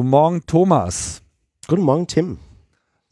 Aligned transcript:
Guten 0.00 0.08
Morgen, 0.08 0.46
Thomas. 0.46 1.20
Guten 1.68 1.82
Morgen, 1.82 2.06
Tim. 2.06 2.38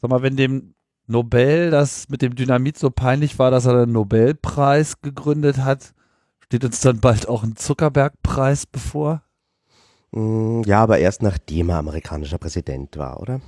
Sag 0.00 0.08
mal, 0.08 0.22
wenn 0.22 0.38
dem 0.38 0.74
Nobel 1.06 1.70
das 1.70 2.08
mit 2.08 2.22
dem 2.22 2.34
Dynamit 2.34 2.78
so 2.78 2.88
peinlich 2.88 3.38
war, 3.38 3.50
dass 3.50 3.66
er 3.66 3.84
den 3.84 3.92
Nobelpreis 3.92 5.02
gegründet 5.02 5.58
hat, 5.58 5.92
steht 6.46 6.64
uns 6.64 6.80
dann 6.80 7.00
bald 7.00 7.28
auch 7.28 7.42
ein 7.42 7.56
Zuckerberg-Preis 7.56 8.64
bevor? 8.64 9.22
Mm, 10.12 10.62
ja, 10.64 10.82
aber 10.82 10.96
erst 10.96 11.20
nachdem 11.20 11.68
er 11.68 11.76
amerikanischer 11.76 12.38
Präsident 12.38 12.96
war, 12.96 13.20
oder? 13.20 13.42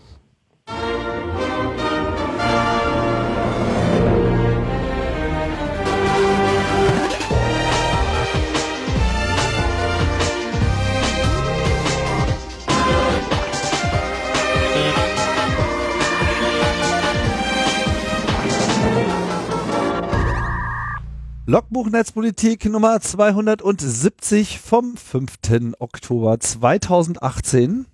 Logbuch 21.50 21.90
Netzpolitik 21.90 22.66
Nummer 22.66 23.00
270 23.00 24.60
vom 24.60 24.96
5. 24.96 25.72
Oktober 25.80 26.38
2018. 26.38 27.86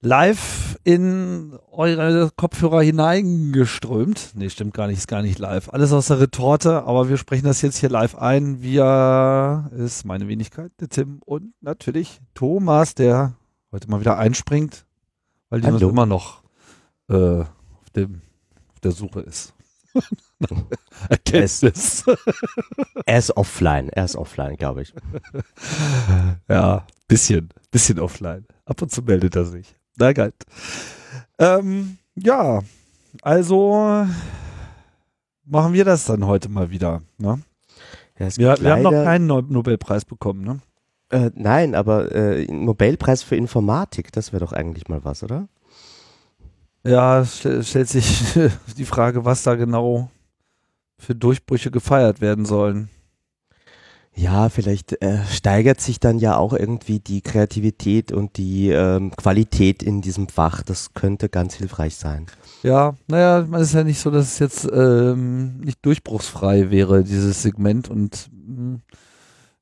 Live 0.00 0.78
in 0.84 1.58
eure 1.72 2.30
Kopfhörer 2.36 2.82
hineingeströmt. 2.82 4.30
Nee, 4.36 4.48
stimmt 4.48 4.74
gar 4.74 4.86
nicht, 4.86 4.98
ist 4.98 5.08
gar 5.08 5.22
nicht 5.22 5.40
live. 5.40 5.70
Alles 5.70 5.92
aus 5.92 6.06
der 6.06 6.20
Retorte, 6.20 6.84
aber 6.84 7.08
wir 7.08 7.16
sprechen 7.16 7.46
das 7.46 7.62
jetzt 7.62 7.78
hier 7.78 7.90
live 7.90 8.14
ein. 8.14 8.62
Wir 8.62 9.68
ist 9.76 10.04
meine 10.04 10.28
Wenigkeit, 10.28 10.70
der 10.78 10.90
Tim 10.90 11.20
und 11.24 11.52
natürlich 11.62 12.20
Thomas, 12.34 12.94
der 12.94 13.34
heute 13.72 13.90
mal 13.90 13.98
wieder 13.98 14.18
einspringt, 14.18 14.86
weil 15.50 15.62
die 15.62 15.66
immer 15.66 16.06
noch 16.06 16.44
äh, 17.08 17.40
auf, 17.40 17.90
dem, 17.96 18.22
auf 18.72 18.78
der 18.78 18.92
Suche 18.92 19.18
ist. 19.18 19.53
Erkenntnis. 21.08 22.04
Er 23.06 23.18
ist 23.18 23.36
offline, 23.36 23.88
er 23.90 24.04
ist 24.04 24.16
offline, 24.16 24.56
glaube 24.56 24.82
ich. 24.82 24.94
Ja, 26.48 26.86
bisschen, 27.08 27.48
bisschen 27.70 27.98
offline. 28.00 28.46
Ab 28.64 28.80
und 28.82 28.90
zu 28.90 29.02
meldet 29.02 29.36
er 29.36 29.44
sich. 29.44 29.74
Na 29.96 30.12
geil. 30.12 30.32
Ähm, 31.38 31.98
ja, 32.16 32.60
also 33.22 34.06
machen 35.44 35.72
wir 35.72 35.84
das 35.84 36.04
dann 36.06 36.26
heute 36.26 36.48
mal 36.48 36.70
wieder. 36.70 37.02
Ne? 37.18 37.40
Ja, 38.18 38.26
es 38.26 38.38
Wir, 38.38 38.56
wir 38.60 38.72
haben 38.72 38.82
noch 38.82 38.90
keinen 38.92 39.26
No- 39.26 39.40
Nobelpreis 39.40 40.04
bekommen. 40.04 40.42
Ne? 40.44 40.60
Äh, 41.10 41.30
nein, 41.34 41.74
aber 41.74 42.12
äh, 42.12 42.44
Nobelpreis 42.50 43.22
für 43.22 43.36
Informatik, 43.36 44.12
das 44.12 44.32
wäre 44.32 44.44
doch 44.44 44.52
eigentlich 44.52 44.88
mal 44.88 45.04
was, 45.04 45.22
oder? 45.22 45.48
Ja, 46.84 47.24
stellt 47.24 47.88
sich 47.88 48.22
die 48.76 48.84
Frage, 48.84 49.24
was 49.24 49.42
da 49.42 49.54
genau 49.54 50.10
für 50.98 51.14
Durchbrüche 51.14 51.70
gefeiert 51.70 52.20
werden 52.20 52.44
sollen. 52.44 52.88
Ja, 54.16 54.48
vielleicht 54.48 55.02
äh, 55.02 55.18
steigert 55.28 55.80
sich 55.80 55.98
dann 55.98 56.20
ja 56.20 56.36
auch 56.36 56.52
irgendwie 56.52 57.00
die 57.00 57.20
Kreativität 57.20 58.12
und 58.12 58.36
die 58.36 58.70
ähm, 58.70 59.10
Qualität 59.16 59.82
in 59.82 60.02
diesem 60.02 60.28
Fach. 60.28 60.62
Das 60.62 60.94
könnte 60.94 61.28
ganz 61.28 61.54
hilfreich 61.54 61.96
sein. 61.96 62.26
Ja, 62.62 62.94
naja, 63.08 63.40
es 63.54 63.68
ist 63.68 63.74
ja 63.74 63.82
nicht 63.82 63.98
so, 63.98 64.12
dass 64.12 64.34
es 64.34 64.38
jetzt 64.38 64.68
ähm, 64.72 65.58
nicht 65.58 65.84
durchbruchsfrei 65.84 66.70
wäre, 66.70 67.02
dieses 67.02 67.42
Segment. 67.42 67.90
Und 67.90 68.30
mh, 68.32 68.78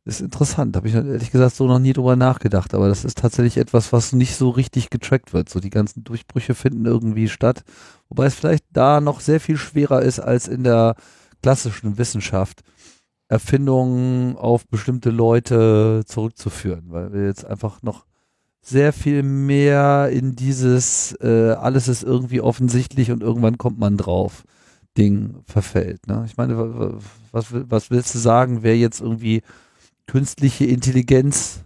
ist 0.04 0.20
interessant. 0.20 0.76
Habe 0.76 0.88
ich 0.88 0.94
ehrlich 0.94 1.30
gesagt 1.30 1.54
so 1.54 1.66
noch 1.66 1.78
nie 1.78 1.92
drüber 1.92 2.16
nachgedacht. 2.16 2.74
Aber 2.74 2.88
das 2.88 3.04
ist 3.04 3.18
tatsächlich 3.18 3.56
etwas, 3.56 3.92
was 3.92 4.12
nicht 4.12 4.36
so 4.36 4.50
richtig 4.50 4.90
getrackt 4.90 5.32
wird. 5.32 5.48
So 5.48 5.60
die 5.60 5.70
ganzen 5.70 6.04
Durchbrüche 6.04 6.54
finden 6.54 6.86
irgendwie 6.86 7.28
statt. 7.28 7.62
Wobei 8.08 8.26
es 8.26 8.34
vielleicht 8.34 8.64
da 8.72 9.00
noch 9.00 9.20
sehr 9.20 9.40
viel 9.40 9.56
schwerer 9.56 10.02
ist 10.02 10.18
als 10.20 10.48
in 10.48 10.64
der 10.64 10.96
klassischen 11.42 11.98
Wissenschaft. 11.98 12.62
Erfindungen 13.28 14.36
auf 14.36 14.66
bestimmte 14.66 15.10
Leute 15.10 16.02
zurückzuführen, 16.06 16.84
weil 16.88 17.12
wir 17.12 17.24
jetzt 17.26 17.46
einfach 17.46 17.82
noch 17.82 18.04
sehr 18.60 18.92
viel 18.92 19.22
mehr 19.22 20.10
in 20.12 20.36
dieses 20.36 21.16
äh, 21.20 21.52
alles 21.52 21.88
ist 21.88 22.02
irgendwie 22.02 22.40
offensichtlich 22.42 23.10
und 23.10 23.22
irgendwann 23.22 23.56
kommt 23.58 23.78
man 23.78 23.96
drauf 23.96 24.44
Ding 24.98 25.36
verfällt. 25.46 26.06
Ne? 26.06 26.24
Ich 26.26 26.36
meine, 26.36 26.58
wa- 26.58 26.78
wa- 26.78 26.98
was, 27.32 27.46
was 27.50 27.90
willst 27.90 28.14
du 28.14 28.18
sagen, 28.18 28.62
wer 28.62 28.76
jetzt 28.76 29.00
irgendwie 29.00 29.42
künstliche 30.06 30.64
Intelligenz 30.66 31.64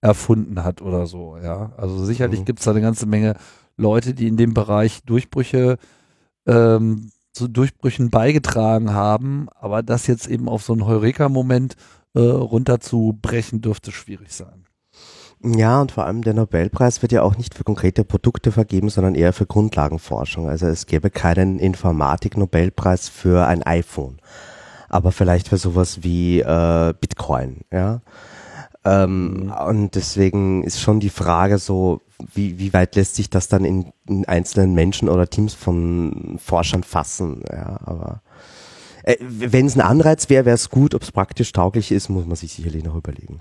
erfunden 0.00 0.62
hat 0.62 0.82
oder 0.82 1.06
so, 1.06 1.36
ja? 1.42 1.72
Also 1.76 2.04
sicherlich 2.04 2.40
Mhm. 2.40 2.44
gibt 2.44 2.58
es 2.60 2.64
da 2.64 2.70
eine 2.72 2.80
ganze 2.80 3.06
Menge 3.06 3.36
Leute, 3.76 4.14
die 4.14 4.28
in 4.28 4.36
dem 4.36 4.54
Bereich 4.54 5.02
Durchbrüche 5.04 5.78
ähm, 6.46 7.10
zu 7.32 7.48
Durchbrüchen 7.48 8.10
beigetragen 8.10 8.92
haben, 8.92 9.48
aber 9.58 9.82
das 9.82 10.06
jetzt 10.06 10.26
eben 10.28 10.48
auf 10.48 10.62
so 10.62 10.72
einen 10.72 10.86
Heureka-Moment 10.86 11.76
äh, 12.14 12.20
runterzubrechen, 12.20 13.60
dürfte 13.60 13.92
schwierig 13.92 14.32
sein. 14.32 14.64
Ja, 15.44 15.82
und 15.82 15.92
vor 15.92 16.06
allem 16.06 16.22
der 16.22 16.32
Nobelpreis 16.32 17.02
wird 17.02 17.12
ja 17.12 17.22
auch 17.22 17.36
nicht 17.36 17.54
für 17.54 17.62
konkrete 17.62 18.04
Produkte 18.04 18.52
vergeben, 18.52 18.88
sondern 18.88 19.14
eher 19.14 19.34
für 19.34 19.44
Grundlagenforschung. 19.44 20.48
Also 20.48 20.66
es 20.66 20.86
gäbe 20.86 21.10
keinen 21.10 21.58
Informatik-Nobelpreis 21.58 23.10
für 23.10 23.46
ein 23.46 23.62
iPhone, 23.62 24.18
aber 24.88 25.12
vielleicht 25.12 25.48
für 25.48 25.56
sowas 25.56 26.02
wie 26.02 26.40
äh, 26.40 26.94
Bitcoin, 27.00 27.62
ja. 27.72 28.00
Ähm, 28.84 29.46
Mhm. 29.46 29.52
Und 29.52 29.94
deswegen 29.94 30.62
ist 30.62 30.80
schon 30.80 31.00
die 31.00 31.10
Frage 31.10 31.58
so, 31.58 32.02
wie, 32.32 32.58
wie 32.58 32.72
weit 32.72 32.96
lässt 32.96 33.16
sich 33.16 33.30
das 33.30 33.48
dann 33.48 33.64
in, 33.64 33.92
in 34.08 34.24
einzelnen 34.26 34.74
Menschen 34.74 35.08
oder 35.08 35.28
Teams 35.28 35.54
von 35.54 36.38
Forschern 36.42 36.82
fassen, 36.82 37.42
ja, 37.50 37.78
aber 37.84 38.22
äh, 39.02 39.16
wenn 39.20 39.66
es 39.66 39.76
ein 39.76 39.82
Anreiz 39.82 40.28
wäre, 40.30 40.44
wäre 40.44 40.54
es 40.54 40.70
gut, 40.70 40.94
ob 40.94 41.02
es 41.02 41.12
praktisch 41.12 41.52
tauglich 41.52 41.92
ist, 41.92 42.08
muss 42.08 42.26
man 42.26 42.36
sich 42.36 42.52
sicherlich 42.52 42.84
noch 42.84 42.96
überlegen. 42.96 43.40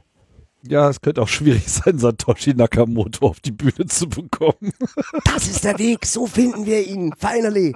Ja, 0.68 0.90
es 0.90 1.00
könnte 1.00 1.22
auch 1.22 1.28
schwierig 1.28 1.64
sein, 1.68 2.00
Satoshi 2.00 2.54
Nakamoto 2.54 3.28
auf 3.28 3.40
die 3.40 3.52
Bühne 3.52 3.86
zu 3.88 4.08
bekommen. 4.08 4.72
Das 5.26 5.48
ist 5.48 5.64
der 5.64 5.78
Weg, 5.78 6.06
so 6.06 6.26
finden 6.26 6.66
wir 6.66 6.86
ihn, 6.86 7.14
finally. 7.18 7.76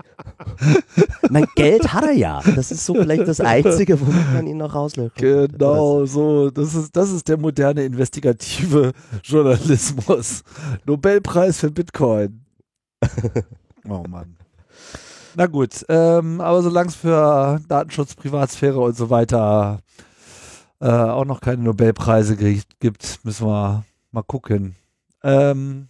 mein 1.30 1.46
Geld 1.56 1.94
hat 1.94 2.06
er 2.06 2.14
ja. 2.14 2.42
Das 2.56 2.72
ist 2.72 2.86
so 2.86 2.96
vielleicht 2.96 3.28
das 3.28 3.40
Einzige, 3.42 4.00
womit 4.00 4.34
man 4.34 4.48
ihn 4.48 4.58
noch 4.58 4.74
rauslöst. 4.74 5.16
Genau, 5.16 6.06
so. 6.06 6.50
Das 6.50 6.74
ist, 6.74 6.96
das 6.96 7.12
ist 7.12 7.28
der 7.28 7.38
moderne 7.38 7.84
investigative 7.84 8.94
Journalismus. 9.24 10.44
Nobelpreis 10.86 11.60
für 11.60 11.72
Bitcoin. 11.72 12.42
Oh 13.88 14.04
Mann. 14.08 14.36
Na 15.36 15.48
gut, 15.48 15.86
ähm, 15.90 16.42
aber 16.42 16.62
solange 16.62 16.90
es 16.90 16.96
für 16.96 17.60
Datenschutz, 17.68 18.14
Privatsphäre 18.14 18.80
und 18.80 18.96
so 18.96 19.10
weiter 19.10 19.80
äh, 19.80 20.09
auch 20.88 21.26
noch 21.26 21.42
keine 21.42 21.64
Nobelpreise 21.64 22.36
gibt, 22.80 23.20
müssen 23.24 23.48
wir 23.48 23.84
mal 24.12 24.24
gucken. 24.24 24.76
Ähm, 25.24 25.90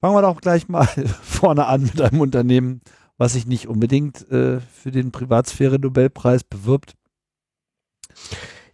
fangen 0.00 0.14
wir 0.14 0.22
doch 0.22 0.40
gleich 0.40 0.68
mal 0.68 0.86
vorne 1.22 1.66
an 1.66 1.82
mit 1.82 2.00
einem 2.00 2.20
Unternehmen, 2.20 2.80
was 3.16 3.32
sich 3.34 3.46
nicht 3.46 3.68
unbedingt 3.68 4.30
äh, 4.30 4.60
für 4.60 4.90
den 4.90 5.10
Privatsphäre-Nobelpreis 5.12 6.44
bewirbt. 6.44 6.94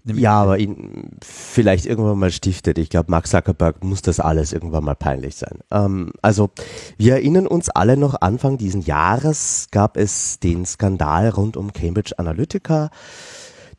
Nämlich- 0.05 0.23
Ja, 0.23 0.41
aber 0.43 0.59
ihn 0.59 1.17
vielleicht 1.21 1.84
irgendwann 1.87 2.19
mal 2.19 2.31
stiftet. 2.31 2.78
Ich 2.78 2.91
glaube, 2.91 3.11
Mark 3.11 3.27
Zuckerberg 3.27 3.83
muss 3.83 4.03
das 4.03 4.21
alles 4.21 4.53
irgendwann 4.53 4.84
mal 4.84 4.95
peinlich 4.95 5.34
sein. 5.34 5.59
Ähm, 5.73 6.13
also, 6.23 6.51
wir 6.97 7.15
erinnern 7.15 7.47
uns 7.49 7.71
alle 7.71 7.97
noch, 7.97 8.21
Anfang 8.21 8.57
diesen 8.57 8.83
Jahres 8.83 9.67
gab 9.73 9.97
es 9.97 10.39
den 10.39 10.65
Skandal 10.65 11.31
rund 11.31 11.57
um 11.57 11.73
Cambridge 11.73 12.17
Analytica, 12.19 12.91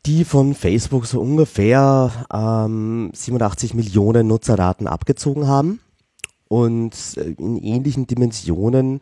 die 0.06 0.24
von 0.24 0.54
Facebook 0.54 1.06
so 1.06 1.20
ungefähr 1.20 2.10
ähm, 2.32 3.10
87 3.14 3.74
Millionen 3.74 4.26
Nutzerdaten 4.26 4.86
abgezogen 4.86 5.46
haben. 5.46 5.80
Und 6.48 6.94
äh, 7.16 7.34
in 7.38 7.56
ähnlichen 7.58 8.06
Dimensionen 8.06 9.00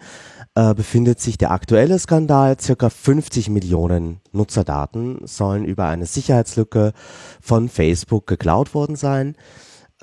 äh, 0.55 0.75
befindet 0.75 1.21
sich 1.21 1.39
der 1.39 1.53
aktuelle 1.53 1.99
Skandal. 1.99 2.59
Circa 2.61 2.91
50 2.91 3.51
Millionen 3.51 4.21
Nutzerdaten 4.33 5.21
sollen 5.25 5.65
über 5.65 5.87
eine 5.87 6.07
Sicherheitslücke 6.07 6.93
von 7.41 7.69
Facebook 7.69 8.27
geklaut 8.27 8.75
worden 8.75 8.97
sein. 8.97 9.37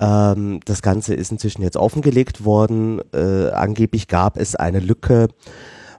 Ähm, 0.00 0.60
das 0.64 0.82
Ganze 0.82 1.14
ist 1.14 1.32
inzwischen 1.32 1.62
jetzt 1.62 1.76
offengelegt 1.76 2.44
worden. 2.44 3.00
Äh, 3.12 3.50
angeblich 3.50 4.08
gab 4.08 4.38
es 4.38 4.56
eine 4.56 4.80
Lücke 4.80 5.28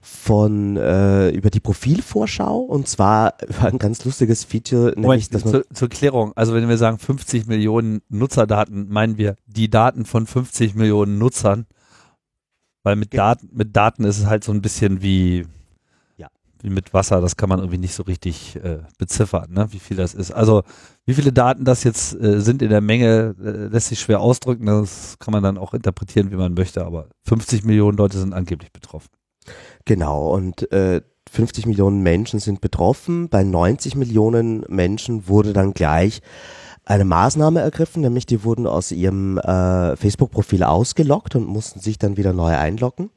von 0.08 0.78
äh, 0.78 1.30
über 1.30 1.50
die 1.50 1.60
Profilvorschau 1.60 2.60
und 2.60 2.88
zwar 2.88 3.34
über 3.48 3.66
ein 3.70 3.80
ganz 3.80 4.06
lustiges 4.06 4.44
Feature, 4.44 4.92
nämlich 4.96 5.02
Moment, 5.02 5.34
dass 5.34 5.44
man 5.46 5.54
zur, 5.54 5.64
zur 5.74 5.90
Klärung, 5.90 6.32
also 6.36 6.54
wenn 6.54 6.70
wir 6.70 6.78
sagen 6.78 7.00
50 7.00 7.48
Millionen 7.48 8.02
Nutzerdaten, 8.10 8.88
meinen 8.90 9.18
wir 9.18 9.36
die 9.48 9.70
Daten 9.70 10.06
von 10.06 10.28
50 10.28 10.76
Millionen 10.76 11.18
Nutzern, 11.18 11.66
weil 12.84 12.96
mit 12.96 13.12
Ge- 13.12 13.18
Daten, 13.18 13.50
mit 13.52 13.76
Daten 13.76 14.04
ist 14.04 14.20
es 14.20 14.26
halt 14.28 14.44
so 14.44 14.52
ein 14.52 14.62
bisschen 14.62 15.02
wie, 15.02 15.46
Ja. 16.18 16.28
wie 16.62 16.70
mit 16.70 16.94
Wasser, 16.94 17.20
das 17.20 17.36
kann 17.36 17.50
man 17.50 17.58
irgendwie 17.60 17.80
nicht 17.80 17.96
so 17.96 18.04
richtig 18.04 18.58
äh, 18.64 18.80
beziffern, 19.00 19.52
ne? 19.52 19.68
wie 19.72 19.80
viel 19.80 19.98
das 19.98 20.14
ist. 20.14 20.32
Also 20.32 20.62
wie 21.06 21.16
viele 21.16 21.34
Daten 21.34 21.66
das 21.66 21.84
jetzt 21.84 22.14
äh, 22.14 22.40
sind 22.42 22.62
in 22.62 22.70
der 22.70 22.82
Menge, 22.82 23.36
äh, 23.44 23.50
lässt 23.74 23.88
sich 23.88 24.00
schwer 24.00 24.20
ausdrücken. 24.20 24.68
Das 24.68 25.18
kann 25.20 25.32
man 25.32 25.42
dann 25.44 25.58
auch 25.58 25.74
interpretieren, 25.74 26.30
wie 26.32 26.36
man 26.36 26.54
möchte. 26.54 26.86
Aber 26.86 27.08
50 27.24 27.64
Millionen 27.64 27.98
Leute 27.98 28.18
sind 28.20 28.34
angeblich 28.34 28.72
betroffen. 28.72 29.10
Genau, 29.86 30.34
und 30.34 30.72
äh, 30.72 31.02
50 31.32 31.66
Millionen 31.66 32.02
Menschen 32.02 32.40
sind 32.40 32.62
betroffen. 32.62 33.30
Bei 33.30 33.44
90 33.44 33.96
Millionen 33.96 34.66
Menschen 34.68 35.28
wurde 35.28 35.54
dann 35.54 35.74
gleich 35.74 36.22
eine 36.86 37.06
Maßnahme 37.06 37.62
ergriffen, 37.62 38.02
nämlich 38.02 38.26
die 38.26 38.44
wurden 38.44 38.68
aus 38.68 38.92
ihrem 38.92 39.38
äh, 39.40 39.96
Facebook-Profil 39.96 40.64
ausgelockt 40.64 41.36
und 41.36 41.48
mussten 41.48 41.80
sich 41.80 41.98
dann 41.98 42.18
wieder 42.18 42.32
neu 42.32 42.56
einloggen. 42.56 43.10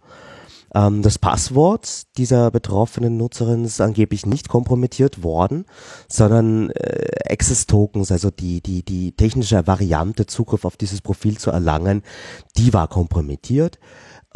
Ähm, 0.75 1.03
das 1.03 1.19
Passwort 1.19 2.03
dieser 2.17 2.51
betroffenen 2.51 3.17
Nutzerin 3.17 3.65
ist 3.65 3.81
angeblich 3.81 4.27
nicht 4.27 4.49
kompromittiert 4.49 5.23
worden, 5.23 5.67
sondern 6.09 6.71
äh, 6.71 7.31
Access-Tokens, 7.31 8.11
also 8.11 8.31
die, 8.31 8.63
die, 8.63 8.83
die 8.83 9.13
technische 9.13 9.67
Variante, 9.67 10.27
Zugriff 10.27 10.65
auf 10.65 10.77
dieses 10.77 11.03
Profil 11.03 11.39
zu 11.39 11.51
erlangen, 11.51 12.03
die 12.57 12.73
war 12.73 12.89
kompromittiert. 12.89 13.79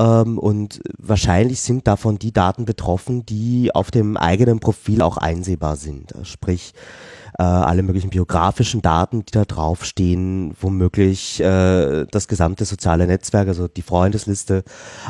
Ähm, 0.02 0.38
und 0.38 0.80
wahrscheinlich 0.98 1.60
sind 1.60 1.86
davon 1.86 2.18
die 2.18 2.32
Daten 2.32 2.64
betroffen, 2.64 3.24
die 3.24 3.74
auf 3.74 3.90
dem 3.90 4.16
eigenen 4.16 4.58
Profil 4.58 5.00
auch 5.00 5.16
einsehbar 5.16 5.76
sind. 5.76 6.12
Sprich, 6.24 6.74
äh, 7.38 7.42
alle 7.44 7.82
möglichen 7.82 8.10
biografischen 8.10 8.82
Daten, 8.82 9.24
die 9.24 9.30
da 9.32 9.44
draufstehen, 9.44 10.54
womöglich 10.60 11.40
äh, 11.40 12.04
das 12.10 12.26
gesamte 12.26 12.64
soziale 12.64 13.06
Netzwerk, 13.06 13.48
also 13.48 13.68
die 13.68 13.82
Freundesliste, 13.82 14.64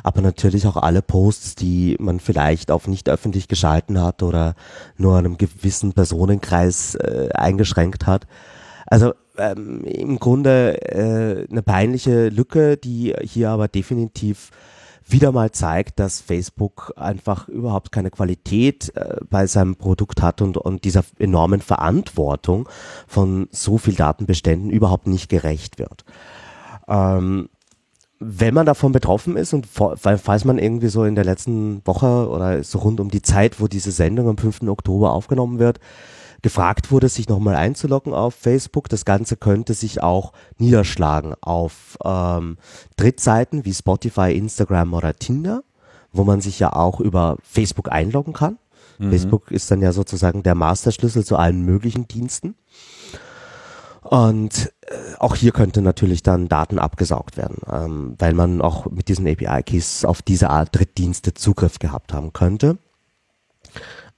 aber 0.04 0.20
natürlich 0.20 0.66
auch 0.66 0.76
alle 0.76 1.02
Posts, 1.02 1.54
die 1.54 1.96
man 1.98 2.20
vielleicht 2.20 2.70
auf 2.70 2.86
nicht 2.86 3.08
öffentlich 3.08 3.48
geschalten 3.48 4.00
hat 4.00 4.22
oder 4.22 4.54
nur 4.98 5.16
einem 5.16 5.38
gewissen 5.38 5.94
Personenkreis 5.94 6.96
äh, 6.96 7.30
eingeschränkt 7.34 8.06
hat. 8.06 8.26
Also 8.86 9.14
ähm, 9.38 9.84
im 9.84 10.18
Grunde 10.18 10.80
äh, 10.82 11.50
eine 11.50 11.62
peinliche 11.62 12.28
Lücke, 12.28 12.76
die 12.76 13.14
hier 13.22 13.50
aber 13.50 13.66
definitiv 13.66 14.50
wieder 15.06 15.32
mal 15.32 15.50
zeigt, 15.50 15.98
dass 15.98 16.20
Facebook 16.20 16.92
einfach 16.96 17.48
überhaupt 17.48 17.92
keine 17.92 18.10
Qualität 18.10 18.94
äh, 18.96 19.16
bei 19.28 19.46
seinem 19.46 19.76
Produkt 19.76 20.22
hat 20.22 20.42
und, 20.42 20.56
und 20.56 20.84
dieser 20.84 21.04
enormen 21.18 21.60
Verantwortung 21.60 22.68
von 23.06 23.48
so 23.50 23.78
viel 23.78 23.94
Datenbeständen 23.94 24.70
überhaupt 24.70 25.06
nicht 25.06 25.28
gerecht 25.28 25.78
wird. 25.78 26.04
Ähm, 26.88 27.48
wenn 28.24 28.54
man 28.54 28.66
davon 28.66 28.92
betroffen 28.92 29.36
ist 29.36 29.52
und 29.52 29.66
falls 29.66 30.44
man 30.44 30.58
irgendwie 30.58 30.88
so 30.88 31.04
in 31.04 31.16
der 31.16 31.24
letzten 31.24 31.84
Woche 31.84 32.28
oder 32.28 32.62
so 32.62 32.78
rund 32.78 33.00
um 33.00 33.10
die 33.10 33.22
Zeit, 33.22 33.60
wo 33.60 33.66
diese 33.66 33.90
Sendung 33.90 34.28
am 34.28 34.38
5. 34.38 34.62
Oktober 34.68 35.12
aufgenommen 35.12 35.58
wird, 35.58 35.80
gefragt 36.42 36.90
wurde, 36.90 37.08
sich 37.08 37.28
nochmal 37.28 37.54
einzuloggen 37.54 38.12
auf 38.12 38.34
Facebook. 38.34 38.88
Das 38.88 39.04
Ganze 39.04 39.36
könnte 39.36 39.74
sich 39.74 40.02
auch 40.02 40.32
niederschlagen 40.58 41.34
auf 41.40 41.96
ähm, 42.04 42.58
Drittseiten 42.96 43.64
wie 43.64 43.72
Spotify, 43.72 44.36
Instagram 44.36 44.92
oder 44.92 45.14
Tinder, 45.14 45.62
wo 46.12 46.24
man 46.24 46.40
sich 46.40 46.58
ja 46.58 46.72
auch 46.72 47.00
über 47.00 47.36
Facebook 47.42 47.90
einloggen 47.90 48.32
kann. 48.32 48.58
Mhm. 48.98 49.10
Facebook 49.10 49.50
ist 49.50 49.70
dann 49.70 49.80
ja 49.80 49.92
sozusagen 49.92 50.42
der 50.42 50.54
Masterschlüssel 50.54 51.24
zu 51.24 51.36
allen 51.36 51.64
möglichen 51.64 52.08
Diensten. 52.08 52.56
Und 54.02 54.72
äh, 54.86 54.94
auch 55.20 55.36
hier 55.36 55.52
könnte 55.52 55.80
natürlich 55.80 56.24
dann 56.24 56.48
Daten 56.48 56.80
abgesaugt 56.80 57.36
werden, 57.36 57.58
ähm, 57.70 58.14
weil 58.18 58.34
man 58.34 58.60
auch 58.60 58.90
mit 58.90 59.08
diesen 59.08 59.28
API-Keys 59.28 60.04
auf 60.04 60.22
diese 60.22 60.50
Art 60.50 60.70
Drittdienste 60.72 61.34
Zugriff 61.34 61.78
gehabt 61.78 62.12
haben 62.12 62.32
könnte. 62.32 62.78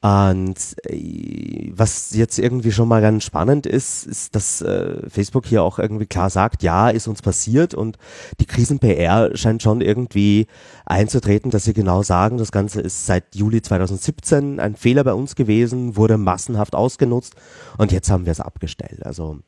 Und 0.04 0.76
äh, 0.84 1.72
was 1.74 2.14
jetzt 2.14 2.38
irgendwie 2.38 2.72
schon 2.72 2.88
mal 2.88 3.00
ganz 3.00 3.24
spannend 3.24 3.64
ist, 3.64 4.04
ist, 4.06 4.34
dass 4.34 4.60
äh, 4.60 5.08
Facebook 5.08 5.46
hier 5.46 5.62
auch 5.62 5.78
irgendwie 5.78 6.04
klar 6.04 6.28
sagt, 6.28 6.62
ja, 6.62 6.90
ist 6.90 7.08
uns 7.08 7.22
passiert 7.22 7.72
und 7.72 7.96
die 8.38 8.44
Krisen-PR 8.44 9.34
scheint 9.34 9.62
schon 9.62 9.80
irgendwie 9.80 10.46
einzutreten, 10.84 11.50
dass 11.50 11.64
sie 11.64 11.72
genau 11.72 12.02
sagen, 12.02 12.36
das 12.36 12.52
Ganze 12.52 12.82
ist 12.82 13.06
seit 13.06 13.34
Juli 13.34 13.62
2017 13.62 14.60
ein 14.60 14.76
Fehler 14.76 15.04
bei 15.04 15.14
uns 15.14 15.36
gewesen, 15.36 15.96
wurde 15.96 16.18
massenhaft 16.18 16.74
ausgenutzt 16.74 17.34
und 17.78 17.90
jetzt 17.90 18.10
haben 18.10 18.26
wir 18.26 18.32
es 18.32 18.40
abgestellt. 18.40 19.06
Also 19.06 19.38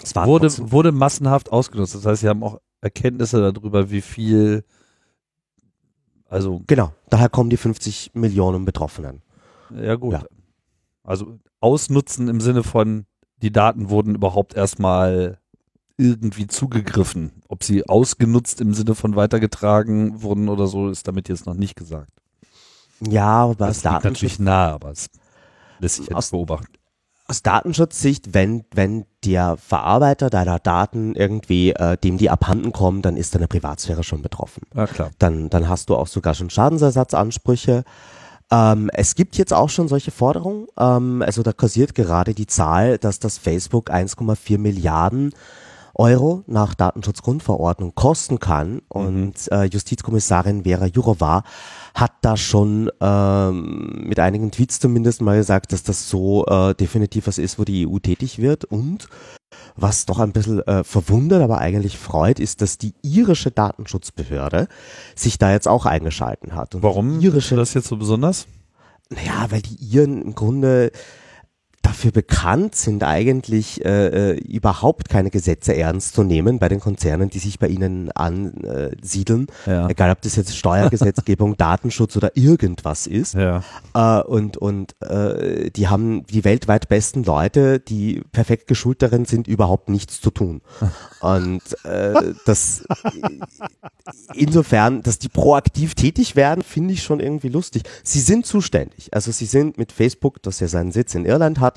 es 0.00 0.14
war 0.14 0.28
wurde, 0.28 0.52
wurde 0.70 0.92
massenhaft 0.92 1.50
ausgenutzt. 1.50 1.96
Das 1.96 2.06
heißt, 2.06 2.20
sie 2.20 2.28
haben 2.28 2.44
auch 2.44 2.60
Erkenntnisse 2.80 3.52
darüber, 3.52 3.90
wie 3.90 4.02
viel 4.02 4.62
also 6.28 6.62
genau, 6.68 6.92
daher 7.08 7.28
kommen 7.28 7.50
die 7.50 7.56
50 7.56 8.12
Millionen 8.14 8.64
Betroffenen. 8.64 9.22
Ja, 9.74 9.96
gut. 9.96 10.14
Ja. 10.14 10.22
Also 11.02 11.38
ausnutzen 11.60 12.28
im 12.28 12.40
Sinne 12.40 12.62
von, 12.62 13.06
die 13.42 13.52
Daten 13.52 13.90
wurden 13.90 14.14
überhaupt 14.14 14.54
erstmal 14.54 15.38
irgendwie 15.96 16.46
zugegriffen. 16.46 17.42
Ob 17.48 17.62
sie 17.62 17.88
ausgenutzt 17.88 18.60
im 18.60 18.74
Sinne 18.74 18.94
von 18.94 19.16
weitergetragen 19.16 20.22
wurden 20.22 20.48
oder 20.48 20.66
so, 20.66 20.88
ist 20.88 21.06
damit 21.06 21.28
jetzt 21.28 21.46
noch 21.46 21.54
nicht 21.54 21.76
gesagt. 21.76 22.10
Ja, 23.00 23.44
aber 23.44 23.54
das 23.54 23.84
liegt 23.84 24.04
natürlich 24.04 24.38
nah, 24.38 24.72
aber 24.72 24.90
es 24.90 25.08
lässt 25.78 25.96
sich 25.96 26.08
jetzt 26.08 26.30
beobachten. 26.30 26.72
Aus 27.26 27.42
Datenschutzsicht, 27.42 28.34
wenn, 28.34 28.64
wenn 28.74 29.04
der 29.24 29.56
Verarbeiter 29.56 30.30
deiner 30.30 30.58
Daten 30.58 31.14
irgendwie, 31.14 31.70
äh, 31.70 31.96
dem 31.96 32.18
die 32.18 32.28
abhanden 32.28 32.72
kommen, 32.72 33.02
dann 33.02 33.16
ist 33.16 33.34
deine 33.34 33.46
Privatsphäre 33.46 34.02
schon 34.02 34.20
betroffen. 34.20 34.62
Ja, 34.74 34.86
klar. 34.86 35.10
Dann, 35.18 35.48
dann 35.48 35.68
hast 35.68 35.90
du 35.90 35.96
auch 35.96 36.08
sogar 36.08 36.34
schon 36.34 36.50
Schadensersatzansprüche. 36.50 37.84
Ähm, 38.52 38.90
es 38.92 39.14
gibt 39.14 39.36
jetzt 39.36 39.52
auch 39.52 39.68
schon 39.68 39.88
solche 39.88 40.10
Forderungen. 40.10 40.66
Ähm, 40.78 41.22
also 41.22 41.42
da 41.42 41.52
kursiert 41.52 41.94
gerade 41.94 42.34
die 42.34 42.46
Zahl, 42.46 42.98
dass 42.98 43.18
das 43.18 43.38
Facebook 43.38 43.90
1,4 43.90 44.58
Milliarden 44.58 45.32
Euro 46.00 46.42
nach 46.46 46.74
Datenschutzgrundverordnung 46.74 47.94
kosten 47.94 48.40
kann. 48.40 48.72
Mhm. 48.74 48.80
Und 48.88 49.52
äh, 49.52 49.64
Justizkommissarin 49.64 50.64
Vera 50.64 50.86
Jourova 50.86 51.44
hat 51.94 52.12
da 52.22 52.36
schon 52.36 52.90
ähm, 53.00 54.04
mit 54.06 54.18
einigen 54.18 54.50
Tweets 54.50 54.80
zumindest 54.80 55.20
mal 55.20 55.36
gesagt, 55.36 55.72
dass 55.72 55.82
das 55.82 56.08
so 56.08 56.46
äh, 56.46 56.74
definitiv 56.74 57.26
was 57.26 57.36
ist, 57.36 57.58
wo 57.58 57.64
die 57.64 57.86
EU 57.86 57.98
tätig 57.98 58.38
wird. 58.38 58.64
Und 58.64 59.08
was 59.76 60.06
doch 60.06 60.18
ein 60.18 60.32
bisschen 60.32 60.66
äh, 60.66 60.84
verwundert, 60.84 61.42
aber 61.42 61.58
eigentlich 61.58 61.98
freut, 61.98 62.40
ist, 62.40 62.62
dass 62.62 62.78
die 62.78 62.94
irische 63.02 63.50
Datenschutzbehörde 63.50 64.68
sich 65.14 65.38
da 65.38 65.52
jetzt 65.52 65.68
auch 65.68 65.84
eingeschalten 65.84 66.54
hat. 66.54 66.74
Und 66.74 66.82
Warum 66.82 67.20
irische, 67.20 67.56
das 67.56 67.74
jetzt 67.74 67.88
so 67.88 67.96
besonders? 67.96 68.46
Naja, 69.10 69.50
weil 69.50 69.60
die 69.60 69.74
Iren 69.74 70.22
im 70.22 70.34
Grunde 70.34 70.92
dafür 71.82 72.12
bekannt 72.12 72.74
sind, 72.74 73.02
eigentlich 73.02 73.84
äh, 73.84 74.32
äh, 74.32 74.38
überhaupt 74.38 75.08
keine 75.08 75.30
Gesetze 75.30 75.74
ernst 75.74 76.14
zu 76.14 76.22
nehmen 76.22 76.58
bei 76.58 76.68
den 76.68 76.80
Konzernen, 76.80 77.30
die 77.30 77.38
sich 77.38 77.58
bei 77.58 77.68
ihnen 77.68 78.10
ansiedeln. 78.12 79.46
Ja. 79.66 79.88
Egal, 79.88 80.10
ob 80.10 80.20
das 80.20 80.36
jetzt 80.36 80.56
Steuergesetzgebung, 80.56 81.56
Datenschutz 81.58 82.16
oder 82.16 82.36
irgendwas 82.36 83.06
ist. 83.06 83.34
Ja. 83.34 83.62
Äh, 83.94 84.22
und 84.22 84.56
und 84.56 85.00
äh, 85.00 85.70
die 85.70 85.88
haben 85.88 86.26
die 86.26 86.44
weltweit 86.44 86.88
besten 86.88 87.24
Leute, 87.24 87.80
die 87.80 88.22
perfekt 88.32 88.66
geschult 88.66 89.00
darin 89.02 89.24
sind, 89.24 89.48
überhaupt 89.48 89.88
nichts 89.88 90.20
zu 90.20 90.30
tun. 90.30 90.60
Und 91.20 91.60
äh, 91.84 92.32
das 92.46 92.82
insofern, 94.34 95.02
dass 95.02 95.18
die 95.18 95.28
proaktiv 95.28 95.94
tätig 95.94 96.34
werden, 96.34 96.62
finde 96.62 96.94
ich 96.94 97.02
schon 97.02 97.20
irgendwie 97.20 97.50
lustig. 97.50 97.82
Sie 98.02 98.20
sind 98.20 98.46
zuständig. 98.46 99.12
Also 99.12 99.30
sie 99.30 99.44
sind 99.44 99.76
mit 99.76 99.92
Facebook, 99.92 100.42
das 100.42 100.60
ja 100.60 100.68
seinen 100.68 100.92
Sitz 100.92 101.14
in 101.14 101.26
Irland 101.26 101.60
hat, 101.60 101.69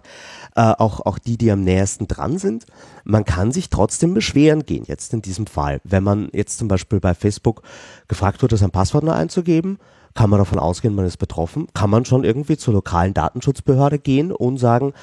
äh, 0.55 0.61
auch, 0.61 1.01
auch 1.01 1.19
die, 1.19 1.37
die 1.37 1.51
am 1.51 1.63
nähersten 1.63 2.07
dran 2.07 2.37
sind. 2.37 2.65
Man 3.03 3.25
kann 3.25 3.51
sich 3.51 3.69
trotzdem 3.69 4.13
beschweren 4.13 4.65
gehen, 4.65 4.85
jetzt 4.87 5.13
in 5.13 5.21
diesem 5.21 5.47
Fall. 5.47 5.81
Wenn 5.83 6.03
man 6.03 6.29
jetzt 6.33 6.57
zum 6.57 6.67
Beispiel 6.67 6.99
bei 6.99 7.13
Facebook 7.13 7.61
gefragt 8.07 8.41
wird, 8.41 8.57
sein 8.57 8.71
Passwort 8.71 9.03
neu 9.03 9.13
einzugeben, 9.13 9.79
kann 10.13 10.29
man 10.29 10.39
davon 10.39 10.59
ausgehen, 10.59 10.93
man 10.93 11.05
ist 11.05 11.17
betroffen, 11.17 11.67
kann 11.73 11.89
man 11.89 12.05
schon 12.05 12.23
irgendwie 12.23 12.57
zur 12.57 12.75
lokalen 12.75 13.13
Datenschutzbehörde 13.13 13.97
gehen 13.97 14.31
und 14.31 14.57
sagen, 14.57 14.93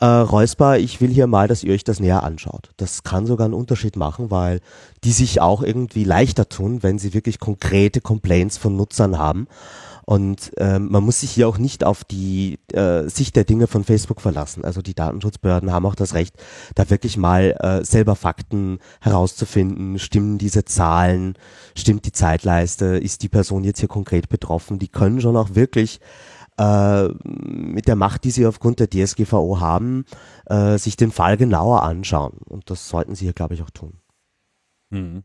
äh, 0.00 0.06
Räusper, 0.06 0.78
ich 0.78 1.00
will 1.00 1.10
hier 1.10 1.26
mal, 1.26 1.48
dass 1.48 1.62
ihr 1.62 1.72
euch 1.72 1.84
das 1.84 2.00
näher 2.00 2.22
anschaut. 2.22 2.70
Das 2.78 3.04
kann 3.04 3.26
sogar 3.26 3.44
einen 3.44 3.54
Unterschied 3.54 3.96
machen, 3.96 4.30
weil 4.30 4.60
die 5.04 5.12
sich 5.12 5.40
auch 5.40 5.62
irgendwie 5.62 6.04
leichter 6.04 6.48
tun, 6.48 6.82
wenn 6.82 6.98
sie 6.98 7.14
wirklich 7.14 7.38
konkrete 7.38 8.00
Complaints 8.00 8.56
von 8.56 8.76
Nutzern 8.76 9.18
haben. 9.18 9.46
Und 10.06 10.52
ähm, 10.58 10.90
man 10.90 11.02
muss 11.02 11.20
sich 11.20 11.30
hier 11.30 11.48
auch 11.48 11.58
nicht 11.58 11.84
auf 11.84 12.04
die 12.04 12.58
äh, 12.72 13.08
Sicht 13.08 13.36
der 13.36 13.44
Dinge 13.44 13.66
von 13.66 13.84
Facebook 13.84 14.20
verlassen. 14.20 14.64
Also 14.64 14.82
die 14.82 14.94
Datenschutzbehörden 14.94 15.72
haben 15.72 15.86
auch 15.86 15.94
das 15.94 16.14
Recht, 16.14 16.36
da 16.74 16.90
wirklich 16.90 17.16
mal 17.16 17.56
äh, 17.60 17.84
selber 17.84 18.14
Fakten 18.14 18.78
herauszufinden. 19.00 19.98
Stimmen 19.98 20.38
diese 20.38 20.64
Zahlen? 20.64 21.34
Stimmt 21.74 22.04
die 22.04 22.12
Zeitleiste? 22.12 22.98
Ist 22.98 23.22
die 23.22 23.28
Person 23.28 23.64
jetzt 23.64 23.80
hier 23.80 23.88
konkret 23.88 24.28
betroffen? 24.28 24.78
Die 24.78 24.88
können 24.88 25.20
schon 25.20 25.36
auch 25.36 25.54
wirklich 25.54 26.00
äh, 26.58 27.08
mit 27.08 27.88
der 27.88 27.96
Macht, 27.96 28.24
die 28.24 28.30
sie 28.30 28.46
aufgrund 28.46 28.80
der 28.80 28.90
DSGVO 28.90 29.60
haben, 29.60 30.04
äh, 30.46 30.78
sich 30.78 30.96
den 30.96 31.10
Fall 31.10 31.36
genauer 31.36 31.82
anschauen. 31.82 32.38
Und 32.44 32.70
das 32.70 32.88
sollten 32.88 33.14
sie 33.14 33.24
hier, 33.24 33.32
glaube 33.32 33.54
ich, 33.54 33.62
auch 33.62 33.70
tun. 33.70 33.94
Mhm. 34.90 35.24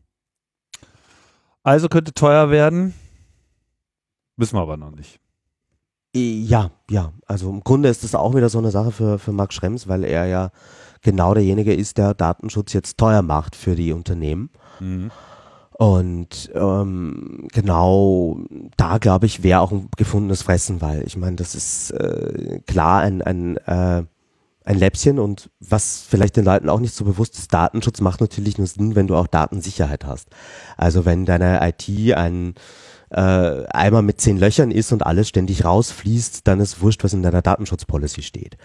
Also 1.62 1.88
könnte 1.88 2.14
teuer 2.14 2.50
werden, 2.50 2.94
wissen 4.36 4.56
wir 4.56 4.62
aber 4.62 4.76
noch 4.76 4.90
nicht. 4.90 5.20
Ja, 6.14 6.70
ja. 6.90 7.12
Also 7.26 7.50
im 7.50 7.62
Grunde 7.62 7.88
ist 7.88 8.02
das 8.02 8.14
auch 8.14 8.34
wieder 8.34 8.48
so 8.48 8.58
eine 8.58 8.70
Sache 8.70 8.90
für, 8.90 9.18
für 9.18 9.32
Max 9.32 9.54
Schrems, 9.54 9.86
weil 9.86 10.04
er 10.04 10.26
ja 10.26 10.50
genau 11.02 11.34
derjenige 11.34 11.72
ist, 11.72 11.98
der 11.98 12.14
Datenschutz 12.14 12.72
jetzt 12.72 12.98
teuer 12.98 13.22
macht 13.22 13.54
für 13.54 13.74
die 13.74 13.92
Unternehmen. 13.92 14.50
Mhm. 14.80 15.10
Und 15.80 16.50
ähm, 16.54 17.48
genau 17.52 18.40
da, 18.76 18.98
glaube 18.98 19.26
ich, 19.26 19.42
wäre 19.42 19.60
auch 19.60 19.72
ein 19.72 19.88
gefundenes 19.96 20.42
Fressen, 20.42 20.82
weil 20.82 21.06
ich 21.06 21.16
meine, 21.16 21.36
das 21.36 21.54
ist 21.54 21.92
äh, 21.92 22.60
klar 22.66 23.00
ein, 23.00 23.22
ein, 23.22 23.56
äh, 23.56 24.02
ein 24.64 24.78
Läppchen 24.78 25.18
und 25.18 25.48
was 25.58 26.04
vielleicht 26.06 26.36
den 26.36 26.44
Leuten 26.44 26.68
auch 26.68 26.80
nicht 26.80 26.94
so 26.94 27.06
bewusst 27.06 27.38
ist, 27.38 27.54
Datenschutz 27.54 28.02
macht 28.02 28.20
natürlich 28.20 28.58
nur 28.58 28.66
Sinn, 28.66 28.94
wenn 28.94 29.06
du 29.06 29.16
auch 29.16 29.26
Datensicherheit 29.26 30.04
hast. 30.04 30.28
Also 30.76 31.06
wenn 31.06 31.24
deine 31.24 31.66
IT 31.66 32.14
ein 32.14 32.54
äh, 33.10 33.66
Eimer 33.68 34.02
mit 34.02 34.20
zehn 34.20 34.38
Löchern 34.38 34.70
ist 34.70 34.92
und 34.92 35.04
alles 35.04 35.28
ständig 35.28 35.64
rausfließt, 35.64 36.46
dann 36.46 36.60
ist 36.60 36.80
wurscht, 36.80 37.02
was 37.04 37.12
in 37.12 37.22
deiner 37.22 37.42
Datenschutzpolicy 37.42 38.22
steht. 38.22 38.56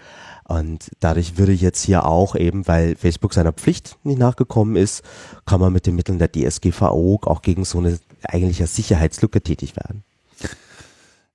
Und 0.44 0.90
dadurch 1.00 1.38
würde 1.38 1.52
jetzt 1.52 1.82
hier 1.82 2.06
auch 2.06 2.36
eben, 2.36 2.68
weil 2.68 2.94
Facebook 2.94 3.34
seiner 3.34 3.52
Pflicht 3.52 3.98
nicht 4.04 4.18
nachgekommen 4.18 4.76
ist, 4.76 5.02
kann 5.44 5.60
man 5.60 5.72
mit 5.72 5.86
den 5.86 5.96
Mitteln 5.96 6.18
der 6.18 6.30
DSGVO 6.30 7.20
auch 7.24 7.42
gegen 7.42 7.64
so 7.64 7.78
eine 7.78 7.98
eigentliche 8.22 8.66
Sicherheitslücke 8.66 9.42
tätig 9.42 9.74
werden. 9.76 10.04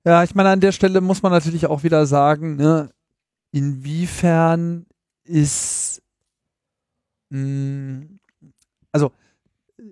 Ja, 0.04 0.24
ich 0.24 0.34
meine, 0.34 0.48
an 0.48 0.60
der 0.60 0.72
Stelle 0.72 1.00
muss 1.00 1.22
man 1.22 1.30
natürlich 1.30 1.66
auch 1.66 1.82
wieder 1.82 2.06
sagen, 2.06 2.56
ne, 2.56 2.90
inwiefern 3.52 4.86
ist, 5.24 6.02
mh, 7.28 7.38
hm, 7.38 8.18
also, 8.90 9.12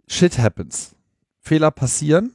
shit 0.08 0.38
happens. 0.38 0.94
Fehler 1.40 1.70
passieren, 1.70 2.34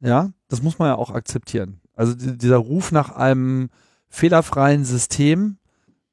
ja, 0.00 0.30
das 0.48 0.62
muss 0.62 0.78
man 0.78 0.88
ja 0.88 0.96
auch 0.96 1.10
akzeptieren. 1.10 1.80
Also 1.94 2.14
dieser 2.14 2.56
Ruf 2.56 2.92
nach 2.92 3.10
einem 3.10 3.68
fehlerfreien 4.08 4.84
System, 4.84 5.58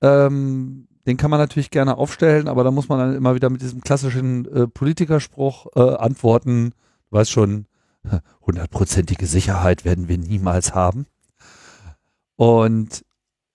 ähm, 0.02 0.88
den 1.06 1.18
kann 1.18 1.32
man 1.32 1.40
natürlich 1.40 1.72
gerne 1.72 1.98
aufstellen, 1.98 2.48
aber 2.48 2.64
da 2.64 2.72
muss 2.72 2.90
man 2.90 3.00
dann 3.00 3.16
immer 3.16 3.34
wieder 3.34 3.50
mit 3.50 3.62
diesem 3.62 3.82
klassischen 3.82 4.46
äh, 4.54 4.68
Politikerspruch 4.68 5.68
äh, 5.76 5.96
antworten. 5.96 6.74
Du 7.10 7.18
weißt 7.18 7.32
schon, 7.32 7.66
hundertprozentige 8.42 9.26
Sicherheit 9.26 9.86
werden 9.86 10.08
wir 10.10 10.18
niemals 10.18 10.76
haben. 10.76 11.06
Und 12.36 13.06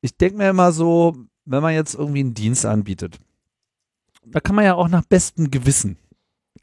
ich 0.01 0.17
denke 0.17 0.39
mir 0.39 0.51
immer 0.51 0.73
so, 0.73 1.17
wenn 1.45 1.62
man 1.62 1.75
jetzt 1.75 1.95
irgendwie 1.95 2.21
einen 2.21 2.35
Dienst 2.35 2.67
anbietet, 2.67 3.19
da 4.25 4.41
kann 4.41 4.57
man 4.57 4.65
ja 4.65 4.75
auch 4.75 4.89
nach 4.89 5.05
bestem 5.05 5.51
Gewissen 5.51 5.99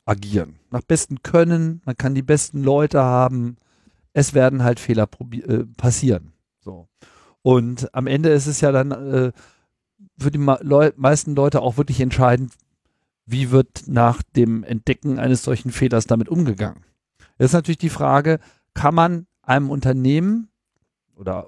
agieren, 0.05 0.58
nach 0.71 0.81
bestem 0.81 1.21
Können, 1.23 1.81
man 1.85 1.97
kann 1.97 2.15
die 2.15 2.21
besten 2.21 2.63
Leute 2.63 3.01
haben, 3.01 3.57
es 4.13 4.33
werden 4.33 4.63
halt 4.63 4.79
Fehler 4.79 5.07
äh, 5.31 5.65
passieren. 5.77 6.33
So. 6.59 6.87
Und 7.41 7.93
am 7.93 8.07
Ende 8.07 8.29
ist 8.29 8.47
es 8.47 8.61
ja 8.61 8.71
dann 8.71 8.91
äh, 8.91 9.31
für 10.17 10.31
die 10.31 10.37
Leu 10.37 10.91
meisten 10.95 11.35
Leute 11.35 11.61
auch 11.61 11.77
wirklich 11.77 12.01
entscheidend, 12.01 12.53
wie 13.25 13.51
wird 13.51 13.83
nach 13.87 14.21
dem 14.35 14.63
Entdecken 14.63 15.19
eines 15.19 15.43
solchen 15.43 15.71
Fehlers 15.71 16.07
damit 16.07 16.29
umgegangen. 16.29 16.83
Jetzt 17.37 17.49
ist 17.49 17.53
natürlich 17.53 17.77
die 17.77 17.89
Frage, 17.89 18.39
kann 18.73 18.95
man 18.95 19.27
einem 19.41 19.69
Unternehmen 19.69 20.49
oder 21.15 21.47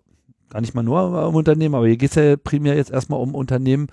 gar 0.49 0.61
nicht 0.61 0.73
mal 0.73 0.83
nur 0.83 1.27
um 1.27 1.35
Unternehmen, 1.35 1.75
aber 1.75 1.87
hier 1.87 1.97
geht 1.97 2.11
es 2.11 2.15
ja 2.15 2.37
primär 2.37 2.75
jetzt 2.75 2.91
erstmal 2.91 3.19
um 3.19 3.35
Unternehmen, 3.35 3.87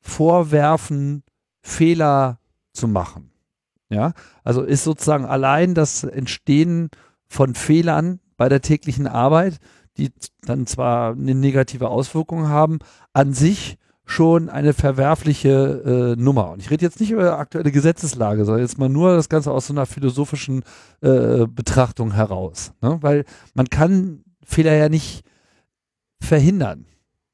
vorwerfen, 0.00 1.24
Fehler 1.62 2.38
zu 2.72 2.88
machen. 2.88 3.29
Ja, 3.90 4.12
also 4.44 4.62
ist 4.62 4.84
sozusagen 4.84 5.24
allein 5.24 5.74
das 5.74 6.04
Entstehen 6.04 6.90
von 7.28 7.54
Fehlern 7.54 8.20
bei 8.36 8.48
der 8.48 8.62
täglichen 8.62 9.06
Arbeit 9.06 9.58
die 10.00 10.12
dann 10.42 10.66
zwar 10.66 11.12
eine 11.12 11.34
negative 11.34 11.88
Auswirkung 11.88 12.48
haben, 12.48 12.78
an 13.12 13.34
sich 13.34 13.76
schon 14.04 14.48
eine 14.48 14.72
verwerfliche 14.72 16.16
äh, 16.16 16.20
Nummer. 16.20 16.50
Und 16.50 16.60
ich 16.60 16.70
rede 16.70 16.84
jetzt 16.84 16.98
nicht 16.98 17.12
über 17.12 17.38
aktuelle 17.38 17.70
Gesetzeslage, 17.70 18.44
sondern 18.44 18.62
jetzt 18.62 18.78
mal 18.78 18.88
nur 18.88 19.14
das 19.14 19.28
Ganze 19.28 19.52
aus 19.52 19.68
so 19.68 19.72
einer 19.72 19.86
philosophischen 19.86 20.64
äh, 21.00 21.46
Betrachtung 21.46 22.12
heraus. 22.12 22.72
Ne? 22.80 22.98
Weil 23.02 23.24
man 23.54 23.68
kann 23.68 24.24
Fehler 24.44 24.74
ja 24.74 24.88
nicht 24.88 25.22
verhindern. 26.20 26.86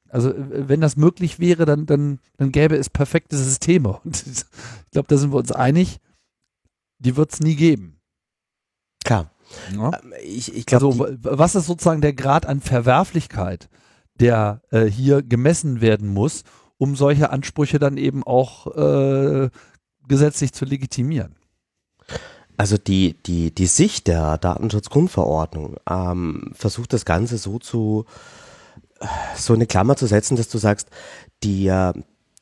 Also 0.09 0.33
wenn 0.37 0.81
das 0.81 0.97
möglich 0.97 1.39
wäre, 1.39 1.65
dann, 1.65 1.85
dann, 1.85 2.19
dann 2.37 2.51
gäbe 2.51 2.75
es 2.75 2.89
perfekte 2.89 3.37
Systeme. 3.37 3.99
Und 4.03 4.25
ich 4.27 4.43
glaube, 4.91 5.07
da 5.07 5.17
sind 5.17 5.31
wir 5.31 5.37
uns 5.37 5.51
einig, 5.51 5.97
die 6.99 7.15
wird 7.15 7.33
es 7.33 7.39
nie 7.39 7.55
geben. 7.55 7.99
Klar. 9.03 9.31
Ja. 9.75 9.91
Ähm, 10.03 10.13
ich, 10.23 10.53
ich 10.55 10.65
glaub, 10.65 10.83
also, 10.83 11.17
was 11.21 11.55
ist 11.55 11.67
sozusagen 11.67 12.01
der 12.01 12.13
Grad 12.13 12.45
an 12.45 12.61
Verwerflichkeit, 12.61 13.69
der 14.19 14.61
äh, 14.71 14.85
hier 14.85 15.21
gemessen 15.21 15.81
werden 15.81 16.13
muss, 16.13 16.43
um 16.77 16.95
solche 16.95 17.29
Ansprüche 17.29 17.79
dann 17.79 17.97
eben 17.97 18.23
auch 18.23 18.67
äh, 18.75 19.49
gesetzlich 20.07 20.53
zu 20.53 20.65
legitimieren? 20.65 21.35
Also 22.57 22.77
die, 22.77 23.15
die, 23.25 23.53
die 23.53 23.67
Sicht 23.67 24.07
der 24.07 24.37
Datenschutzgrundverordnung 24.39 25.77
ähm, 25.87 26.51
versucht 26.53 26.91
das 26.91 27.05
Ganze 27.05 27.37
so 27.37 27.59
zu, 27.59 28.05
so 29.35 29.53
eine 29.53 29.67
Klammer 29.67 29.95
zu 29.95 30.07
setzen, 30.07 30.37
dass 30.37 30.49
du 30.49 30.57
sagst, 30.57 30.89
die, 31.43 31.67
äh, 31.67 31.93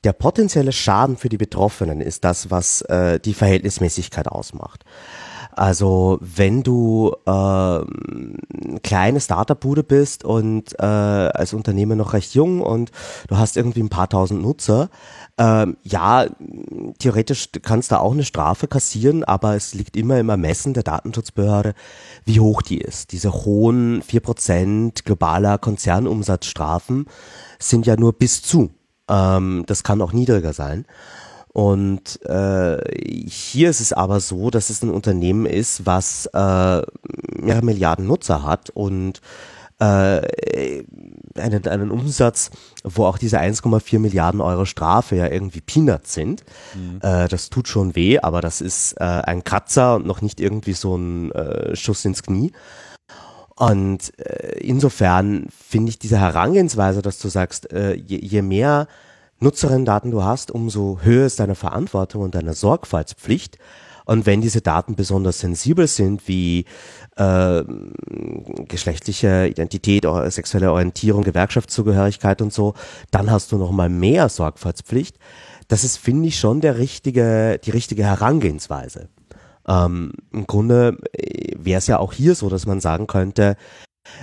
der 0.05 0.13
potenzielle 0.13 0.71
Schaden 0.71 1.17
für 1.17 1.29
die 1.29 1.37
Betroffenen 1.37 1.99
ist 1.99 2.23
das, 2.23 2.51
was 2.51 2.81
äh, 2.81 3.19
die 3.19 3.33
Verhältnismäßigkeit 3.33 4.27
ausmacht. 4.27 4.85
Also 5.55 6.19
wenn 6.21 6.63
du 6.63 7.15
äh, 7.25 7.79
kleine 8.83 9.21
Startup-Bude 9.21 9.83
bist 9.83 10.25
und 10.25 10.77
äh, 10.77 10.83
als 10.83 11.53
Unternehmer 11.53 11.95
noch 11.95 12.11
recht 12.11 12.35
jung 12.35 12.59
und 12.61 12.91
du 13.29 13.37
hast 13.37 13.55
irgendwie 13.55 13.79
ein 13.79 13.89
paar 13.89 14.09
tausend 14.09 14.41
Nutzer, 14.41 14.89
äh, 15.37 15.67
ja, 15.83 16.25
theoretisch 16.99 17.49
kannst 17.61 17.91
du 17.91 17.99
auch 17.99 18.11
eine 18.11 18.25
Strafe 18.25 18.67
kassieren, 18.67 19.23
aber 19.23 19.55
es 19.55 19.73
liegt 19.73 19.95
immer 19.95 20.19
im 20.19 20.27
Ermessen 20.27 20.73
der 20.73 20.83
Datenschutzbehörde, 20.83 21.73
wie 22.25 22.41
hoch 22.41 22.61
die 22.61 22.79
ist. 22.79 23.13
Diese 23.13 23.33
hohen 23.33 24.01
vier 24.01 24.19
Prozent 24.19 25.05
globaler 25.05 25.57
Konzernumsatzstrafen 25.57 27.05
sind 27.59 27.85
ja 27.85 27.95
nur 27.95 28.11
bis 28.11 28.41
zu. 28.41 28.71
Ähm, 29.09 29.63
das 29.67 29.83
kann 29.83 30.01
auch 30.01 30.13
niedriger 30.13 30.53
sein. 30.53 30.85
Und 31.55 32.19
äh, 32.25 32.77
hier 33.29 33.69
ist 33.69 33.79
es 33.79 33.93
aber 33.93 34.19
so, 34.19 34.49
dass 34.49 34.69
es 34.69 34.83
ein 34.83 34.89
Unternehmen 34.89 35.45
ist, 35.45 35.85
was 35.85 36.25
äh, 36.33 36.81
mehrere 37.39 37.63
Milliarden 37.63 38.07
Nutzer 38.07 38.43
hat 38.43 38.71
und 38.71 39.21
äh, 39.79 40.21
einen, 41.37 41.67
einen 41.67 41.91
Umsatz, 41.91 42.49
wo 42.83 43.05
auch 43.05 43.17
diese 43.17 43.39
1,4 43.39 43.99
Milliarden 43.99 44.41
Euro 44.41 44.65
Strafe 44.65 45.15
ja 45.15 45.27
irgendwie 45.27 45.61
Peanuts 45.61 46.13
sind. 46.13 46.43
Mhm. 46.73 46.99
Äh, 47.01 47.27
das 47.27 47.49
tut 47.49 47.67
schon 47.67 47.95
weh, 47.95 48.19
aber 48.19 48.41
das 48.41 48.61
ist 48.61 48.93
äh, 48.93 49.03
ein 49.03 49.43
Kratzer 49.43 49.95
und 49.95 50.05
noch 50.05 50.21
nicht 50.21 50.39
irgendwie 50.39 50.73
so 50.73 50.95
ein 50.95 51.31
äh, 51.31 51.75
Schuss 51.75 52.05
ins 52.05 52.23
Knie. 52.23 52.51
Und 53.55 54.17
äh, 54.19 54.59
insofern 54.59 55.47
finde 55.49 55.89
ich 55.89 55.99
diese 55.99 56.19
Herangehensweise, 56.19 57.01
dass 57.01 57.19
du 57.19 57.29
sagst, 57.29 57.71
äh, 57.71 57.93
je, 57.95 58.17
je 58.17 58.41
mehr 58.41 58.87
Nutzerinnen-Daten 59.39 60.11
du 60.11 60.23
hast, 60.23 60.51
umso 60.51 60.99
höher 61.01 61.25
ist 61.25 61.39
deine 61.39 61.55
Verantwortung 61.55 62.23
und 62.23 62.35
deine 62.35 62.53
Sorgfaltspflicht. 62.53 63.57
Und 64.05 64.25
wenn 64.25 64.41
diese 64.41 64.61
Daten 64.61 64.95
besonders 64.95 65.39
sensibel 65.39 65.87
sind, 65.87 66.27
wie 66.27 66.65
äh, 67.17 67.63
geschlechtliche 68.67 69.47
Identität, 69.47 70.05
sexuelle 70.27 70.71
Orientierung, 70.71 71.23
Gewerkschaftszugehörigkeit 71.23 72.41
und 72.41 72.53
so, 72.53 72.75
dann 73.09 73.31
hast 73.31 73.51
du 73.51 73.57
noch 73.57 73.71
mal 73.71 73.89
mehr 73.89 74.29
Sorgfaltspflicht. 74.29 75.17
Das 75.67 75.83
ist, 75.83 75.97
finde 75.97 76.27
ich, 76.27 76.39
schon 76.39 76.61
der 76.61 76.77
richtige, 76.77 77.59
die 77.63 77.71
richtige 77.71 78.03
Herangehensweise. 78.03 79.09
Ähm, 79.67 80.13
Im 80.31 80.47
Grunde 80.47 80.97
äh, 81.13 81.53
wäre 81.57 81.79
es 81.79 81.87
ja 81.87 81.99
auch 81.99 82.13
hier 82.13 82.35
so, 82.35 82.49
dass 82.49 82.65
man 82.65 82.79
sagen 82.79 83.07
könnte, 83.07 83.57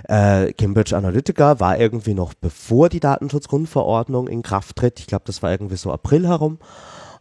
äh, 0.04 0.52
Cambridge 0.52 0.96
Analytica 0.96 1.60
war 1.60 1.78
irgendwie 1.78 2.14
noch 2.14 2.34
bevor 2.34 2.88
die 2.88 3.00
Datenschutzgrundverordnung 3.00 4.28
in 4.28 4.42
Kraft 4.42 4.76
tritt. 4.76 5.00
Ich 5.00 5.06
glaube, 5.06 5.24
das 5.26 5.42
war 5.42 5.50
irgendwie 5.50 5.76
so 5.76 5.92
April 5.92 6.26
herum. 6.28 6.58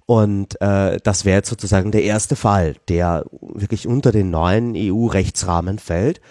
Und 0.05 0.59
äh, 0.61 0.97
das 1.03 1.25
wäre 1.25 1.37
jetzt 1.37 1.49
sozusagen 1.49 1.91
der 1.91 2.03
erste 2.03 2.35
Fall, 2.35 2.75
der 2.89 3.25
wirklich 3.41 3.87
unter 3.87 4.11
den 4.11 4.29
neuen 4.29 4.73
EU-Rechtsrahmen 4.75 5.79
fällt. 5.79 6.21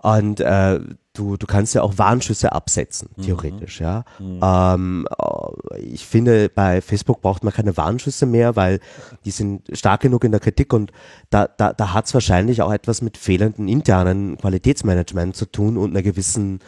Und 0.00 0.40
äh, 0.40 0.80
du, 1.12 1.36
du 1.36 1.46
kannst 1.46 1.74
ja 1.74 1.82
auch 1.82 1.98
Warnschüsse 1.98 2.52
absetzen, 2.52 3.10
mhm. 3.16 3.22
theoretisch, 3.22 3.80
mhm. 3.80 3.86
ja. 3.86 4.04
Mhm. 4.18 4.40
Ähm, 4.42 5.08
äh, 5.18 5.80
ich 5.80 6.06
finde, 6.06 6.48
bei 6.48 6.80
Facebook 6.80 7.20
braucht 7.20 7.42
man 7.42 7.52
keine 7.52 7.76
Warnschüsse 7.76 8.26
mehr, 8.26 8.56
weil 8.56 8.80
die 9.24 9.30
sind 9.30 9.68
stark 9.72 10.02
genug 10.02 10.24
in 10.24 10.30
der 10.30 10.40
Kritik 10.40 10.72
und 10.72 10.92
da, 11.30 11.48
da, 11.48 11.72
da 11.72 11.92
hat 11.92 12.06
es 12.06 12.14
wahrscheinlich 12.14 12.62
auch 12.62 12.72
etwas 12.72 13.02
mit 13.02 13.16
fehlenden 13.16 13.68
internen 13.68 14.38
Qualitätsmanagement 14.38 15.36
zu 15.36 15.46
tun 15.46 15.76
und 15.76 15.90
einer 15.90 16.02
gewissen 16.02 16.60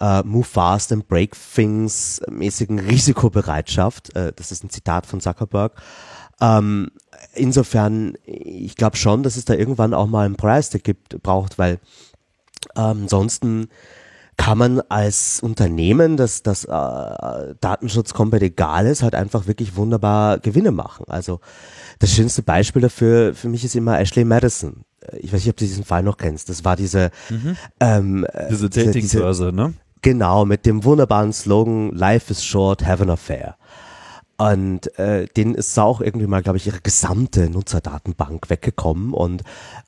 äh, 0.00 0.22
Move 0.22 0.44
Fast 0.44 0.92
and 0.92 1.08
Break 1.08 1.36
Things 1.54 2.20
mäßigen 2.30 2.78
Risikobereitschaft. 2.78 4.14
Äh, 4.16 4.32
das 4.34 4.52
ist 4.52 4.64
ein 4.64 4.70
Zitat 4.70 5.06
von 5.06 5.20
Zuckerberg. 5.20 5.80
Ähm, 6.40 6.90
insofern, 7.34 8.14
ich 8.24 8.76
glaube 8.76 8.96
schon, 8.96 9.22
dass 9.22 9.36
es 9.36 9.44
da 9.44 9.54
irgendwann 9.54 9.92
auch 9.92 10.06
mal 10.06 10.24
einen 10.24 10.36
Preis 10.36 10.70
gibt, 10.82 11.22
braucht, 11.22 11.58
weil 11.58 11.80
ansonsten 12.74 13.68
kann 14.36 14.56
man 14.56 14.80
als 14.88 15.40
Unternehmen, 15.42 16.16
das, 16.16 16.42
das 16.42 16.64
äh, 16.64 16.68
Datenschutz 17.60 18.14
komplett 18.14 18.42
egal 18.42 18.86
ist, 18.86 19.02
halt 19.02 19.14
einfach 19.14 19.46
wirklich 19.46 19.76
wunderbar 19.76 20.38
Gewinne 20.38 20.70
machen. 20.70 21.04
Also 21.08 21.40
das 21.98 22.10
schönste 22.12 22.42
Beispiel 22.42 22.80
dafür 22.80 23.34
für 23.34 23.48
mich 23.50 23.64
ist 23.64 23.76
immer 23.76 24.00
Ashley 24.00 24.24
Madison. 24.24 24.84
Ich 25.18 25.32
weiß 25.32 25.40
nicht, 25.40 25.50
ob 25.50 25.56
du 25.56 25.64
diesen 25.66 25.84
Fall 25.84 26.02
noch 26.02 26.16
kennst. 26.16 26.48
Das 26.48 26.64
war 26.64 26.76
diese 26.76 27.10
Mhm. 27.28 27.56
ähm, 27.80 28.24
äh, 28.32 28.48
Diese 28.48 28.70
diese- 28.70 28.86
Dating-Börse, 28.86 29.52
ne? 29.52 29.74
Genau, 30.02 30.46
mit 30.46 30.64
dem 30.64 30.84
wunderbaren 30.84 31.30
Slogan 31.34 31.90
Life 31.90 32.30
is 32.32 32.42
short, 32.42 32.86
have 32.86 33.02
an 33.02 33.10
affair. 33.10 33.56
Und 34.40 34.98
äh, 34.98 35.26
denen 35.36 35.54
ist 35.54 35.78
auch 35.78 36.00
irgendwie 36.00 36.26
mal, 36.26 36.42
glaube 36.42 36.56
ich, 36.56 36.66
ihre 36.66 36.80
gesamte 36.80 37.50
Nutzerdatenbank 37.50 38.48
weggekommen. 38.48 39.12
Und 39.12 39.42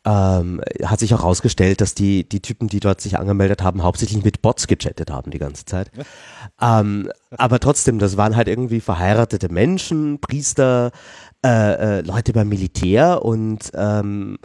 ähm, 0.04 0.60
hat 0.84 1.00
sich 1.00 1.14
auch 1.14 1.20
herausgestellt, 1.20 1.80
dass 1.80 1.94
die, 1.94 2.28
die 2.28 2.40
Typen, 2.40 2.68
die 2.68 2.78
dort 2.78 3.00
sich 3.00 3.18
angemeldet 3.18 3.62
haben, 3.62 3.82
hauptsächlich 3.82 4.22
mit 4.22 4.42
Bots 4.42 4.66
gechattet 4.66 5.10
haben 5.10 5.30
die 5.30 5.38
ganze 5.38 5.64
Zeit. 5.64 5.90
Ähm, 6.60 7.10
aber 7.30 7.60
trotzdem, 7.60 7.98
das 7.98 8.18
waren 8.18 8.36
halt 8.36 8.46
irgendwie 8.46 8.80
verheiratete 8.80 9.48
Menschen, 9.48 10.20
Priester, 10.20 10.92
äh, 11.42 12.00
äh, 12.00 12.00
Leute 12.02 12.34
beim 12.34 12.50
Militär. 12.50 13.24
Und 13.24 13.70
ähm, 13.74 14.36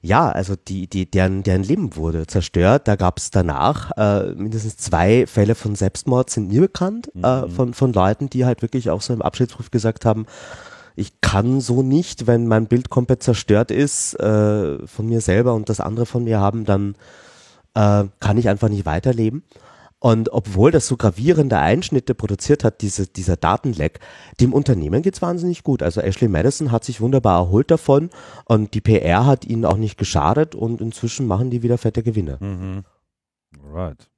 ja, 0.00 0.28
also 0.28 0.54
die, 0.56 0.86
die, 0.86 1.10
deren, 1.10 1.42
deren 1.42 1.62
Leben 1.62 1.96
wurde 1.96 2.26
zerstört. 2.26 2.86
Da 2.86 2.96
gab 2.96 3.18
es 3.18 3.30
danach 3.30 3.90
äh, 3.96 4.32
mindestens 4.34 4.76
zwei 4.76 5.26
Fälle 5.26 5.54
von 5.54 5.74
Selbstmord 5.74 6.30
sind 6.30 6.48
mir 6.48 6.60
bekannt, 6.60 7.10
äh, 7.16 7.48
von, 7.48 7.74
von 7.74 7.92
Leuten, 7.92 8.30
die 8.30 8.44
halt 8.44 8.62
wirklich 8.62 8.90
auch 8.90 9.02
so 9.02 9.12
im 9.12 9.22
Abschiedsbrief 9.22 9.70
gesagt 9.70 10.04
haben, 10.04 10.26
ich 10.94 11.20
kann 11.20 11.60
so 11.60 11.82
nicht, 11.82 12.26
wenn 12.26 12.48
mein 12.48 12.66
Bild 12.66 12.90
komplett 12.90 13.22
zerstört 13.22 13.70
ist 13.70 14.14
äh, 14.14 14.84
von 14.86 15.06
mir 15.06 15.20
selber 15.20 15.54
und 15.54 15.68
das 15.68 15.78
andere 15.80 16.06
von 16.06 16.24
mir 16.24 16.40
haben, 16.40 16.64
dann 16.64 16.96
äh, 17.74 18.04
kann 18.18 18.36
ich 18.36 18.48
einfach 18.48 18.68
nicht 18.68 18.84
weiterleben. 18.84 19.44
Und 20.00 20.32
obwohl 20.32 20.70
das 20.70 20.86
so 20.86 20.96
gravierende 20.96 21.58
Einschnitte 21.58 22.14
produziert 22.14 22.62
hat, 22.62 22.82
diese, 22.82 23.08
dieser 23.08 23.36
Datenleck, 23.36 23.98
dem 24.40 24.52
Unternehmen 24.52 25.02
geht's 25.02 25.20
wahnsinnig 25.22 25.64
gut. 25.64 25.82
Also 25.82 26.00
Ashley 26.00 26.28
Madison 26.28 26.70
hat 26.70 26.84
sich 26.84 27.00
wunderbar 27.00 27.38
erholt 27.38 27.70
davon 27.70 28.10
und 28.44 28.74
die 28.74 28.80
PR 28.80 29.26
hat 29.26 29.44
ihnen 29.44 29.64
auch 29.64 29.76
nicht 29.76 29.98
geschadet 29.98 30.54
und 30.54 30.80
inzwischen 30.80 31.26
machen 31.26 31.50
die 31.50 31.62
wieder 31.62 31.78
fette 31.78 32.04
Gewinne. 32.04 32.38
Mhm. 32.40 32.84
Alright. 33.64 34.08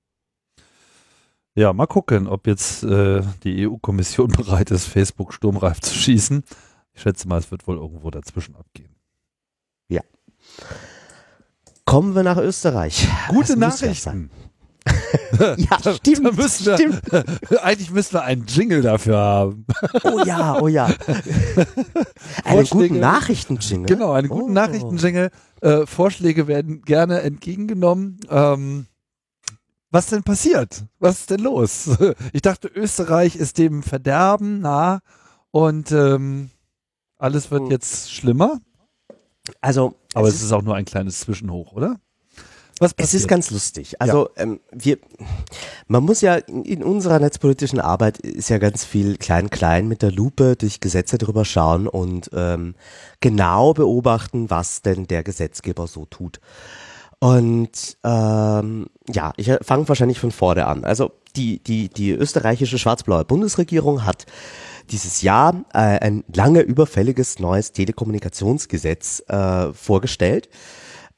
Ja, 1.54 1.72
mal 1.72 1.86
gucken, 1.86 2.26
ob 2.26 2.46
jetzt 2.46 2.82
äh, 2.82 3.22
die 3.42 3.66
EU-Kommission 3.66 4.28
bereit 4.36 4.70
ist, 4.70 4.86
Facebook 4.86 5.32
sturmreif 5.32 5.80
zu 5.80 5.94
schießen. 5.94 6.44
Ich 6.92 7.00
schätze 7.00 7.26
mal, 7.26 7.38
es 7.38 7.50
wird 7.50 7.66
wohl 7.66 7.76
irgendwo 7.76 8.10
dazwischen 8.10 8.54
abgehen. 8.54 8.94
Kommen 11.90 12.14
wir 12.14 12.22
nach 12.22 12.36
Österreich. 12.36 13.08
Gute 13.28 13.54
ja. 13.54 13.58
Nachrichten. 13.58 14.30
Ja, 15.56 15.78
stimmt. 15.94 16.26
Da 16.26 16.32
müssen 16.32 16.66
wir, 16.66 16.74
stimmt. 16.76 17.00
Eigentlich 17.62 17.90
müssten 17.90 18.14
wir 18.14 18.22
einen 18.24 18.46
Jingle 18.46 18.82
dafür 18.82 19.16
haben. 19.16 19.64
Oh 20.04 20.20
ja, 20.24 20.60
oh 20.60 20.68
ja. 20.68 20.86
Einen 22.44 22.66
guten 22.66 22.98
Nachrichten-Jingle. 23.00 23.86
Genau, 23.86 24.12
einen 24.12 24.28
guten 24.28 24.50
Oh. 24.50 24.54
Nachrichten-Jingle. 24.54 25.30
Äh, 25.62 25.86
Vorschläge 25.86 26.46
werden 26.46 26.82
gerne 26.82 27.20
entgegengenommen. 27.22 28.20
Ähm, 28.28 28.86
was 29.90 30.06
denn 30.08 30.22
passiert? 30.24 30.84
Was 30.98 31.20
ist 31.20 31.30
denn 31.30 31.40
los? 31.40 31.88
Ich 32.32 32.42
dachte, 32.42 32.68
Österreich 32.68 33.36
ist 33.36 33.58
dem 33.58 33.82
Verderben 33.82 34.60
nah 34.60 35.00
und 35.52 35.90
ähm, 35.92 36.50
alles 37.18 37.50
wird 37.50 37.62
Hm. 37.62 37.70
jetzt 37.70 38.12
schlimmer. 38.12 38.60
Also, 39.60 39.94
Aber 40.14 40.28
es 40.28 40.34
es 40.34 40.42
ist 40.42 40.52
auch 40.52 40.62
nur 40.62 40.74
ein 40.76 40.84
kleines 40.84 41.20
Zwischenhoch, 41.20 41.72
oder? 41.72 41.96
Was 42.80 42.94
Es 42.96 43.12
ist 43.12 43.28
ganz 43.28 43.50
lustig. 43.50 44.00
Also 44.00 44.30
ähm, 44.36 44.58
wir, 44.72 44.96
man 45.86 46.02
muss 46.02 46.22
ja 46.22 46.36
in, 46.36 46.64
in 46.64 46.82
unserer 46.82 47.18
netzpolitischen 47.18 47.78
Arbeit 47.78 48.18
ist 48.18 48.48
ja 48.48 48.56
ganz 48.56 48.86
viel 48.86 49.18
klein 49.18 49.50
klein 49.50 49.86
mit 49.86 50.00
der 50.00 50.10
Lupe 50.10 50.56
durch 50.56 50.80
Gesetze 50.80 51.18
drüber 51.18 51.44
schauen 51.44 51.86
und 51.86 52.30
ähm, 52.32 52.74
genau 53.20 53.74
beobachten, 53.74 54.48
was 54.48 54.80
denn 54.80 55.06
der 55.06 55.22
Gesetzgeber 55.22 55.86
so 55.86 56.06
tut. 56.06 56.40
Und 57.18 57.98
ähm, 58.02 58.86
ja, 59.12 59.34
ich 59.36 59.52
fange 59.60 59.86
wahrscheinlich 59.86 60.18
von 60.18 60.30
vorne 60.30 60.66
an. 60.66 60.84
Also 60.84 61.12
die 61.36 61.62
die 61.62 61.90
die 61.90 62.12
österreichische 62.12 62.78
schwarz-blaue 62.78 63.26
Bundesregierung 63.26 64.06
hat 64.06 64.24
dieses 64.90 65.20
Jahr 65.20 65.66
äh, 65.74 65.98
ein 65.98 66.24
lange 66.34 66.62
überfälliges 66.62 67.40
neues 67.40 67.72
Telekommunikationsgesetz 67.72 69.22
äh, 69.28 69.74
vorgestellt. 69.74 70.48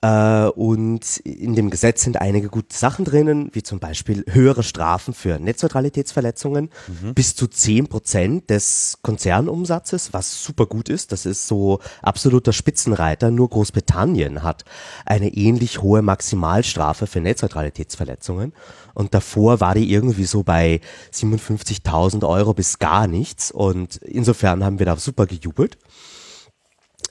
Äh, 0.02 0.46
und 0.48 1.18
in 1.18 1.54
dem 1.54 1.70
Gesetz 1.70 2.02
sind 2.02 2.20
einige 2.20 2.48
gute 2.48 2.76
Sachen 2.76 3.04
drinnen, 3.04 3.50
wie 3.52 3.62
zum 3.62 3.78
Beispiel 3.78 4.24
höhere 4.28 4.64
Strafen 4.64 5.14
für 5.14 5.38
Netzneutralitätsverletzungen 5.38 6.70
bis 7.14 7.36
zu 7.36 7.46
10 7.46 7.86
Prozent 7.86 8.50
des 8.50 8.98
Konzernumsatzes, 9.02 10.12
was 10.12 10.42
super 10.42 10.66
gut 10.66 10.88
ist. 10.88 11.12
Das 11.12 11.24
ist 11.24 11.46
so 11.46 11.78
absoluter 12.02 12.52
Spitzenreiter. 12.52 13.30
Nur 13.30 13.48
Großbritannien 13.48 14.42
hat 14.42 14.64
eine 15.06 15.28
ähnlich 15.28 15.80
hohe 15.80 16.02
Maximalstrafe 16.02 17.06
für 17.06 17.20
Netzneutralitätsverletzungen. 17.20 18.52
Und 18.94 19.14
davor 19.14 19.60
war 19.60 19.74
die 19.74 19.90
irgendwie 19.90 20.24
so 20.24 20.42
bei 20.42 20.80
57.000 21.14 22.28
Euro 22.28 22.54
bis 22.54 22.80
gar 22.80 23.06
nichts. 23.06 23.52
Und 23.52 23.96
insofern 23.96 24.64
haben 24.64 24.80
wir 24.80 24.86
da 24.86 24.96
super 24.96 25.26
gejubelt. 25.26 25.78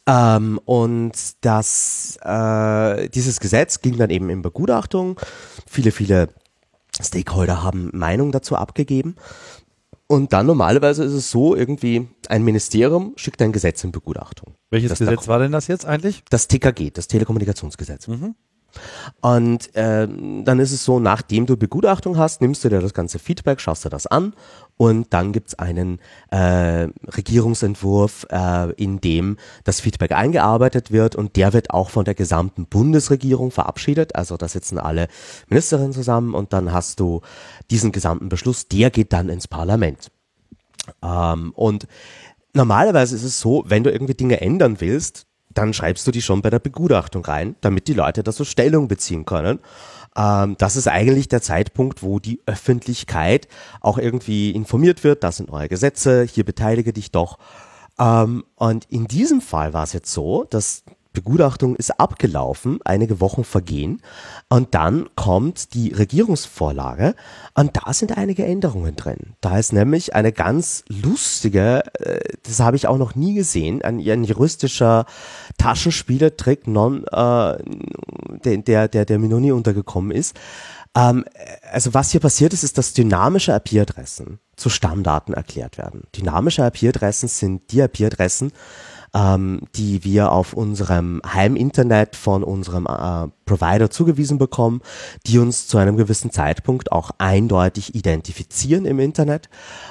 Ähm, 0.08 0.60
und 0.66 1.12
das, 1.42 2.18
äh, 2.24 3.10
dieses 3.10 3.40
Gesetz 3.40 3.82
ging 3.82 3.98
dann 3.98 4.10
eben 4.10 4.30
in 4.30 4.42
Begutachtung. 4.42 5.20
Viele, 5.68 5.92
viele 5.92 6.30
Stakeholder 7.00 7.64
haben 7.64 7.90
Meinung 7.94 8.32
dazu 8.32 8.56
abgegeben. 8.56 9.16
Und 10.08 10.34
dann 10.34 10.46
normalerweise 10.46 11.06
ist 11.06 11.14
es 11.14 11.32
so, 11.32 11.56
irgendwie 11.56 12.10
ein 12.28 12.44
Ministerium 12.44 13.14
schickt 13.16 13.42
ein 13.42 13.54
Gesetz 13.54 13.84
in 13.86 13.94
Begutachtung. 13.94 14.56
Welches 14.70 15.00
Gesetz 15.00 15.30
war 15.30 15.40
denn 15.40 15.54
das 15.54 15.68
jetzt 15.68 15.86
eigentlich? 15.86 16.24
Das 16.30 16.50
TKG, 16.50 16.92
das 16.92 17.08
Telekommunikationsgesetz. 17.08 18.10
Mhm. 18.10 18.36
Und 19.22 19.70
ähm, 19.76 20.44
dann 20.46 20.60
ist 20.60 20.72
es 20.72 20.84
so, 20.84 21.00
nachdem 21.00 21.46
du 21.46 21.58
Begutachtung 21.58 22.18
hast, 22.18 22.42
nimmst 22.42 22.64
du 22.64 22.70
dir 22.70 22.82
das 22.82 22.94
ganze 22.94 23.20
Feedback, 23.20 23.60
schaust 23.60 23.86
dir 23.86 23.90
das 23.90 24.08
an 24.08 24.34
und 24.78 25.14
dann 25.14 25.32
gibt's 25.32 25.54
einen 25.56 26.00
äh, 26.32 26.88
Regierungsentwurf, 27.08 28.26
äh, 28.32 28.72
in 28.74 29.00
dem 29.00 29.38
das 29.64 29.80
Feedback 29.80 30.12
eingearbeitet 30.12 30.92
wird 30.92 31.16
und 31.16 31.36
der 31.36 31.54
wird 31.54 31.72
auch 31.72 31.90
von 31.90 32.06
der 32.06 32.16
gesamten 32.16 32.66
Bundesregierung 32.66 33.52
verabschiedet. 33.52 34.16
Also 34.16 34.38
da 34.38 34.48
sitzen 34.48 34.80
alle 34.80 35.08
Ministerinnen 35.50 35.94
zusammen 35.94 36.34
und 36.34 36.54
dann 36.54 36.74
hast 36.74 37.00
du 37.00 37.22
diesen 37.70 37.92
gesamten 37.92 38.30
Beschluss, 38.30 38.68
der 38.68 38.90
geht 38.90 39.14
dann 39.14 39.30
ins 39.30 39.48
Parlament. 39.48 40.12
Ähm, 41.04 41.52
und 41.56 41.88
normalerweise 42.54 43.16
ist 43.16 43.24
es 43.24 43.40
so, 43.40 43.64
wenn 43.68 43.84
du 43.84 43.92
irgendwie 43.92 44.16
Dinge 44.16 44.42
ändern 44.42 44.82
willst, 44.82 45.28
dann 45.54 45.74
schreibst 45.74 46.06
du 46.08 46.12
die 46.12 46.22
schon 46.22 46.42
bei 46.42 46.50
der 46.50 46.60
Begutachtung 46.60 47.24
rein, 47.26 47.56
damit 47.62 47.88
die 47.88 47.94
Leute 47.94 48.24
da 48.24 48.32
so 48.32 48.44
Stellung 48.44 48.88
beziehen 48.88 49.26
können. 49.26 49.60
Ähm, 50.16 50.56
das 50.58 50.76
ist 50.76 50.88
eigentlich 50.88 51.30
der 51.30 51.42
Zeitpunkt, 51.42 52.04
wo 52.04 52.20
die 52.20 52.42
Öffentlichkeit 52.46 53.48
auch 53.80 53.98
irgendwie 53.98 54.52
informiert 54.52 55.04
wird, 55.04 55.24
das 55.24 55.38
sind 55.38 55.52
neue 55.52 55.70
Gesetze, 55.70 56.24
hier 56.24 56.44
beteilige 56.44 56.94
dich 56.94 57.12
doch. 57.12 57.38
Ähm, 58.00 58.44
und 58.56 58.86
in 58.90 59.08
diesem 59.08 59.42
Fall 59.42 59.74
war 59.74 59.84
es 59.84 59.94
jetzt 59.94 60.12
so, 60.12 60.46
dass 60.50 60.84
Begutachtung 61.14 61.76
ist 61.76 62.00
abgelaufen, 62.00 62.80
einige 62.86 63.20
Wochen 63.20 63.44
vergehen 63.44 64.02
und 64.50 64.74
dann 64.74 65.10
kommt 65.16 65.74
die 65.74 65.92
Regierungsvorlage 65.92 67.16
und 67.54 67.76
da 67.76 67.94
sind 67.94 68.18
einige 68.18 68.46
Änderungen 68.46 68.96
drin. 68.96 69.36
Da 69.42 69.58
ist 69.58 69.74
nämlich 69.74 70.16
eine 70.16 70.32
ganz 70.32 70.86
lustige, 70.88 71.84
äh, 72.00 72.20
das 72.44 72.62
habe 72.62 72.78
ich 72.78 72.88
auch 72.88 72.98
noch 72.98 73.16
nie 73.16 73.34
gesehen, 73.34 73.82
ein, 73.82 74.00
ein 74.00 74.24
juristischer 74.24 75.06
Taschenspielertrick, 75.58 76.68
non, 76.68 77.04
äh, 77.08 77.58
der, 78.44 78.88
der, 78.88 79.06
der, 79.06 79.20
mir 79.20 79.28
noch 79.28 79.40
nie 79.40 79.52
untergekommen 79.52 80.12
ist. 80.12 80.36
Ähm, 80.96 81.26
also 81.72 81.94
was 81.94 82.12
hier 82.12 82.20
passiert 82.20 82.54
ist, 82.54 82.64
ist, 82.64 82.78
dass 82.78 82.94
dynamische 82.94 83.54
IP-Adressen 83.54 84.40
zu 84.56 84.70
Stammdaten 84.70 85.34
erklärt 85.34 85.78
werden. 85.78 86.04
Dynamische 86.16 86.66
IP-Adressen 86.66 87.28
sind 87.28 87.72
die 87.72 87.80
IP-Adressen, 87.80 88.52
ähm, 89.14 89.62
die 89.76 90.04
wir 90.04 90.32
auf 90.32 90.54
unserem 90.54 91.22
Heiminternet 91.26 92.16
von 92.16 92.44
unserem 92.44 92.86
äh, 92.86 93.28
Provider 93.46 93.90
zugewiesen 93.90 94.38
bekommen, 94.38 94.82
die 95.26 95.40
uns 95.40 95.68
zu 95.68 95.78
einem 95.78 95.98
gewissen 95.98 96.32
Zeitpunkt 96.32 96.92
auch 96.92 97.12
eindeutig 97.18 97.96
identifizieren 97.96 98.86
im 98.86 99.00
Internet 99.00 99.50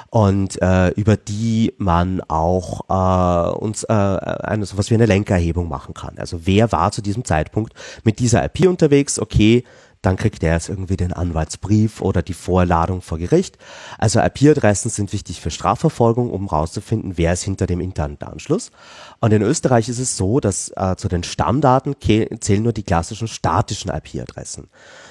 und 0.09 0.61
äh, 0.61 0.89
über 0.89 1.17
die 1.17 1.73
man 1.77 2.21
auch 2.21 2.81
äh, 2.89 3.55
uns 3.55 3.83
äh, 3.83 3.93
eine 3.93 4.65
sowas 4.65 4.89
wie 4.89 4.95
eine 4.95 5.05
Lenkerhebung 5.05 5.69
machen 5.69 5.93
kann. 5.93 6.17
Also 6.17 6.45
wer 6.45 6.71
war 6.71 6.91
zu 6.91 7.01
diesem 7.01 7.23
Zeitpunkt 7.23 7.73
mit 8.03 8.19
dieser 8.19 8.43
IP 8.43 8.67
unterwegs? 8.67 9.19
Okay, 9.19 9.63
dann 10.01 10.15
kriegt 10.15 10.41
er 10.43 10.53
jetzt 10.53 10.69
irgendwie 10.69 10.97
den 10.97 11.13
Anwaltsbrief 11.13 12.01
oder 12.01 12.23
die 12.23 12.33
Vorladung 12.33 13.01
vor 13.01 13.19
Gericht. 13.19 13.57
Also 13.99 14.19
IP-Adressen 14.19 14.89
sind 14.89 15.13
wichtig 15.13 15.41
für 15.41 15.51
Strafverfolgung, 15.51 16.31
um 16.31 16.49
herauszufinden, 16.49 17.17
wer 17.17 17.33
ist 17.33 17.43
hinter 17.43 17.67
dem 17.67 17.79
Internetanschluss. 17.79 18.71
Und 19.19 19.31
in 19.31 19.43
Österreich 19.43 19.89
ist 19.89 19.99
es 19.99 20.17
so, 20.17 20.39
dass 20.39 20.71
äh, 20.75 20.95
zu 20.95 21.07
den 21.07 21.23
Stammdaten 21.23 21.95
zählen 21.99 22.63
nur 22.63 22.73
die 22.73 22.83
klassischen 22.83 23.27
statischen 23.27 23.91
IP-Adressen. 23.91 24.69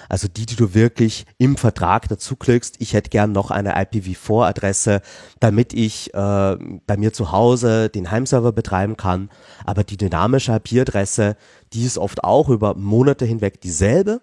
Also 0.09 0.27
die, 0.27 0.45
die 0.45 0.57
du 0.57 0.75
wirklich 0.75 1.25
im 1.39 1.57
Vertrag 1.57 2.09
dazu 2.09 2.35
klickst, 2.35 2.77
ich 2.81 2.93
hätte 2.93 3.11
gern 3.11 3.31
noch 3.31 3.53
eine 3.53 3.77
IPv4-Adresse, 3.77 5.03
damit 5.39 5.73
ich 5.73 6.13
äh, 6.15 6.57
bei 6.87 6.97
mir 6.97 7.13
zu 7.13 7.31
Hause 7.31 7.91
den 7.91 8.11
Heimserver 8.11 8.51
betreiben 8.51 8.97
kann. 8.97 9.31
Aber 9.65 9.85
die 9.85 9.97
dynamische 9.97 10.53
IP-Adresse, 10.53 11.37
die 11.73 11.85
ist 11.85 11.97
oft 11.97 12.25
auch 12.25 12.49
über 12.49 12.75
Monate 12.75 13.25
hinweg 13.25 13.61
dieselbe, 13.61 14.21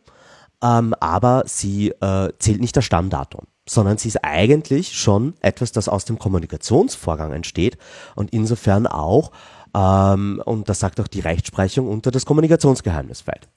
ähm, 0.63 0.93
aber 0.99 1.43
sie 1.45 1.89
äh, 1.89 2.29
zählt 2.39 2.61
nicht 2.61 2.75
das 2.75 2.85
Stammdatum 2.85 3.45
sondern 3.69 3.97
sie 3.97 4.07
ist 4.07 4.23
eigentlich 4.23 4.97
schon 4.97 5.35
etwas, 5.41 5.71
das 5.71 5.89
aus 5.89 6.05
dem 6.05 6.17
Kommunikationsvorgang 6.17 7.33
entsteht 7.33 7.77
und 8.15 8.31
insofern 8.31 8.87
auch, 8.87 9.31
ähm, 9.75 10.41
und 10.45 10.69
das 10.69 10.79
sagt 10.79 10.99
auch 10.99 11.07
die 11.07 11.19
Rechtsprechung, 11.19 11.87
unter 11.87 12.09
das 12.09 12.25
Kommunikationsgeheimnis 12.25 13.21
fällt. 13.21 13.49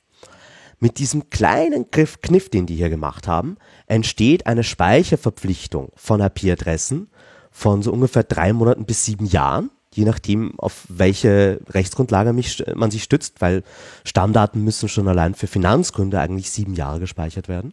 Mit 0.80 0.98
diesem 0.98 1.30
kleinen 1.30 1.90
Griff, 1.90 2.20
Kniff, 2.22 2.48
den 2.48 2.66
die 2.66 2.76
hier 2.76 2.90
gemacht 2.90 3.28
haben, 3.28 3.56
entsteht 3.86 4.46
eine 4.46 4.64
Speicherverpflichtung 4.64 5.92
von 5.94 6.20
IP-Adressen 6.20 7.10
von 7.50 7.82
so 7.82 7.92
ungefähr 7.92 8.24
drei 8.24 8.52
Monaten 8.52 8.86
bis 8.86 9.04
sieben 9.04 9.26
Jahren, 9.26 9.70
je 9.94 10.04
nachdem, 10.04 10.58
auf 10.58 10.84
welche 10.88 11.60
Rechtsgrundlage 11.70 12.32
mich, 12.32 12.64
man 12.74 12.90
sich 12.90 13.02
stützt, 13.02 13.40
weil 13.40 13.62
Stammdaten 14.04 14.62
müssen 14.62 14.88
schon 14.88 15.08
allein 15.08 15.34
für 15.34 15.46
Finanzgründe 15.46 16.20
eigentlich 16.20 16.50
sieben 16.50 16.74
Jahre 16.74 17.00
gespeichert 17.00 17.48
werden. 17.48 17.72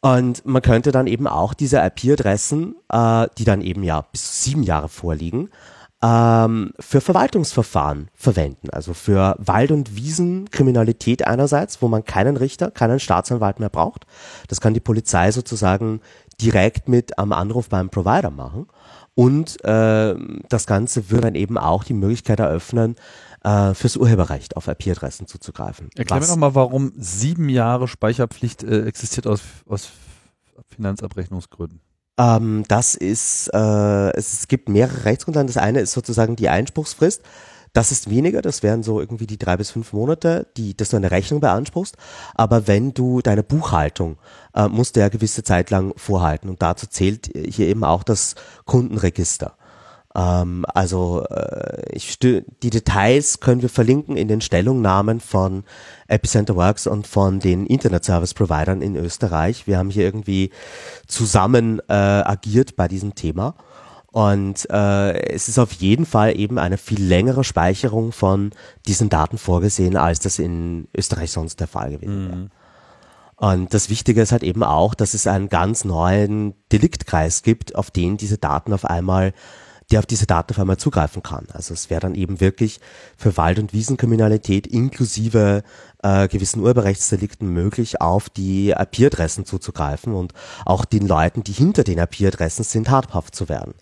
Und 0.00 0.46
man 0.46 0.62
könnte 0.62 0.92
dann 0.92 1.06
eben 1.06 1.26
auch 1.26 1.52
diese 1.52 1.78
IP-Adressen, 1.78 2.74
äh, 2.90 3.26
die 3.36 3.44
dann 3.44 3.60
eben 3.60 3.82
ja 3.82 4.00
bis 4.00 4.24
zu 4.24 4.50
sieben 4.50 4.62
Jahre 4.62 4.88
vorliegen, 4.88 5.50
ähm, 6.02 6.72
für 6.80 7.02
Verwaltungsverfahren 7.02 8.08
verwenden, 8.14 8.70
also 8.70 8.94
für 8.94 9.36
Wald- 9.38 9.70
und 9.70 9.96
Wiesenkriminalität 9.96 11.26
einerseits, 11.26 11.82
wo 11.82 11.88
man 11.88 12.04
keinen 12.04 12.38
Richter, 12.38 12.70
keinen 12.70 12.98
Staatsanwalt 12.98 13.60
mehr 13.60 13.68
braucht. 13.68 14.06
Das 14.48 14.62
kann 14.62 14.72
die 14.72 14.80
Polizei 14.80 15.30
sozusagen 15.30 16.00
direkt 16.40 16.88
mit 16.88 17.18
am 17.18 17.32
Anruf 17.32 17.68
beim 17.68 17.90
Provider 17.90 18.30
machen. 18.30 18.66
Und 19.20 19.62
äh, 19.66 20.14
das 20.48 20.66
Ganze 20.66 21.10
würde 21.10 21.26
dann 21.26 21.34
eben 21.34 21.58
auch 21.58 21.84
die 21.84 21.92
Möglichkeit 21.92 22.40
eröffnen, 22.40 22.96
äh, 23.44 23.74
fürs 23.74 23.98
Urheberrecht 23.98 24.56
auf 24.56 24.66
IP-Adressen 24.66 25.26
zuzugreifen. 25.26 25.90
Erklär 25.94 26.20
mir 26.20 26.26
doch 26.26 26.36
mal, 26.36 26.54
warum 26.54 26.92
sieben 26.96 27.50
Jahre 27.50 27.86
Speicherpflicht 27.86 28.62
äh, 28.62 28.86
existiert 28.86 29.26
aus, 29.26 29.42
aus 29.66 29.90
Finanzabrechnungsgründen. 30.74 31.82
Ähm, 32.18 32.64
das 32.68 32.94
ist, 32.94 33.50
äh, 33.52 34.10
es, 34.16 34.48
gibt 34.48 34.70
mehrere 34.70 35.04
Rechtsgrundlagen. 35.04 35.48
Das 35.48 35.58
eine 35.58 35.80
ist 35.80 35.92
sozusagen 35.92 36.36
die 36.36 36.48
Einspruchsfrist. 36.48 37.20
Das 37.72 37.92
ist 37.92 38.10
weniger, 38.10 38.42
das 38.42 38.62
wären 38.62 38.82
so 38.82 39.00
irgendwie 39.00 39.26
die 39.26 39.38
drei 39.38 39.56
bis 39.56 39.70
fünf 39.70 39.92
Monate, 39.92 40.48
die, 40.56 40.76
dass 40.76 40.90
du 40.90 40.96
eine 40.96 41.10
Rechnung 41.10 41.40
beanspruchst. 41.40 41.96
Aber 42.34 42.66
wenn 42.66 42.94
du 42.94 43.20
deine 43.20 43.42
Buchhaltung 43.42 44.18
äh, 44.54 44.68
musst 44.68 44.96
du 44.96 45.00
ja 45.00 45.08
gewisse 45.08 45.44
Zeit 45.44 45.70
lang 45.70 45.92
vorhalten 45.96 46.48
und 46.48 46.62
dazu 46.62 46.86
zählt 46.86 47.30
hier 47.34 47.68
eben 47.68 47.84
auch 47.84 48.02
das 48.02 48.34
Kundenregister. 48.64 49.54
Ähm, 50.14 50.64
also 50.74 51.24
äh, 51.30 51.82
ich 51.92 52.18
die 52.18 52.42
Details 52.62 53.40
können 53.40 53.62
wir 53.62 53.68
verlinken 53.68 54.16
in 54.16 54.28
den 54.28 54.40
Stellungnahmen 54.40 55.20
von 55.20 55.64
Epicenter 56.08 56.56
Works 56.56 56.86
und 56.86 57.06
von 57.06 57.38
den 57.38 57.66
Internet 57.66 58.04
Service 58.04 58.34
Providern 58.34 58.82
in 58.82 58.96
Österreich. 58.96 59.66
Wir 59.66 59.78
haben 59.78 59.90
hier 59.90 60.04
irgendwie 60.04 60.50
zusammen 61.06 61.80
äh, 61.88 61.92
agiert 61.92 62.74
bei 62.76 62.88
diesem 62.88 63.14
Thema. 63.14 63.54
Und 64.12 64.68
äh, 64.70 65.12
es 65.32 65.48
ist 65.48 65.58
auf 65.58 65.72
jeden 65.72 66.04
Fall 66.04 66.36
eben 66.36 66.58
eine 66.58 66.78
viel 66.78 67.02
längere 67.02 67.44
Speicherung 67.44 68.10
von 68.10 68.50
diesen 68.86 69.08
Daten 69.08 69.38
vorgesehen, 69.38 69.96
als 69.96 70.18
das 70.18 70.38
in 70.38 70.88
Österreich 70.96 71.30
sonst 71.30 71.60
der 71.60 71.68
Fall 71.68 71.92
gewesen 71.92 72.28
wäre. 72.28 72.36
Mhm. 72.36 72.50
Und 73.36 73.72
das 73.72 73.88
Wichtige 73.88 74.20
ist 74.20 74.32
halt 74.32 74.42
eben 74.42 74.62
auch, 74.62 74.94
dass 74.94 75.14
es 75.14 75.26
einen 75.26 75.48
ganz 75.48 75.84
neuen 75.84 76.54
Deliktkreis 76.72 77.42
gibt, 77.42 77.74
auf 77.74 77.90
den 77.90 78.16
diese 78.16 78.36
Daten 78.36 78.72
auf 78.72 78.84
einmal 78.84 79.32
der 79.90 79.98
auf 79.98 80.06
diese 80.06 80.26
Daten 80.26 80.52
auf 80.52 80.58
einmal 80.58 80.76
zugreifen 80.76 81.22
kann. 81.22 81.46
Also 81.52 81.74
es 81.74 81.90
wäre 81.90 82.00
dann 82.00 82.14
eben 82.14 82.40
wirklich 82.40 82.80
für 83.16 83.36
Wald- 83.36 83.58
und 83.58 83.72
Wiesenkriminalität 83.72 84.66
inklusive 84.66 85.62
äh, 86.02 86.28
gewissen 86.28 86.60
Urheberrechtsdelikten 86.60 87.48
möglich, 87.48 88.00
auf 88.00 88.28
die 88.28 88.70
IP-Adressen 88.70 89.44
zuzugreifen 89.44 90.14
und 90.14 90.32
auch 90.64 90.84
den 90.84 91.06
Leuten, 91.06 91.42
die 91.42 91.52
hinter 91.52 91.82
den 91.82 91.98
IP-Adressen 91.98 92.64
sind, 92.64 92.90
habhaft 92.90 93.34
zu 93.34 93.48
werden. 93.48 93.74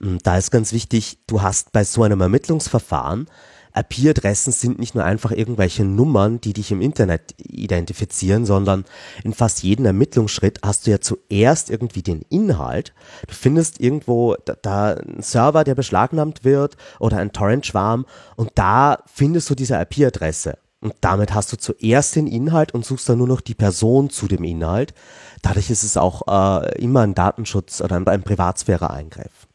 Und 0.00 0.26
da 0.26 0.38
ist 0.38 0.50
ganz 0.50 0.72
wichtig, 0.72 1.18
du 1.26 1.42
hast 1.42 1.72
bei 1.72 1.84
so 1.84 2.02
einem 2.02 2.20
Ermittlungsverfahren 2.20 3.28
IP-Adressen 3.74 4.52
sind 4.52 4.78
nicht 4.78 4.94
nur 4.94 5.04
einfach 5.04 5.30
irgendwelche 5.30 5.84
Nummern, 5.84 6.40
die 6.40 6.52
dich 6.52 6.72
im 6.72 6.80
Internet 6.80 7.34
identifizieren, 7.38 8.44
sondern 8.44 8.84
in 9.22 9.32
fast 9.32 9.62
jedem 9.62 9.86
Ermittlungsschritt 9.86 10.60
hast 10.64 10.86
du 10.86 10.90
ja 10.90 11.00
zuerst 11.00 11.70
irgendwie 11.70 12.02
den 12.02 12.22
Inhalt. 12.28 12.92
Du 13.28 13.34
findest 13.34 13.80
irgendwo 13.80 14.36
da, 14.44 14.54
da 14.60 14.94
einen 14.94 15.22
Server, 15.22 15.64
der 15.64 15.74
beschlagnahmt 15.74 16.44
wird 16.44 16.76
oder 16.98 17.18
ein 17.18 17.32
Torrent-Schwarm 17.32 18.06
und 18.36 18.50
da 18.56 19.02
findest 19.06 19.48
du 19.50 19.54
diese 19.54 19.80
IP-Adresse. 19.80 20.58
Und 20.82 20.94
damit 21.02 21.34
hast 21.34 21.52
du 21.52 21.58
zuerst 21.58 22.16
den 22.16 22.26
Inhalt 22.26 22.72
und 22.72 22.86
suchst 22.86 23.08
dann 23.08 23.18
nur 23.18 23.28
noch 23.28 23.42
die 23.42 23.54
Person 23.54 24.08
zu 24.08 24.26
dem 24.26 24.44
Inhalt. 24.44 24.94
Dadurch 25.42 25.68
ist 25.68 25.84
es 25.84 25.98
auch 25.98 26.22
äh, 26.26 26.82
immer 26.82 27.00
ein 27.02 27.14
Datenschutz 27.14 27.82
oder 27.82 27.96
ein, 27.96 28.08
ein 28.08 28.22
Privatsphäre-Eingriff. 28.22 29.49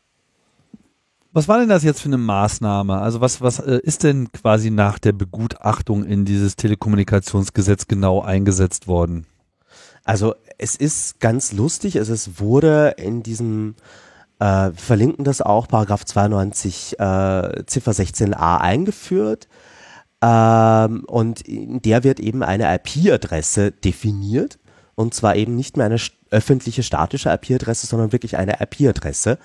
Was 1.35 1.49
war 1.49 1.59
denn 1.59 1.67
das 1.67 1.83
jetzt 1.83 1.99
für 1.99 2.07
eine 2.07 2.17
Maßnahme? 2.17 2.97
Also 2.97 3.19
was, 3.19 3.41
was 3.41 3.59
äh, 3.59 3.81
ist 3.83 4.03
denn 4.03 4.31
quasi 4.31 4.71
nach 4.71 4.99
der 4.99 5.11
Begutachtung 5.11 6.05
in 6.05 6.23
dieses 6.23 6.55
Telekommunikationsgesetz 6.55 7.87
genau 7.87 8.21
eingesetzt 8.21 8.87
worden? 8.87 9.25
Also 10.05 10.35
es 10.57 10.77
ist 10.77 11.19
ganz 11.19 11.51
lustig, 11.51 11.97
es 11.97 12.39
wurde 12.39 12.95
in 12.97 13.21
diesem, 13.21 13.75
äh, 14.39 14.71
verlinken 14.71 15.25
das 15.25 15.41
auch, 15.41 15.67
Paragraph 15.67 16.05
92 16.05 16.97
äh, 16.99 17.65
Ziffer 17.65 17.91
16a 17.91 18.61
eingeführt. 18.61 19.49
Ähm, 20.21 21.03
und 21.05 21.41
in 21.41 21.81
der 21.81 22.05
wird 22.05 22.21
eben 22.21 22.43
eine 22.43 22.73
IP-Adresse 22.73 23.71
definiert. 23.73 24.57
Und 24.95 25.13
zwar 25.13 25.35
eben 25.35 25.57
nicht 25.57 25.75
mehr 25.75 25.87
eine 25.87 25.99
öffentliche 26.31 26.81
statische 26.81 27.29
IP-Adresse, 27.29 27.87
sondern 27.87 28.13
wirklich 28.13 28.37
eine 28.37 28.61
IP-Adresse. 28.61 29.37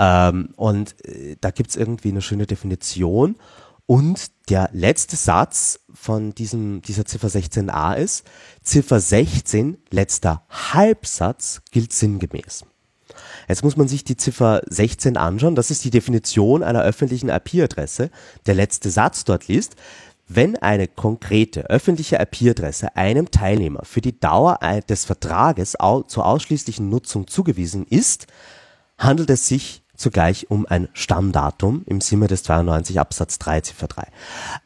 Ähm, 0.00 0.48
und 0.56 0.96
äh, 1.04 1.36
da 1.40 1.50
gibt 1.50 1.70
es 1.70 1.76
irgendwie 1.76 2.08
eine 2.08 2.22
schöne 2.22 2.46
Definition. 2.46 3.36
Und 3.84 4.30
der 4.48 4.70
letzte 4.72 5.16
Satz 5.16 5.80
von 5.92 6.34
diesem, 6.34 6.80
dieser 6.80 7.04
Ziffer 7.04 7.28
16a 7.28 7.96
ist, 7.96 8.24
Ziffer 8.62 8.98
16, 8.98 9.78
letzter 9.90 10.44
Halbsatz, 10.48 11.60
gilt 11.70 11.92
sinngemäß. 11.92 12.64
Jetzt 13.48 13.64
muss 13.64 13.76
man 13.76 13.88
sich 13.88 14.04
die 14.04 14.16
Ziffer 14.16 14.62
16 14.68 15.16
anschauen. 15.16 15.56
Das 15.56 15.70
ist 15.70 15.84
die 15.84 15.90
Definition 15.90 16.62
einer 16.62 16.82
öffentlichen 16.82 17.28
IP-Adresse. 17.28 18.10
Der 18.46 18.54
letzte 18.54 18.90
Satz 18.90 19.24
dort 19.24 19.48
liest, 19.48 19.74
wenn 20.28 20.56
eine 20.56 20.86
konkrete 20.86 21.68
öffentliche 21.68 22.16
IP-Adresse 22.16 22.96
einem 22.96 23.32
Teilnehmer 23.32 23.84
für 23.84 24.00
die 24.00 24.18
Dauer 24.18 24.60
des 24.88 25.04
Vertrages 25.04 25.72
zur 26.06 26.24
ausschließlichen 26.24 26.88
Nutzung 26.88 27.26
zugewiesen 27.26 27.84
ist, 27.88 28.28
handelt 28.96 29.30
es 29.30 29.48
sich 29.48 29.79
zugleich 30.00 30.50
um 30.50 30.66
ein 30.66 30.88
Stammdatum 30.92 31.82
im 31.86 32.00
Sinne 32.00 32.26
des 32.26 32.42
92 32.42 32.98
Absatz 32.98 33.38
3 33.38 33.60
Ziffer 33.60 33.86
3. 33.86 34.08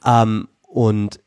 Ähm, 0.06 0.48
und 0.62 1.20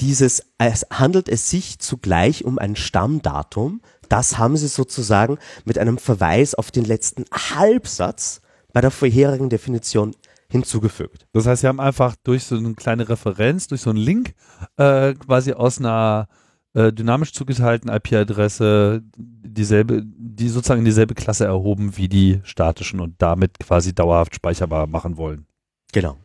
dieses, 0.00 0.42
es 0.58 0.86
handelt 0.90 1.28
es 1.28 1.50
sich 1.50 1.78
zugleich 1.78 2.44
um 2.44 2.58
ein 2.58 2.76
Stammdatum, 2.76 3.80
das 4.08 4.38
haben 4.38 4.56
sie 4.56 4.68
sozusagen 4.68 5.38
mit 5.64 5.78
einem 5.78 5.98
Verweis 5.98 6.54
auf 6.54 6.70
den 6.70 6.84
letzten 6.84 7.24
Halbsatz 7.32 8.40
bei 8.72 8.80
der 8.80 8.90
vorherigen 8.90 9.48
Definition 9.48 10.14
hinzugefügt. 10.48 11.26
Das 11.32 11.46
heißt, 11.46 11.62
sie 11.62 11.66
haben 11.66 11.80
einfach 11.80 12.14
durch 12.22 12.44
so 12.44 12.56
eine 12.56 12.74
kleine 12.74 13.08
Referenz, 13.08 13.66
durch 13.68 13.80
so 13.80 13.90
einen 13.90 13.98
Link 13.98 14.34
äh, 14.76 15.14
quasi 15.14 15.52
aus 15.52 15.78
einer 15.78 16.28
äh, 16.76 16.92
dynamisch 16.92 17.32
zugeteilten 17.32 17.90
IP-Adresse 17.90 19.02
dieselbe, 19.16 20.02
die 20.04 20.50
sozusagen 20.50 20.80
in 20.80 20.84
dieselbe 20.84 21.14
Klasse 21.14 21.46
erhoben 21.46 21.96
wie 21.96 22.06
die 22.06 22.40
statischen 22.44 23.00
und 23.00 23.14
damit 23.16 23.58
quasi 23.58 23.94
dauerhaft 23.94 24.34
speicherbar 24.34 24.86
machen 24.86 25.16
wollen. 25.16 25.46
Genau. 25.92 26.18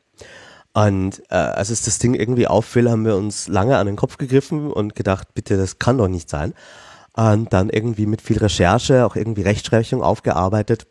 Und 0.73 1.23
äh, 1.29 1.35
als 1.35 1.69
es 1.69 1.83
das 1.83 1.99
Ding 1.99 2.15
irgendwie 2.15 2.47
auffiel, 2.47 2.91
haben 2.91 3.05
wir 3.05 3.15
uns 3.15 3.47
lange 3.47 3.77
an 3.77 3.87
den 3.87 3.95
Kopf 3.95 4.17
gegriffen 4.17 4.71
und 4.71 4.93
gedacht, 4.93 5.33
bitte, 5.33 5.55
das 5.55 5.79
kann 5.79 5.97
doch 5.97 6.09
nicht 6.09 6.29
sein. 6.29 6.53
Und 7.13 7.53
dann 7.53 7.69
irgendwie 7.69 8.05
mit 8.05 8.21
viel 8.21 8.37
Recherche, 8.37 9.05
auch 9.05 9.15
irgendwie 9.15 9.43
Rechtsprechung 9.43 10.03
aufgearbeitet. 10.03 10.85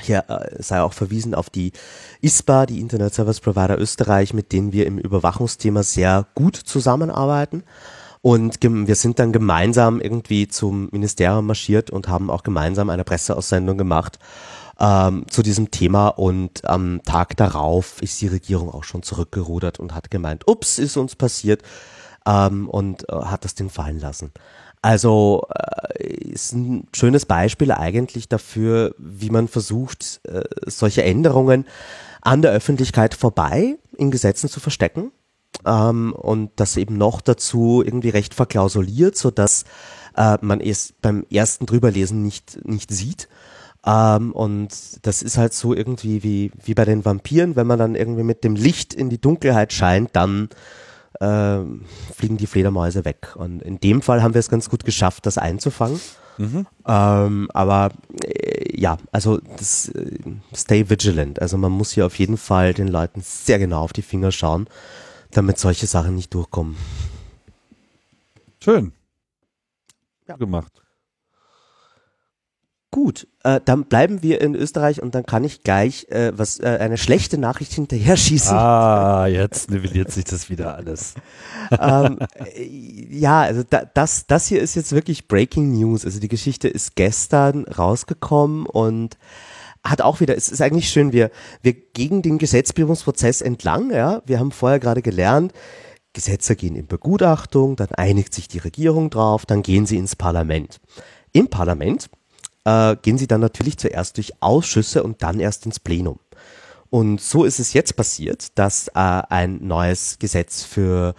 Hier 0.00 0.24
äh, 0.28 0.62
sei 0.62 0.80
auch 0.80 0.92
verwiesen 0.92 1.34
auf 1.34 1.50
die 1.50 1.72
ISPA, 2.20 2.66
die 2.66 2.80
Internet 2.80 3.14
Service 3.14 3.40
Provider 3.40 3.80
Österreich, 3.80 4.32
mit 4.32 4.52
denen 4.52 4.72
wir 4.72 4.86
im 4.86 4.98
Überwachungsthema 4.98 5.82
sehr 5.82 6.28
gut 6.36 6.54
zusammenarbeiten. 6.54 7.64
Und 8.22 8.58
wir 8.62 8.94
sind 8.94 9.18
dann 9.18 9.32
gemeinsam 9.32 10.00
irgendwie 10.00 10.46
zum 10.46 10.88
Ministerium 10.92 11.44
marschiert 11.44 11.90
und 11.90 12.06
haben 12.06 12.30
auch 12.30 12.44
gemeinsam 12.44 12.88
eine 12.88 13.02
Presseaussendung 13.02 13.76
gemacht 13.76 14.20
ähm, 14.78 15.26
zu 15.28 15.42
diesem 15.42 15.72
Thema. 15.72 16.08
Und 16.08 16.64
am 16.64 17.02
Tag 17.04 17.36
darauf 17.36 18.00
ist 18.00 18.20
die 18.20 18.28
Regierung 18.28 18.70
auch 18.70 18.84
schon 18.84 19.02
zurückgerudert 19.02 19.80
und 19.80 19.92
hat 19.92 20.12
gemeint, 20.12 20.46
ups, 20.46 20.78
ist 20.78 20.96
uns 20.96 21.16
passiert 21.16 21.62
ähm, 22.24 22.68
und 22.68 23.08
äh, 23.08 23.12
hat 23.12 23.44
das 23.44 23.56
Ding 23.56 23.70
fallen 23.70 23.98
lassen. 23.98 24.30
Also 24.82 25.48
äh, 25.98 26.06
ist 26.06 26.52
ein 26.52 26.86
schönes 26.92 27.26
Beispiel 27.26 27.72
eigentlich 27.72 28.28
dafür, 28.28 28.94
wie 28.98 29.30
man 29.30 29.48
versucht, 29.48 30.20
äh, 30.28 30.44
solche 30.66 31.02
Änderungen 31.02 31.66
an 32.20 32.40
der 32.40 32.52
Öffentlichkeit 32.52 33.14
vorbei 33.14 33.78
in 33.96 34.12
Gesetzen 34.12 34.48
zu 34.48 34.60
verstecken 34.60 35.10
ähm, 35.66 36.12
und 36.12 36.50
das 36.56 36.76
eben 36.76 36.96
noch 36.96 37.20
dazu 37.20 37.82
irgendwie 37.84 38.10
recht 38.10 38.34
verklausuliert, 38.34 39.16
so 39.16 39.30
dass 39.30 39.64
äh, 40.16 40.38
man 40.40 40.60
es 40.60 40.94
beim 41.00 41.24
ersten 41.30 41.66
drüberlesen 41.66 42.22
nicht 42.22 42.64
nicht 42.64 42.90
sieht. 42.90 43.28
Ähm, 43.84 44.32
und 44.32 44.70
das 45.02 45.22
ist 45.22 45.38
halt 45.38 45.54
so 45.54 45.74
irgendwie 45.74 46.22
wie 46.22 46.52
wie 46.62 46.74
bei 46.74 46.84
den 46.84 47.04
Vampiren, 47.04 47.56
wenn 47.56 47.66
man 47.66 47.78
dann 47.78 47.94
irgendwie 47.94 48.22
mit 48.22 48.44
dem 48.44 48.54
Licht 48.54 48.94
in 48.94 49.10
die 49.10 49.20
Dunkelheit 49.20 49.72
scheint, 49.72 50.10
dann 50.12 50.48
äh, 51.20 51.58
fliegen 52.14 52.36
die 52.36 52.46
Fledermäuse 52.46 53.04
weg. 53.04 53.34
Und 53.36 53.62
in 53.62 53.80
dem 53.80 54.02
Fall 54.02 54.22
haben 54.22 54.34
wir 54.34 54.40
es 54.40 54.48
ganz 54.48 54.68
gut 54.70 54.84
geschafft, 54.84 55.26
das 55.26 55.38
einzufangen. 55.38 56.00
Mhm. 56.38 56.66
Ähm, 56.86 57.48
aber 57.52 57.90
äh, 58.24 58.80
ja, 58.80 58.96
also 59.12 59.38
das, 59.58 59.88
äh, 59.88 60.18
stay 60.54 60.88
vigilant. 60.88 61.40
Also 61.40 61.58
man 61.58 61.72
muss 61.72 61.92
hier 61.92 62.06
auf 62.06 62.18
jeden 62.18 62.36
Fall 62.36 62.74
den 62.74 62.88
Leuten 62.88 63.20
sehr 63.22 63.58
genau 63.58 63.82
auf 63.82 63.92
die 63.92 64.02
Finger 64.02 64.32
schauen, 64.32 64.66
damit 65.32 65.58
solche 65.58 65.86
Sachen 65.86 66.14
nicht 66.14 66.32
durchkommen. 66.34 66.76
Schön. 68.60 68.92
Ja. 70.28 70.36
Gemacht. 70.36 70.82
Gut, 72.92 73.26
äh, 73.42 73.58
dann 73.64 73.86
bleiben 73.86 74.22
wir 74.22 74.42
in 74.42 74.54
Österreich 74.54 75.00
und 75.00 75.14
dann 75.14 75.24
kann 75.24 75.44
ich 75.44 75.62
gleich 75.62 76.06
äh, 76.10 76.30
was 76.36 76.60
äh, 76.60 76.76
eine 76.78 76.98
schlechte 76.98 77.38
Nachricht 77.38 77.72
hinterher 77.72 78.18
schießen. 78.18 78.54
Ah, 78.54 79.26
jetzt 79.26 79.70
nivelliert 79.70 80.12
sich 80.12 80.24
das 80.24 80.50
wieder 80.50 80.76
alles. 80.76 81.14
ähm, 81.80 82.18
äh, 82.54 82.62
ja, 82.62 83.40
also 83.40 83.62
da, 83.68 83.86
das 83.94 84.26
das 84.26 84.46
hier 84.46 84.60
ist 84.60 84.74
jetzt 84.74 84.92
wirklich 84.92 85.26
Breaking 85.26 85.72
News. 85.72 86.04
Also 86.04 86.20
die 86.20 86.28
Geschichte 86.28 86.68
ist 86.68 86.94
gestern 86.94 87.64
rausgekommen 87.64 88.66
und 88.66 89.16
hat 89.84 90.00
auch 90.00 90.20
wieder, 90.20 90.36
es 90.36 90.48
ist 90.48 90.62
eigentlich 90.62 90.88
schön, 90.88 91.12
wir 91.12 91.30
wir 91.62 91.72
gegen 91.72 92.22
den 92.22 92.38
Gesetzgebungsprozess 92.38 93.40
entlang, 93.40 93.90
ja, 93.90 94.22
wir 94.26 94.38
haben 94.38 94.52
vorher 94.52 94.78
gerade 94.78 95.02
gelernt, 95.02 95.52
Gesetze 96.12 96.56
gehen 96.56 96.76
in 96.76 96.86
Begutachtung, 96.86 97.76
dann 97.76 97.88
einigt 97.92 98.34
sich 98.34 98.48
die 98.48 98.58
Regierung 98.58 99.10
drauf, 99.10 99.46
dann 99.46 99.62
gehen 99.62 99.86
sie 99.86 99.96
ins 99.96 100.14
Parlament. 100.14 100.80
Im 101.32 101.48
Parlament 101.48 102.10
äh, 102.64 102.96
gehen 102.96 103.18
sie 103.18 103.26
dann 103.26 103.40
natürlich 103.40 103.78
zuerst 103.78 104.18
durch 104.18 104.32
Ausschüsse 104.40 105.02
und 105.02 105.22
dann 105.22 105.40
erst 105.40 105.66
ins 105.66 105.80
Plenum. 105.80 106.18
Und 106.90 107.22
so 107.22 107.44
ist 107.44 107.58
es 107.58 107.72
jetzt 107.72 107.96
passiert, 107.96 108.58
dass 108.58 108.88
äh, 108.88 108.92
ein 108.94 109.66
neues 109.66 110.18
Gesetz 110.18 110.62
für 110.62 111.14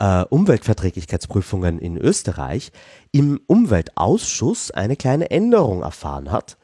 äh, 0.00 0.22
Umweltverträglichkeitsprüfungen 0.24 1.78
in 1.78 1.98
Österreich 1.98 2.72
im 3.12 3.38
Umweltausschuss 3.46 4.70
eine 4.70 4.96
kleine 4.96 5.30
Änderung 5.30 5.82
erfahren 5.82 6.30
hat. 6.30 6.56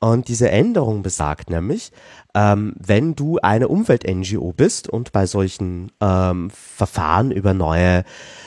Und 0.00 0.28
diese 0.28 0.50
Änderung 0.50 1.02
besagt 1.02 1.50
nämlich, 1.50 1.92
ähm, 2.34 2.72
wenn 2.78 3.14
du 3.14 3.38
eine 3.38 3.68
Umwelt-NGO 3.68 4.52
bist 4.54 4.88
und 4.88 5.12
bei 5.12 5.26
solchen 5.26 5.92
ähm, 6.00 6.50
Verfahren 6.50 7.30
über 7.30 7.52
neue 7.52 8.04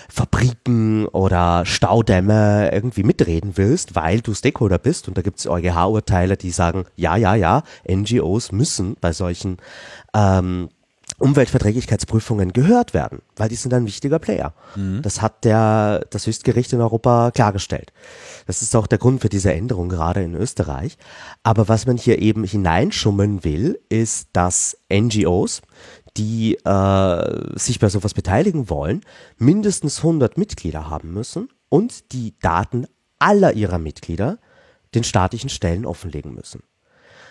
Fabriken 0.10 1.06
oder 1.06 1.64
Staudämme 1.66 2.72
irgendwie 2.74 3.04
mitreden 3.04 3.52
willst, 3.56 3.96
weil 3.96 4.22
du 4.22 4.34
Stakeholder 4.34 4.80
bist 4.80 5.08
und 5.08 5.16
da 5.16 5.22
gibt 5.22 5.40
es 5.40 5.48
EuGH-Urteile, 5.48 6.38
die 6.38 6.50
sagen, 6.50 6.86
ja, 6.96 7.18
ja, 7.18 7.36
ja, 7.36 7.62
NGOs 7.88 8.52
müssen 8.52 8.96
bei 9.00 9.14
solchen 9.14 9.58
ähm, 10.16 10.70
Umweltverträglichkeitsprüfungen 11.24 12.52
gehört 12.52 12.94
werden, 12.94 13.22
weil 13.38 13.48
die 13.48 13.56
sind 13.56 13.74
ein 13.74 13.86
wichtiger 13.86 14.20
Player. 14.20 14.54
Mhm. 14.76 15.02
Das 15.02 15.22
hat 15.22 15.46
der, 15.46 16.06
das 16.10 16.28
Höchstgericht 16.28 16.74
in 16.74 16.82
Europa 16.82 17.32
klargestellt. 17.32 17.94
Das 18.46 18.62
ist 18.62 18.76
auch 18.76 18.88
der 18.88 18.98
Grund 18.98 19.22
für 19.22 19.30
diese 19.30 19.54
Änderung 19.54 19.88
gerade 19.88 20.22
in 20.22 20.36
Österreich. 20.36 20.98
Aber 21.42 21.70
was 21.70 21.86
man 21.88 21.96
hier 21.96 22.20
eben 22.20 22.44
hineinschummeln 22.44 23.46
will, 23.46 23.80
ist, 23.88 24.28
dass 24.34 24.78
NGOs, 24.92 25.62
die 26.18 26.56
äh, 26.66 27.58
sich 27.58 27.80
bei 27.80 27.88
sowas 27.88 28.14
beteiligen 28.14 28.70
wollen, 28.70 29.00
mindestens 29.38 30.00
100 30.00 30.38
Mitglieder 30.38 30.90
haben 30.90 31.14
müssen 31.14 31.48
und 31.70 32.12
die 32.12 32.38
Daten 32.42 32.86
aller 33.18 33.54
ihrer 33.54 33.80
Mitglieder 33.80 34.40
den 34.94 35.06
staatlichen 35.06 35.50
Stellen 35.50 35.86
offenlegen 35.86 36.34
müssen. 36.34 36.64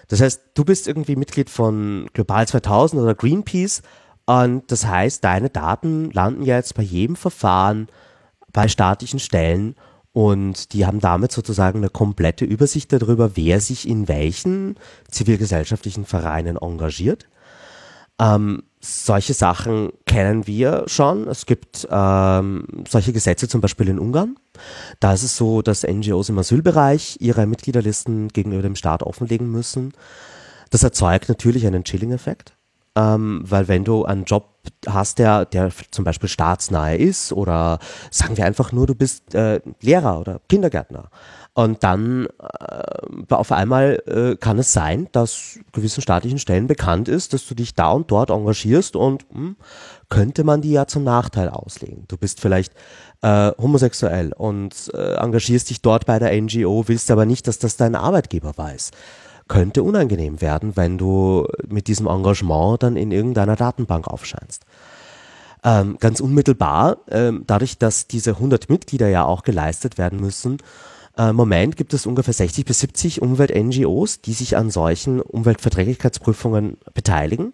Das 0.08 0.20
heißt, 0.20 0.42
du 0.54 0.64
bist 0.64 0.88
irgendwie 0.88 1.16
Mitglied 1.16 1.50
von 1.50 2.08
Global 2.12 2.46
2000 2.46 3.02
oder 3.02 3.14
Greenpeace 3.14 3.82
und 4.26 4.70
das 4.70 4.86
heißt, 4.86 5.24
deine 5.24 5.50
Daten 5.50 6.10
landen 6.10 6.42
jetzt 6.42 6.74
bei 6.74 6.82
jedem 6.82 7.16
Verfahren 7.16 7.88
bei 8.52 8.68
staatlichen 8.68 9.18
Stellen 9.18 9.74
und 10.12 10.74
die 10.74 10.84
haben 10.84 11.00
damit 11.00 11.32
sozusagen 11.32 11.78
eine 11.78 11.88
komplette 11.88 12.44
Übersicht 12.44 12.92
darüber, 12.92 13.36
wer 13.36 13.60
sich 13.60 13.88
in 13.88 14.08
welchen 14.08 14.76
zivilgesellschaftlichen 15.08 16.04
Vereinen 16.04 16.56
engagiert. 16.58 17.28
Ähm, 18.20 18.62
solche 18.80 19.32
Sachen 19.32 19.92
kennen 20.06 20.46
wir 20.46 20.84
schon. 20.86 21.28
Es 21.28 21.46
gibt 21.46 21.86
ähm, 21.90 22.66
solche 22.88 23.12
Gesetze 23.12 23.48
zum 23.48 23.60
Beispiel 23.60 23.88
in 23.88 23.98
Ungarn. 23.98 24.36
Da 24.98 25.12
ist 25.12 25.22
es 25.22 25.36
so, 25.36 25.62
dass 25.62 25.84
NGOs 25.84 26.28
im 26.28 26.38
Asylbereich 26.38 27.16
ihre 27.20 27.46
Mitgliederlisten 27.46 28.28
gegenüber 28.28 28.62
dem 28.62 28.76
Staat 28.76 29.02
offenlegen 29.04 29.50
müssen. 29.50 29.92
Das 30.70 30.82
erzeugt 30.82 31.28
natürlich 31.28 31.66
einen 31.66 31.84
Chilling-Effekt, 31.84 32.56
ähm, 32.96 33.42
weil 33.44 33.68
wenn 33.68 33.84
du 33.84 34.04
einen 34.04 34.24
Job 34.24 34.48
hast, 34.88 35.18
der, 35.18 35.44
der 35.44 35.70
zum 35.90 36.04
Beispiel 36.04 36.28
staatsnahe 36.28 36.96
ist 36.96 37.32
oder 37.32 37.78
sagen 38.10 38.36
wir 38.36 38.46
einfach 38.46 38.72
nur, 38.72 38.86
du 38.86 38.94
bist 38.94 39.34
äh, 39.34 39.60
Lehrer 39.80 40.18
oder 40.18 40.40
Kindergärtner, 40.48 41.10
und 41.54 41.84
dann 41.84 42.26
äh, 42.26 43.34
auf 43.34 43.52
einmal 43.52 44.02
äh, 44.06 44.36
kann 44.36 44.58
es 44.58 44.72
sein, 44.72 45.08
dass 45.12 45.58
gewissen 45.72 46.00
staatlichen 46.00 46.38
Stellen 46.38 46.66
bekannt 46.66 47.08
ist, 47.08 47.34
dass 47.34 47.46
du 47.46 47.54
dich 47.54 47.74
da 47.74 47.90
und 47.90 48.10
dort 48.10 48.30
engagierst 48.30 48.96
und 48.96 49.30
mh, 49.32 49.38
hm, 49.38 49.56
könnte 50.08 50.44
man 50.44 50.62
die 50.62 50.72
ja 50.72 50.86
zum 50.86 51.04
Nachteil 51.04 51.50
auslegen. 51.50 52.04
Du 52.08 52.16
bist 52.16 52.40
vielleicht 52.40 52.72
äh, 53.20 53.52
homosexuell 53.58 54.32
und 54.32 54.90
äh, 54.94 55.16
engagierst 55.16 55.68
dich 55.68 55.82
dort 55.82 56.06
bei 56.06 56.18
der 56.18 56.40
NGO, 56.40 56.88
willst 56.88 57.10
aber 57.10 57.26
nicht, 57.26 57.46
dass 57.46 57.58
das 57.58 57.76
dein 57.76 57.96
Arbeitgeber 57.96 58.52
weiß. 58.56 58.90
Könnte 59.48 59.82
unangenehm 59.82 60.40
werden, 60.40 60.76
wenn 60.76 60.96
du 60.96 61.46
mit 61.68 61.86
diesem 61.86 62.06
Engagement 62.06 62.82
dann 62.82 62.96
in 62.96 63.12
irgendeiner 63.12 63.56
Datenbank 63.56 64.06
aufscheinst. 64.08 64.64
Ähm, 65.64 65.98
ganz 66.00 66.20
unmittelbar, 66.20 66.98
ähm, 67.10 67.44
dadurch, 67.46 67.78
dass 67.78 68.08
diese 68.08 68.32
100 68.32 68.70
Mitglieder 68.70 69.08
ja 69.08 69.24
auch 69.24 69.42
geleistet 69.42 69.98
werden 69.98 70.18
müssen, 70.18 70.58
im 71.14 71.24
äh, 71.24 71.32
Moment 71.34 71.76
gibt 71.76 71.92
es 71.92 72.06
ungefähr 72.06 72.32
60 72.32 72.64
bis 72.64 72.80
70 72.80 73.20
Umwelt-NGOs, 73.20 74.22
die 74.22 74.32
sich 74.32 74.56
an 74.56 74.70
solchen 74.70 75.20
Umweltverträglichkeitsprüfungen 75.20 76.78
beteiligen. 76.94 77.52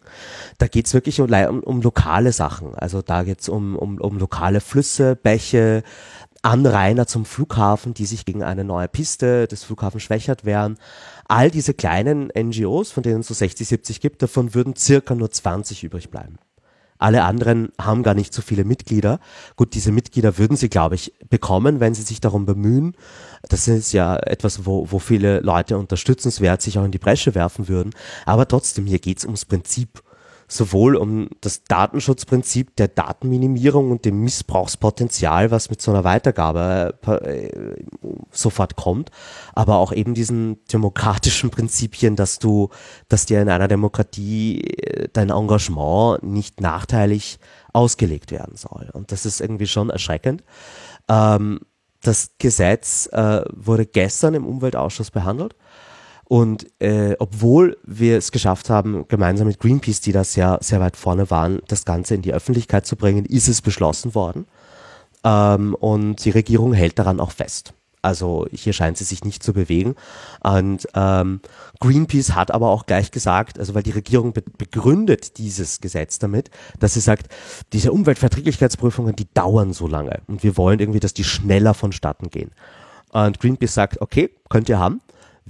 Da 0.58 0.68
geht 0.68 0.86
es 0.86 0.94
wirklich 0.94 1.20
um, 1.20 1.32
um, 1.32 1.60
um, 1.64 1.82
lokale 1.82 2.32
Sachen. 2.32 2.76
Also 2.76 3.02
da 3.02 3.24
geht 3.24 3.40
es 3.40 3.48
um, 3.48 3.74
um, 3.74 4.00
um 4.00 4.16
lokale 4.16 4.60
Flüsse, 4.60 5.16
Bäche, 5.16 5.82
Anrainer 6.42 7.08
zum 7.08 7.24
Flughafen, 7.24 7.94
die 7.94 8.06
sich 8.06 8.24
gegen 8.24 8.44
eine 8.44 8.62
neue 8.62 8.86
Piste 8.86 9.48
des 9.48 9.64
Flughafens 9.64 10.04
schwächert 10.04 10.44
wehren. 10.44 10.78
All 11.26 11.50
diese 11.50 11.74
kleinen 11.74 12.28
NGOs, 12.28 12.92
von 12.92 13.02
denen 13.02 13.20
es 13.20 13.26
so 13.26 13.34
60, 13.34 13.66
70 13.66 14.00
gibt, 14.00 14.22
davon 14.22 14.54
würden 14.54 14.76
circa 14.76 15.16
nur 15.16 15.32
20 15.32 15.82
übrig 15.82 16.10
bleiben. 16.10 16.38
Alle 16.98 17.22
anderen 17.22 17.70
haben 17.80 18.02
gar 18.02 18.14
nicht 18.14 18.34
so 18.34 18.42
viele 18.42 18.64
Mitglieder. 18.64 19.20
Gut, 19.56 19.74
diese 19.74 19.92
Mitglieder 19.92 20.36
würden 20.36 20.56
sie, 20.56 20.68
glaube 20.68 20.96
ich, 20.96 21.14
bekommen, 21.30 21.80
wenn 21.80 21.94
sie 21.94 22.02
sich 22.02 22.20
darum 22.20 22.44
bemühen. 22.44 22.96
Das 23.48 23.68
ist 23.68 23.92
ja 23.92 24.16
etwas, 24.16 24.66
wo, 24.66 24.90
wo 24.90 24.98
viele 24.98 25.40
Leute 25.40 25.78
unterstützenswert 25.78 26.62
sich 26.62 26.78
auch 26.78 26.84
in 26.84 26.90
die 26.90 26.98
Bresche 26.98 27.34
werfen 27.34 27.68
würden. 27.68 27.94
Aber 28.26 28.48
trotzdem, 28.48 28.86
hier 28.86 28.98
geht 28.98 29.18
es 29.18 29.24
ums 29.24 29.44
Prinzip 29.44 30.02
sowohl 30.48 30.96
um 30.96 31.28
das 31.42 31.62
Datenschutzprinzip 31.64 32.74
der 32.76 32.88
Datenminimierung 32.88 33.90
und 33.90 34.06
dem 34.06 34.22
Missbrauchspotenzial, 34.22 35.50
was 35.50 35.68
mit 35.68 35.82
so 35.82 35.90
einer 35.90 36.04
Weitergabe 36.04 36.94
äh, 37.22 37.76
sofort 38.30 38.74
kommt, 38.74 39.10
aber 39.54 39.76
auch 39.76 39.92
eben 39.92 40.14
diesen 40.14 40.64
demokratischen 40.72 41.50
Prinzipien, 41.58 42.16
dass 42.16 42.38
du, 42.38 42.70
dass 43.08 43.26
dir 43.26 43.42
in 43.42 43.50
einer 43.50 43.68
Demokratie 43.68 44.62
äh, 44.62 45.08
dein 45.12 45.28
Engagement 45.28 46.22
nicht 46.22 46.62
nachteilig 46.62 47.38
ausgelegt 47.74 48.30
werden 48.30 48.56
soll. 48.56 48.88
Und 48.94 49.12
das 49.12 49.26
ist 49.26 49.42
irgendwie 49.42 49.66
schon 49.66 49.90
erschreckend. 49.90 50.42
Ähm, 51.08 51.60
das 52.02 52.30
Gesetz 52.38 53.08
äh, 53.12 53.42
wurde 53.52 53.86
gestern 53.86 54.34
im 54.34 54.46
Umweltausschuss 54.46 55.10
behandelt 55.10 55.54
und 56.28 56.66
äh, 56.78 57.16
obwohl 57.18 57.78
wir 57.84 58.18
es 58.18 58.32
geschafft 58.32 58.68
haben, 58.68 59.08
gemeinsam 59.08 59.46
mit 59.46 59.58
Greenpeace, 59.58 60.02
die 60.02 60.12
da 60.12 60.24
sehr, 60.24 60.58
sehr 60.60 60.78
weit 60.78 60.96
vorne 60.96 61.30
waren, 61.30 61.60
das 61.68 61.86
Ganze 61.86 62.14
in 62.14 62.22
die 62.22 62.34
Öffentlichkeit 62.34 62.84
zu 62.84 62.96
bringen, 62.96 63.24
ist 63.24 63.48
es 63.48 63.62
beschlossen 63.62 64.14
worden. 64.14 64.46
Ähm, 65.24 65.74
und 65.74 66.22
die 66.26 66.30
Regierung 66.30 66.74
hält 66.74 66.98
daran 66.98 67.18
auch 67.18 67.30
fest. 67.30 67.72
Also 68.02 68.46
hier 68.52 68.72
scheint 68.72 68.96
sie 68.98 69.04
sich 69.04 69.24
nicht 69.24 69.42
zu 69.42 69.52
bewegen. 69.52 69.94
Und 70.40 70.86
ähm, 70.94 71.40
Greenpeace 71.80 72.34
hat 72.34 72.50
aber 72.50 72.68
auch 72.70 72.86
gleich 72.86 73.10
gesagt, 73.10 73.58
also 73.58 73.74
weil 73.74 73.82
die 73.82 73.90
Regierung 73.90 74.32
be 74.32 74.42
begründet 74.56 75.38
dieses 75.38 75.80
Gesetz 75.80 76.18
damit, 76.18 76.50
dass 76.78 76.94
sie 76.94 77.00
sagt, 77.00 77.32
diese 77.72 77.92
Umweltverträglichkeitsprüfungen, 77.92 79.14
die 79.14 79.32
dauern 79.32 79.72
so 79.72 79.86
lange 79.86 80.20
und 80.26 80.42
wir 80.42 80.56
wollen 80.56 80.80
irgendwie, 80.80 81.00
dass 81.00 81.14
die 81.14 81.24
schneller 81.24 81.74
vonstatten 81.74 82.30
gehen. 82.30 82.50
Und 83.10 83.40
Greenpeace 83.40 83.74
sagt, 83.74 84.00
okay, 84.00 84.30
könnt 84.48 84.68
ihr 84.68 84.78
haben. 84.78 85.00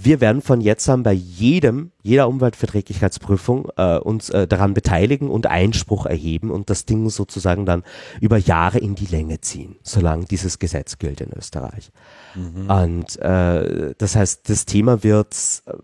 Wir 0.01 0.21
werden 0.21 0.43
von 0.43 0.61
jetzt 0.61 0.89
an 0.89 1.03
bei 1.03 1.13
jedem, 1.13 1.91
jeder 2.03 2.29
Umweltverträglichkeitsprüfung 2.29 3.69
äh, 3.77 3.99
uns 3.99 4.31
äh, 4.31 4.47
daran 4.47 4.73
beteiligen 4.73 5.29
und 5.29 5.49
Einspruch 5.49 6.07
erheben 6.07 6.53
und 6.53 6.71
das 6.71 6.85
Ding 6.85 7.11
sozusagen 7.11 7.67
dann 7.67 7.83
über 8.21 8.37
Jahre 8.37 8.79
in 8.79 8.95
die 8.95 9.07
Länge 9.07 9.41
ziehen, 9.41 9.75
solange 9.83 10.27
dieses 10.27 10.61
Gesetz 10.61 10.99
gilt 10.99 11.21
in 11.21 11.33
Österreich. 11.37 11.91
Mhm. 12.37 12.71
Und 12.71 13.17
äh, 13.19 13.95
das 13.99 14.15
heißt, 14.15 14.49
das 14.49 14.67
Thema 14.67 15.03
wird 15.03 15.35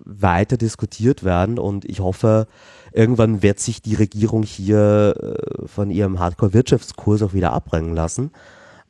weiter 0.05 0.59
diskutiert 0.59 1.24
werden 1.24 1.59
und 1.59 1.85
ich 1.85 1.98
hoffe, 1.98 2.46
irgendwann 2.92 3.42
wird 3.42 3.59
sich 3.59 3.83
die 3.83 3.96
Regierung 3.96 4.44
hier 4.44 5.16
äh, 5.18 5.66
von 5.66 5.90
ihrem 5.90 6.20
Hardcore-Wirtschaftskurs 6.20 7.20
auch 7.22 7.33
wieder 7.33 7.53
abbringen 7.53 7.96
lassen. 7.96 8.31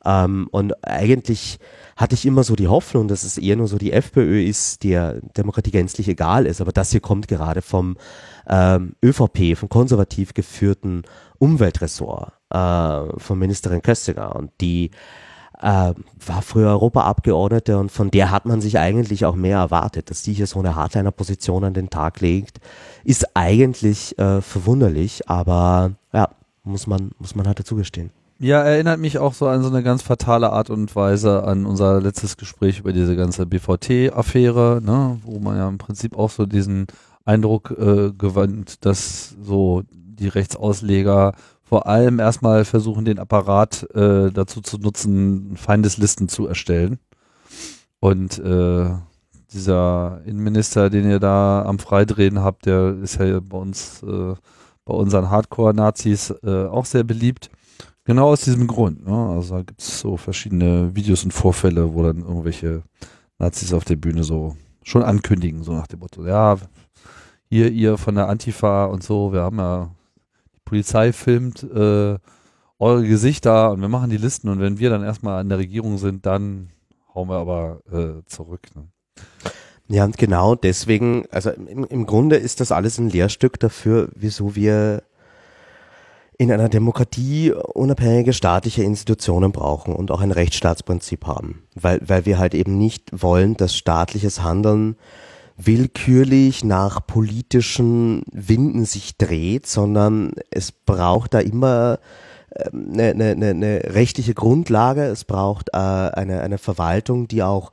Ähm, 0.05 0.49
und 0.51 0.85
eigentlich 0.87 1.59
hatte 1.97 2.15
ich 2.15 2.27
immer 2.27 2.43
so 2.43 2.57
die 2.57 2.69
Hoffnung, 2.69 3.09
dass 3.09 3.23
es 3.23 3.39
eher 3.39 3.57
nur 3.57 3.69
so 3.69 3.79
die 3.79 3.93
FPÖ 3.93 4.43
ist, 4.43 4.83
der 4.83 5.21
Demokratie 5.37 5.71
gänzlich 5.71 6.09
egal 6.09 6.47
ist. 6.47 6.61
Aber 6.61 6.73
das 6.73 6.91
hier 6.91 7.01
kommt 7.01 7.29
gerade 7.29 7.63
vom 7.63 7.97
ähm, 8.49 8.95
ÖVP, 9.03 9.57
vom 9.57 9.69
konservativ 9.69 10.35
geführten 10.35 11.03
Umweltressort 11.39 12.33
äh, 12.51 13.19
von 13.19 13.39
Ministerin 13.39 13.83
Köstiger. 13.83 14.35
Und 14.37 14.51
die 14.61 14.91
äh, 15.61 15.95
war 16.27 16.43
früher 16.43 16.71
Europaabgeordnete 16.71 17.79
und 17.79 17.93
von 17.93 18.11
der 18.11 18.31
hat 18.31 18.45
man 18.45 18.61
sich 18.61 18.79
eigentlich 18.79 19.25
auch 19.25 19.37
mehr 19.37 19.59
erwartet. 19.59 20.11
Dass 20.11 20.23
die 20.23 20.33
hier 20.33 20.47
so 20.47 20.59
eine 20.59 20.75
Hardliner-Position 20.75 21.65
an 21.65 21.75
den 21.75 21.91
Tag 21.91 22.21
legt, 22.21 22.59
ist 23.05 23.37
eigentlich 23.37 24.19
äh, 24.19 24.41
verwunderlich, 24.41 25.29
aber 25.29 25.93
ja, 26.13 26.29
muss 26.65 26.87
man, 26.87 27.13
muss 27.19 27.35
man 27.35 27.47
halt 27.47 27.61
dazu 27.61 27.77
gestehen. 27.77 28.11
Ja, 28.41 28.63
erinnert 28.63 28.99
mich 28.99 29.19
auch 29.19 29.33
so 29.33 29.47
an 29.47 29.63
so 29.63 29.69
eine 29.69 29.83
ganz 29.83 30.03
fatale 30.03 30.53
Art 30.53 30.69
und 30.69 30.95
Weise 30.97 31.45
an 31.45 31.67
unser 31.67 32.01
letztes 32.01 32.37
Gespräch 32.37 32.81
über 32.81 32.93
diese 32.93 33.15
ganze 33.15 33.47
BVT-Affäre, 33.47 34.81
ne, 34.85 35.21
wo 35.25 35.39
man 35.39 35.57
ja 35.57 35.69
im 35.69 35.79
Prinzip 35.79 36.19
auch 36.19 36.31
so 36.31 36.45
diesen 36.45 36.87
Eindruck 37.25 37.71
äh, 37.71 38.11
gewandt, 38.13 38.85
dass 38.85 39.37
so 39.41 39.83
die 39.93 40.29
Rechtsausleger 40.29 41.33
vor 41.63 41.87
allem 41.87 42.19
erstmal 42.19 42.65
versuchen, 42.65 43.05
den 43.05 43.19
Apparat 43.19 43.89
äh, 43.95 44.31
dazu 44.31 44.61
zu 44.61 44.79
nutzen, 44.79 45.57
Feindeslisten 45.57 46.29
zu 46.29 46.47
erstellen. 46.47 46.99
Und 48.01 48.39
äh, 48.39 48.91
dieser 49.53 50.21
Innenminister, 50.27 50.91
den 50.91 51.09
ihr 51.09 51.21
da 51.21 51.65
am 51.65 51.79
Freidrehen 51.79 52.43
habt, 52.43 52.67
der 52.67 52.97
ist 53.03 53.19
ja 53.19 53.41
bei 53.41 53.57
uns, 53.57 54.03
äh, 54.03 54.35
bei 54.85 54.95
unseren 54.95 55.31
Hardcore-Nazis 55.31 56.35
äh, 56.43 56.67
auch 56.67 56.85
sehr 56.85 57.05
beliebt. 57.05 57.49
Genau 58.05 58.29
aus 58.29 58.43
diesem 58.43 58.67
Grund. 58.67 59.07
Ne? 59.07 59.15
Also 59.15 59.57
da 59.57 59.63
gibt 59.63 59.81
es 59.81 60.01
so 60.01 60.17
verschiedene 60.17 60.95
Videos 60.95 61.25
und 61.25 61.33
Vorfälle, 61.33 61.95
wo 61.95 62.03
dann 62.03 62.19
irgendwelche 62.19 62.83
Nazis 63.39 63.73
auf 63.73 63.85
der 63.85 63.97
Bühne 63.97 64.25
so 64.25 64.57
schon 64.83 65.03
ankündigen, 65.03 65.63
so 65.63 65.73
nach 65.73 65.87
dem 65.87 66.01
Motto, 66.01 66.27
ja, 66.27 66.59
hier 67.49 67.71
ihr 67.71 67.97
von 67.97 68.15
der 68.15 68.29
Antifa 68.29 68.85
und 68.87 69.03
so, 69.03 69.33
wir 69.33 69.41
haben 69.41 69.59
ja, 69.59 69.91
die 70.55 70.61
Polizei 70.65 71.13
filmt 71.13 71.63
äh, 71.63 72.19
eure 72.79 73.07
Gesichter 73.07 73.73
und 73.73 73.81
wir 73.81 73.89
machen 73.89 74.11
die 74.11 74.19
Listen 74.19 74.51
und 74.51 74.61
wenn 74.61 74.79
wir 74.79 74.91
dann 74.91 75.03
erstmal 75.03 75.41
an 75.41 75.49
der 75.49 75.59
Regierung 75.59 75.97
sind, 75.97 76.27
dann 76.27 76.71
hauen 77.15 77.29
wir 77.29 77.37
aber 77.37 77.81
äh, 77.91 78.23
zurück. 78.27 78.69
Ne? 78.75 78.89
Ja, 79.89 80.05
und 80.05 80.19
genau 80.19 80.55
deswegen, 80.55 81.25
also 81.31 81.51
im, 81.51 81.85
im 81.85 82.07
Grunde 82.07 82.37
ist 82.37 82.61
das 82.61 82.73
alles 82.73 82.99
ein 82.99 83.09
Lehrstück 83.09 83.61
dafür, 83.61 84.09
wieso 84.15 84.55
wir 84.55 85.03
in 86.37 86.51
einer 86.51 86.69
Demokratie 86.69 87.53
unabhängige 87.53 88.33
staatliche 88.33 88.83
Institutionen 88.83 89.53
brauchen 89.53 89.95
und 89.95 90.11
auch 90.11 90.21
ein 90.21 90.33
Rechtsstaatsprinzip 90.33 91.27
haben, 91.27 91.63
weil, 91.75 92.01
weil 92.07 92.27
wir 92.27 92.39
halt 92.39 92.55
eben 92.55 92.77
nicht 92.77 93.11
wollen, 93.13 93.57
dass 93.57 93.77
staatliches 93.77 94.43
Handeln 94.43 94.97
willkürlich 95.57 96.65
nach 96.65 97.07
politischen 97.07 98.23
Winden 98.33 98.85
sich 98.85 99.17
dreht, 99.17 99.67
sondern 99.67 100.33
es 100.51 100.73
braucht 100.73 101.35
da 101.35 101.39
immer 101.39 102.01
eine, 102.73 103.11
eine, 103.11 103.31
eine, 103.31 103.51
eine 103.51 103.81
rechtliche 103.95 104.35
Grundlage, 104.35 105.05
es 105.05 105.25
braucht 105.25 105.71
äh, 105.73 105.77
eine, 105.77 106.41
eine 106.41 106.59
Verwaltung, 106.59 107.29
die 107.29 107.43
auch 107.43 107.73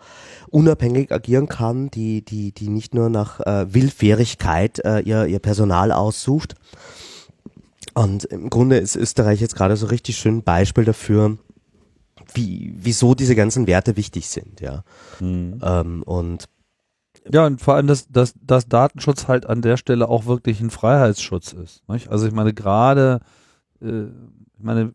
unabhängig 0.50 1.12
agieren 1.12 1.48
kann, 1.48 1.90
die, 1.92 2.24
die, 2.24 2.52
die 2.52 2.70
nicht 2.70 2.94
nur 2.94 3.10
nach 3.10 3.40
äh, 3.42 3.74
Willfährigkeit 3.74 4.80
äh, 4.80 5.00
ihr, 5.00 5.26
ihr 5.26 5.40
Personal 5.40 5.92
aussucht, 5.92 6.56
und 7.94 8.26
im 8.26 8.50
Grunde 8.50 8.78
ist 8.78 8.96
Österreich 8.96 9.42
jetzt 9.42 9.56
gerade 9.56 9.76
so 9.78 9.88
richtig 9.88 10.18
schön 10.18 10.38
ein 10.38 10.44
Beispiel 10.44 10.86
dafür, 10.86 11.38
wie, 12.34 12.74
wieso 12.78 13.16
diese 13.16 13.36
ganzen 13.36 13.68
Werte 13.68 13.98
wichtig 13.98 14.28
sind, 14.28 14.62
ja. 14.62 14.84
Mhm. 15.20 15.60
Ähm, 15.64 16.04
und 16.04 16.48
ja, 17.32 17.46
und 17.46 17.62
vor 17.62 17.76
allem, 17.76 17.88
dass, 17.88 18.08
dass, 18.08 18.34
dass 18.42 18.68
Datenschutz 18.68 19.28
halt 19.28 19.46
an 19.46 19.62
der 19.62 19.78
Stelle 19.78 20.10
auch 20.10 20.26
wirklich 20.26 20.60
ein 20.60 20.72
Freiheitsschutz 20.72 21.54
ist. 21.54 21.88
Nicht? 21.88 22.10
Also 22.10 22.26
ich 22.26 22.34
meine, 22.34 22.54
gerade, 22.54 23.20
äh, 23.82 24.06
ich 24.06 24.64
meine, 24.64 24.94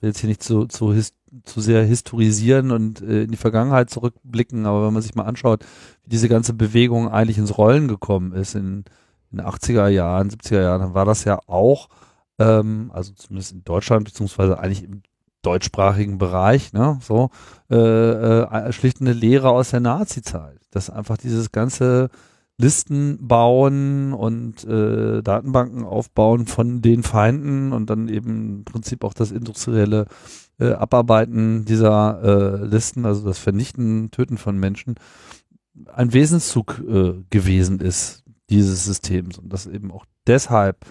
will 0.00 0.10
jetzt 0.10 0.20
hier 0.20 0.28
nicht 0.28 0.42
zu, 0.42 0.66
zu, 0.66 0.92
his, 0.92 1.12
zu 1.44 1.60
sehr 1.60 1.84
historisieren 1.84 2.70
und 2.70 3.02
äh, 3.02 3.24
in 3.24 3.30
die 3.30 3.36
Vergangenheit 3.36 3.90
zurückblicken, 3.90 4.64
aber 4.64 4.86
wenn 4.86 4.94
man 4.94 5.02
sich 5.02 5.14
mal 5.14 5.24
anschaut, 5.24 5.64
wie 6.04 6.10
diese 6.10 6.28
ganze 6.28 6.54
Bewegung 6.54 7.10
eigentlich 7.10 7.38
ins 7.38 7.58
Rollen 7.58 7.88
gekommen 7.88 8.32
ist 8.32 8.54
in, 8.54 8.84
in 9.30 9.38
den 9.38 9.46
80er 9.46 9.88
Jahren, 9.88 10.30
70er 10.30 10.62
Jahren, 10.62 10.80
dann 10.80 10.94
war 10.94 11.04
das 11.04 11.24
ja 11.24 11.38
auch 11.46 11.88
ähm, 12.38 12.90
also 12.92 13.12
zumindest 13.14 13.52
in 13.52 13.64
Deutschland, 13.64 14.04
beziehungsweise 14.04 14.58
eigentlich 14.58 14.84
im 14.84 15.02
deutschsprachigen 15.42 16.18
Bereich, 16.18 16.72
ne, 16.72 16.98
so, 17.00 17.30
äh, 17.70 17.76
äh, 17.76 18.72
schlicht 18.72 19.00
eine 19.00 19.12
Lehre 19.12 19.50
aus 19.50 19.70
der 19.70 19.80
Nazi-Zeit. 19.80 20.60
Dass 20.70 20.90
einfach 20.90 21.16
dieses 21.16 21.52
ganze 21.52 22.10
Listen 22.58 23.18
bauen 23.20 24.12
und 24.12 24.64
äh, 24.64 25.22
Datenbanken 25.22 25.84
aufbauen 25.84 26.46
von 26.46 26.82
den 26.82 27.02
Feinden 27.02 27.72
und 27.72 27.90
dann 27.90 28.08
eben 28.08 28.58
im 28.58 28.64
Prinzip 28.64 29.04
auch 29.04 29.14
das 29.14 29.30
industrielle 29.30 30.06
äh, 30.58 30.72
Abarbeiten 30.72 31.64
dieser 31.64 32.22
äh, 32.62 32.64
Listen, 32.64 33.04
also 33.04 33.26
das 33.26 33.38
Vernichten, 33.38 34.10
Töten 34.10 34.38
von 34.38 34.58
Menschen, 34.58 34.94
ein 35.92 36.12
Wesenszug 36.14 36.82
äh, 36.88 37.14
gewesen 37.28 37.80
ist 37.80 38.24
dieses 38.48 38.84
Systems 38.84 39.38
und 39.38 39.52
das 39.52 39.66
eben 39.66 39.90
auch 39.90 40.06
deshalb 40.26 40.86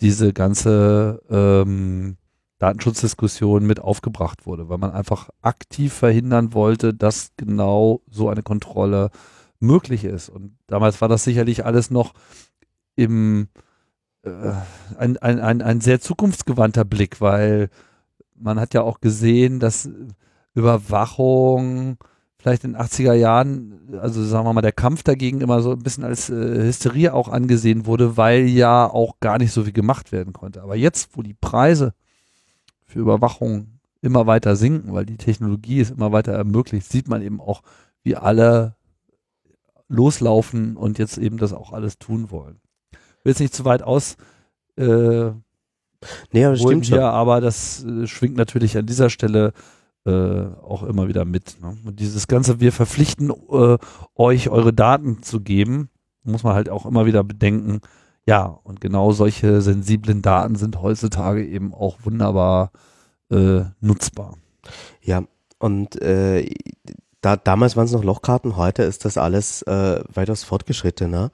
diese 0.00 0.32
ganze 0.32 1.22
ähm, 1.30 2.16
Datenschutzdiskussion 2.58 3.66
mit 3.66 3.80
aufgebracht 3.80 4.46
wurde, 4.46 4.68
weil 4.68 4.78
man 4.78 4.92
einfach 4.92 5.30
aktiv 5.40 5.92
verhindern 5.92 6.52
wollte, 6.52 6.92
dass 6.94 7.32
genau 7.36 8.02
so 8.10 8.28
eine 8.28 8.42
Kontrolle 8.42 9.10
möglich 9.60 10.04
ist. 10.04 10.28
Und 10.28 10.56
damals 10.66 11.00
war 11.00 11.08
das 11.08 11.24
sicherlich 11.24 11.64
alles 11.64 11.90
noch 11.90 12.12
im 12.96 13.48
äh, 14.22 14.52
ein, 14.98 15.16
ein, 15.18 15.40
ein, 15.40 15.62
ein 15.62 15.80
sehr 15.80 16.00
zukunftsgewandter 16.00 16.84
Blick, 16.84 17.20
weil 17.20 17.70
man 18.34 18.60
hat 18.60 18.74
ja 18.74 18.82
auch 18.82 19.00
gesehen, 19.00 19.60
dass 19.60 19.88
Überwachung 20.54 21.96
vielleicht 22.40 22.64
in 22.64 22.72
den 22.72 22.80
80er 22.80 23.12
Jahren, 23.12 23.98
also 24.00 24.24
sagen 24.24 24.46
wir 24.46 24.52
mal, 24.52 24.62
der 24.62 24.72
Kampf 24.72 25.02
dagegen 25.02 25.40
immer 25.40 25.60
so 25.60 25.72
ein 25.72 25.82
bisschen 25.82 26.04
als 26.04 26.30
äh, 26.30 26.34
Hysterie 26.34 27.12
auch 27.12 27.28
angesehen 27.28 27.86
wurde, 27.86 28.16
weil 28.16 28.46
ja 28.46 28.86
auch 28.86 29.20
gar 29.20 29.38
nicht 29.38 29.52
so 29.52 29.64
viel 29.64 29.72
gemacht 29.72 30.10
werden 30.10 30.32
konnte. 30.32 30.62
Aber 30.62 30.76
jetzt, 30.76 31.16
wo 31.16 31.22
die 31.22 31.34
Preise 31.34 31.94
für 32.86 33.00
Überwachung 33.00 33.80
immer 34.00 34.26
weiter 34.26 34.56
sinken, 34.56 34.94
weil 34.94 35.04
die 35.04 35.18
Technologie 35.18 35.80
es 35.80 35.90
immer 35.90 36.12
weiter 36.12 36.32
ermöglicht, 36.32 36.90
sieht 36.90 37.08
man 37.08 37.22
eben 37.22 37.40
auch, 37.40 37.62
wie 38.02 38.16
alle 38.16 38.74
loslaufen 39.88 40.76
und 40.76 40.98
jetzt 40.98 41.18
eben 41.18 41.36
das 41.36 41.52
auch 41.52 41.72
alles 41.72 41.98
tun 41.98 42.30
wollen. 42.30 42.60
Will 43.22 43.32
jetzt 43.32 43.40
nicht 43.40 43.54
zu 43.54 43.66
weit 43.66 43.82
aus 43.82 44.16
äh, 44.80 45.32
nee, 46.32 46.44
aber 46.44 46.56
stimmt 46.56 46.86
hier, 46.86 46.96
schon. 46.96 47.04
aber 47.04 47.40
das 47.40 47.84
äh, 47.84 48.06
schwingt 48.06 48.36
natürlich 48.36 48.76
an 48.78 48.86
dieser 48.86 49.10
Stelle 49.10 49.52
äh, 50.06 50.46
auch 50.62 50.82
immer 50.82 51.08
wieder 51.08 51.24
mit. 51.24 51.58
Ne? 51.60 51.76
Und 51.84 52.00
dieses 52.00 52.26
Ganze, 52.26 52.60
wir 52.60 52.72
verpflichten 52.72 53.30
äh, 53.30 53.78
euch 54.14 54.48
eure 54.48 54.72
Daten 54.72 55.22
zu 55.22 55.40
geben, 55.40 55.90
muss 56.22 56.42
man 56.42 56.54
halt 56.54 56.68
auch 56.68 56.86
immer 56.86 57.06
wieder 57.06 57.24
bedenken. 57.24 57.80
Ja, 58.26 58.44
und 58.44 58.80
genau 58.80 59.12
solche 59.12 59.60
sensiblen 59.60 60.22
Daten 60.22 60.54
sind 60.54 60.80
heutzutage 60.82 61.44
eben 61.44 61.74
auch 61.74 61.98
wunderbar 62.04 62.70
äh, 63.30 63.62
nutzbar. 63.80 64.36
Ja, 65.02 65.24
und 65.58 66.00
äh, 66.00 66.48
da, 67.20 67.36
damals 67.36 67.76
waren 67.76 67.84
es 67.84 67.92
noch 67.92 68.04
Lochkarten, 68.04 68.56
heute 68.56 68.82
ist 68.82 69.04
das 69.04 69.18
alles 69.18 69.62
äh, 69.62 70.02
weitaus 70.12 70.44
fortgeschrittener. 70.44 71.30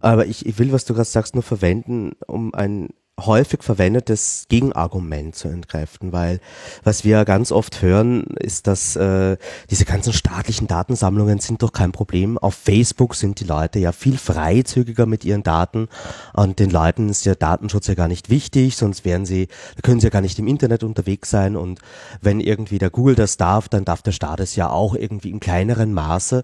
Aber 0.00 0.26
ich, 0.26 0.46
ich 0.46 0.58
will, 0.58 0.72
was 0.72 0.84
du 0.84 0.94
gerade 0.94 1.08
sagst, 1.08 1.34
nur 1.34 1.42
verwenden, 1.42 2.12
um 2.26 2.54
ein 2.54 2.88
häufig 3.26 3.62
verwendetes 3.62 4.46
Gegenargument 4.48 5.34
zu 5.34 5.48
entkräften, 5.48 6.12
weil 6.12 6.40
was 6.82 7.04
wir 7.04 7.24
ganz 7.24 7.52
oft 7.52 7.82
hören, 7.82 8.24
ist, 8.38 8.66
dass 8.66 8.96
äh, 8.96 9.36
diese 9.70 9.84
ganzen 9.84 10.12
staatlichen 10.12 10.66
Datensammlungen 10.66 11.38
sind 11.38 11.62
doch 11.62 11.72
kein 11.72 11.92
Problem. 11.92 12.38
Auf 12.38 12.54
Facebook 12.54 13.14
sind 13.14 13.40
die 13.40 13.44
Leute 13.44 13.78
ja 13.78 13.92
viel 13.92 14.18
freizügiger 14.18 15.06
mit 15.06 15.24
ihren 15.24 15.42
Daten 15.42 15.88
und 16.32 16.58
den 16.58 16.70
Leuten 16.70 17.08
ist 17.08 17.26
der 17.26 17.36
Datenschutz 17.36 17.86
ja 17.86 17.94
gar 17.94 18.08
nicht 18.08 18.30
wichtig, 18.30 18.76
sonst 18.76 19.04
wären 19.04 19.26
sie, 19.26 19.48
können 19.82 20.00
sie 20.00 20.06
ja 20.06 20.10
gar 20.10 20.22
nicht 20.22 20.38
im 20.38 20.48
Internet 20.48 20.84
unterwegs 20.84 21.30
sein 21.30 21.56
und 21.56 21.80
wenn 22.20 22.40
irgendwie 22.40 22.78
der 22.78 22.90
Google 22.90 23.14
das 23.14 23.36
darf, 23.36 23.68
dann 23.68 23.84
darf 23.84 24.02
der 24.02 24.12
Staat 24.12 24.40
es 24.40 24.56
ja 24.56 24.70
auch 24.70 24.94
irgendwie 24.94 25.30
in 25.30 25.40
kleineren 25.40 25.92
Maße. 25.92 26.42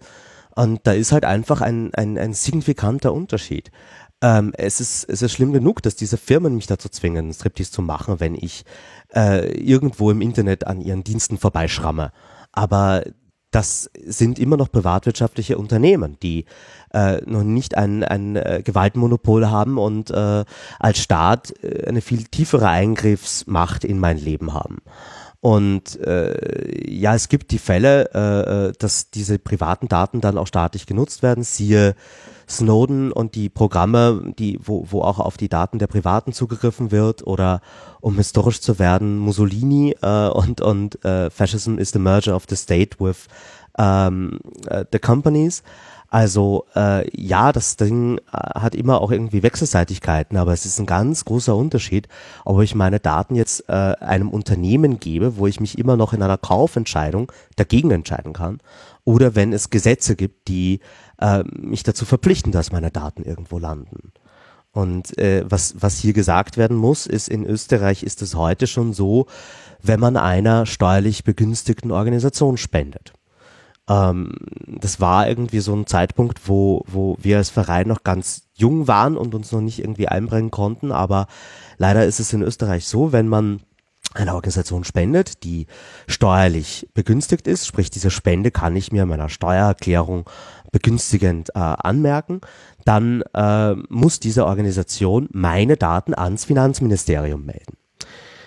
Und 0.56 0.86
da 0.86 0.92
ist 0.92 1.12
halt 1.12 1.26
einfach 1.26 1.60
ein, 1.60 1.92
ein, 1.94 2.16
ein 2.16 2.32
signifikanter 2.32 3.12
Unterschied. 3.12 3.70
Ähm, 4.22 4.52
es, 4.56 4.80
ist, 4.80 5.04
es 5.04 5.22
ist 5.22 5.32
schlimm 5.32 5.52
genug, 5.52 5.82
dass 5.82 5.94
diese 5.94 6.16
Firmen 6.16 6.54
mich 6.54 6.66
dazu 6.66 6.88
zwingen, 6.88 7.32
Striptease 7.32 7.70
zu 7.70 7.82
machen, 7.82 8.18
wenn 8.18 8.34
ich 8.34 8.64
äh, 9.14 9.52
irgendwo 9.52 10.10
im 10.10 10.22
Internet 10.22 10.66
an 10.66 10.80
ihren 10.80 11.04
Diensten 11.04 11.38
vorbeischramme. 11.38 12.12
Aber 12.52 13.04
das 13.50 13.90
sind 14.04 14.38
immer 14.38 14.56
noch 14.56 14.70
privatwirtschaftliche 14.70 15.56
Unternehmen, 15.56 16.18
die 16.22 16.46
äh, 16.92 17.22
noch 17.24 17.42
nicht 17.42 17.76
ein, 17.76 18.04
ein 18.04 18.36
äh, 18.36 18.62
Gewaltmonopol 18.64 19.48
haben 19.48 19.78
und 19.78 20.10
äh, 20.10 20.44
als 20.78 20.98
Staat 20.98 21.54
äh, 21.62 21.86
eine 21.86 22.00
viel 22.00 22.24
tiefere 22.24 22.68
Eingriffsmacht 22.68 23.84
in 23.84 23.98
mein 23.98 24.18
Leben 24.18 24.52
haben. 24.52 24.78
Und 25.40 26.00
äh, 26.00 26.90
ja, 26.90 27.14
es 27.14 27.28
gibt 27.28 27.50
die 27.50 27.58
Fälle, 27.58 28.10
äh, 28.14 28.68
äh 28.68 28.72
dass 28.78 29.10
diese 29.10 29.38
privaten 29.38 29.88
Daten 29.88 30.20
dann 30.20 30.38
auch 30.38 30.46
staatlich 30.46 30.86
genutzt 30.86 31.22
werden. 31.22 31.44
Siehe 31.44 31.94
Snowden 32.48 33.12
und 33.12 33.34
die 33.34 33.48
Programme, 33.48 34.32
die, 34.38 34.58
wo, 34.62 34.86
wo 34.90 35.02
auch 35.02 35.18
auf 35.18 35.36
die 35.36 35.48
Daten 35.48 35.78
der 35.78 35.88
Privaten 35.88 36.32
zugegriffen 36.32 36.90
wird 36.90 37.26
oder 37.26 37.60
um 38.00 38.16
historisch 38.16 38.60
zu 38.60 38.78
werden, 38.78 39.18
Mussolini 39.18 39.96
äh, 40.00 40.28
und, 40.28 40.60
und 40.60 41.04
äh, 41.04 41.30
Fascism 41.30 41.78
is 41.78 41.90
the 41.90 41.98
merger 41.98 42.36
of 42.36 42.44
the 42.48 42.56
state 42.56 42.98
with 43.00 43.26
ähm, 43.78 44.38
uh, 44.70 44.84
the 44.92 44.98
companies. 44.98 45.62
Also 46.08 46.64
äh, 46.76 47.04
ja, 47.20 47.52
das 47.52 47.76
Ding 47.76 48.18
äh, 48.18 48.20
hat 48.32 48.74
immer 48.74 49.00
auch 49.00 49.10
irgendwie 49.10 49.42
Wechselseitigkeiten, 49.42 50.36
aber 50.36 50.52
es 50.52 50.64
ist 50.64 50.78
ein 50.78 50.86
ganz 50.86 51.24
großer 51.24 51.54
Unterschied, 51.54 52.06
ob 52.44 52.62
ich 52.62 52.74
meine 52.76 53.00
Daten 53.00 53.34
jetzt 53.34 53.68
äh, 53.68 53.72
einem 53.72 54.30
Unternehmen 54.30 55.00
gebe, 55.00 55.36
wo 55.36 55.48
ich 55.48 55.60
mich 55.60 55.78
immer 55.78 55.96
noch 55.96 56.12
in 56.12 56.22
einer 56.22 56.38
Kaufentscheidung 56.38 57.32
dagegen 57.56 57.90
entscheiden 57.90 58.32
kann, 58.32 58.60
oder 59.04 59.34
wenn 59.34 59.52
es 59.52 59.70
Gesetze 59.70 60.16
gibt, 60.16 60.48
die 60.48 60.80
äh, 61.20 61.42
mich 61.44 61.82
dazu 61.82 62.04
verpflichten, 62.04 62.52
dass 62.52 62.72
meine 62.72 62.90
Daten 62.90 63.22
irgendwo 63.22 63.58
landen. 63.58 64.12
Und 64.72 65.16
äh, 65.18 65.44
was, 65.48 65.74
was 65.78 65.98
hier 65.98 66.12
gesagt 66.12 66.58
werden 66.58 66.76
muss, 66.76 67.06
ist, 67.06 67.28
in 67.28 67.46
Österreich 67.46 68.02
ist 68.02 68.20
es 68.20 68.34
heute 68.34 68.66
schon 68.66 68.92
so, 68.92 69.26
wenn 69.82 70.00
man 70.00 70.18
einer 70.18 70.66
steuerlich 70.66 71.24
begünstigten 71.24 71.92
Organisation 71.92 72.58
spendet. 72.58 73.14
Ähm, 73.88 74.32
das 74.66 75.00
war 75.00 75.28
irgendwie 75.28 75.60
so 75.60 75.74
ein 75.74 75.86
Zeitpunkt, 75.86 76.48
wo, 76.48 76.82
wo 76.86 77.16
wir 77.20 77.38
als 77.38 77.50
Verein 77.50 77.88
noch 77.88 78.04
ganz 78.04 78.48
jung 78.54 78.86
waren 78.88 79.16
und 79.16 79.34
uns 79.34 79.52
noch 79.52 79.60
nicht 79.60 79.78
irgendwie 79.78 80.08
einbringen 80.08 80.50
konnten. 80.50 80.92
Aber 80.92 81.26
leider 81.78 82.04
ist 82.04 82.20
es 82.20 82.32
in 82.32 82.42
Österreich 82.42 82.86
so, 82.86 83.12
wenn 83.12 83.28
man 83.28 83.60
eine 84.14 84.34
Organisation 84.34 84.84
spendet, 84.84 85.44
die 85.44 85.66
steuerlich 86.06 86.88
begünstigt 86.94 87.46
ist, 87.46 87.66
sprich 87.66 87.90
diese 87.90 88.10
Spende 88.10 88.50
kann 88.50 88.76
ich 88.76 88.92
mir 88.92 89.02
in 89.02 89.08
meiner 89.08 89.28
Steuererklärung 89.28 90.28
begünstigend 90.76 91.48
äh, 91.54 91.58
anmerken, 91.58 92.42
dann 92.84 93.22
äh, 93.32 93.72
muss 93.88 94.20
diese 94.20 94.44
Organisation 94.44 95.26
meine 95.32 95.78
Daten 95.78 96.12
ans 96.12 96.44
Finanzministerium 96.44 97.46
melden. 97.46 97.78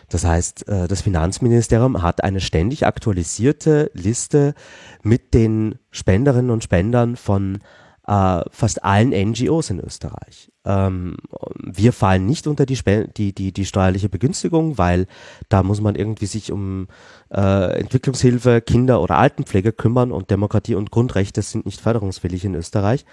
Das 0.09 0.25
heißt, 0.25 0.67
äh, 0.67 0.87
das 0.87 1.01
Finanzministerium 1.01 2.03
hat 2.03 2.23
eine 2.23 2.39
ständig 2.39 2.85
aktualisierte 2.85 3.89
Liste 3.95 4.53
mit 5.01 5.33
den 5.33 5.79
Spenderinnen 5.89 6.51
und 6.51 6.63
Spendern 6.63 7.15
von 7.15 7.61
äh, 8.05 8.41
fast 8.51 8.83
allen 8.83 9.09
NGOs 9.09 9.71
in 9.71 9.79
Österreich. 9.79 10.51
Ähm, 10.69 11.17
wir 11.55 11.93
fallen 11.93 12.27
nicht 12.27 12.45
unter 12.45 12.67
die, 12.67 12.77
die, 13.17 13.33
die, 13.33 13.51
die 13.51 13.65
steuerliche 13.65 14.07
Begünstigung, 14.07 14.77
weil 14.77 15.07
da 15.49 15.63
muss 15.63 15.81
man 15.81 15.95
irgendwie 15.95 16.27
sich 16.27 16.51
um 16.51 16.87
äh, 17.33 17.79
Entwicklungshilfe, 17.79 18.61
Kinder- 18.61 19.01
oder 19.01 19.17
Altenpflege 19.17 19.71
kümmern 19.71 20.11
und 20.11 20.29
Demokratie 20.29 20.75
und 20.75 20.91
Grundrechte 20.91 21.41
sind 21.41 21.65
nicht 21.65 21.81
förderungswillig 21.81 22.45
in 22.45 22.53
Österreich. 22.53 23.05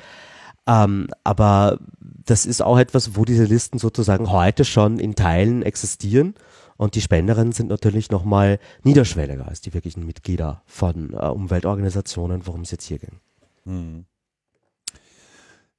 Ähm, 0.66 1.09
aber 1.24 1.78
das 2.00 2.44
ist 2.44 2.61
auch 2.61 2.78
etwas, 2.78 3.16
wo 3.16 3.24
diese 3.24 3.44
Listen 3.44 3.78
sozusagen 3.78 4.30
heute 4.30 4.64
schon 4.64 4.98
in 4.98 5.14
Teilen 5.14 5.62
existieren. 5.62 6.34
Und 6.76 6.94
die 6.94 7.00
Spenderinnen 7.00 7.52
sind 7.52 7.70
natürlich 7.70 8.11
nochmal 8.11 8.59
niederschwelliger 8.82 9.48
als 9.48 9.62
die 9.62 9.72
wirklichen 9.72 10.04
Mitglieder 10.04 10.62
von 10.66 11.14
äh, 11.14 11.26
Umweltorganisationen, 11.26 12.46
worum 12.46 12.62
es 12.62 12.70
jetzt 12.70 12.84
hier 12.84 12.98
ging. 12.98 13.20
Hm. 13.64 14.04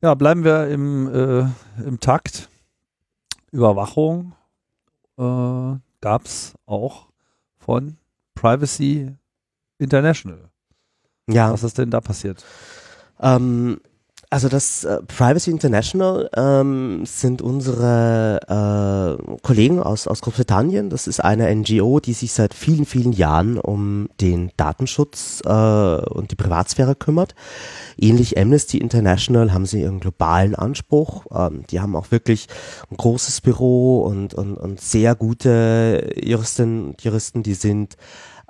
Ja, 0.01 0.13
bleiben 0.13 0.43
wir 0.43 0.67
im, 0.67 1.07
äh, 1.13 1.47
im 1.83 1.99
Takt. 1.99 2.49
Überwachung 3.51 4.33
äh, 5.17 5.75
gab 6.01 6.25
es 6.25 6.53
auch 6.67 7.07
von 7.57 7.97
Privacy 8.35 9.15
International. 9.79 10.49
Ja. 11.27 11.51
Was 11.51 11.63
ist 11.63 11.79
denn 11.79 11.89
da 11.89 11.99
passiert? 12.01 12.45
Ähm, 13.19 13.81
also 14.29 14.49
das 14.49 14.83
äh, 14.83 15.01
Privacy 15.03 15.51
International 15.51 16.29
ähm, 16.35 17.05
sind 17.05 17.41
unsere 17.41 18.39
äh, 19.21 19.37
Kollegen 19.41 19.81
aus, 19.81 20.05
aus 20.07 20.21
Großbritannien. 20.21 20.89
Das 20.89 21.07
ist 21.07 21.21
eine 21.21 21.53
NGO, 21.55 22.01
die 22.01 22.13
sich 22.13 22.33
seit 22.33 22.53
vielen, 22.53 22.85
vielen 22.85 23.13
Jahren 23.13 23.57
um 23.57 24.09
den 24.19 24.51
Datenschutz 24.57 25.41
äh, 25.45 25.49
und 25.49 26.31
die 26.31 26.35
Privatsphäre 26.35 26.95
kümmert. 26.95 27.35
Ähnlich 27.97 28.37
Amnesty 28.37 28.79
International 28.79 29.53
haben 29.53 29.65
sie 29.65 29.81
ihren 29.81 30.01
globalen 30.01 30.55
Anspruch. 30.55 31.25
Ähm, 31.31 31.63
die 31.69 31.79
haben 31.79 31.95
auch 31.95 32.11
wirklich 32.11 32.47
ein 32.91 32.97
großes 32.97 33.39
Büro 33.41 34.01
und, 34.01 34.33
und, 34.33 34.57
und 34.57 34.81
sehr 34.81 35.15
gute 35.15 36.13
Juristen, 36.21 36.95
Juristen, 36.99 37.43
die 37.43 37.53
sind 37.53 37.95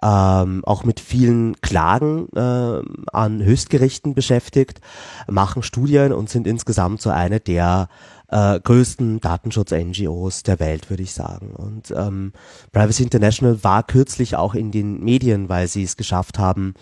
ähm, 0.02 0.64
auch 0.66 0.84
mit 0.84 1.00
vielen 1.00 1.60
Klagen 1.62 2.28
äh, 2.36 2.82
an 3.12 3.44
Höchstgerichten 3.44 4.14
beschäftigt, 4.14 4.80
machen 5.28 5.64
Studien 5.64 6.14
und 6.14 6.30
sind 6.30 6.48
insgesamt 6.48 7.02
so 7.02 7.10
eine 7.10 7.40
der 7.40 7.90
äh, 8.30 8.60
größten 8.60 9.22
Datenschutz-NGOs 9.22 10.44
der 10.44 10.60
Welt, 10.60 10.90
würde 10.90 11.04
ich 11.04 11.14
sagen. 11.14 11.56
Und 11.56 11.92
ähm, 11.96 12.34
Privacy 12.72 13.04
International 13.04 13.64
war 13.64 13.84
kürzlich 13.84 14.36
auch 14.36 14.54
in 14.54 14.72
den 14.72 15.04
Medien, 15.04 15.50
weil 15.50 15.68
sie 15.68 15.84
es 15.84 15.98
geschafft 15.98 16.38
haben, 16.38 16.74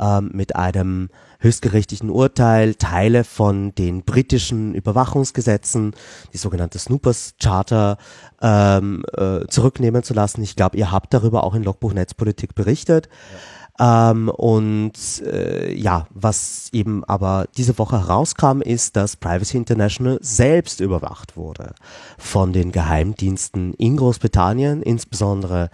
ähm, 0.00 0.30
mit 0.32 0.56
einem 0.56 1.08
höchstgerichtlichen 1.38 2.10
Urteil 2.10 2.74
Teile 2.74 3.24
von 3.24 3.74
den 3.74 4.02
britischen 4.02 4.74
Überwachungsgesetzen, 4.74 5.94
die 6.32 6.38
sogenannte 6.38 6.78
Snoopers 6.78 7.34
Charter, 7.40 7.96
ähm, 8.42 9.04
äh, 9.16 9.46
zurücknehmen 9.46 10.02
zu 10.02 10.14
lassen. 10.14 10.42
Ich 10.42 10.56
glaube, 10.56 10.76
ihr 10.76 10.90
habt 10.90 11.14
darüber 11.14 11.44
auch 11.44 11.54
in 11.54 11.62
Logbuch 11.62 11.92
Netzpolitik 11.92 12.54
berichtet. 12.54 13.08
Ja. 13.32 13.38
Ähm, 13.80 14.28
und 14.28 15.22
äh, 15.22 15.72
ja, 15.72 16.08
was 16.10 16.68
eben 16.72 17.04
aber 17.04 17.46
diese 17.56 17.78
Woche 17.78 18.00
herauskam, 18.00 18.60
ist, 18.60 18.96
dass 18.96 19.16
Privacy 19.16 19.56
International 19.56 20.18
selbst 20.20 20.80
überwacht 20.80 21.36
wurde 21.36 21.74
von 22.18 22.52
den 22.52 22.72
Geheimdiensten 22.72 23.74
in 23.74 23.96
Großbritannien, 23.96 24.82
insbesondere 24.82 25.70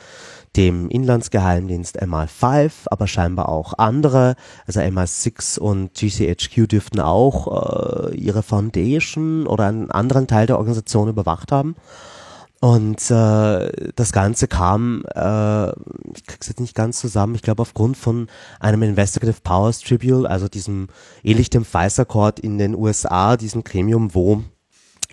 dem 0.57 0.89
Inlandsgeheimdienst 0.89 2.03
MI5, 2.03 2.73
aber 2.87 3.07
scheinbar 3.07 3.49
auch 3.49 3.75
andere, 3.79 4.37
also 4.67 4.81
MI6 4.81 5.59
und 5.59 5.95
GCHQ 5.95 6.69
dürften 6.69 7.01
auch 7.01 8.11
äh, 8.11 8.17
ihre 8.17 8.43
Foundation 8.43 9.47
oder 9.47 9.67
einen 9.67 9.91
anderen 9.91 10.27
Teil 10.27 10.47
der 10.47 10.59
Organisation 10.59 11.09
überwacht 11.09 11.51
haben. 11.51 11.75
Und 12.61 13.11
äh, 13.11 13.93
das 13.95 14.13
Ganze 14.13 14.49
kam, 14.49 15.05
äh, 15.15 15.69
ich 16.15 16.25
krieg's 16.27 16.49
jetzt 16.49 16.61
nicht 16.61 16.75
ganz 16.75 16.99
zusammen, 16.99 17.35
ich 17.35 17.43
glaube 17.43 17.61
aufgrund 17.61 17.97
von 17.97 18.29
einem 18.59 18.83
Investigative 18.83 19.43
Powers 19.43 19.81
Tribunal, 19.81 20.27
also 20.27 20.49
diesem 20.49 20.89
ähnlich 21.23 21.51
dem 21.51 21.67
Pfizer 21.67 22.07
Court 22.07 22.41
in 22.41 22.57
den 22.57 22.75
USA, 22.75 23.37
diesem 23.37 23.65
Gremium, 23.65 24.15
wo 24.15 24.45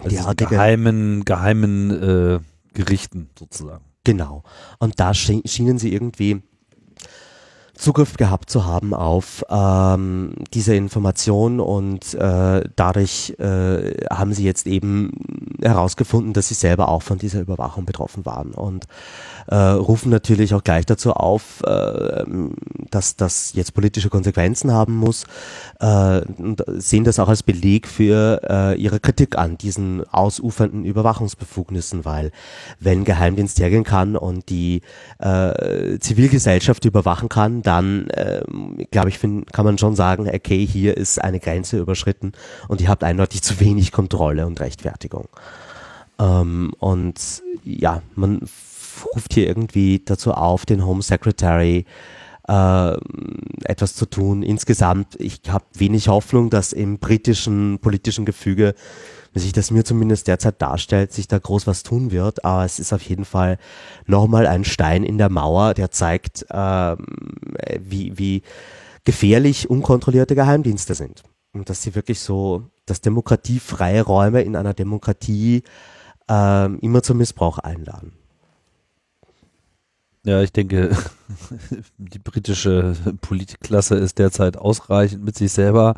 also 0.01 0.33
die 0.33 0.45
geheimen, 0.45 1.25
geheimen 1.25 1.91
äh, 1.91 2.39
Gerichten 2.73 3.29
sozusagen. 3.37 3.90
Genau. 4.03 4.43
Und 4.79 4.99
da 4.99 5.13
schien, 5.13 5.41
schienen 5.45 5.77
sie 5.77 5.93
irgendwie 5.93 6.41
Zugriff 7.81 8.15
gehabt 8.15 8.51
zu 8.51 8.65
haben 8.65 8.93
auf 8.93 9.43
ähm, 9.49 10.35
diese 10.53 10.75
Information 10.75 11.59
und 11.59 12.13
äh, 12.13 12.63
dadurch 12.75 13.35
äh, 13.39 14.05
haben 14.11 14.33
sie 14.33 14.43
jetzt 14.43 14.67
eben 14.67 15.57
herausgefunden, 15.63 16.33
dass 16.33 16.49
sie 16.49 16.53
selber 16.53 16.89
auch 16.89 17.01
von 17.01 17.17
dieser 17.17 17.41
Überwachung 17.41 17.85
betroffen 17.85 18.23
waren 18.23 18.51
und 18.51 18.85
äh, 19.47 19.55
rufen 19.55 20.09
natürlich 20.09 20.53
auch 20.53 20.63
gleich 20.63 20.85
dazu 20.85 21.13
auf, 21.13 21.61
äh, 21.63 22.23
dass 22.89 23.15
das 23.15 23.53
jetzt 23.53 23.73
politische 23.73 24.09
Konsequenzen 24.09 24.71
haben 24.71 24.95
muss 24.95 25.25
äh, 25.79 26.21
und 26.37 26.63
sehen 26.67 27.03
das 27.03 27.19
auch 27.19 27.29
als 27.29 27.43
Beleg 27.43 27.87
für 27.87 28.41
äh, 28.47 28.81
ihre 28.81 28.99
Kritik 28.99 29.37
an 29.37 29.57
diesen 29.57 30.03
ausufernden 30.09 30.85
Überwachungsbefugnissen, 30.85 32.05
weil 32.05 32.31
wenn 32.79 33.05
Geheimdienst 33.05 33.59
hergehen 33.59 33.83
kann 33.83 34.15
und 34.15 34.49
die 34.49 34.81
äh, 35.19 35.99
Zivilgesellschaft 35.99 36.85
überwachen 36.85 37.29
kann, 37.29 37.61
dann 37.61 38.09
äh, 38.09 38.41
glaube 38.91 39.09
ich, 39.09 39.19
find, 39.19 39.51
kann 39.53 39.65
man 39.65 39.77
schon 39.77 39.95
sagen, 39.95 40.29
okay, 40.29 40.65
hier 40.65 40.97
ist 40.97 41.21
eine 41.21 41.39
Grenze 41.39 41.77
überschritten 41.79 42.33
und 42.67 42.81
ihr 42.81 42.89
habt 42.89 43.03
eindeutig 43.03 43.41
zu 43.41 43.59
wenig 43.59 43.91
Kontrolle 43.91 44.45
und 44.45 44.59
Rechtfertigung. 44.59 45.27
Ähm, 46.19 46.73
und 46.79 47.41
ja, 47.63 48.01
man 48.15 48.41
ruft 49.15 49.33
hier 49.33 49.47
irgendwie 49.47 50.01
dazu 50.03 50.33
auf, 50.33 50.65
den 50.65 50.85
Home 50.85 51.01
Secretary 51.01 51.85
äh, 52.47 52.97
etwas 53.65 53.95
zu 53.95 54.05
tun. 54.05 54.43
Insgesamt, 54.43 55.15
ich 55.19 55.41
habe 55.47 55.65
wenig 55.73 56.07
Hoffnung, 56.07 56.49
dass 56.49 56.73
im 56.73 56.99
britischen 56.99 57.79
politischen 57.79 58.25
Gefüge, 58.25 58.73
wie 59.33 59.39
sich 59.39 59.53
das 59.53 59.71
mir 59.71 59.85
zumindest 59.85 60.27
derzeit 60.27 60.61
darstellt, 60.61 61.13
sich 61.13 61.27
da 61.27 61.39
groß 61.39 61.67
was 61.67 61.83
tun 61.83 62.11
wird. 62.11 62.43
Aber 62.43 62.65
es 62.65 62.79
ist 62.79 62.93
auf 62.93 63.01
jeden 63.03 63.25
Fall 63.25 63.57
nochmal 64.05 64.47
ein 64.47 64.65
Stein 64.65 65.03
in 65.03 65.17
der 65.17 65.29
Mauer, 65.29 65.73
der 65.73 65.91
zeigt, 65.91 66.45
äh, 66.49 66.95
wie, 67.79 68.17
wie 68.17 68.41
gefährlich 69.03 69.69
unkontrollierte 69.69 70.35
Geheimdienste 70.35 70.95
sind. 70.95 71.23
Und 71.53 71.69
dass 71.69 71.83
sie 71.83 71.95
wirklich 71.95 72.19
so, 72.19 72.69
dass 72.85 73.01
demokratiefreie 73.01 74.01
Räume 74.01 74.41
in 74.41 74.55
einer 74.55 74.73
Demokratie 74.73 75.63
äh, 76.29 76.75
immer 76.77 77.03
zum 77.03 77.17
Missbrauch 77.17 77.59
einladen. 77.59 78.13
Ja, 80.23 80.41
ich 80.41 80.51
denke, 80.51 80.95
die 81.97 82.19
britische 82.19 82.93
Politklasse 83.21 83.95
ist 83.95 84.19
derzeit 84.19 84.57
ausreichend 84.57 85.23
mit 85.23 85.35
sich 85.35 85.51
selber 85.51 85.95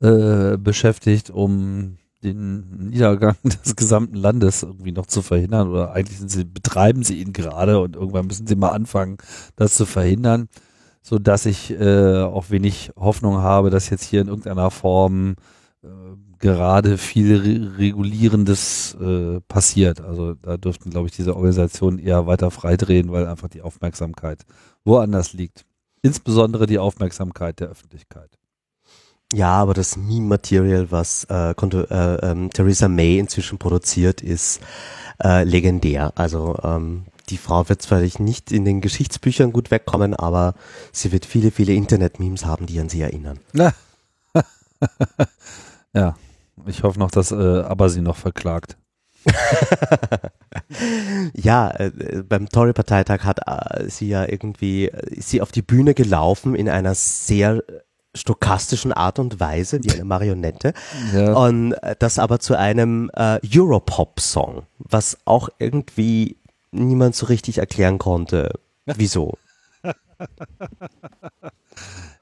äh, 0.00 0.58
beschäftigt, 0.58 1.30
um 1.30 1.96
den 2.22 2.88
Niedergang 2.90 3.36
des 3.64 3.74
gesamten 3.76 4.16
Landes 4.16 4.62
irgendwie 4.62 4.92
noch 4.92 5.06
zu 5.06 5.22
verhindern. 5.22 5.70
Oder 5.70 5.92
eigentlich 5.92 6.18
sie, 6.26 6.44
betreiben 6.44 7.02
sie 7.02 7.20
ihn 7.20 7.32
gerade 7.32 7.80
und 7.80 7.96
irgendwann 7.96 8.26
müssen 8.26 8.46
sie 8.46 8.56
mal 8.56 8.70
anfangen, 8.70 9.16
das 9.56 9.74
zu 9.74 9.86
verhindern, 9.86 10.48
so 11.02 11.18
dass 11.18 11.46
ich 11.46 11.70
äh, 11.72 12.22
auch 12.22 12.50
wenig 12.50 12.92
Hoffnung 12.96 13.38
habe, 13.38 13.70
dass 13.70 13.90
jetzt 13.90 14.04
hier 14.04 14.20
in 14.20 14.28
irgendeiner 14.28 14.70
Form 14.70 15.36
äh, 15.82 15.88
gerade 16.42 16.98
viel 16.98 17.36
Re 17.36 17.78
Regulierendes 17.78 18.94
äh, 19.00 19.40
passiert. 19.48 20.02
Also 20.02 20.34
da 20.34 20.58
dürften, 20.58 20.90
glaube 20.90 21.08
ich, 21.08 21.14
diese 21.14 21.34
Organisationen 21.34 21.98
eher 21.98 22.26
weiter 22.26 22.50
freidrehen, 22.50 23.10
weil 23.10 23.26
einfach 23.26 23.48
die 23.48 23.62
Aufmerksamkeit 23.62 24.44
woanders 24.84 25.32
liegt. 25.32 25.64
Insbesondere 26.02 26.66
die 26.66 26.80
Aufmerksamkeit 26.80 27.60
der 27.60 27.68
Öffentlichkeit. 27.68 28.38
Ja, 29.32 29.52
aber 29.52 29.72
das 29.72 29.96
Meme-Material, 29.96 30.90
was 30.90 31.24
äh, 31.30 31.52
äh, 31.52 32.30
ähm, 32.30 32.50
Theresa 32.50 32.88
May 32.88 33.18
inzwischen 33.18 33.58
produziert, 33.58 34.20
ist 34.20 34.60
äh, 35.22 35.44
legendär. 35.44 36.12
Also 36.16 36.58
ähm, 36.64 37.04
die 37.30 37.38
Frau 37.38 37.68
wird 37.68 37.80
zwar 37.80 38.00
nicht 38.00 38.50
in 38.50 38.64
den 38.64 38.80
Geschichtsbüchern 38.80 39.52
gut 39.52 39.70
wegkommen, 39.70 40.14
aber 40.14 40.54
sie 40.90 41.12
wird 41.12 41.24
viele, 41.24 41.52
viele 41.52 41.72
Internet-Memes 41.72 42.44
haben, 42.44 42.66
die 42.66 42.80
an 42.80 42.88
sie 42.88 43.00
erinnern. 43.00 43.38
ja, 45.94 46.16
ich 46.66 46.82
hoffe 46.82 46.98
noch, 46.98 47.10
dass 47.10 47.32
äh, 47.32 47.34
aber 47.62 47.88
sie 47.88 48.00
noch 48.00 48.16
verklagt. 48.16 48.76
ja, 51.34 51.70
äh, 51.70 52.22
beim 52.28 52.48
Tory-Parteitag 52.48 53.24
hat 53.24 53.40
äh, 53.46 53.88
sie 53.88 54.08
ja 54.08 54.28
irgendwie, 54.28 54.86
ist 54.86 55.18
äh, 55.18 55.20
sie 55.20 55.40
auf 55.40 55.52
die 55.52 55.62
Bühne 55.62 55.94
gelaufen 55.94 56.54
in 56.54 56.68
einer 56.68 56.94
sehr 56.94 57.62
stokastischen 58.14 58.92
Art 58.92 59.18
und 59.18 59.40
Weise, 59.40 59.82
wie 59.82 59.92
eine 59.92 60.04
Marionette. 60.04 60.74
Ja. 61.14 61.34
Und 61.34 61.72
äh, 61.74 61.96
das 61.98 62.18
aber 62.18 62.38
zu 62.38 62.56
einem 62.56 63.10
äh, 63.14 63.38
Europop-Song, 63.46 64.62
was 64.78 65.18
auch 65.24 65.48
irgendwie 65.58 66.36
niemand 66.70 67.14
so 67.14 67.26
richtig 67.26 67.58
erklären 67.58 67.98
konnte, 67.98 68.52
wieso. 68.86 69.38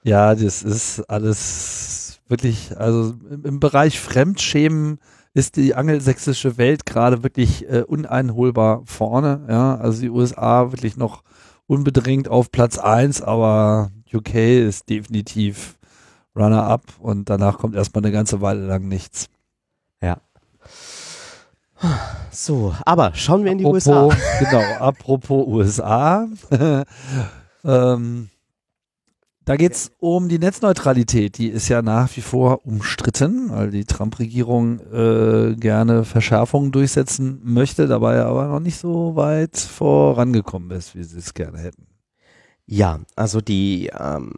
ja, 0.03 0.35
das 0.35 0.63
ist 0.63 1.01
alles 1.09 2.00
wirklich, 2.31 2.77
also 2.79 3.15
im, 3.43 3.61
Bereich 3.61 4.01
Fremdschämen 4.01 4.99
ist 5.35 5.57
die 5.57 5.75
angelsächsische 5.75 6.59
Welt 6.59 6.87
gerade 6.87 7.23
wirklich 7.23 7.69
äh, 7.69 7.83
uneinholbar 7.83 8.83
vorne. 8.85 9.47
Ja, 9.49 9.77
also 9.77 10.01
die 10.01 10.11
USA 10.11 10.73
wirklich 10.73 10.97
noch 10.97 11.23
unbedingt 11.67 12.29
auf 12.29 12.51
Platz 12.51 12.79
1, 12.79 13.23
aber 13.23 13.91
UK 14.13 14.35
ist 14.35 14.89
definitiv 14.89 15.79
Runner-up 16.37 16.83
und 16.99 17.29
danach 17.29 17.59
kommt 17.59 17.75
erstmal 17.75 18.05
eine 18.05 18.13
ganze 18.13 18.41
Weile 18.41 18.67
lang 18.67 18.89
nichts. 18.89 19.27
Ja. 20.01 20.19
So, 22.31 22.75
aber 22.85 23.13
schauen 23.15 23.45
wir 23.45 23.53
in 23.53 23.59
die 23.59 23.65
apropos, 23.65 23.87
USA. 23.87 24.09
Genau, 24.39 24.63
apropos 24.79 25.47
USA. 25.47 26.29
ähm, 27.65 28.31
da 29.51 29.57
geht 29.57 29.73
es 29.73 29.91
um 29.99 30.29
die 30.29 30.39
Netzneutralität. 30.39 31.37
Die 31.37 31.49
ist 31.49 31.69
ja 31.69 31.83
nach 31.83 32.17
wie 32.17 32.21
vor 32.21 32.65
umstritten, 32.65 33.51
weil 33.51 33.73
die 33.73 33.85
Trump-Regierung 33.85 34.79
äh, 34.93 35.57
gerne 35.57 36.05
Verschärfungen 36.05 36.71
durchsetzen 36.71 37.41
möchte, 37.43 37.89
dabei 37.89 38.23
aber 38.23 38.47
noch 38.47 38.61
nicht 38.61 38.79
so 38.79 39.17
weit 39.17 39.59
vorangekommen 39.59 40.71
ist, 40.71 40.95
wie 40.95 41.03
sie 41.03 41.19
es 41.19 41.35
gerne 41.35 41.59
hätten. 41.59 41.89
Ja, 42.65 43.01
also 43.17 43.41
die 43.41 43.91
ähm, 43.99 44.35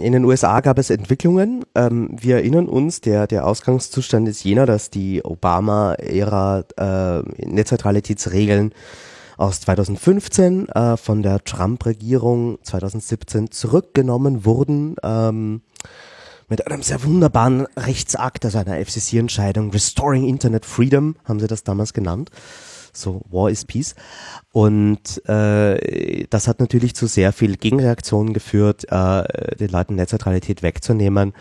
in 0.00 0.14
den 0.14 0.24
USA 0.24 0.60
gab 0.60 0.78
es 0.78 0.88
Entwicklungen. 0.88 1.66
Ähm, 1.74 2.16
wir 2.18 2.36
erinnern 2.36 2.68
uns, 2.68 3.02
der 3.02 3.26
der 3.26 3.46
Ausgangszustand 3.46 4.26
ist 4.28 4.42
jener, 4.44 4.64
dass 4.64 4.88
die 4.88 5.22
Obama-Ära 5.22 6.64
äh, 6.78 7.46
Netzneutralitätsregeln 7.46 8.72
aus 9.36 9.60
2015 9.60 10.68
äh, 10.68 10.96
von 10.96 11.22
der 11.22 11.44
Trump-Regierung 11.44 12.58
2017 12.62 13.50
zurückgenommen 13.50 14.44
wurden. 14.44 14.96
Ähm, 15.02 15.62
mit 16.48 16.66
einem 16.66 16.82
sehr 16.82 17.02
wunderbaren 17.02 17.66
Rechtsakt, 17.76 18.44
also 18.44 18.58
einer 18.58 18.78
FCC-Entscheidung, 18.84 19.70
Restoring 19.72 20.28
Internet 20.28 20.64
Freedom, 20.64 21.16
haben 21.24 21.40
sie 21.40 21.48
das 21.48 21.64
damals 21.64 21.92
genannt. 21.92 22.30
So, 22.92 23.22
War 23.30 23.50
is 23.50 23.64
Peace. 23.64 23.94
Und 24.52 25.26
äh, 25.28 26.26
das 26.30 26.48
hat 26.48 26.60
natürlich 26.60 26.94
zu 26.94 27.06
sehr 27.06 27.32
viel 27.32 27.56
Gegenreaktionen 27.56 28.32
geführt, 28.32 28.90
äh, 28.90 29.56
den 29.56 29.70
Leuten 29.70 29.96
Netzneutralität 29.96 30.62
wegzunehmen 30.62 31.34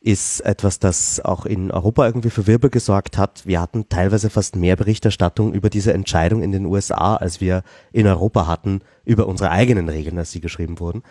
ist 0.00 0.40
etwas, 0.40 0.78
das 0.78 1.20
auch 1.20 1.44
in 1.44 1.70
Europa 1.70 2.06
irgendwie 2.06 2.30
für 2.30 2.46
Wirbel 2.46 2.70
gesorgt 2.70 3.18
hat. 3.18 3.46
Wir 3.46 3.60
hatten 3.60 3.88
teilweise 3.90 4.30
fast 4.30 4.56
mehr 4.56 4.76
Berichterstattung 4.76 5.52
über 5.52 5.68
diese 5.68 5.92
Entscheidung 5.92 6.42
in 6.42 6.52
den 6.52 6.64
USA, 6.64 7.16
als 7.16 7.40
wir 7.40 7.62
in 7.92 8.06
Europa 8.06 8.46
hatten, 8.46 8.80
über 9.04 9.26
unsere 9.26 9.50
eigenen 9.50 9.90
Regeln, 9.90 10.16
als 10.16 10.32
sie 10.32 10.40
geschrieben 10.40 10.80
wurden. 10.80 11.02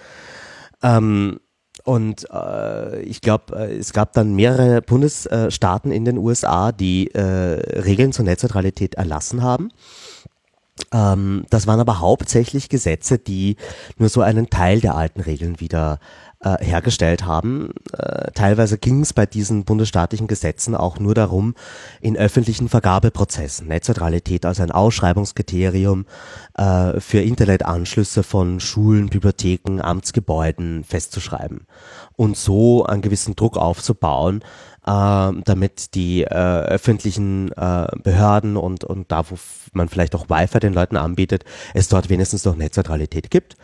Ähm, 0.82 1.40
und 1.84 2.28
äh, 2.32 3.02
ich 3.04 3.22
glaube, 3.22 3.56
äh, 3.56 3.78
es 3.78 3.94
gab 3.94 4.14
dann 4.14 4.36
mehrere 4.36 4.82
Bundesstaaten 4.82 5.92
in 5.92 6.06
den 6.06 6.18
USA, 6.18 6.72
die 6.72 7.14
äh, 7.14 7.22
Regeln 7.22 8.12
zur 8.12 8.26
Netzneutralität 8.26 8.96
erlassen 8.96 9.44
haben. 9.44 9.70
Ähm, 10.92 11.46
das 11.50 11.68
waren 11.68 11.80
aber 11.80 12.00
hauptsächlich 12.00 12.70
Gesetze, 12.70 13.20
die 13.20 13.56
nur 13.98 14.10
so 14.10 14.22
einen 14.22 14.50
Teil 14.50 14.82
der 14.82 14.96
alten 14.96 15.22
Regeln 15.22 15.60
wieder 15.60 16.00
äh, 16.42 16.64
hergestellt 16.64 17.26
haben. 17.26 17.72
Äh, 17.92 18.32
teilweise 18.34 18.78
ging 18.78 19.02
es 19.02 19.14
bei 19.14 19.26
diesen 19.26 19.66
bundesstaatlichen 19.66 20.28
Gesetzen 20.28 20.76
auch 20.76 21.00
nur 21.00 21.14
darum, 21.14 21.56
in 22.02 22.16
öffentlichen 22.16 22.70
Vergabeprozessen 22.70 23.68
Netzneutralität 23.68 24.46
als 24.46 24.60
ein 24.60 24.72
Ausschreibungskriterium 24.72 26.06
äh, 26.56 27.00
für 27.00 27.20
Internetanschlüsse 27.20 28.24
von 28.24 28.60
Schulen, 28.60 29.10
Bibliotheken, 29.10 29.82
Amtsgebäuden 29.82 30.84
festzuschreiben 30.84 31.68
und 32.16 32.38
so 32.38 32.86
einen 32.86 33.02
gewissen 33.02 33.36
Druck 33.36 33.58
aufzubauen, 33.58 34.42
äh, 34.86 35.32
damit 35.44 35.94
die 35.96 36.24
äh, 36.24 36.28
öffentlichen 36.28 37.52
äh, 37.52 37.88
Behörden 38.04 38.56
und, 38.56 38.84
und 38.86 39.12
da, 39.12 39.30
wo 39.30 39.38
man 39.74 39.90
vielleicht 39.90 40.16
auch 40.16 40.30
Wi-Fi 40.30 40.60
den 40.60 40.74
Leuten 40.74 40.98
anbietet, 40.98 41.44
es 41.74 41.90
dort 41.90 42.10
wenigstens 42.10 42.46
noch 42.46 42.56
Netzneutralität 42.56 43.30
gibt. 43.30 43.58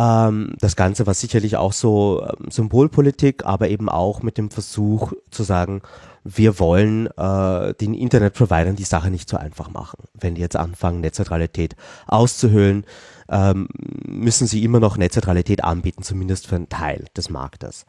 Ähm, 0.00 0.54
das 0.58 0.76
Ganze 0.76 1.06
war 1.06 1.14
sicherlich 1.14 1.56
auch 1.56 1.72
so 1.72 2.22
ähm, 2.22 2.50
Symbolpolitik, 2.50 3.44
aber 3.44 3.68
eben 3.68 3.88
auch 3.88 4.22
mit 4.22 4.38
dem 4.38 4.50
Versuch 4.50 5.12
zu 5.30 5.42
sagen, 5.42 5.82
wir 6.24 6.58
wollen 6.58 7.06
äh, 7.16 7.74
den 7.74 7.94
Internetprovidern 7.94 8.76
die 8.76 8.84
Sache 8.84 9.10
nicht 9.10 9.28
so 9.28 9.36
einfach 9.36 9.70
machen. 9.70 10.04
Wenn 10.14 10.34
die 10.34 10.40
jetzt 10.40 10.56
anfangen, 10.56 11.00
Netzneutralität 11.00 11.76
auszuhöhlen, 12.06 12.84
ähm, 13.28 13.68
müssen 14.06 14.46
sie 14.46 14.64
immer 14.64 14.80
noch 14.80 14.96
Netzneutralität 14.96 15.64
anbieten, 15.64 16.02
zumindest 16.02 16.46
für 16.46 16.56
einen 16.56 16.68
Teil 16.68 17.04
des 17.16 17.30
Marktes. 17.30 17.84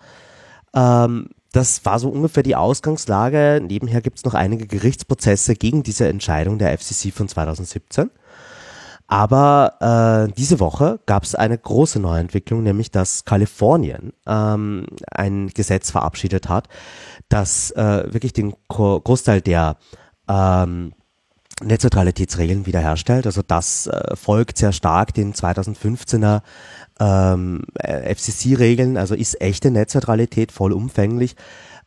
Ähm, 0.73 1.29
das 1.53 1.85
war 1.85 1.99
so 1.99 2.09
ungefähr 2.09 2.43
die 2.43 2.55
Ausgangslage. 2.55 3.61
Nebenher 3.65 4.01
gibt 4.01 4.17
es 4.17 4.25
noch 4.25 4.33
einige 4.33 4.67
Gerichtsprozesse 4.67 5.55
gegen 5.55 5.83
diese 5.83 6.07
Entscheidung 6.07 6.57
der 6.57 6.77
FCC 6.77 7.11
von 7.11 7.27
2017. 7.27 8.09
Aber 9.11 10.29
äh, 10.29 10.33
diese 10.37 10.61
Woche 10.61 11.01
gab 11.05 11.23
es 11.23 11.35
eine 11.35 11.57
große 11.57 11.99
Neuentwicklung, 11.99 12.63
nämlich 12.63 12.91
dass 12.91 13.25
Kalifornien 13.25 14.13
ähm, 14.25 14.85
ein 15.11 15.49
Gesetz 15.49 15.91
verabschiedet 15.91 16.47
hat, 16.47 16.69
das 17.27 17.71
äh, 17.71 18.05
wirklich 18.13 18.31
den 18.31 18.53
Großteil 18.69 19.41
der 19.41 19.75
ähm, 20.29 20.93
Netzneutralitätsregeln 21.61 22.65
wiederherstellt. 22.65 23.25
Also 23.25 23.41
das 23.45 23.87
äh, 23.87 24.15
folgt 24.15 24.57
sehr 24.57 24.71
stark 24.71 25.13
den 25.13 25.33
2015er 25.33 26.41
ähm, 27.01 27.63
FCC-Regeln, 27.83 28.95
also 28.95 29.13
ist 29.13 29.41
echte 29.41 29.71
Netzneutralität 29.71 30.53
vollumfänglich, 30.53 31.35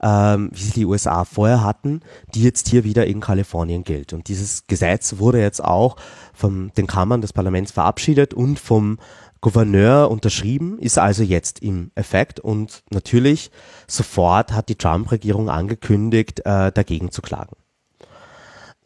ähm, 0.04 0.50
wie 0.52 0.62
sie 0.62 0.72
die 0.72 0.84
USA 0.84 1.24
vorher 1.24 1.64
hatten, 1.64 2.00
die 2.34 2.42
jetzt 2.42 2.68
hier 2.68 2.84
wieder 2.84 3.06
in 3.06 3.20
Kalifornien 3.20 3.84
gilt. 3.84 4.12
Und 4.12 4.28
dieses 4.28 4.66
Gesetz 4.66 5.16
wurde 5.18 5.40
jetzt 5.40 5.64
auch 5.64 5.96
von 6.34 6.70
den 6.76 6.86
Kammern 6.86 7.22
des 7.22 7.32
Parlaments 7.32 7.72
verabschiedet 7.72 8.34
und 8.34 8.58
vom 8.58 8.98
Gouverneur 9.40 10.10
unterschrieben, 10.10 10.78
ist 10.78 10.98
also 10.98 11.22
jetzt 11.22 11.60
im 11.60 11.90
Effekt 11.94 12.40
und 12.40 12.82
natürlich 12.90 13.50
sofort 13.86 14.52
hat 14.52 14.68
die 14.68 14.76
Trump-Regierung 14.76 15.48
angekündigt, 15.50 16.40
äh, 16.40 16.70
dagegen 16.70 17.10
zu 17.10 17.20
klagen. 17.20 17.56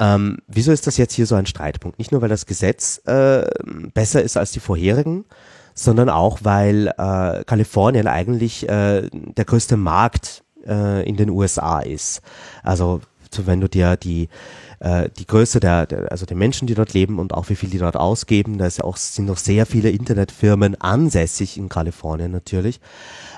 Ähm, 0.00 0.38
wieso 0.46 0.70
ist 0.70 0.86
das 0.86 0.96
jetzt 0.96 1.14
hier 1.14 1.26
so 1.26 1.34
ein 1.34 1.46
Streitpunkt? 1.46 1.98
Nicht 1.98 2.12
nur, 2.12 2.22
weil 2.22 2.28
das 2.28 2.46
Gesetz 2.46 3.00
äh, 3.06 3.44
besser 3.94 4.22
ist 4.22 4.36
als 4.36 4.52
die 4.52 4.60
vorherigen, 4.60 5.24
sondern 5.74 6.08
auch, 6.08 6.40
weil 6.42 6.88
äh, 6.88 7.44
Kalifornien 7.44 8.06
eigentlich 8.06 8.68
äh, 8.68 9.08
der 9.10 9.44
größte 9.44 9.76
Markt 9.76 10.44
äh, 10.68 11.08
in 11.08 11.16
den 11.16 11.30
USA 11.30 11.80
ist. 11.80 12.20
Also 12.62 13.00
so 13.32 13.46
wenn 13.46 13.60
du 13.60 13.68
dir 13.68 13.96
die 13.96 14.28
äh, 14.80 15.08
die 15.18 15.26
Größe 15.26 15.60
der, 15.60 15.86
der, 15.86 16.10
also 16.10 16.24
der 16.24 16.36
Menschen, 16.36 16.66
die 16.66 16.74
dort 16.74 16.94
leben 16.94 17.18
und 17.18 17.34
auch 17.34 17.48
wie 17.48 17.56
viel 17.56 17.70
die 17.70 17.78
dort 17.78 17.96
ausgeben, 17.96 18.58
da 18.58 18.66
ist 18.66 18.78
ja 18.78 18.84
auch, 18.84 18.96
sind 18.96 19.26
noch 19.26 19.38
sehr 19.38 19.66
viele 19.66 19.90
Internetfirmen 19.90 20.80
ansässig 20.80 21.58
in 21.58 21.68
Kalifornien 21.68 22.30
natürlich, 22.30 22.80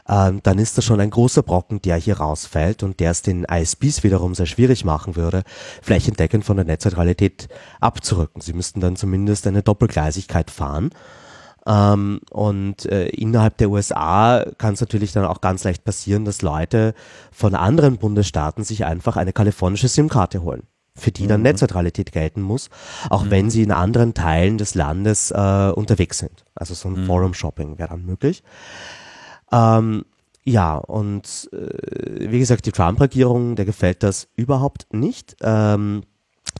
ähm, 0.09 0.41
dann 0.43 0.59
ist 0.59 0.77
das 0.77 0.85
schon 0.85 1.01
ein 1.01 1.11
großer 1.11 1.43
Brocken, 1.43 1.81
der 1.81 1.97
hier 1.97 2.19
rausfällt 2.19 2.83
und 2.83 3.01
der 3.01 3.13
es 3.13 3.23
den 3.23 3.45
ISPs 3.45 4.03
wiederum 4.03 4.35
sehr 4.35 4.47
schwierig 4.47 4.85
machen 4.85 5.17
würde, 5.17 5.43
flächendeckend 5.83 6.45
von 6.45 6.57
der 6.57 6.67
Netzneutralität 6.67 7.49
abzurücken. 7.81 8.43
Sie 8.43 8.53
müssten 8.53 8.81
dann 8.81 8.97
zumindest 8.97 9.47
eine 9.47 9.63
Doppelgleisigkeit 9.63 10.51
fahren. 10.51 10.91
Ähm, 11.67 12.21
und 12.31 12.87
äh, 12.87 13.09
innerhalb 13.09 13.59
der 13.59 13.71
USA 13.71 14.45
kann 14.59 14.75
es 14.75 14.81
natürlich 14.81 15.13
dann 15.13 15.25
auch 15.25 15.41
ganz 15.41 15.65
leicht 15.65 15.85
passieren, 15.85 16.25
dass 16.25 16.43
Leute 16.43 16.95
von 17.33 17.55
anderen 17.55 17.99
Bundesstaaten 17.99 18.65
sich 18.65 18.85
einfach 18.85 19.17
eine 19.17 19.33
kalifornische 19.33 19.89
SIM-Karte 19.89 20.43
holen 20.43 20.63
für 20.97 21.13
die 21.13 21.27
dann 21.27 21.41
mhm. 21.41 21.45
Netzneutralität 21.45 22.13
gelten 22.13 22.43
muss, 22.43 22.69
auch 23.09 23.25
mhm. 23.25 23.31
wenn 23.31 23.51
sie 23.51 23.63
in 23.63 23.73
anderen 23.73 24.13
Teilen 24.13 24.59
des 24.59 24.75
Landes 24.75 25.31
äh, 25.31 25.73
unterwegs 25.75 26.19
sind. 26.19 26.45
Also 26.55 26.75
so 26.75 26.89
ein 26.89 27.03
mhm. 27.03 27.07
Forum-Shopping 27.07 27.79
wäre 27.79 27.91
dann 27.91 28.05
möglich. 28.05 28.43
Ähm, 29.51 30.05
ja, 30.45 30.77
und 30.77 31.49
äh, 31.53 32.31
wie 32.31 32.39
gesagt, 32.39 32.67
die 32.67 32.73
Trump-Regierung, 32.73 33.57
der 33.57 33.65
gefällt 33.65 34.03
das 34.03 34.29
überhaupt 34.37 34.93
nicht. 34.93 35.37
Ähm, 35.43 36.03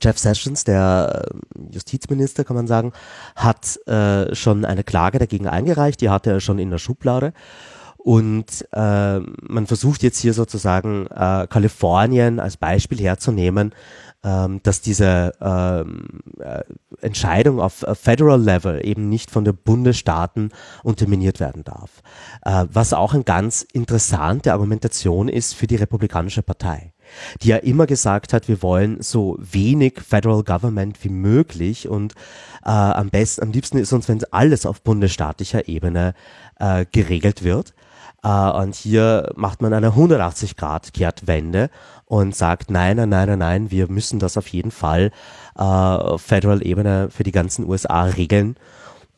Jeff 0.01 0.19
Sessions, 0.19 0.65
der 0.65 1.27
äh, 1.31 1.75
Justizminister, 1.75 2.45
kann 2.45 2.57
man 2.57 2.67
sagen, 2.67 2.93
hat 3.37 3.79
äh, 3.87 4.35
schon 4.35 4.65
eine 4.65 4.85
Klage 4.85 5.19
dagegen 5.19 5.47
eingereicht. 5.47 6.01
Die 6.01 6.11
hatte 6.11 6.31
er 6.31 6.41
schon 6.41 6.59
in 6.59 6.71
der 6.71 6.79
Schublade. 6.79 7.33
Und 8.03 8.67
äh, 8.73 9.19
man 9.19 9.67
versucht 9.67 10.03
jetzt 10.03 10.19
hier 10.21 10.33
sozusagen 10.33 11.07
äh, 11.09 11.47
Kalifornien 11.49 12.41
als 12.41 12.57
Beispiel 12.57 12.99
herzunehmen, 12.99 13.75
ähm, 14.25 14.61
dass 14.63 14.81
diese 14.81 15.33
ähm, 15.41 16.21
äh, 16.39 16.63
Entscheidung 17.03 17.61
auf 17.61 17.85
Federal 17.93 18.41
Level 18.41 18.81
eben 18.87 19.11
nicht 19.11 19.31
von 19.31 19.45
den 19.45 19.57
Bundesstaaten 19.57 20.51
unterminiert 20.83 21.41
werden 21.41 21.63
darf. 21.63 22.03
Äh, 22.43 22.67
was 22.73 22.95
auch 22.95 23.13
eine 23.13 23.25
ganz 23.25 23.63
interessante 23.63 24.55
Argumentation 24.55 25.29
ist 25.29 25.55
für 25.55 25.67
die 25.67 25.77
Republikanische 25.77 26.43
Partei 26.43 26.95
die 27.43 27.49
ja 27.49 27.57
immer 27.57 27.87
gesagt 27.87 28.33
hat, 28.33 28.49
wir 28.49 28.63
wollen 28.63 29.01
so 29.03 29.37
wenig 29.39 30.01
Federal 30.01 30.43
Government 30.43 31.03
wie 31.03 31.11
möglich 31.11 31.89
und 31.89 32.15
äh, 32.65 32.71
am 32.71 33.11
besten, 33.11 33.43
am 33.43 33.53
liebsten 33.53 33.79
ist 33.79 33.93
uns, 33.93 34.09
wenn 34.09 34.23
alles 34.31 34.67
auf 34.67 34.83
bundesstaatlicher 34.83 35.69
Ebene 35.69 36.15
äh, 36.59 36.87
geregelt 36.91 37.43
wird. 37.43 37.75
Uh, 38.23 38.51
und 38.61 38.75
hier 38.75 39.33
macht 39.35 39.63
man 39.63 39.73
eine 39.73 39.93
180-Grad-Kehrtwende 39.93 41.71
und 42.05 42.37
sagt, 42.37 42.71
nein, 42.71 42.97
nein, 42.97 43.09
nein, 43.09 43.39
nein, 43.39 43.71
wir 43.71 43.91
müssen 43.91 44.19
das 44.19 44.37
auf 44.37 44.49
jeden 44.49 44.71
Fall 44.71 45.11
uh, 45.59 46.19
Federal-Ebene 46.19 47.09
für 47.11 47.23
die 47.23 47.33
ganzen 47.33 47.67
USA 47.67 48.03
regeln. 48.03 48.57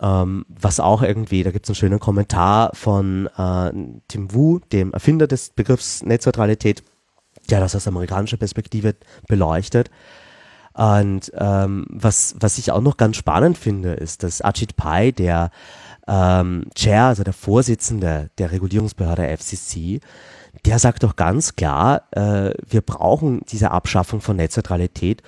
Ähm, 0.00 0.44
was 0.48 0.78
auch 0.78 1.02
irgendwie, 1.02 1.42
da 1.42 1.50
gibt 1.50 1.66
es 1.66 1.70
einen 1.70 1.76
schönen 1.76 1.98
Kommentar 1.98 2.70
von 2.74 3.28
uh, 3.38 3.70
Tim 4.06 4.32
Wu, 4.32 4.60
dem 4.70 4.92
Erfinder 4.92 5.26
des 5.26 5.50
Begriffs 5.50 6.04
Netzneutralität, 6.04 6.84
der 7.50 7.60
das 7.60 7.74
aus 7.74 7.88
amerikanischer 7.88 8.36
Perspektive 8.36 8.94
beleuchtet. 9.28 9.90
Und 10.74 11.30
ähm, 11.36 11.86
was, 11.90 12.34
was 12.40 12.58
ich 12.58 12.72
auch 12.72 12.80
noch 12.80 12.96
ganz 12.96 13.16
spannend 13.16 13.58
finde, 13.58 13.92
ist, 13.92 14.22
dass 14.22 14.42
Ajit 14.42 14.76
Pai, 14.76 15.12
der 15.12 15.50
ähm, 16.08 16.66
Chair, 16.74 17.04
also 17.04 17.24
der 17.24 17.34
Vorsitzende 17.34 18.30
der 18.38 18.52
Regulierungsbehörde 18.52 19.36
FCC, 19.36 20.00
der 20.64 20.78
sagt 20.78 21.02
doch 21.02 21.16
ganz 21.16 21.56
klar, 21.56 22.04
äh, 22.12 22.54
wir 22.66 22.80
brauchen 22.80 23.42
diese 23.48 23.70
Abschaffung 23.70 24.20
von 24.20 24.36
Netzneutralität, 24.36 25.22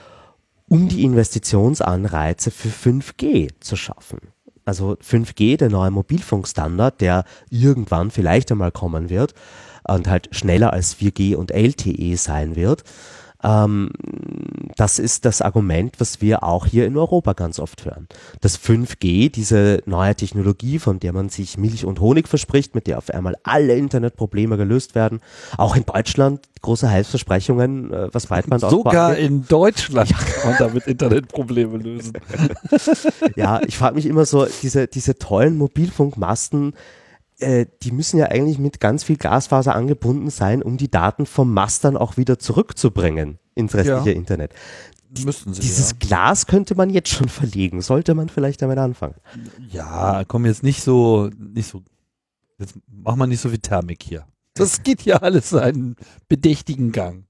um 0.69 0.89
die 0.89 1.05
Investitionsanreize 1.05 2.51
für 2.51 2.69
5G 2.69 3.51
zu 3.61 3.77
schaffen. 3.77 4.19
Also 4.65 4.93
5G, 4.95 5.59
der 5.59 5.69
neue 5.69 5.91
Mobilfunkstandard, 5.91 7.03
der 7.03 7.25
irgendwann 7.51 8.11
vielleicht 8.11 8.51
einmal 8.51 8.73
kommen 8.73 9.11
wird 9.11 9.35
und 9.87 10.09
halt 10.09 10.29
schneller 10.33 10.73
als 10.73 10.97
4G 10.97 11.37
und 11.37 11.51
LTE 11.51 12.17
sein 12.17 12.57
wird. 12.57 12.85
Ähm, 13.45 13.91
das 14.77 14.99
ist 14.99 15.27
das 15.27 15.43
Argument, 15.43 16.01
was 16.01 16.23
wir 16.23 16.43
auch 16.43 16.67
hier 16.67 16.87
in 16.87 16.97
Europa 16.97 17.35
ganz 17.35 17.61
oft 17.61 17.85
hören. 17.85 18.09
Das 18.41 18.59
5G, 18.59 19.31
diese 19.31 19.83
neue 19.85 20.15
Technologie, 20.15 20.79
von 20.79 20.99
der 20.99 21.13
man 21.13 21.29
sich 21.29 21.59
Milch 21.59 21.85
und 21.85 22.01
Honig 22.01 22.27
verspricht, 22.27 22.75
mit 22.75 22.87
der 22.87 22.97
auf 22.97 23.11
einmal 23.11 23.37
alle 23.43 23.77
Internetprobleme 23.77 24.57
gelöst 24.57 24.95
werden. 24.95 25.21
Auch 25.59 25.77
in 25.77 25.85
Deutschland 25.85 26.41
große 26.63 26.89
Heilsversprechungen, 26.89 27.93
äh, 27.93 28.09
was 28.13 28.27
Breitbandausbau 28.27 28.79
Sogar 28.79 29.17
in 29.17 29.47
Deutschland 29.47 30.11
ja. 30.11 30.17
kann 30.17 30.51
man 30.51 30.59
damit 30.59 30.87
Internetprobleme 30.87 31.77
lösen. 31.77 32.15
ja, 33.37 33.61
ich 33.67 33.77
frage 33.77 33.97
mich 33.97 34.07
immer 34.07 34.25
so, 34.25 34.47
diese, 34.63 34.87
diese 34.87 35.19
tollen 35.19 35.59
Mobilfunkmasten, 35.59 36.73
äh, 37.39 37.67
die 37.83 37.91
müssen 37.91 38.19
ja 38.19 38.27
eigentlich 38.27 38.59
mit 38.59 38.81
ganz 38.81 39.05
viel 39.05 39.17
Glasfaser 39.17 39.75
angebunden 39.75 40.31
sein, 40.31 40.63
um 40.63 40.77
die 40.77 40.91
Daten 40.91 41.27
vom 41.27 41.53
Mast 41.53 41.85
dann 41.85 41.97
auch 41.97 42.17
wieder 42.17 42.39
zurückzubringen 42.39 43.39
ins 43.55 43.75
restliche 43.75 44.11
ja. 44.11 44.17
Internet. 44.17 44.53
Die, 45.11 45.25
Müssten 45.25 45.55
sie, 45.55 45.61
dieses 45.61 45.93
ja. 45.93 45.97
Glas 46.01 46.47
könnte 46.47 46.75
man 46.75 46.91
jetzt 46.91 47.09
schon 47.09 47.29
verlegen. 47.29 47.83
Sollte 47.83 48.15
man 48.15 48.29
vielleicht 48.29 48.63
damit 48.63 48.79
anfangen? 48.79 49.15
Ja, 49.71 50.25
komm 50.27 50.45
jetzt 50.45 50.63
nicht 50.63 50.83
so, 50.83 51.31
nicht 51.39 51.69
so, 51.69 51.83
jetzt 52.59 52.75
mach 52.89 53.15
mal 53.15 53.27
nicht 53.27 53.41
so 53.41 53.49
viel 53.49 53.59
Thermik 53.59 54.03
hier. 54.03 54.27
Das 54.55 54.83
geht 54.83 55.03
ja 55.03 55.17
alles 55.19 55.51
seinen 55.51 55.97
bedächtigen 56.29 56.93
Gang. 56.93 57.27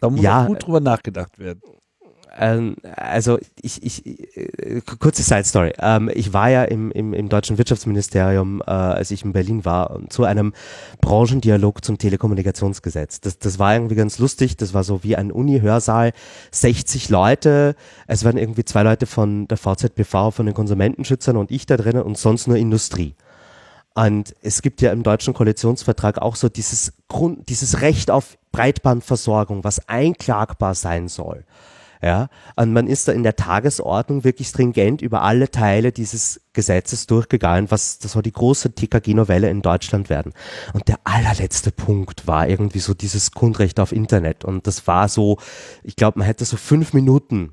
Da 0.00 0.10
muss 0.10 0.22
ja, 0.22 0.46
gut 0.46 0.66
drüber 0.66 0.80
nachgedacht 0.80 1.38
werden. 1.38 1.60
Ähm, 2.40 2.76
also 2.96 3.38
ich, 3.60 3.82
ich, 3.82 4.06
äh, 4.06 4.80
kurze 4.98 5.22
Side 5.22 5.44
Story. 5.44 5.74
Ähm, 5.78 6.10
ich 6.12 6.32
war 6.32 6.48
ja 6.48 6.64
im, 6.64 6.90
im, 6.90 7.12
im 7.12 7.28
deutschen 7.28 7.58
Wirtschaftsministerium, 7.58 8.62
äh, 8.66 8.70
als 8.70 9.10
ich 9.10 9.22
in 9.26 9.34
Berlin 9.34 9.66
war, 9.66 10.00
zu 10.08 10.24
einem 10.24 10.54
Branchendialog 11.02 11.84
zum 11.84 11.98
Telekommunikationsgesetz. 11.98 13.20
Das, 13.20 13.38
das 13.38 13.58
war 13.58 13.74
irgendwie 13.74 13.94
ganz 13.94 14.18
lustig. 14.18 14.56
Das 14.56 14.72
war 14.72 14.84
so 14.84 15.04
wie 15.04 15.16
ein 15.16 15.30
Uni-Hörsaal, 15.30 16.12
60 16.50 17.10
Leute. 17.10 17.76
Es 18.06 18.24
waren 18.24 18.38
irgendwie 18.38 18.64
zwei 18.64 18.84
Leute 18.84 19.04
von 19.04 19.46
der 19.46 19.58
VZBV, 19.58 20.32
von 20.32 20.46
den 20.46 20.54
Konsumentenschützern 20.54 21.36
und 21.36 21.50
ich 21.50 21.66
da 21.66 21.76
drinnen 21.76 22.02
und 22.02 22.16
sonst 22.16 22.48
nur 22.48 22.56
Industrie. 22.56 23.14
Und 23.92 24.34
es 24.40 24.62
gibt 24.62 24.80
ja 24.80 24.92
im 24.92 25.02
deutschen 25.02 25.34
Koalitionsvertrag 25.34 26.22
auch 26.22 26.36
so 26.36 26.48
dieses 26.48 26.94
Grund, 27.08 27.50
dieses 27.50 27.82
Recht 27.82 28.10
auf 28.10 28.38
Breitbandversorgung, 28.50 29.62
was 29.62 29.86
einklagbar 29.90 30.74
sein 30.74 31.08
soll. 31.08 31.44
Ja, 32.02 32.28
und 32.56 32.72
man 32.72 32.86
ist 32.86 33.08
da 33.08 33.12
in 33.12 33.22
der 33.22 33.36
Tagesordnung 33.36 34.24
wirklich 34.24 34.48
stringent 34.48 35.02
über 35.02 35.22
alle 35.22 35.50
Teile 35.50 35.92
dieses 35.92 36.40
Gesetzes 36.54 37.06
durchgegangen, 37.06 37.70
was 37.70 37.98
das 37.98 38.12
soll 38.12 38.22
die 38.22 38.32
große 38.32 38.74
TKG-Novelle 38.74 39.50
in 39.50 39.60
Deutschland 39.60 40.08
werden. 40.08 40.32
Und 40.72 40.88
der 40.88 40.98
allerletzte 41.04 41.72
Punkt 41.72 42.26
war 42.26 42.48
irgendwie 42.48 42.78
so 42.78 42.94
dieses 42.94 43.32
Grundrecht 43.32 43.78
auf 43.80 43.92
Internet. 43.92 44.46
Und 44.46 44.66
das 44.66 44.86
war 44.86 45.08
so, 45.08 45.36
ich 45.82 45.94
glaube, 45.94 46.20
man 46.20 46.26
hätte 46.26 46.46
so 46.46 46.56
fünf 46.56 46.94
Minuten 46.94 47.52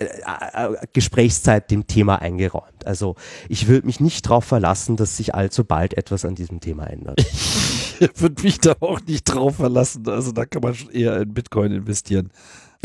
äh, 0.00 0.04
äh, 0.04 0.76
Gesprächszeit 0.92 1.70
dem 1.70 1.88
Thema 1.88 2.22
eingeräumt. 2.22 2.86
Also 2.86 3.16
ich 3.48 3.66
würde 3.66 3.86
mich 3.86 3.98
nicht 3.98 4.26
darauf 4.26 4.44
verlassen, 4.44 4.96
dass 4.96 5.16
sich 5.16 5.34
allzu 5.34 5.64
bald 5.64 5.94
etwas 5.96 6.24
an 6.24 6.34
diesem 6.34 6.60
Thema 6.60 6.84
ändert. 6.86 7.24
Ich 8.00 8.22
würde 8.22 8.44
mich 8.44 8.60
da 8.60 8.76
auch 8.78 9.00
nicht 9.00 9.24
drauf 9.24 9.56
verlassen. 9.56 10.08
Also 10.08 10.30
da 10.30 10.46
kann 10.46 10.62
man 10.62 10.72
schon 10.72 10.92
eher 10.92 11.20
in 11.20 11.34
Bitcoin 11.34 11.72
investieren, 11.72 12.30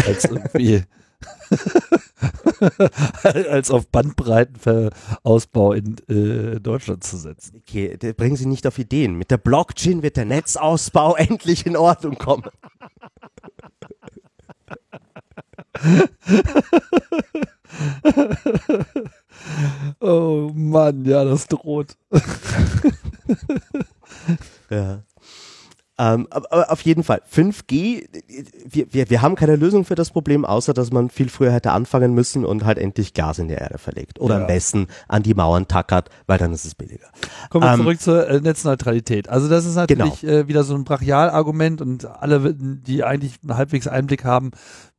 als 0.06 0.26
irgendwie 0.26 0.84
als 3.50 3.72
auf 3.72 3.88
Bandbreitenausbau 3.88 5.74
in 5.74 5.96
äh, 6.08 6.60
Deutschland 6.60 7.04
zu 7.04 7.18
setzen. 7.18 7.58
Okay, 7.58 7.98
bringen 8.14 8.36
Sie 8.36 8.46
nicht 8.46 8.68
auf 8.68 8.78
Ideen. 8.80 9.16
Mit 9.16 9.32
der 9.32 9.38
Blockchain 9.38 10.04
wird 10.04 10.18
der 10.18 10.26
Netzausbau 10.26 11.16
endlich 11.16 11.66
in 11.66 11.78
Ordnung 11.78 12.18
kommen. 12.18 12.44
oh 20.00 20.52
Mann, 20.54 21.04
ja, 21.06 21.26
das 21.26 21.48
droht. 21.48 21.98
ja. 24.70 25.02
Ähm, 26.00 26.28
aber 26.32 26.72
auf 26.72 26.82
jeden 26.82 27.04
Fall, 27.04 27.22
5G, 27.32 28.08
wir, 28.66 28.92
wir, 28.92 29.10
wir 29.12 29.22
haben 29.22 29.36
keine 29.36 29.56
Lösung 29.56 29.86
für 29.86 29.94
das 29.94 30.10
Problem, 30.10 30.44
außer 30.44 30.74
dass 30.74 30.92
man 30.92 31.12
viel 31.12 31.30
früher 31.30 31.52
hätte 31.52 31.72
anfangen 31.72 32.16
müssen 32.16 32.46
und 32.46 32.66
halt 32.66 32.80
endlich 32.80 33.14
Gas 33.14 33.38
in 33.38 33.48
die 33.48 33.54
Erde 33.54 33.78
verlegt. 33.78 34.20
Oder 34.20 34.36
ja. 34.36 34.42
am 34.42 34.48
besten 34.48 34.88
an 35.08 35.22
die 35.22 35.36
Mauern 35.36 35.68
tackert, 35.68 36.10
weil 36.26 36.40
dann 36.40 36.52
ist 36.52 36.66
es 36.66 36.74
billiger. 36.74 37.08
Kommen 37.52 37.66
wir 37.66 37.74
ähm, 37.74 37.82
zurück 37.82 38.02
zur 38.02 38.28
äh, 38.28 38.42
Netzneutralität. 38.42 39.30
Also 39.30 39.48
das 39.48 39.66
ist 39.66 39.76
natürlich 39.76 40.22
genau. 40.22 40.34
äh, 40.34 40.48
wieder 40.48 40.64
so 40.64 40.74
ein 40.74 40.84
Brachialargument 40.84 41.82
und 41.82 42.06
alle, 42.06 42.56
die 42.56 43.04
eigentlich 43.04 43.34
einen 43.44 43.56
halbwegs 43.56 43.88
Einblick 43.88 44.24
haben, 44.24 44.50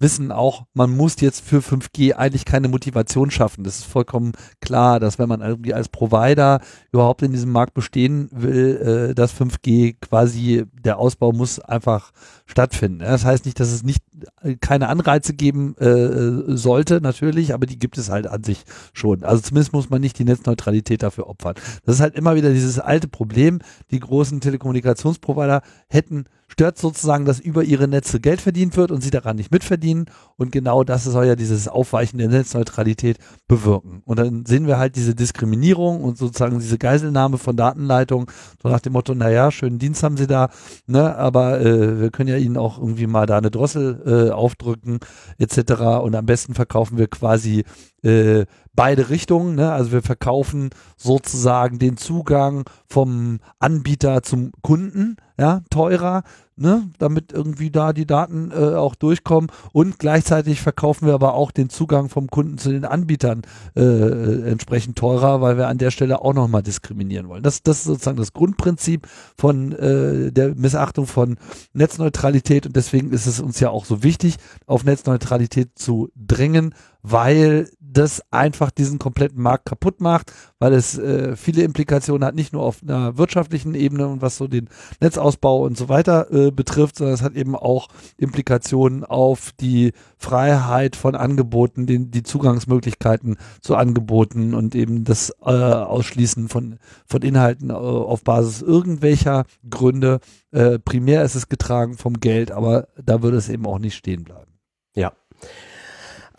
wissen 0.05 0.31
auch, 0.33 0.67
man 0.75 0.95
muss 0.95 1.19
jetzt 1.23 1.41
für 1.41 1.61
5G 1.61 2.13
eigentlich 2.13 2.45
keine 2.45 2.69
Motivation 2.69 3.31
schaffen. 3.31 3.65
Das 3.65 3.79
ist 3.79 3.87
vollkommen 3.87 4.33
klar, 4.61 5.01
dass 5.01 5.19
wenn 5.19 5.31
man 5.31 5.41
irgendwie 5.41 5.73
als 5.73 5.89
Provider 5.89 6.61
überhaupt 6.93 7.23
in 7.23 7.33
diesem 7.33 7.51
Markt 7.51 7.73
bestehen 7.73 8.29
will, 8.31 9.09
äh, 9.11 9.15
dass 9.15 9.33
5G 9.33 9.97
quasi 9.99 10.67
der 10.75 10.99
Ausbau 10.99 11.33
muss 11.33 11.59
einfach 11.59 12.13
stattfinden. 12.45 12.99
Das 12.99 13.25
heißt 13.25 13.47
nicht, 13.47 13.59
dass 13.59 13.73
es 13.73 13.83
nicht 13.83 14.03
äh, 14.43 14.57
keine 14.57 14.89
Anreize 14.89 15.33
geben 15.33 15.75
äh, 15.79 16.55
sollte, 16.55 17.01
natürlich, 17.01 17.55
aber 17.55 17.65
die 17.65 17.79
gibt 17.79 17.97
es 17.97 18.11
halt 18.11 18.27
an 18.27 18.45
sich 18.45 18.65
schon. 18.93 19.25
Also 19.25 19.41
zumindest 19.41 19.73
muss 19.73 19.89
man 19.89 20.03
nicht 20.03 20.19
die 20.19 20.25
Netzneutralität 20.25 21.03
dafür 21.03 21.29
opfern. 21.29 21.55
Das 21.87 21.95
ist 21.95 22.01
halt 22.03 22.15
immer 22.15 22.37
wieder 22.37 22.51
dieses 22.51 22.79
alte 22.79 23.09
Problem. 23.09 23.61
Die 23.91 24.01
großen 24.01 24.43
Telekommunikationsprovider 24.43 25.63
hätten 25.89 26.27
stört 26.49 26.79
sozusagen, 26.79 27.25
dass 27.25 27.41
über 27.41 27.65
ihre 27.65 27.89
Netze 27.89 28.21
Geld 28.21 28.41
verdient 28.41 28.77
wird 28.77 28.91
und 28.91 29.03
sie 29.03 29.11
daran 29.11 29.37
nicht 29.37 29.51
mitverdienen. 29.51 30.07
Und 30.37 30.53
genau 30.53 30.85
das 30.85 31.05
soll 31.05 31.27
ja 31.27 31.37
dieses 31.37 31.69
Aufweichen 31.69 32.19
der 32.19 32.29
Netzneutralität 32.29 33.19
bewirken. 33.49 34.03
Und 34.05 34.19
dann 34.19 34.47
sehen 34.47 34.67
wir 34.67 34.79
halt 34.79 34.97
diese 34.97 35.15
Diskriminierung 35.15 36.03
und 36.03 36.19
sozusagen 36.19 36.59
diese 36.59 36.79
Geiselnahme 36.79 37.39
von 37.39 37.57
Datenleitungen, 37.57 38.27
so 38.63 38.69
nach 38.69 38.81
dem 38.81 38.93
Motto, 38.93 39.15
naja, 39.15 39.51
schönen 39.51 39.79
Dienst 39.79 40.03
haben 40.03 40.17
sie 40.17 40.27
da, 40.27 40.51
ne, 40.87 41.17
aber 41.17 41.61
äh, 41.61 42.01
wir 42.01 42.11
können 42.11 42.29
ja 42.29 42.37
ihnen 42.37 42.57
auch 42.57 42.79
irgendwie 42.79 43.07
mal 43.07 43.27
da 43.27 43.39
eine 43.39 43.51
Drossel 43.51 44.03
äh, 44.07 44.31
aufdrücken, 44.31 45.01
etc. 45.39 45.73
Und 46.03 46.15
am 46.15 46.27
besten 46.27 46.55
verkaufen 46.55 46.99
wir 46.99 47.09
quasi 47.09 47.65
äh, 48.03 48.45
beide 48.75 49.09
Richtungen. 49.11 49.55
Ne? 49.55 49.73
Also 49.73 49.93
wir 49.93 50.03
verkaufen 50.03 50.71
sozusagen 50.97 51.79
den 51.79 51.97
Zugang 51.97 52.65
vom 52.87 53.41
Anbieter 53.59 54.23
zum 54.23 54.53
Kunden, 54.63 55.17
ja, 55.39 55.63
teurer, 55.71 56.23
ne, 56.57 56.89
damit 56.99 57.33
irgendwie 57.33 57.71
da 57.71 57.93
die 57.93 58.07
Daten 58.07 58.51
äh, 58.51 58.75
auch 58.75 58.95
durchkommen 58.95 59.51
und 59.73 59.99
gleichzeitig 59.99 60.61
verkaufen 60.61 61.07
wir 61.07 61.15
aber 61.15 61.35
auch 61.35 61.51
den 61.51 61.69
Zugang 61.69 62.09
vom 62.09 62.29
Kunden 62.29 62.59
zu 62.59 62.71
den 62.71 62.85
Anbietern 62.85 63.43
äh, 63.77 64.51
entsprechend 64.51 64.97
teurer, 64.97 65.41
weil 65.41 65.57
wir 65.57 65.69
an 65.69 65.79
der 65.79 65.91
Stelle 65.91 66.23
auch 66.23 66.35
nochmal 66.35 66.63
diskriminieren 66.63 67.29
wollen. 67.29 67.43
Das, 67.43 67.63
das 67.63 67.79
ist 67.79 67.85
sozusagen 67.85 68.19
das 68.19 68.33
Grundprinzip 68.33 69.09
von 69.37 69.73
äh, 69.73 70.33
der 70.33 70.55
Missachtung 70.55 71.07
von 71.07 71.37
Netzneutralität 71.73 72.67
und 72.67 72.77
deswegen 72.77 73.11
ist 73.13 73.27
es 73.27 73.41
uns 73.41 73.61
ja 73.61 73.71
auch 73.71 73.85
so 73.85 74.03
wichtig, 74.03 74.37
auf 74.67 74.85
Netzneutralität 74.85 75.71
zu 75.79 76.11
drängen, 76.15 76.75
weil 77.03 77.69
das 77.81 78.23
einfach 78.31 78.71
diesen 78.71 78.99
kompletten 78.99 79.41
Markt 79.41 79.67
kaputt 79.67 80.01
macht, 80.01 80.33
weil 80.65 80.73
es 80.73 80.97
äh, 80.97 81.37
viele 81.37 81.63
Implikationen 81.63 82.27
hat, 82.27 82.35
nicht 82.35 82.55
nur 82.55 82.63
auf 82.63 82.79
einer 82.83 83.19
wirtschaftlichen 83.19 83.75
Ebene 83.75 84.09
und 84.09 84.23
was 84.23 84.39
so 84.39 84.49
den 84.49 84.71
Netzausbau 84.99 85.63
und 85.63 85.77
so 85.77 85.91
weiter 85.91 86.33
äh, 86.33 86.51
betrifft, 86.51 86.97
sondern 86.97 87.13
es 87.13 87.21
hat 87.21 87.35
eben 87.35 87.55
auch 87.55 87.89
Implikationen 88.17 89.05
auf 89.05 89.53
die 89.61 89.93
Freiheit 90.17 90.97
von 90.97 91.17
Angeboten, 91.17 91.85
den, 91.85 92.11
die 92.11 92.23
Zugangsmöglichkeiten 92.23 93.37
zu 93.61 93.77
Angeboten 93.77 94.55
und 94.55 94.75
eben 94.75 95.05
das 95.05 95.35
äh, 95.45 95.51
Ausschließen 95.51 96.49
von, 96.49 96.79
von 97.05 97.21
Inhalten 97.21 97.69
äh, 97.69 97.75
auf 97.75 98.25
Basis 98.25 98.63
irgendwelcher 98.63 99.45
Gründe. 99.69 100.21
Äh, 100.51 100.79
primär 100.79 101.25
ist 101.25 101.35
es 101.35 101.51
getragen 101.51 101.99
vom 101.99 102.21
Geld, 102.21 102.53
aber 102.53 102.89
da 102.97 103.21
würde 103.21 103.37
es 103.37 103.51
eben 103.51 103.67
auch 103.67 103.79
nicht 103.79 103.97
stehen 103.97 104.25
bleiben. 104.25 104.53
Ja. 104.97 105.13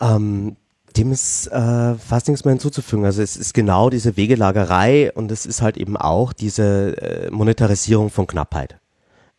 Ähm, 0.00 0.56
dem 0.96 1.12
ist 1.12 1.46
äh, 1.48 1.94
fast 1.94 2.28
nichts 2.28 2.44
mehr 2.44 2.52
hinzuzufügen. 2.52 3.04
Also 3.04 3.22
es 3.22 3.36
ist 3.36 3.54
genau 3.54 3.90
diese 3.90 4.16
Wegelagerei 4.16 5.12
und 5.12 5.30
es 5.30 5.46
ist 5.46 5.62
halt 5.62 5.76
eben 5.76 5.96
auch 5.96 6.32
diese 6.32 6.96
äh, 7.00 7.30
Monetarisierung 7.30 8.10
von 8.10 8.26
Knappheit. 8.26 8.78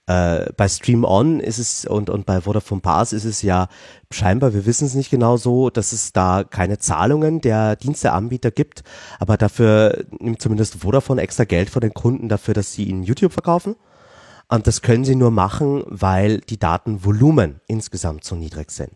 Äh, 0.07 0.53
bei 0.55 0.69
Stream 0.69 1.03
On 1.03 1.39
ist 1.39 1.57
es 1.57 1.85
und, 1.85 2.09
und 2.09 2.25
bei 2.25 2.41
Vodafone 2.41 2.79
Pass 2.79 3.11
ist 3.11 3.25
es 3.25 3.41
ja 3.41 3.67
scheinbar, 4.09 4.53
wir 4.53 4.65
wissen 4.65 4.85
es 4.85 4.95
nicht 4.95 5.09
genau 5.09 5.35
so, 5.35 5.69
dass 5.69 5.91
es 5.91 6.13
da 6.13 6.45
keine 6.49 6.77
Zahlungen 6.77 7.41
der 7.41 7.75
Diensteanbieter 7.75 8.51
gibt, 8.51 8.83
aber 9.19 9.35
dafür 9.35 10.05
nimmt 10.19 10.41
zumindest 10.41 10.75
Vodafone 10.75 11.21
extra 11.21 11.43
Geld 11.43 11.69
von 11.69 11.81
den 11.81 11.93
Kunden 11.93 12.29
dafür, 12.29 12.53
dass 12.53 12.71
sie 12.71 12.85
ihnen 12.85 13.03
YouTube 13.03 13.33
verkaufen. 13.33 13.75
Und 14.49 14.65
das 14.65 14.81
können 14.81 15.03
sie 15.03 15.15
nur 15.15 15.31
machen, 15.31 15.83
weil 15.87 16.39
die 16.39 16.57
Datenvolumen 16.57 17.59
insgesamt 17.67 18.23
so 18.23 18.35
niedrig 18.35 18.71
sind. 18.71 18.93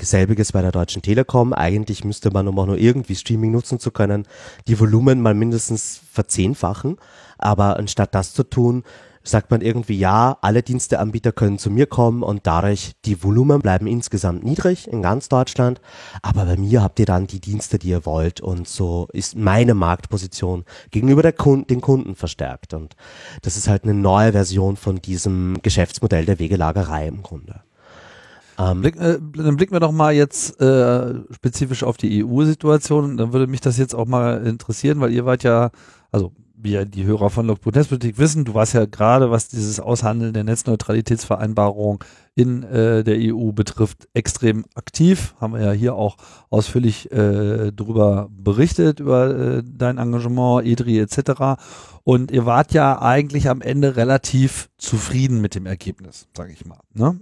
Selbiges 0.00 0.52
bei 0.52 0.62
der 0.62 0.70
Deutschen 0.70 1.02
Telekom. 1.02 1.52
Eigentlich 1.52 2.04
müsste 2.04 2.30
man, 2.30 2.46
um 2.46 2.58
auch 2.60 2.66
nur 2.66 2.78
irgendwie 2.78 3.16
Streaming 3.16 3.50
nutzen 3.50 3.80
zu 3.80 3.90
können, 3.90 4.26
die 4.68 4.78
Volumen 4.78 5.20
mal 5.20 5.34
mindestens 5.34 6.00
verzehnfachen. 6.12 6.96
Aber 7.38 7.76
anstatt 7.76 8.14
das 8.14 8.34
zu 8.34 8.44
tun, 8.44 8.84
sagt 9.24 9.50
man 9.50 9.62
irgendwie, 9.62 9.98
ja, 9.98 10.36
alle 10.42 10.62
Diensteanbieter 10.62 11.32
können 11.32 11.58
zu 11.58 11.70
mir 11.70 11.86
kommen 11.86 12.22
und 12.22 12.46
dadurch 12.46 12.92
die 13.06 13.22
Volumen 13.24 13.60
bleiben 13.60 13.86
insgesamt 13.86 14.44
niedrig 14.44 14.86
in 14.86 15.02
ganz 15.02 15.28
Deutschland. 15.28 15.80
Aber 16.22 16.44
bei 16.44 16.56
mir 16.56 16.82
habt 16.82 17.00
ihr 17.00 17.06
dann 17.06 17.26
die 17.26 17.40
Dienste, 17.40 17.78
die 17.78 17.88
ihr 17.88 18.04
wollt 18.04 18.40
und 18.40 18.68
so 18.68 19.08
ist 19.12 19.36
meine 19.36 19.74
Marktposition 19.74 20.64
gegenüber 20.90 21.22
der 21.22 21.32
Kunden, 21.32 21.66
den 21.66 21.80
Kunden 21.80 22.14
verstärkt. 22.14 22.74
Und 22.74 22.96
das 23.42 23.56
ist 23.56 23.66
halt 23.66 23.84
eine 23.84 23.94
neue 23.94 24.32
Version 24.32 24.76
von 24.76 25.00
diesem 25.00 25.58
Geschäftsmodell 25.62 26.26
der 26.26 26.38
Wegelagerei 26.38 27.08
im 27.08 27.22
Grunde. 27.22 27.62
Ähm, 28.58 28.82
Blick, 28.82 28.96
äh, 28.96 29.18
dann 29.36 29.56
blicken 29.56 29.72
wir 29.72 29.80
doch 29.80 29.90
mal 29.90 30.12
jetzt 30.12 30.60
äh, 30.60 31.14
spezifisch 31.32 31.82
auf 31.82 31.96
die 31.96 32.24
EU-Situation. 32.24 33.16
Dann 33.16 33.32
würde 33.32 33.46
mich 33.46 33.60
das 33.60 33.78
jetzt 33.78 33.94
auch 33.94 34.06
mal 34.06 34.46
interessieren, 34.46 35.00
weil 35.00 35.12
ihr 35.12 35.24
wart 35.24 35.42
ja, 35.42 35.70
also 36.12 36.32
wie 36.64 36.72
ja 36.72 36.84
die 36.84 37.04
Hörer 37.04 37.28
von 37.28 37.46
Logbuch 37.46 37.72
Netzpolitik 37.72 38.18
wissen, 38.18 38.44
du 38.44 38.54
warst 38.54 38.72
ja 38.72 38.86
gerade, 38.86 39.30
was 39.30 39.48
dieses 39.48 39.78
Aushandeln 39.78 40.32
der 40.32 40.44
Netzneutralitätsvereinbarung 40.44 42.02
in 42.34 42.62
äh, 42.64 43.04
der 43.04 43.16
EU 43.18 43.52
betrifft, 43.52 44.08
extrem 44.14 44.64
aktiv. 44.74 45.34
Haben 45.40 45.52
wir 45.52 45.60
ja 45.60 45.72
hier 45.72 45.94
auch 45.94 46.16
ausführlich 46.48 47.12
äh, 47.12 47.70
darüber 47.70 48.28
berichtet, 48.30 48.98
über 48.98 49.58
äh, 49.58 49.62
dein 49.62 49.98
Engagement, 49.98 50.66
EDRI 50.66 51.00
etc. 51.00 51.62
Und 52.02 52.30
ihr 52.30 52.46
wart 52.46 52.72
ja 52.72 53.00
eigentlich 53.00 53.50
am 53.50 53.60
Ende 53.60 53.96
relativ 53.96 54.70
zufrieden 54.78 55.42
mit 55.42 55.54
dem 55.54 55.66
Ergebnis, 55.66 56.28
sage 56.34 56.52
ich 56.52 56.64
mal. 56.64 56.80
Ne? 56.94 57.20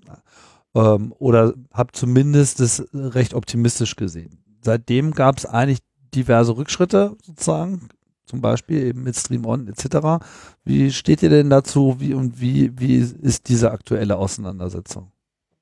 Ähm, 0.76 1.12
oder 1.18 1.54
habt 1.72 1.96
zumindest 1.96 2.60
es 2.60 2.88
recht 2.94 3.34
optimistisch 3.34 3.96
gesehen. 3.96 4.38
Seitdem 4.60 5.10
gab 5.10 5.38
es 5.38 5.46
eigentlich 5.46 5.80
diverse 6.14 6.56
Rückschritte 6.56 7.16
sozusagen 7.26 7.88
zum 8.32 8.40
Beispiel 8.40 8.82
eben 8.82 9.02
mit 9.02 9.14
Stream 9.14 9.44
On 9.44 9.68
etc. 9.68 10.24
Wie 10.64 10.90
steht 10.90 11.22
ihr 11.22 11.28
denn 11.28 11.50
dazu? 11.50 11.96
Wie 11.98 12.14
und 12.14 12.40
wie, 12.40 12.72
wie 12.80 12.96
ist 12.96 13.50
diese 13.50 13.70
aktuelle 13.70 14.16
Auseinandersetzung? 14.16 15.12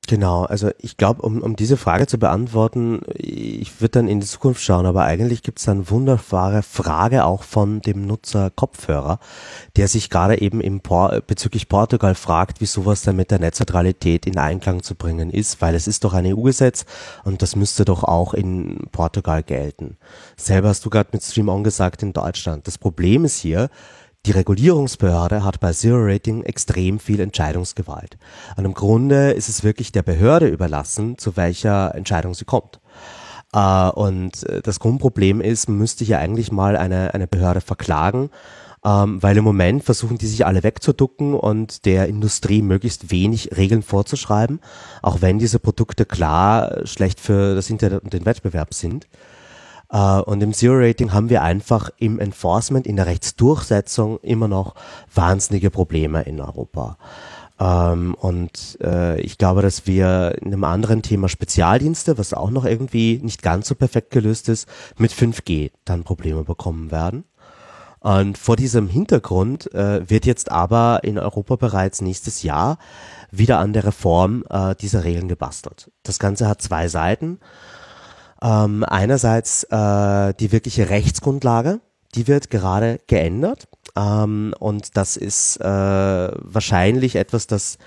Genau, 0.09 0.45
also 0.45 0.71
ich 0.79 0.97
glaube, 0.97 1.23
um, 1.23 1.41
um 1.41 1.55
diese 1.55 1.77
Frage 1.77 2.07
zu 2.09 2.19
beantworten, 2.19 3.01
ich 3.15 3.81
würde 3.81 3.93
dann 3.93 4.09
in 4.09 4.19
die 4.19 4.27
Zukunft 4.27 4.61
schauen, 4.61 4.87
aber 4.87 5.05
eigentlich 5.05 5.43
gibt 5.43 5.61
es 5.61 5.69
eine 5.69 5.89
wunderbare 5.89 6.63
Frage 6.63 7.25
auch 7.25 7.45
von 7.45 7.81
dem 7.81 8.07
Nutzer 8.07 8.51
Kopfhörer, 8.51 9.21
der 9.77 9.87
sich 9.87 10.11
gerade 10.11 10.41
eben 10.41 10.61
im 10.61 10.81
Por 10.81 11.21
bezüglich 11.27 11.69
Portugal 11.69 12.17
fragt, 12.17 12.61
wie 12.61 12.67
sowas 12.67 13.03
dann 13.03 13.15
mit 13.15 13.31
der 13.31 13.39
Netzneutralität 13.39 14.27
in 14.27 14.39
Einklang 14.39 14.83
zu 14.83 14.97
bringen 14.97 15.31
ist, 15.31 15.61
weil 15.61 15.77
es 15.77 15.87
ist 15.87 16.03
doch 16.03 16.15
ein 16.15 16.27
EU-Gesetz 16.27 16.87
und 17.23 17.43
das 17.43 17.55
müsste 17.55 17.85
doch 17.85 18.03
auch 18.03 18.35
in 18.35 18.89
Portugal 18.91 19.45
gelten. 19.45 19.97
Selber 20.37 20.71
hast 20.71 20.85
du 20.85 20.91
gerade 20.91 21.11
mit 21.13 21.23
Stream 21.23 21.49
On 21.49 21.63
gesagt 21.63 22.03
in 22.03 22.15
Deutschland. 22.15 22.67
Das 22.67 22.79
Problem 22.79 23.25
ist 23.25 23.39
hier, 23.39 23.71
die 24.27 24.33
Regulierungsbehörde 24.33 25.45
hat 25.45 25.61
bei 25.61 25.73
Zero 25.73 25.99
Rating 25.99 26.43
extrem 26.43 26.99
viel 26.99 27.21
Entscheidungsgewalt. 27.21 28.19
Und 28.57 28.67
im 28.67 28.75
Grunde 28.75 29.31
ist 29.31 29.49
es 29.49 29.65
wirklich 29.65 29.93
der 29.93 30.03
Behörde 30.03 30.49
überlassen, 30.49 31.17
zu 31.17 31.37
welcher 31.37 31.95
Entscheidung 31.95 32.35
sie 32.35 32.45
kommt. 32.45 32.81
Äh, 33.53 33.91
und 33.91 34.43
äh, 34.45 34.61
das 34.63 34.79
Grundproblem 34.79 35.41
ist, 35.41 35.69
müsste 35.69 36.05
hier 36.05 36.19
eigentlich 36.19 36.53
mal 36.53 36.77
eine, 36.77 37.15
eine 37.15 37.27
Behörde 37.27 37.63
verklagen, 37.63 38.31
ähm, 38.85 39.23
weil 39.23 39.37
im 39.37 39.45
Moment 39.45 39.85
versuchen 39.85 40.19
die 40.19 40.27
sich 40.27 40.47
alle 40.47 40.63
wegzuducken 40.63 41.35
und 41.35 41.85
der 41.85 42.07
Industrie 42.09 42.63
möglichst 42.63 43.11
wenig 43.11 43.57
Regeln 43.57 43.83
vorzuschreiben, 43.83 44.61
auch 45.03 45.23
wenn 45.23 45.39
diese 45.39 45.59
Produkte 45.59 46.05
klar 46.05 46.87
schlecht 46.87 47.21
für 47.21 47.55
das 47.55 47.71
Internet 47.71 48.05
und 48.05 48.13
den 48.13 48.27
Wettbewerb 48.27 48.75
sind. 48.75 49.07
Uh, 49.93 50.23
und 50.25 50.41
im 50.41 50.53
Zero-Rating 50.53 51.13
haben 51.13 51.31
wir 51.31 51.43
einfach 51.43 51.91
im 51.99 52.21
Enforcement, 52.21 52.87
in 52.87 52.95
der 52.95 53.07
Rechtsdurchsetzung 53.07 54.21
immer 54.21 54.47
noch 54.47 54.77
wahnsinnige 55.13 55.71
Probleme 55.71 56.23
in 56.23 56.41
Europa. 56.41 56.97
Ähm, 57.61 58.15
und 58.15 58.79
äh, 58.83 59.21
ich 59.21 59.37
glaube, 59.37 59.63
dass 59.63 59.87
wir 59.87 60.37
in 60.41 60.49
einem 60.49 60.65
anderen 60.65 61.03
Thema 61.03 61.29
Spezialdienste, 61.29 62.19
was 62.19 62.33
auch 62.33 62.51
noch 62.51 62.65
irgendwie 62.65 63.21
nicht 63.23 63.43
ganz 63.43 63.69
so 63.69 63.75
perfekt 63.75 64.11
gelöst 64.11 64.49
ist, 64.49 64.69
mit 64.97 65.13
5G 65.13 65.71
dann 65.85 66.05
Probleme 66.05 66.45
bekommen 66.45 66.91
werden. 66.91 67.25
Und 68.01 68.39
vor 68.39 68.57
diesem 68.57 68.89
Hintergrund 68.89 69.75
äh, 69.75 70.09
wird 70.09 70.25
jetzt 70.25 70.51
aber 70.51 71.01
in 71.03 71.19
Europa 71.19 71.57
bereits 71.57 72.01
nächstes 72.01 72.43
Jahr 72.43 72.79
wieder 73.31 73.59
an 73.59 73.75
der 73.75 73.85
Reform 73.85 74.43
äh, 74.49 74.75
dieser 74.75 75.05
Regeln 75.05 75.29
gebastelt. 75.29 75.91
Das 76.03 76.19
Ganze 76.19 76.49
hat 76.49 76.63
zwei 76.63 76.89
Seiten. 76.89 77.41
Ähm, 78.43 78.85
einerseits 78.85 79.65
äh, 79.65 80.35
die 80.35 80.53
wirkliche 80.53 80.89
Rechtsgrundlage, 80.89 81.81
die 82.15 82.27
wird 82.27 82.51
gerade 82.51 83.01
geändert. 83.07 83.69
Ähm, 83.97 84.55
und 84.59 84.97
das 84.97 85.17
ist 85.17 85.59
äh, 85.59 85.65
wahrscheinlich 85.65 87.17
etwas, 87.17 87.47
das, 87.47 87.79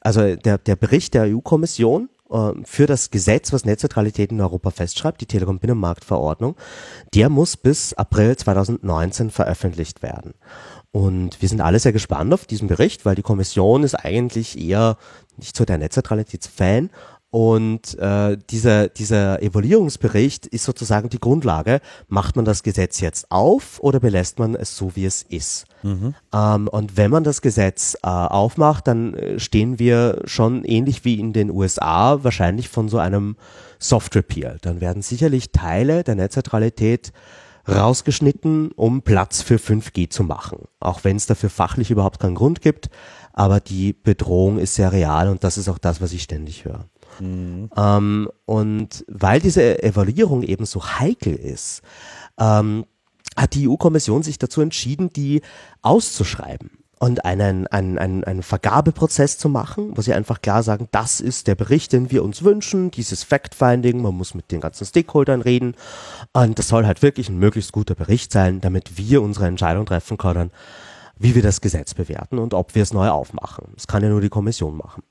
also 0.00 0.36
der, 0.36 0.58
der 0.58 0.76
Bericht 0.76 1.14
der 1.14 1.24
EU-Kommission 1.24 2.08
äh, 2.30 2.52
für 2.64 2.86
das 2.86 3.10
Gesetz, 3.10 3.52
was 3.52 3.64
Netzneutralität 3.64 4.32
in 4.32 4.40
Europa 4.40 4.70
festschreibt, 4.70 5.20
die 5.20 5.26
Telekom-Binnenmarktverordnung, 5.26 6.56
der 7.14 7.28
muss 7.28 7.56
bis 7.56 7.94
April 7.94 8.36
2019 8.36 9.30
veröffentlicht 9.30 10.02
werden. 10.02 10.34
Und 10.92 11.40
wir 11.40 11.48
sind 11.48 11.60
alle 11.60 11.78
sehr 11.78 11.92
gespannt 11.92 12.34
auf 12.34 12.46
diesen 12.46 12.66
Bericht, 12.66 13.04
weil 13.04 13.14
die 13.14 13.22
Kommission 13.22 13.84
ist 13.84 13.94
eigentlich 13.94 14.58
eher 14.58 14.96
nicht 15.36 15.56
so 15.56 15.64
der 15.64 15.78
Netzneutralitätsfan, 15.78 16.90
und 17.30 17.96
äh, 17.98 18.36
dieser, 18.50 18.88
dieser 18.88 19.40
Evaluierungsbericht 19.40 20.46
ist 20.46 20.64
sozusagen 20.64 21.10
die 21.10 21.20
Grundlage. 21.20 21.80
Macht 22.08 22.34
man 22.34 22.44
das 22.44 22.64
Gesetz 22.64 23.00
jetzt 23.00 23.30
auf 23.30 23.78
oder 23.80 24.00
belässt 24.00 24.40
man 24.40 24.56
es 24.56 24.76
so, 24.76 24.96
wie 24.96 25.04
es 25.04 25.22
ist? 25.22 25.66
Mhm. 25.84 26.14
Ähm, 26.34 26.66
und 26.66 26.96
wenn 26.96 27.12
man 27.12 27.22
das 27.22 27.40
Gesetz 27.40 27.96
äh, 28.02 28.08
aufmacht, 28.08 28.88
dann 28.88 29.14
äh, 29.14 29.38
stehen 29.38 29.78
wir 29.78 30.22
schon 30.24 30.64
ähnlich 30.64 31.04
wie 31.04 31.20
in 31.20 31.32
den 31.32 31.50
USA 31.50 32.24
wahrscheinlich 32.24 32.68
von 32.68 32.88
so 32.88 32.98
einem 32.98 33.36
Soft 33.78 34.16
Repeal. 34.16 34.58
Dann 34.60 34.80
werden 34.80 35.02
sicherlich 35.02 35.52
Teile 35.52 36.02
der 36.02 36.16
Netzneutralität 36.16 37.12
rausgeschnitten, 37.68 38.72
um 38.72 39.02
Platz 39.02 39.42
für 39.42 39.56
5G 39.56 40.10
zu 40.10 40.24
machen. 40.24 40.64
Auch 40.80 41.04
wenn 41.04 41.16
es 41.16 41.26
dafür 41.26 41.50
fachlich 41.50 41.92
überhaupt 41.92 42.18
keinen 42.18 42.34
Grund 42.34 42.60
gibt. 42.60 42.90
Aber 43.32 43.60
die 43.60 43.92
Bedrohung 43.92 44.58
ist 44.58 44.74
sehr 44.74 44.92
real 44.92 45.28
und 45.28 45.44
das 45.44 45.56
ist 45.56 45.68
auch 45.68 45.78
das, 45.78 46.00
was 46.00 46.12
ich 46.12 46.24
ständig 46.24 46.64
höre. 46.64 46.86
Mhm. 47.20 47.70
Ähm, 47.76 48.28
und 48.46 49.04
weil 49.08 49.40
diese 49.40 49.82
Evaluierung 49.82 50.42
eben 50.42 50.66
so 50.66 50.84
heikel 50.84 51.34
ist, 51.34 51.82
ähm, 52.38 52.84
hat 53.36 53.54
die 53.54 53.68
EU-Kommission 53.68 54.22
sich 54.22 54.38
dazu 54.38 54.60
entschieden, 54.60 55.12
die 55.12 55.42
auszuschreiben 55.82 56.70
und 56.98 57.24
einen, 57.24 57.66
einen, 57.68 57.98
einen, 57.98 58.24
einen 58.24 58.42
Vergabeprozess 58.42 59.38
zu 59.38 59.48
machen, 59.48 59.96
wo 59.96 60.02
sie 60.02 60.12
einfach 60.12 60.42
klar 60.42 60.62
sagen, 60.62 60.88
das 60.90 61.20
ist 61.20 61.46
der 61.46 61.54
Bericht, 61.54 61.92
den 61.92 62.10
wir 62.10 62.22
uns 62.22 62.44
wünschen, 62.44 62.90
dieses 62.90 63.24
Fact-Finding, 63.24 64.02
man 64.02 64.14
muss 64.14 64.34
mit 64.34 64.52
den 64.52 64.60
ganzen 64.60 64.84
Stakeholdern 64.84 65.40
reden 65.40 65.74
und 66.34 66.58
das 66.58 66.68
soll 66.68 66.86
halt 66.86 67.02
wirklich 67.02 67.30
ein 67.30 67.38
möglichst 67.38 67.72
guter 67.72 67.94
Bericht 67.94 68.32
sein, 68.32 68.60
damit 68.60 68.98
wir 68.98 69.22
unsere 69.22 69.46
Entscheidung 69.46 69.86
treffen 69.86 70.18
können, 70.18 70.50
wie 71.16 71.34
wir 71.34 71.42
das 71.42 71.62
Gesetz 71.62 71.94
bewerten 71.94 72.38
und 72.38 72.52
ob 72.52 72.74
wir 72.74 72.82
es 72.82 72.92
neu 72.92 73.08
aufmachen. 73.08 73.68
Das 73.74 73.86
kann 73.86 74.02
ja 74.02 74.10
nur 74.10 74.20
die 74.20 74.28
Kommission 74.28 74.76
machen. 74.76 75.02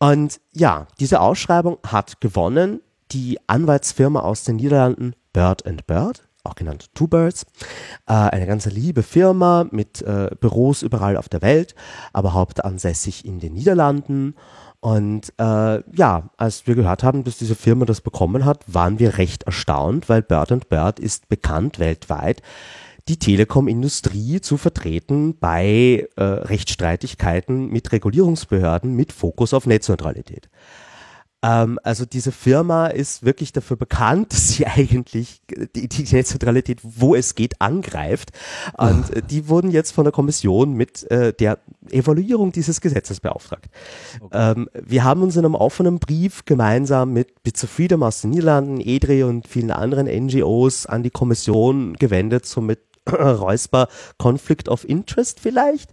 Und 0.00 0.40
ja, 0.52 0.86
diese 0.98 1.20
Ausschreibung 1.20 1.78
hat 1.86 2.20
gewonnen 2.20 2.80
die 3.12 3.38
Anwaltsfirma 3.46 4.20
aus 4.20 4.44
den 4.44 4.56
Niederlanden 4.56 5.14
Bird 5.32 5.66
and 5.66 5.86
Bird, 5.86 6.26
auch 6.42 6.54
genannt 6.54 6.86
Two 6.94 7.06
Birds, 7.06 7.44
äh, 8.06 8.12
eine 8.14 8.46
ganz 8.46 8.64
liebe 8.66 9.02
Firma 9.02 9.66
mit 9.70 10.00
äh, 10.02 10.30
Büros 10.40 10.82
überall 10.82 11.18
auf 11.18 11.28
der 11.28 11.42
Welt, 11.42 11.74
aber 12.14 12.32
hauptansässig 12.32 13.26
in 13.26 13.40
den 13.40 13.52
Niederlanden. 13.52 14.36
Und 14.80 15.34
äh, 15.38 15.82
ja, 15.94 16.30
als 16.38 16.66
wir 16.66 16.76
gehört 16.76 17.04
haben, 17.04 17.24
dass 17.24 17.36
diese 17.36 17.54
Firma 17.54 17.84
das 17.84 18.00
bekommen 18.00 18.46
hat, 18.46 18.64
waren 18.66 18.98
wir 18.98 19.18
recht 19.18 19.42
erstaunt, 19.42 20.08
weil 20.08 20.22
Bird 20.22 20.50
and 20.50 20.68
Bird 20.70 20.98
ist 20.98 21.28
bekannt 21.28 21.78
weltweit 21.78 22.40
die 23.10 23.18
Telekom-Industrie 23.18 24.40
zu 24.40 24.56
vertreten 24.56 25.36
bei 25.36 26.08
äh, 26.14 26.22
Rechtsstreitigkeiten 26.22 27.68
mit 27.68 27.90
Regulierungsbehörden 27.90 28.94
mit 28.94 29.12
Fokus 29.12 29.52
auf 29.52 29.66
Netzneutralität. 29.66 30.48
Ähm, 31.42 31.80
also 31.82 32.04
diese 32.04 32.30
Firma 32.30 32.86
ist 32.86 33.24
wirklich 33.24 33.52
dafür 33.52 33.76
bekannt, 33.76 34.32
dass 34.32 34.50
sie 34.50 34.64
eigentlich 34.64 35.42
die, 35.74 35.88
die 35.88 36.14
Netzneutralität, 36.14 36.78
wo 36.84 37.16
es 37.16 37.34
geht, 37.34 37.60
angreift. 37.60 38.30
Und 38.78 39.10
äh, 39.10 39.22
die 39.28 39.48
wurden 39.48 39.72
jetzt 39.72 39.90
von 39.90 40.04
der 40.04 40.12
Kommission 40.12 40.74
mit 40.74 41.10
äh, 41.10 41.32
der 41.32 41.58
Evaluierung 41.90 42.52
dieses 42.52 42.80
Gesetzes 42.80 43.18
beauftragt. 43.18 43.70
Okay. 44.20 44.52
Ähm, 44.52 44.68
wir 44.72 45.02
haben 45.02 45.22
uns 45.22 45.34
in 45.34 45.44
einem 45.44 45.56
offenen 45.56 45.98
Brief 45.98 46.44
gemeinsam 46.44 47.12
mit 47.12 47.42
Bits 47.42 47.64
of 47.64 47.70
Freedom 47.70 48.04
aus 48.04 48.20
den 48.20 48.30
Niederlanden, 48.30 48.80
EDRE 48.80 49.26
und 49.26 49.48
vielen 49.48 49.72
anderen 49.72 50.06
NGOs 50.06 50.86
an 50.86 51.02
die 51.02 51.10
Kommission 51.10 51.94
gewendet, 51.94 52.46
somit 52.46 52.89
Räusper 53.12 53.88
Conflict 54.18 54.68
of 54.68 54.88
Interest 54.88 55.40
vielleicht. 55.40 55.90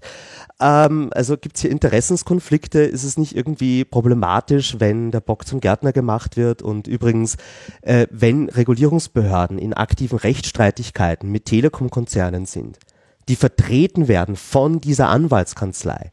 Ähm, 0.59 1.09
also 1.13 1.38
gibt 1.38 1.57
es 1.57 1.61
hier 1.61 1.72
Interessenskonflikte? 1.72 2.80
Ist 2.82 3.03
es 3.03 3.18
nicht 3.18 3.36
irgendwie 3.36 3.86
problematisch, 3.86 4.80
wenn 4.80 5.11
der 5.11 5.22
Bock 5.22 5.47
zum 5.47 5.59
Gärtner 5.59 5.93
gemacht 5.93 6.38
wird? 6.38 6.61
Und 6.61 6.88
übrigens, 6.88 7.38
äh, 7.82 8.07
wenn 8.11 8.49
Regulierungsbehörden 8.49 9.57
in 9.59 9.74
aktiven 9.74 10.18
Rechtsstreitigkeiten 10.18 11.32
mit 11.32 11.45
Telekom-Konzernen 11.45 12.45
sind, 12.45 12.80
die 13.28 13.36
vertreten 13.36 14.07
werden 14.07 14.36
von 14.36 14.80
dieser 14.80 15.09
Anwaltskanzlei, 15.09 16.11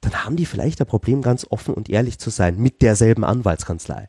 dann 0.00 0.24
haben 0.24 0.36
die 0.36 0.46
vielleicht 0.46 0.80
ein 0.80 0.86
Problem, 0.86 1.22
ganz 1.22 1.46
offen 1.48 1.74
und 1.74 1.88
ehrlich 1.88 2.18
zu 2.18 2.30
sein 2.30 2.58
mit 2.58 2.82
derselben 2.82 3.24
Anwaltskanzlei. 3.24 4.08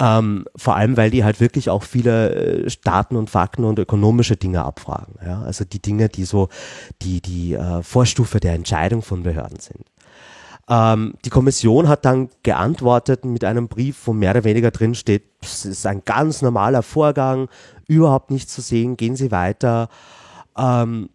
Ähm, 0.00 0.46
vor 0.56 0.74
allem, 0.74 0.96
weil 0.96 1.10
die 1.10 1.22
halt 1.22 1.40
wirklich 1.40 1.70
auch 1.70 1.84
viele 1.84 2.64
äh, 2.64 2.70
Daten 2.82 3.14
und 3.14 3.30
Fakten 3.30 3.64
und 3.64 3.78
ökonomische 3.78 4.36
Dinge 4.36 4.64
abfragen. 4.64 5.14
Ja? 5.24 5.42
Also 5.42 5.64
die 5.64 5.80
Dinge, 5.80 6.08
die 6.08 6.24
so 6.24 6.48
die, 7.02 7.20
die 7.20 7.54
äh, 7.54 7.82
Vorstufe 7.82 8.40
der 8.40 8.54
Entscheidung 8.54 9.02
von 9.02 9.22
Behörden 9.22 9.60
sind. 9.60 9.84
Ähm, 10.68 11.14
die 11.24 11.30
Kommission 11.30 11.88
hat 11.88 12.04
dann 12.04 12.30
geantwortet 12.42 13.24
mit 13.24 13.44
einem 13.44 13.68
Brief, 13.68 14.06
wo 14.06 14.12
mehr 14.12 14.30
oder 14.32 14.44
weniger 14.44 14.70
drin 14.70 14.94
steht, 14.94 15.24
es 15.42 15.64
ist 15.64 15.86
ein 15.86 16.02
ganz 16.04 16.42
normaler 16.42 16.82
Vorgang, 16.82 17.48
überhaupt 17.86 18.30
nichts 18.30 18.54
zu 18.54 18.62
sehen, 18.62 18.96
gehen 18.96 19.14
Sie 19.14 19.30
weiter. 19.30 19.88
Ähm, 20.56 21.10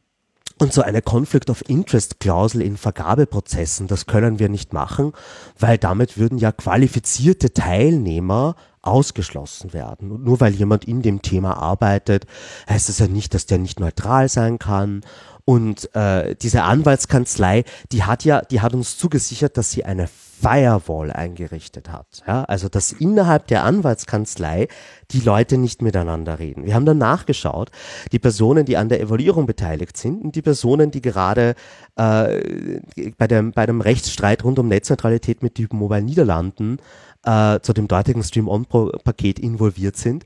und 0.61 0.73
so 0.73 0.81
eine 0.81 1.01
Conflict 1.01 1.49
of 1.49 1.67
Interest 1.69 2.19
Klausel 2.19 2.61
in 2.61 2.75
Vergabeprozessen, 2.77 3.87
das 3.87 4.05
können 4.05 4.39
wir 4.39 4.49
nicht 4.49 4.73
machen, 4.73 5.13
weil 5.57 5.77
damit 5.77 6.17
würden 6.17 6.37
ja 6.37 6.51
qualifizierte 6.51 7.53
Teilnehmer 7.53 8.55
ausgeschlossen 8.81 9.73
werden. 9.73 10.11
Und 10.11 10.23
nur 10.23 10.39
weil 10.39 10.53
jemand 10.53 10.85
in 10.85 11.01
dem 11.01 11.21
Thema 11.21 11.57
arbeitet, 11.57 12.25
heißt 12.69 12.89
es 12.89 12.99
ja 12.99 13.07
nicht, 13.07 13.33
dass 13.33 13.45
der 13.45 13.57
nicht 13.57 13.79
neutral 13.79 14.29
sein 14.29 14.59
kann. 14.59 15.01
Und 15.45 15.93
äh, 15.95 16.35
diese 16.35 16.63
Anwaltskanzlei, 16.63 17.63
die 17.91 18.03
hat 18.03 18.23
ja, 18.23 18.41
die 18.41 18.61
hat 18.61 18.73
uns 18.73 18.97
zugesichert, 18.97 19.57
dass 19.57 19.71
sie 19.71 19.83
eine 19.83 20.07
Firewall 20.07 21.11
eingerichtet 21.11 21.89
hat. 21.89 22.23
Ja? 22.27 22.43
Also 22.43 22.69
dass 22.69 22.91
innerhalb 22.91 23.47
der 23.47 23.63
Anwaltskanzlei 23.63 24.67
die 25.11 25.19
Leute 25.19 25.57
nicht 25.57 25.81
miteinander 25.81 26.39
reden. 26.39 26.65
Wir 26.65 26.75
haben 26.75 26.85
dann 26.85 26.97
nachgeschaut, 26.97 27.71
die 28.11 28.19
Personen, 28.19 28.65
die 28.65 28.77
an 28.77 28.89
der 28.89 29.01
Evaluierung 29.01 29.47
beteiligt 29.47 29.97
sind 29.97 30.23
und 30.23 30.35
die 30.35 30.41
Personen, 30.41 30.91
die 30.91 31.01
gerade 31.01 31.55
äh, 31.95 32.79
bei, 33.17 33.27
dem, 33.27 33.51
bei 33.51 33.65
dem 33.65 33.81
Rechtsstreit 33.81 34.43
rund 34.43 34.59
um 34.59 34.67
Netzneutralität 34.67 35.43
mit 35.43 35.55
Typen 35.55 35.79
Mobile 35.79 36.03
Niederlanden 36.03 36.77
äh, 37.25 37.59
zu 37.61 37.73
dem 37.73 37.87
dortigen 37.87 38.23
Stream-On-Paket 38.23 39.39
involviert 39.39 39.97
sind. 39.97 40.25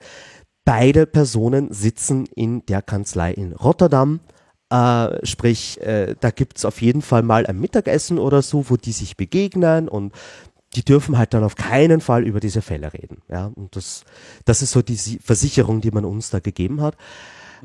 Beide 0.66 1.06
Personen 1.06 1.72
sitzen 1.74 2.26
in 2.36 2.66
der 2.66 2.82
Kanzlei 2.82 3.34
in 3.34 3.54
Rotterdam. 3.54 4.22
Äh, 4.70 5.26
sprich, 5.26 5.82
äh, 5.82 6.16
da 6.20 6.32
gibt's 6.32 6.66
auf 6.66 6.82
jeden 6.82 7.02
Fall 7.02 7.22
mal 7.22 7.46
ein 7.46 7.60
Mittagessen 7.60 8.18
oder 8.18 8.42
so, 8.42 8.70
wo 8.70 8.78
die 8.78 8.94
sich 8.94 9.18
begegnen 9.18 9.90
und 9.90 10.14
die 10.76 10.84
dürfen 10.84 11.18
halt 11.18 11.34
dann 11.34 11.44
auf 11.44 11.56
keinen 11.56 12.02
Fall 12.02 12.26
über 12.26 12.40
diese 12.40 12.62
Fälle 12.62 12.94
reden. 12.94 13.22
Ja, 13.30 13.52
und 13.54 13.76
das, 13.76 14.04
das 14.46 14.62
ist 14.62 14.72
so 14.72 14.82
die 14.82 14.98
Versicherung, 15.24 15.82
die 15.82 15.92
man 15.92 16.06
uns 16.06 16.30
da 16.30 16.40
gegeben 16.40 16.82
hat. 16.82 16.96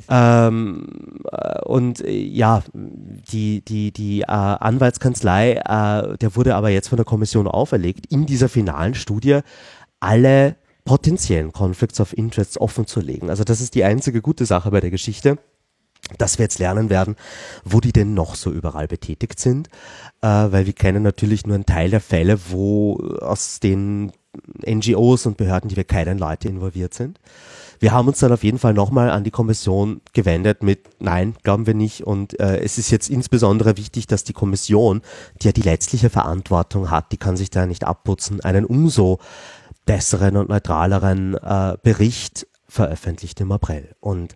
Ähm, 0.09 0.87
äh, 1.31 1.63
und 1.63 2.05
äh, 2.05 2.13
ja, 2.13 2.63
die, 2.73 3.63
die, 3.63 3.93
die 3.93 4.23
äh, 4.23 4.27
Anwaltskanzlei, 4.27 5.53
äh, 5.53 6.17
der 6.19 6.37
wurde 6.37 6.55
aber 6.55 6.71
jetzt 6.71 6.89
von 6.89 6.97
der 6.97 7.05
Kommission 7.05 7.47
auferlegt, 7.47 8.07
in 8.11 8.27
dieser 8.27 8.49
finalen 8.49 8.95
Studie 8.95 9.41
alle 10.01 10.57
potenziellen 10.85 11.53
Conflicts 11.53 12.01
of 12.01 12.17
Interests 12.17 12.59
offen 12.59 12.87
zu 12.87 13.01
legen. 13.01 13.31
Also 13.31 13.45
das 13.45 13.61
ist 13.61 13.75
die 13.75 13.85
einzige 13.85 14.23
gute 14.23 14.47
Sache 14.47 14.71
bei 14.71 14.81
der 14.81 14.91
Geschichte 14.91 15.39
dass 16.17 16.39
wir 16.39 16.45
jetzt 16.45 16.59
lernen 16.59 16.89
werden, 16.89 17.17
wo 17.65 17.81
die 17.81 17.93
denn 17.93 18.15
noch 18.15 18.35
so 18.35 18.51
überall 18.51 18.87
betätigt 18.87 19.39
sind, 19.39 19.69
äh, 20.23 20.27
weil 20.27 20.65
wir 20.65 20.73
kennen 20.73 21.03
natürlich 21.03 21.47
nur 21.47 21.57
einen 21.57 21.67
Teil 21.67 21.91
der 21.91 22.01
Fälle, 22.01 22.39
wo 22.49 22.97
aus 23.21 23.61
den 23.61 24.13
NGOs 24.67 25.27
und 25.27 25.37
Behörden, 25.37 25.69
die 25.69 25.77
wir 25.77 25.85
kennen, 25.85 26.19
Leute 26.19 26.49
involviert 26.49 26.95
sind. 26.95 27.21
Wir 27.81 27.93
haben 27.93 28.09
uns 28.09 28.19
dann 28.19 28.33
auf 28.33 28.45
jeden 28.45 28.59
Fall 28.59 28.75
nochmal 28.75 29.11
an 29.11 29.25
die 29.25 29.31
Kommission 29.31 30.01
gewendet 30.13 30.63
mit 30.63 30.89
Nein, 31.01 31.35
glauben 31.43 31.67
wir 31.67 31.75
nicht. 31.75 32.03
Und 32.03 32.39
äh, 32.41 32.59
es 32.59 32.79
ist 32.79 32.91
jetzt 32.91 33.09
insbesondere 33.09 33.77
wichtig, 33.77 34.07
dass 34.07 34.25
die 34.25 34.33
Kommission, 34.33 35.03
die 35.41 35.47
ja 35.47 35.53
die 35.53 35.63
letztliche 35.63 36.11
Verantwortung 36.11 36.91
hat, 36.91 37.13
die 37.13 37.17
kann 37.17 37.37
sich 37.37 37.51
da 37.51 37.67
nicht 37.67 37.85
abputzen, 37.85 38.41
einen 38.41 38.65
umso 38.65 39.19
besseren 39.87 40.37
und 40.37 40.49
neutraleren 40.49 41.35
äh, 41.35 41.77
Bericht 41.83 42.47
veröffentlicht 42.69 43.41
im 43.41 43.53
April. 43.53 43.95
Und 44.01 44.35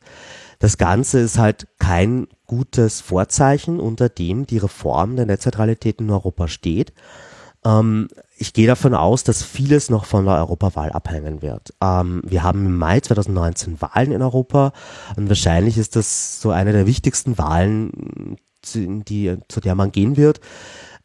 das 0.58 0.78
Ganze 0.78 1.20
ist 1.20 1.38
halt 1.38 1.66
kein 1.78 2.28
gutes 2.46 3.00
Vorzeichen, 3.00 3.80
unter 3.80 4.08
dem 4.08 4.46
die 4.46 4.58
Reform 4.58 5.16
der 5.16 5.26
Netzneutralität 5.26 6.00
in 6.00 6.10
Europa 6.10 6.48
steht. 6.48 6.92
Ähm, 7.64 8.08
ich 8.42 8.52
gehe 8.52 8.66
davon 8.66 8.92
aus, 8.92 9.22
dass 9.22 9.44
vieles 9.44 9.88
noch 9.88 10.04
von 10.04 10.24
der 10.24 10.34
Europawahl 10.34 10.90
abhängen 10.90 11.42
wird. 11.42 11.72
Ähm, 11.80 12.22
wir 12.26 12.42
haben 12.42 12.66
im 12.66 12.76
Mai 12.76 12.98
2019 12.98 13.80
Wahlen 13.80 14.10
in 14.10 14.20
Europa 14.20 14.72
und 15.16 15.28
wahrscheinlich 15.28 15.78
ist 15.78 15.94
das 15.94 16.40
so 16.40 16.50
eine 16.50 16.72
der 16.72 16.84
wichtigsten 16.88 17.38
Wahlen, 17.38 18.36
die, 18.74 19.36
zu 19.46 19.60
der 19.60 19.76
man 19.76 19.92
gehen 19.92 20.16
wird. 20.16 20.40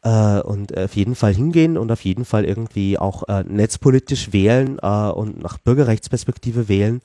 Äh, 0.02 0.40
und 0.40 0.76
auf 0.76 0.96
jeden 0.96 1.14
Fall 1.14 1.32
hingehen 1.32 1.78
und 1.78 1.92
auf 1.92 2.04
jeden 2.04 2.24
Fall 2.24 2.44
irgendwie 2.44 2.98
auch 2.98 3.28
äh, 3.28 3.44
netzpolitisch 3.44 4.32
wählen 4.32 4.78
äh, 4.82 5.10
und 5.10 5.40
nach 5.40 5.58
Bürgerrechtsperspektive 5.58 6.68
wählen 6.68 7.02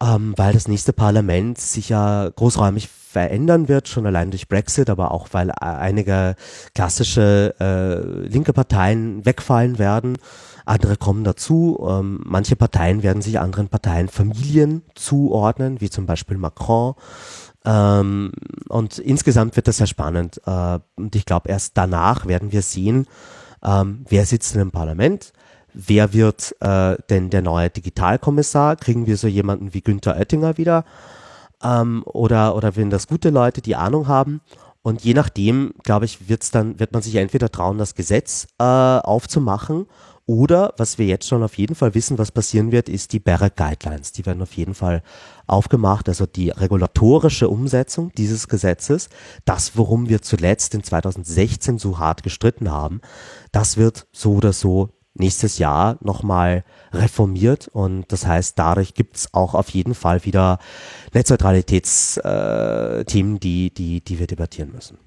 ähm, 0.00 0.34
weil 0.36 0.52
das 0.52 0.68
nächste 0.68 0.92
Parlament 0.92 1.58
sich 1.58 1.88
ja 1.88 2.28
großräumig 2.28 2.88
verändern 3.10 3.68
wird, 3.68 3.88
schon 3.88 4.06
allein 4.06 4.30
durch 4.30 4.48
Brexit, 4.48 4.90
aber 4.90 5.12
auch 5.12 5.28
weil 5.32 5.50
einige 5.50 6.36
klassische 6.74 7.54
äh, 7.58 8.28
linke 8.28 8.52
Parteien 8.52 9.24
wegfallen 9.24 9.78
werden. 9.78 10.18
Andere 10.66 10.96
kommen 10.96 11.24
dazu. 11.24 11.84
Ähm, 11.88 12.20
manche 12.24 12.56
Parteien 12.56 13.02
werden 13.02 13.22
sich 13.22 13.40
anderen 13.40 13.68
Parteien 13.68 14.08
Familien 14.08 14.82
zuordnen, 14.94 15.80
wie 15.80 15.88
zum 15.88 16.04
Beispiel 16.04 16.36
Macron. 16.36 16.94
Ähm, 17.64 18.32
und 18.68 18.98
insgesamt 18.98 19.56
wird 19.56 19.68
das 19.68 19.78
sehr 19.78 19.86
spannend. 19.86 20.40
Äh, 20.44 20.78
und 20.96 21.16
ich 21.16 21.24
glaube, 21.24 21.48
erst 21.48 21.78
danach 21.78 22.26
werden 22.26 22.52
wir 22.52 22.62
sehen, 22.62 23.06
ähm, 23.64 24.04
wer 24.08 24.26
sitzt 24.26 24.54
in 24.54 24.60
dem 24.60 24.70
Parlament 24.70 25.32
wer 25.74 26.12
wird 26.12 26.56
äh, 26.60 26.96
denn 27.08 27.30
der 27.30 27.42
neue 27.42 27.70
Digitalkommissar? 27.70 28.76
Kriegen 28.76 29.06
wir 29.06 29.16
so 29.16 29.28
jemanden 29.28 29.74
wie 29.74 29.80
Günther 29.80 30.16
Oettinger 30.16 30.58
wieder? 30.58 30.84
Ähm, 31.62 32.02
oder, 32.04 32.54
oder 32.56 32.76
wenn 32.76 32.90
das 32.90 33.06
gute 33.06 33.30
Leute, 33.30 33.60
die 33.60 33.76
Ahnung 33.76 34.08
haben? 34.08 34.40
Und 34.82 35.04
je 35.04 35.14
nachdem, 35.14 35.74
glaube 35.82 36.04
ich, 36.04 36.28
wird's 36.28 36.50
dann, 36.50 36.78
wird 36.78 36.92
man 36.92 37.02
sich 37.02 37.16
entweder 37.16 37.50
trauen, 37.50 37.78
das 37.78 37.94
Gesetz 37.94 38.46
äh, 38.58 38.64
aufzumachen 38.64 39.86
oder, 40.28 40.74
was 40.76 40.98
wir 40.98 41.06
jetzt 41.06 41.26
schon 41.26 41.42
auf 41.42 41.56
jeden 41.56 41.74
Fall 41.74 41.94
wissen, 41.94 42.18
was 42.18 42.32
passieren 42.32 42.70
wird, 42.70 42.90
ist 42.90 43.14
die 43.14 43.18
BEREC 43.18 43.56
Guidelines. 43.56 44.12
Die 44.12 44.26
werden 44.26 44.42
auf 44.42 44.52
jeden 44.52 44.74
Fall 44.74 45.02
aufgemacht, 45.46 46.06
also 46.06 46.26
die 46.26 46.50
regulatorische 46.50 47.48
Umsetzung 47.48 48.12
dieses 48.12 48.46
Gesetzes, 48.46 49.08
das, 49.46 49.78
worum 49.78 50.10
wir 50.10 50.20
zuletzt 50.20 50.74
in 50.74 50.84
2016 50.84 51.78
so 51.78 51.98
hart 51.98 52.22
gestritten 52.22 52.70
haben, 52.70 53.00
das 53.52 53.78
wird 53.78 54.06
so 54.12 54.34
oder 54.34 54.52
so 54.52 54.90
nächstes 55.18 55.58
Jahr 55.58 55.98
nochmal 56.00 56.64
reformiert 56.92 57.68
und 57.68 58.06
das 58.08 58.26
heißt, 58.26 58.58
dadurch 58.58 58.94
gibt's 58.94 59.34
auch 59.34 59.54
auf 59.54 59.68
jeden 59.70 59.94
Fall 59.94 60.24
wieder 60.24 60.58
Netzneutralitätsthemen, 61.12 63.38
die, 63.40 63.72
die, 63.72 64.00
die 64.00 64.18
wir 64.18 64.26
debattieren 64.26 64.72
müssen. 64.72 64.98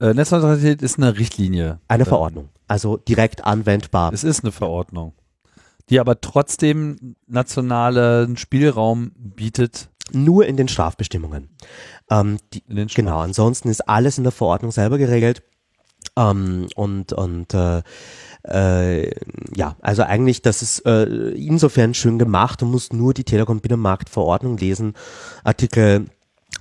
Äh, 0.00 0.14
Netzneutralität 0.14 0.82
ist 0.82 0.98
eine 0.98 1.16
Richtlinie. 1.18 1.78
Eine 1.86 2.06
Verordnung, 2.06 2.48
also 2.66 2.96
direkt 2.96 3.44
anwendbar. 3.44 4.12
Es 4.12 4.24
ist 4.24 4.42
eine 4.42 4.50
Verordnung, 4.52 5.12
die 5.90 6.00
aber 6.00 6.20
trotzdem 6.20 7.14
nationalen 7.26 8.36
Spielraum 8.36 9.12
bietet. 9.14 9.88
Nur 10.12 10.44
in 10.46 10.56
den 10.56 10.66
Strafbestimmungen. 10.66 11.50
Ähm, 12.10 12.38
die, 12.52 12.64
in 12.66 12.74
den 12.74 12.88
Straf 12.88 13.04
genau, 13.04 13.20
ansonsten 13.20 13.68
ist 13.68 13.88
alles 13.88 14.18
in 14.18 14.24
der 14.24 14.32
Verordnung 14.32 14.72
selber 14.72 14.98
geregelt. 14.98 15.44
Ähm, 16.16 16.66
und 16.74 17.12
und 17.12 17.54
äh, 17.54 17.82
äh, 18.48 19.10
ja, 19.54 19.76
also 19.80 20.02
eigentlich, 20.02 20.42
das 20.42 20.62
ist 20.62 20.80
äh, 20.86 21.04
insofern 21.30 21.94
schön 21.94 22.18
gemacht. 22.18 22.62
Du 22.62 22.66
musst 22.66 22.92
nur 22.92 23.14
die 23.14 23.24
Telekom-Binnenmarktverordnung 23.24 24.56
lesen, 24.56 24.94
Artikel 25.44 26.06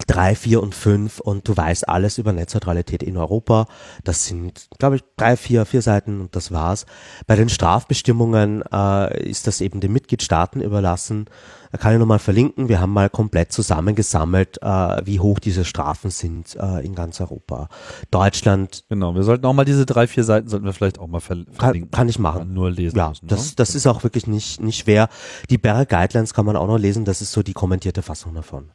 3, 0.07 0.35
4 0.35 0.63
und 0.63 0.75
5 0.75 1.19
und 1.19 1.47
du 1.47 1.55
weißt 1.55 1.89
alles 1.89 2.17
über 2.17 2.31
Netzneutralität 2.31 3.03
in 3.03 3.17
Europa. 3.17 3.67
Das 4.03 4.25
sind, 4.25 4.69
glaube 4.77 4.97
ich, 4.97 5.03
drei, 5.17 5.35
vier, 5.35 5.65
vier 5.65 5.81
Seiten 5.81 6.21
und 6.21 6.35
das 6.35 6.51
war's. 6.51 6.85
Bei 7.27 7.35
den 7.35 7.49
Strafbestimmungen 7.49 8.63
äh, 8.71 9.29
ist 9.29 9.47
das 9.47 9.61
eben 9.61 9.81
den 9.81 9.91
Mitgliedstaaten 9.91 10.61
überlassen. 10.61 11.25
Da 11.71 11.77
kann 11.77 11.93
ich 11.93 11.99
nochmal 11.99 12.19
verlinken. 12.19 12.67
Wir 12.67 12.81
haben 12.81 12.93
mal 12.93 13.09
komplett 13.09 13.51
zusammengesammelt, 13.51 14.61
äh, 14.61 15.05
wie 15.05 15.19
hoch 15.19 15.39
diese 15.39 15.65
Strafen 15.65 16.09
sind 16.09 16.55
äh, 16.55 16.83
in 16.85 16.95
ganz 16.95 17.21
Europa. 17.21 17.69
Deutschland. 18.09 18.85
Genau, 18.89 19.13
wir 19.13 19.23
sollten 19.23 19.45
auch 19.45 19.53
mal 19.53 19.65
diese 19.65 19.85
drei, 19.85 20.07
vier 20.07 20.23
Seiten 20.23 20.47
sollten 20.47 20.65
wir 20.65 20.73
vielleicht 20.73 20.99
auch 20.99 21.07
mal 21.07 21.19
verlinken. 21.19 21.57
Kann, 21.57 21.91
kann 21.91 22.09
ich 22.09 22.17
machen. 22.17 22.53
Nur 22.53 22.71
lesen. 22.71 22.97
Ja, 22.97 23.09
müssen, 23.09 23.27
das, 23.27 23.49
ne? 23.49 23.53
das 23.57 23.75
ist 23.75 23.85
auch 23.85 24.03
wirklich 24.03 24.25
nicht, 24.25 24.61
nicht 24.61 24.79
schwer. 24.79 25.09
Die 25.49 25.57
Berre 25.57 25.85
Guidelines 25.85 26.33
kann 26.33 26.45
man 26.45 26.55
auch 26.55 26.67
noch 26.67 26.79
lesen. 26.79 27.05
Das 27.05 27.21
ist 27.21 27.31
so 27.31 27.43
die 27.43 27.53
kommentierte 27.53 28.01
Fassung 28.01 28.33
davon. 28.33 28.71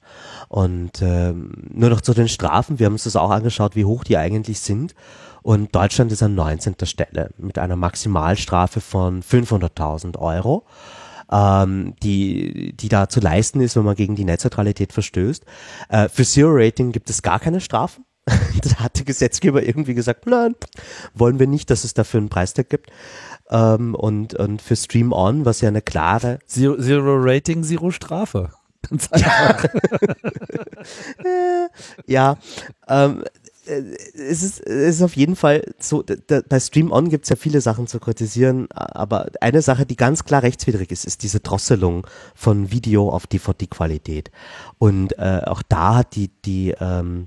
Und 0.48 1.02
ähm, 1.02 1.52
nur 1.70 1.90
noch 1.90 2.00
zu 2.00 2.14
den 2.14 2.28
Strafen. 2.28 2.78
Wir 2.78 2.86
haben 2.86 2.94
uns 2.94 3.04
das 3.04 3.16
auch 3.16 3.30
angeschaut, 3.30 3.74
wie 3.74 3.84
hoch 3.84 4.04
die 4.04 4.16
eigentlich 4.16 4.60
sind. 4.60 4.94
Und 5.42 5.74
Deutschland 5.74 6.10
ist 6.10 6.22
an 6.22 6.34
19. 6.34 6.76
Stelle 6.84 7.30
mit 7.36 7.58
einer 7.58 7.76
Maximalstrafe 7.76 8.80
von 8.80 9.22
500.000 9.22 10.16
Euro 10.18 10.64
ähm, 11.30 11.94
die, 12.02 12.74
die 12.76 12.88
da 12.88 13.08
zu 13.08 13.20
leisten 13.20 13.60
ist, 13.60 13.76
wenn 13.76 13.84
man 13.84 13.96
gegen 13.96 14.16
die 14.16 14.24
Netzneutralität 14.24 14.92
verstößt. 14.92 15.44
Äh, 15.88 16.08
für 16.08 16.24
Zero 16.24 16.50
Rating 16.52 16.92
gibt 16.92 17.10
es 17.10 17.22
gar 17.22 17.40
keine 17.40 17.60
Strafen. 17.60 18.04
da 18.26 18.76
hat 18.76 18.96
der 18.96 19.04
Gesetzgeber 19.04 19.62
irgendwie 19.62 19.94
gesagt, 19.94 20.26
nein, 20.26 20.54
wollen 21.12 21.38
wir 21.38 21.46
nicht, 21.46 21.68
dass 21.70 21.84
es 21.84 21.94
dafür 21.94 22.18
einen 22.18 22.30
Preistag 22.30 22.70
gibt. 22.70 22.90
Ähm, 23.50 23.94
und, 23.94 24.34
und 24.34 24.62
für 24.62 24.76
Stream 24.76 25.12
On, 25.12 25.44
was 25.44 25.60
ja 25.60 25.68
eine 25.68 25.82
klare 25.82 26.38
Zero, 26.46 26.78
Zero 26.78 27.16
Rating, 27.18 27.62
Zero 27.62 27.90
Strafe. 27.90 28.50
Ganz 28.90 29.10
einfach. 29.12 29.64
ja, 32.06 32.36
ähm, 32.86 33.22
äh, 33.22 33.43
es 33.66 34.42
ist, 34.42 34.60
es 34.60 34.96
ist 34.96 35.02
auf 35.02 35.16
jeden 35.16 35.36
Fall 35.36 35.62
so, 35.78 36.02
da, 36.02 36.40
bei 36.48 36.60
Stream 36.60 36.92
On 36.92 37.08
gibt 37.08 37.24
es 37.24 37.30
ja 37.30 37.36
viele 37.36 37.60
Sachen 37.60 37.86
zu 37.86 38.00
kritisieren, 38.00 38.70
aber 38.70 39.28
eine 39.40 39.62
Sache, 39.62 39.86
die 39.86 39.96
ganz 39.96 40.24
klar 40.24 40.42
rechtswidrig 40.42 40.90
ist, 40.90 41.04
ist 41.04 41.22
diese 41.22 41.40
Drosselung 41.40 42.06
von 42.34 42.70
Video 42.70 43.10
auf 43.10 43.26
DVD-Qualität. 43.26 44.30
Und 44.78 45.18
äh, 45.18 45.42
auch 45.46 45.62
da 45.62 45.96
hat 45.96 46.14
die, 46.14 46.30
die 46.44 46.74
ähm, 46.80 47.26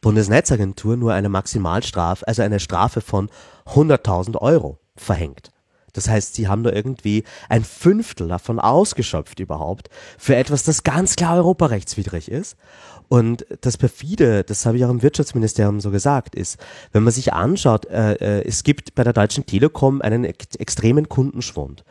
Bundesnetzagentur 0.00 0.96
nur 0.96 1.12
eine 1.12 1.28
Maximalstrafe, 1.28 2.26
also 2.26 2.42
eine 2.42 2.60
Strafe 2.60 3.00
von 3.00 3.30
100.000 3.66 4.36
Euro 4.36 4.78
verhängt. 4.96 5.50
Das 5.92 6.08
heißt, 6.08 6.34
sie 6.34 6.48
haben 6.48 6.62
da 6.62 6.70
irgendwie 6.70 7.24
ein 7.48 7.64
Fünftel 7.64 8.28
davon 8.28 8.60
ausgeschöpft 8.60 9.40
überhaupt 9.40 9.90
für 10.18 10.36
etwas, 10.36 10.62
das 10.62 10.84
ganz 10.84 11.16
klar 11.16 11.36
europarechtswidrig 11.36 12.30
ist. 12.30 12.56
Und 13.12 13.44
das 13.62 13.76
perfide, 13.76 14.44
das 14.44 14.64
habe 14.64 14.76
ich 14.76 14.84
auch 14.84 14.90
im 14.90 15.02
Wirtschaftsministerium 15.02 15.80
so 15.80 15.90
gesagt, 15.90 16.36
ist, 16.36 16.58
wenn 16.92 17.02
man 17.02 17.12
sich 17.12 17.32
anschaut, 17.32 17.86
äh, 17.86 18.12
äh, 18.12 18.44
es 18.46 18.62
gibt 18.62 18.94
bei 18.94 19.02
der 19.02 19.12
Deutschen 19.12 19.46
Telekom 19.46 20.00
einen 20.00 20.24
ex 20.24 20.54
extremen 20.54 21.08
Kundenschwund. 21.08 21.84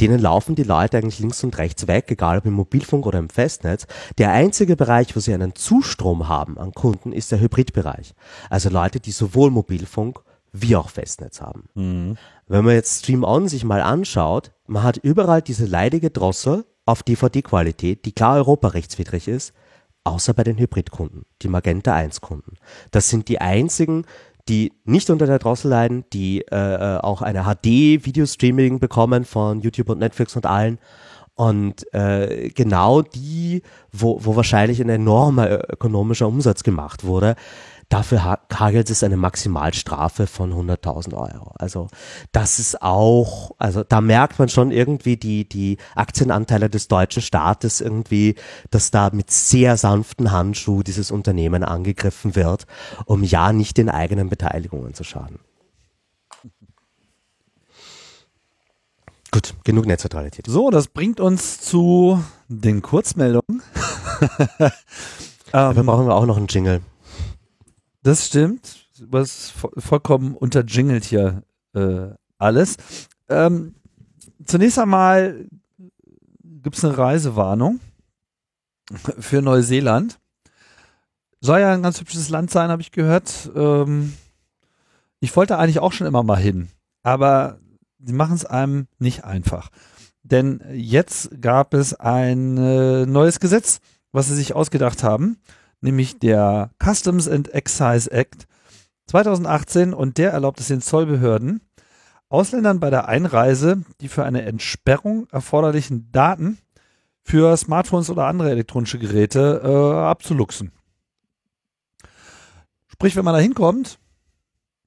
Denen 0.00 0.20
laufen 0.20 0.54
die 0.54 0.62
Leute 0.62 0.96
eigentlich 0.96 1.18
links 1.18 1.42
und 1.42 1.58
rechts 1.58 1.88
weg, 1.88 2.04
egal 2.12 2.38
ob 2.38 2.46
im 2.46 2.52
Mobilfunk 2.52 3.04
oder 3.04 3.18
im 3.18 3.30
Festnetz. 3.30 3.88
Der 4.18 4.30
einzige 4.30 4.76
Bereich, 4.76 5.16
wo 5.16 5.18
sie 5.18 5.34
einen 5.34 5.56
Zustrom 5.56 6.28
haben 6.28 6.56
an 6.56 6.70
Kunden, 6.70 7.10
ist 7.10 7.32
der 7.32 7.40
Hybridbereich. 7.40 8.14
Also 8.48 8.70
Leute, 8.70 9.00
die 9.00 9.10
sowohl 9.10 9.50
Mobilfunk 9.50 10.20
wie 10.52 10.76
auch 10.76 10.88
Festnetz 10.88 11.40
haben. 11.40 11.64
Mhm. 11.74 12.16
Wenn 12.46 12.64
man 12.64 12.74
jetzt 12.74 13.00
Stream 13.00 13.24
On 13.24 13.48
sich 13.48 13.64
mal 13.64 13.82
anschaut, 13.82 14.52
man 14.68 14.84
hat 14.84 14.98
überall 14.98 15.42
diese 15.42 15.66
leidige 15.66 16.10
Drossel 16.10 16.64
auf 16.86 17.02
DVD-Qualität, 17.02 18.04
die 18.04 18.12
klar 18.12 18.36
europarechtswidrig 18.36 19.26
ist, 19.26 19.52
außer 20.04 20.34
bei 20.34 20.44
den 20.44 20.58
Hybridkunden, 20.58 21.24
die 21.42 21.48
Magenta 21.48 21.94
1 21.94 22.20
Kunden. 22.20 22.56
Das 22.90 23.08
sind 23.08 23.28
die 23.28 23.40
einzigen, 23.40 24.04
die 24.48 24.72
nicht 24.84 25.10
unter 25.10 25.26
der 25.26 25.38
Drossel 25.38 25.70
leiden, 25.70 26.04
die 26.12 26.42
äh, 26.50 26.56
äh 26.56 26.98
auch 26.98 27.22
eine 27.22 27.44
HD-Videostreaming 27.44 28.78
bekommen 28.78 29.24
von 29.24 29.60
YouTube 29.60 29.90
und 29.90 29.98
Netflix 29.98 30.34
und 30.36 30.46
allen. 30.46 30.78
Und 31.34 31.90
äh, 31.94 32.50
genau 32.50 33.02
die, 33.02 33.62
wo, 33.92 34.18
wo 34.22 34.36
wahrscheinlich 34.36 34.80
ein 34.80 34.90
enormer 34.90 35.70
ökonomischer 35.70 36.26
Umsatz 36.28 36.62
gemacht 36.62 37.04
wurde, 37.04 37.34
dafür 37.90 38.38
hagelt 38.52 38.88
es 38.88 39.02
eine 39.02 39.16
Maximalstrafe 39.16 40.26
von 40.26 40.54
100.000 40.54 41.12
Euro. 41.12 41.52
Also 41.58 41.88
das 42.32 42.58
ist 42.58 42.80
auch, 42.80 43.50
also 43.58 43.82
da 43.82 44.00
merkt 44.00 44.38
man 44.38 44.48
schon 44.48 44.70
irgendwie 44.70 45.16
die, 45.16 45.46
die 45.46 45.76
Aktienanteile 45.96 46.70
des 46.70 46.88
deutschen 46.88 47.20
Staates 47.20 47.80
irgendwie, 47.80 48.36
dass 48.70 48.92
da 48.92 49.10
mit 49.12 49.30
sehr 49.30 49.76
sanften 49.76 50.30
Handschuh 50.30 50.82
dieses 50.84 51.10
Unternehmen 51.10 51.64
angegriffen 51.64 52.36
wird, 52.36 52.66
um 53.06 53.24
ja 53.24 53.52
nicht 53.52 53.76
den 53.76 53.90
eigenen 53.90 54.28
Beteiligungen 54.28 54.94
zu 54.94 55.02
schaden. 55.02 55.40
Gut, 59.32 59.54
genug 59.64 59.86
Netzneutralität. 59.86 60.46
So, 60.46 60.70
das 60.70 60.88
bringt 60.88 61.20
uns 61.20 61.60
zu 61.60 62.22
den 62.48 62.82
Kurzmeldungen. 62.82 63.62
Dafür 65.52 65.80
ähm, 65.80 65.86
brauchen 65.86 66.06
wir 66.06 66.14
auch 66.14 66.26
noch 66.26 66.36
einen 66.36 66.46
Jingle. 66.48 66.82
Das 68.02 68.26
stimmt. 68.26 68.88
Was 68.98 69.52
vollkommen 69.78 70.34
unterjingelt 70.34 71.04
hier 71.04 71.42
äh, 71.74 72.08
alles. 72.38 72.76
Ähm, 73.28 73.74
zunächst 74.44 74.78
einmal 74.78 75.46
gibt 76.42 76.76
es 76.76 76.84
eine 76.84 76.96
Reisewarnung 76.96 77.80
für 79.18 79.42
Neuseeland. 79.42 80.18
Soll 81.40 81.60
ja 81.60 81.72
ein 81.72 81.82
ganz 81.82 82.00
hübsches 82.00 82.28
Land 82.28 82.50
sein, 82.50 82.70
habe 82.70 82.82
ich 82.82 82.92
gehört. 82.92 83.50
Ähm, 83.54 84.14
ich 85.20 85.34
wollte 85.36 85.58
eigentlich 85.58 85.78
auch 85.78 85.92
schon 85.92 86.06
immer 86.06 86.22
mal 86.22 86.38
hin, 86.38 86.68
aber 87.02 87.58
sie 87.98 88.12
machen 88.12 88.34
es 88.34 88.44
einem 88.44 88.86
nicht 88.98 89.24
einfach. 89.24 89.70
Denn 90.22 90.62
jetzt 90.72 91.40
gab 91.40 91.72
es 91.72 91.94
ein 91.94 92.56
äh, 92.58 93.06
neues 93.06 93.40
Gesetz, 93.40 93.80
was 94.12 94.28
sie 94.28 94.34
sich 94.34 94.54
ausgedacht 94.54 95.02
haben, 95.02 95.38
nämlich 95.80 96.18
der 96.18 96.70
Customs 96.82 97.28
and 97.28 97.52
Excise 97.54 98.10
Act 98.10 98.46
2018 99.06 99.92
und 99.92 100.18
der 100.18 100.32
erlaubt 100.32 100.60
es 100.60 100.68
den 100.68 100.80
Zollbehörden, 100.80 101.60
Ausländern 102.28 102.78
bei 102.78 102.90
der 102.90 103.08
Einreise 103.08 103.82
die 104.00 104.08
für 104.08 104.24
eine 104.24 104.42
Entsperrung 104.42 105.26
erforderlichen 105.32 106.12
Daten 106.12 106.58
für 107.22 107.56
Smartphones 107.56 108.08
oder 108.08 108.26
andere 108.26 108.50
elektronische 108.50 108.98
Geräte 108.98 109.60
äh, 109.64 109.98
abzuluxen. 109.98 110.72
Sprich, 112.86 113.16
wenn 113.16 113.24
man 113.24 113.34
da 113.34 113.40
hinkommt, 113.40 113.98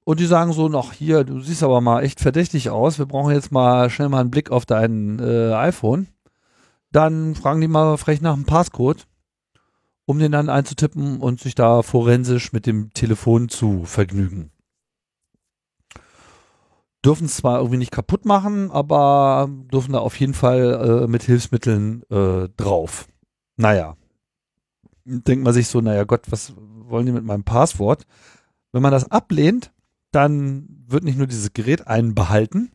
und 0.05 0.19
die 0.19 0.25
sagen 0.25 0.51
so 0.51 0.67
noch, 0.67 0.91
hier, 0.91 1.23
du 1.23 1.39
siehst 1.39 1.63
aber 1.63 1.79
mal 1.79 2.03
echt 2.03 2.19
verdächtig 2.19 2.69
aus, 2.69 2.99
wir 2.99 3.05
brauchen 3.05 3.33
jetzt 3.33 3.51
mal 3.51 3.89
schnell 3.89 4.09
mal 4.09 4.19
einen 4.19 4.31
Blick 4.31 4.51
auf 4.51 4.65
dein 4.65 5.19
äh, 5.19 5.53
iPhone. 5.53 6.07
Dann 6.91 7.35
fragen 7.35 7.61
die 7.61 7.67
mal 7.67 7.97
frech 7.97 8.21
nach 8.21 8.33
einem 8.33 8.45
Passcode, 8.45 9.07
um 10.05 10.19
den 10.19 10.31
dann 10.31 10.49
einzutippen 10.49 11.19
und 11.19 11.39
sich 11.39 11.55
da 11.55 11.81
forensisch 11.81 12.51
mit 12.53 12.65
dem 12.65 12.93
Telefon 12.93 13.49
zu 13.49 13.85
vergnügen. 13.85 14.51
Dürfen 17.05 17.25
es 17.25 17.37
zwar 17.37 17.57
irgendwie 17.57 17.77
nicht 17.77 17.91
kaputt 17.91 18.25
machen, 18.25 18.71
aber 18.71 19.49
dürfen 19.71 19.93
da 19.93 19.99
auf 19.99 20.17
jeden 20.19 20.33
Fall 20.33 21.03
äh, 21.03 21.07
mit 21.07 21.23
Hilfsmitteln 21.23 22.03
äh, 22.09 22.49
drauf. 22.55 23.07
Naja. 23.57 23.97
Denkt 25.05 25.43
man 25.43 25.53
sich 25.53 25.67
so, 25.67 25.81
naja 25.81 26.05
Gott, 26.05 26.21
was 26.29 26.53
wollen 26.57 27.05
die 27.05 27.11
mit 27.11 27.25
meinem 27.25 27.43
Passwort? 27.43 28.05
Wenn 28.71 28.81
man 28.81 28.93
das 28.93 29.11
ablehnt, 29.11 29.73
dann 30.11 30.67
wird 30.87 31.03
nicht 31.03 31.17
nur 31.17 31.27
dieses 31.27 31.51
Gerät 31.51 31.87
einbehalten, 31.87 32.71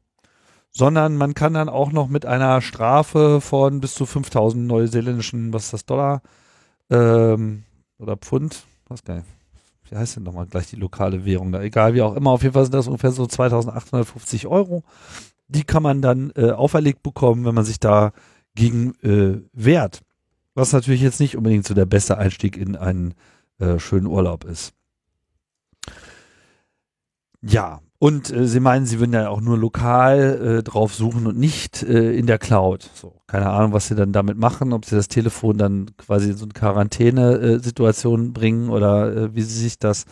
sondern 0.71 1.17
man 1.17 1.33
kann 1.33 1.55
dann 1.55 1.71
auch 1.71 1.91
noch 1.91 2.09
mit 2.09 2.27
einer 2.27 2.61
Strafe 2.61 3.41
von 3.41 3.81
bis 3.81 3.95
zu 3.95 4.05
5000 4.05 4.67
neuseeländischen, 4.67 5.55
was 5.55 5.65
ist 5.65 5.73
das, 5.73 5.87
Dollar 5.87 6.23
ähm, 6.91 7.65
oder 7.99 8.17
Pfund, 8.17 8.65
was 8.89 9.05
geil. 9.05 9.25
Wie 9.89 9.97
heißt 9.97 10.17
denn 10.17 10.23
nochmal 10.23 10.47
gleich 10.47 10.69
die 10.69 10.77
lokale 10.77 11.25
Währung 11.25 11.53
da? 11.53 11.63
Egal, 11.63 11.95
wie 11.95 12.03
auch 12.03 12.15
immer. 12.15 12.31
Auf 12.31 12.43
jeden 12.43 12.53
Fall 12.53 12.65
sind 12.65 12.75
das 12.75 12.87
ungefähr 12.87 13.13
so 13.13 13.27
2850 13.27 14.47
Euro. 14.47 14.85
Die 15.49 15.65
kann 15.65 15.83
man 15.83 16.03
dann 16.03 16.31
äh, 16.37 16.51
auferlegt 16.51 17.03
bekommen, 17.03 17.45
wenn 17.47 17.55
man 17.55 17.65
sich 17.65 17.81
da 17.81 18.13
gegen 18.55 18.95
äh, 19.03 19.41
wehrt. 19.53 20.03
Was 20.55 20.73
natürlich 20.73 21.01
jetzt 21.01 21.21
nicht 21.21 21.37
unbedingt 21.37 21.67
so 21.67 21.75
der 21.75 21.87
beste 21.87 22.19
Einstieg 22.19 22.57
in 22.57 22.77
einen 22.77 23.15
äh, 23.59 23.79
schönen 23.79 24.07
Urlaub 24.07 24.45
ist. 24.45 24.75
Ja, 27.41 27.81
und 27.99 28.31
äh, 28.31 28.47
sie 28.47 28.61
meinen, 28.61 28.87
sie 28.87 29.01
würden 29.01 29.13
ja 29.13 29.29
auch 29.29 29.41
nur 29.41 29.59
lokal 29.59 30.59
äh, 30.59 30.63
drauf 30.63 30.95
suchen 30.95 31.27
und 31.27 31.37
nicht 31.37 31.83
äh, 31.83 32.13
in 32.13 32.27
der 32.27 32.39
Cloud. 32.39 32.89
So, 32.95 33.21
keine 33.27 33.51
Ahnung, 33.51 33.73
was 33.73 33.89
sie 33.89 33.97
dann 33.97 34.13
damit 34.13 34.39
machen, 34.39 34.73
ob 34.73 34.85
sie 34.85 34.95
das 34.95 35.09
Telefon 35.09 35.59
dann 35.59 35.91
quasi 35.97 36.31
in 36.31 36.37
so 36.37 36.45
eine 36.45 36.53
Quarantäne-Situation 36.53 38.33
bringen 38.33 38.71
oder 38.71 39.17
äh, 39.17 39.35
wie 39.35 39.43
sie 39.43 39.61
sich 39.61 39.79
das 39.79 40.05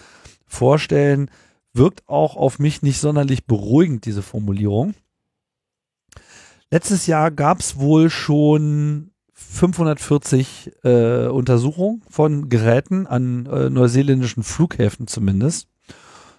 vorstellen. 0.46 1.30
Wirkt 1.72 2.08
auch 2.08 2.36
auf 2.36 2.58
mich 2.58 2.82
nicht 2.82 2.98
sonderlich 3.00 3.46
beruhigend, 3.46 4.04
diese 4.04 4.22
Formulierung. 4.22 4.94
Letztes 6.70 7.06
Jahr 7.06 7.30
gab 7.30 7.60
es 7.60 7.78
wohl 7.78 8.10
schon 8.10 9.12
540 9.34 10.72
äh, 10.82 11.26
Untersuchungen 11.28 12.02
von 12.10 12.48
Geräten 12.48 13.06
an 13.06 13.46
äh, 13.46 13.70
neuseeländischen 13.70 14.42
Flughäfen 14.42 15.06
zumindest. 15.06 15.68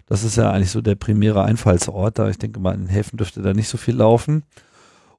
Das 0.08 0.24
ist 0.24 0.38
ja 0.38 0.51
eigentlich 0.51 0.72
so 0.72 0.82
der 0.82 0.95
primäre 0.95 1.43
Einfallsort 1.43 2.18
da. 2.18 2.30
Ich 2.30 2.39
denke 2.39 2.60
mal, 2.60 2.74
in 2.74 2.88
Häfen 2.88 3.18
dürfte 3.18 3.41
da 3.41 3.53
nicht 3.53 3.68
so 3.68 3.78
viel 3.78 3.95
laufen. 3.95 4.43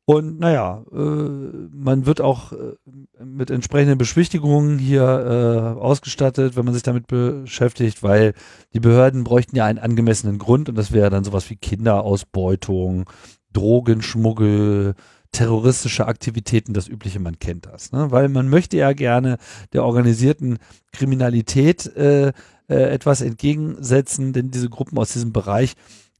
Und 0.06 0.40
naja, 0.40 0.84
äh, 0.90 0.96
man 0.96 2.06
wird 2.06 2.22
auch 2.22 2.52
äh, 2.52 2.76
mit 3.22 3.50
entsprechenden 3.50 3.98
Beschwichtigungen 3.98 4.78
hier 4.78 5.02
äh, 5.02 5.78
ausgestattet, 5.78 6.56
wenn 6.56 6.64
man 6.64 6.72
sich 6.72 6.82
damit 6.82 7.06
beschäftigt, 7.08 8.02
weil 8.02 8.32
die 8.72 8.80
Behörden 8.80 9.22
bräuchten 9.22 9.54
ja 9.54 9.66
einen 9.66 9.78
angemessenen 9.78 10.38
Grund 10.38 10.70
und 10.70 10.76
das 10.76 10.92
wäre 10.92 11.10
dann 11.10 11.24
sowas 11.24 11.50
wie 11.50 11.56
Kinderausbeutung, 11.56 13.04
Drogenschmuggel, 13.52 14.94
terroristische 15.32 16.06
Aktivitäten, 16.06 16.72
das 16.72 16.88
Übliche, 16.88 17.20
man 17.20 17.38
kennt 17.38 17.66
das. 17.66 17.92
Ne? 17.92 18.10
Weil 18.10 18.30
man 18.30 18.48
möchte 18.48 18.78
ja 18.78 18.94
gerne 18.94 19.36
der 19.74 19.84
organisierten 19.84 20.58
Kriminalität 20.92 21.84
äh, 21.96 22.32
äh, 22.68 22.74
etwas 22.74 23.20
entgegensetzen, 23.20 24.32
denn 24.32 24.50
diese 24.50 24.68
Gruppen 24.68 24.98
aus 24.98 25.12
diesem 25.12 25.32
Bereich 25.32 25.74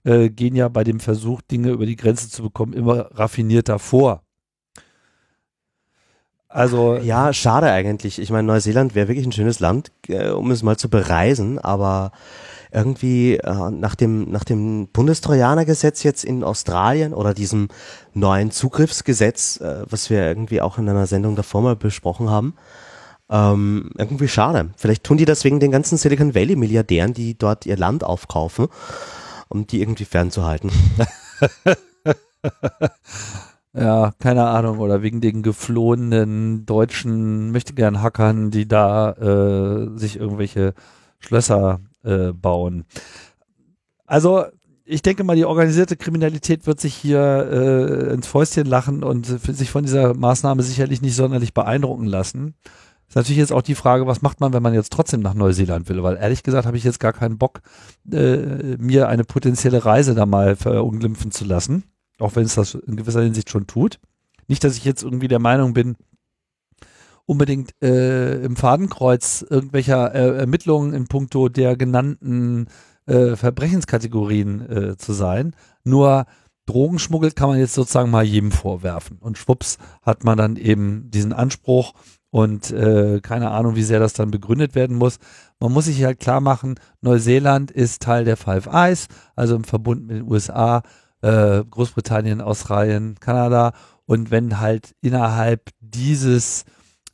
äh, 0.04 0.30
gehen 0.30 0.56
ja 0.56 0.68
bei 0.68 0.84
dem 0.84 1.00
Versuch, 1.00 1.42
Dinge 1.42 1.70
über 1.70 1.86
die 1.86 1.96
Grenze 1.96 2.30
zu 2.30 2.42
bekommen, 2.42 2.72
immer 2.72 3.10
raffinierter 3.12 3.78
vor. 3.78 4.22
Also 6.48 6.96
ja, 6.96 7.32
schade 7.34 7.70
eigentlich. 7.70 8.18
Ich 8.18 8.30
meine, 8.30 8.46
Neuseeland 8.46 8.94
wäre 8.94 9.08
wirklich 9.08 9.26
ein 9.26 9.32
schönes 9.32 9.60
Land, 9.60 9.92
äh, 10.08 10.30
um 10.30 10.50
es 10.50 10.62
mal 10.62 10.78
zu 10.78 10.88
bereisen, 10.88 11.58
aber 11.58 12.12
irgendwie 12.72 13.36
äh, 13.36 13.70
nach 13.70 13.94
dem 13.94 14.30
nach 14.30 14.44
dem 14.44 14.88
Bundestrojanergesetz 14.88 16.02
jetzt 16.02 16.24
in 16.24 16.44
Australien 16.44 17.12
oder 17.14 17.34
diesem 17.34 17.68
neuen 18.14 18.50
Zugriffsgesetz, 18.50 19.60
äh, 19.60 19.84
was 19.88 20.08
wir 20.08 20.26
irgendwie 20.26 20.60
auch 20.62 20.78
in 20.78 20.88
einer 20.88 21.06
Sendung 21.06 21.36
davor 21.36 21.62
mal 21.62 21.76
besprochen 21.76 22.30
haben, 22.30 22.54
ähm, 23.30 23.90
irgendwie 23.96 24.28
schade. 24.28 24.70
Vielleicht 24.76 25.04
tun 25.04 25.18
die 25.18 25.24
das 25.24 25.44
wegen 25.44 25.60
den 25.60 25.70
ganzen 25.70 25.98
Silicon 25.98 26.34
Valley 26.34 26.56
Milliardären, 26.56 27.12
die 27.14 27.36
dort 27.36 27.66
ihr 27.66 27.76
Land 27.76 28.04
aufkaufen, 28.04 28.68
um 29.48 29.66
die 29.66 29.80
irgendwie 29.80 30.04
fernzuhalten. 30.04 30.70
ja, 33.74 34.12
keine 34.18 34.46
Ahnung, 34.46 34.78
oder 34.78 35.02
wegen 35.02 35.20
den 35.20 35.42
geflohenen 35.42 36.64
deutschen 36.64 37.50
möchtegern 37.50 38.02
Hackern, 38.02 38.50
die 38.50 38.66
da 38.66 39.12
äh, 39.12 39.98
sich 39.98 40.18
irgendwelche 40.18 40.74
Schlösser 41.18 41.80
äh, 42.04 42.32
bauen. 42.32 42.84
Also 44.06 44.46
ich 44.90 45.02
denke 45.02 45.22
mal, 45.22 45.36
die 45.36 45.44
organisierte 45.44 45.96
Kriminalität 45.96 46.66
wird 46.66 46.80
sich 46.80 46.94
hier 46.94 47.20
äh, 47.20 48.14
ins 48.14 48.26
Fäustchen 48.26 48.66
lachen 48.66 49.02
und 49.02 49.26
sich 49.26 49.70
von 49.70 49.84
dieser 49.84 50.14
Maßnahme 50.14 50.62
sicherlich 50.62 51.02
nicht 51.02 51.14
sonderlich 51.14 51.52
beeindrucken 51.52 52.06
lassen. 52.06 52.54
Ist 53.08 53.16
natürlich 53.16 53.38
jetzt 53.38 53.52
auch 53.52 53.62
die 53.62 53.74
Frage, 53.74 54.06
was 54.06 54.20
macht 54.20 54.40
man, 54.40 54.52
wenn 54.52 54.62
man 54.62 54.74
jetzt 54.74 54.92
trotzdem 54.92 55.20
nach 55.20 55.32
Neuseeland 55.32 55.88
will? 55.88 56.02
Weil 56.02 56.16
ehrlich 56.16 56.42
gesagt 56.42 56.66
habe 56.66 56.76
ich 56.76 56.84
jetzt 56.84 57.00
gar 57.00 57.14
keinen 57.14 57.38
Bock, 57.38 57.62
äh, 58.12 58.76
mir 58.76 59.08
eine 59.08 59.24
potenzielle 59.24 59.84
Reise 59.84 60.14
da 60.14 60.26
mal 60.26 60.56
verunglimpfen 60.56 61.30
zu 61.30 61.46
lassen. 61.46 61.84
Auch 62.18 62.36
wenn 62.36 62.44
es 62.44 62.54
das 62.54 62.74
in 62.74 62.96
gewisser 62.96 63.22
Hinsicht 63.22 63.48
schon 63.48 63.66
tut. 63.66 63.98
Nicht, 64.46 64.62
dass 64.62 64.76
ich 64.76 64.84
jetzt 64.84 65.02
irgendwie 65.02 65.28
der 65.28 65.38
Meinung 65.38 65.72
bin, 65.72 65.96
unbedingt 67.24 67.72
äh, 67.82 68.42
im 68.42 68.56
Fadenkreuz 68.56 69.44
irgendwelcher 69.48 70.14
äh, 70.14 70.38
Ermittlungen 70.38 70.92
in 70.92 71.08
puncto 71.08 71.48
der 71.48 71.76
genannten 71.76 72.68
äh, 73.06 73.36
Verbrechenskategorien 73.36 74.70
äh, 74.70 74.96
zu 74.96 75.12
sein. 75.12 75.54
Nur 75.84 76.26
Drogenschmuggel 76.66 77.30
kann 77.32 77.48
man 77.48 77.58
jetzt 77.58 77.74
sozusagen 77.74 78.10
mal 78.10 78.24
jedem 78.24 78.52
vorwerfen. 78.52 79.18
Und 79.18 79.38
schwupps 79.38 79.78
hat 80.02 80.24
man 80.24 80.36
dann 80.36 80.56
eben 80.56 81.10
diesen 81.10 81.32
Anspruch 81.32 81.94
und 82.30 82.70
äh, 82.70 83.20
keine 83.22 83.50
Ahnung, 83.50 83.76
wie 83.76 83.82
sehr 83.82 84.00
das 84.00 84.12
dann 84.12 84.30
begründet 84.30 84.74
werden 84.74 84.96
muss. 84.96 85.18
Man 85.60 85.72
muss 85.72 85.86
sich 85.86 86.04
halt 86.04 86.20
klar 86.20 86.40
machen, 86.40 86.76
Neuseeland 87.00 87.70
ist 87.70 88.02
Teil 88.02 88.24
der 88.24 88.36
Five 88.36 88.66
Eyes, 88.66 89.08
also 89.34 89.56
im 89.56 89.64
Verbund 89.64 90.06
mit 90.06 90.16
den 90.16 90.30
USA, 90.30 90.82
äh, 91.22 91.64
Großbritannien, 91.64 92.40
Australien, 92.40 93.16
Kanada. 93.20 93.72
Und 94.06 94.30
wenn 94.30 94.60
halt 94.60 94.94
innerhalb 95.00 95.70
dieses 95.80 96.64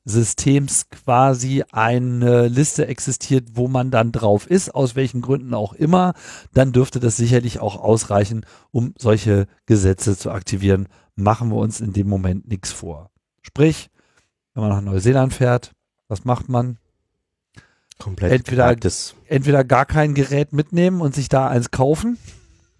Systems 0.05 0.91
quasi 0.91 1.65
eine 1.73 2.49
Liste 2.49 2.87
existiert, 2.87 3.49
wo 3.55 3.69
man 3.69 3.91
dann 3.91 4.13
drauf 4.13 4.47
ist, 4.47 4.75
aus 4.75 4.97
welchen 4.97 5.23
Gründen 5.23 5.55
auch 5.55 5.73
immer, 5.73 6.13
dann 6.53 6.73
dürfte 6.73 7.01
das 7.01 7.17
sicherlich 7.17 7.59
auch 7.59 7.77
ausreichen, 7.77 8.45
um 8.71 8.93
solche 8.99 9.47
Gesetze 9.67 10.17
zu 10.17 10.31
aktivieren. 10.31 10.89
Machen 11.17 11.51
wir 11.51 11.57
uns 11.57 11.81
in 11.81 11.93
dem 11.93 12.09
Moment 12.09 12.49
nichts 12.49 12.71
vor. 12.71 13.11
Sprich, 13.41 13.89
wenn 14.55 14.63
man 14.63 14.71
nach 14.71 14.81
Neuseeland 14.81 15.35
fährt, 15.35 15.73
was 16.09 16.25
macht 16.25 16.49
man? 16.49 16.79
Komplett 17.99 18.33
entweder, 18.33 18.75
entweder 19.27 19.65
gar 19.65 19.87
kein 19.87 20.15
Gerät 20.15 20.53
mitnehmen 20.53 21.01
und 21.01 21.15
sich 21.15 21.29
da 21.29 21.49
eins 21.49 21.71
kaufen 21.71 22.19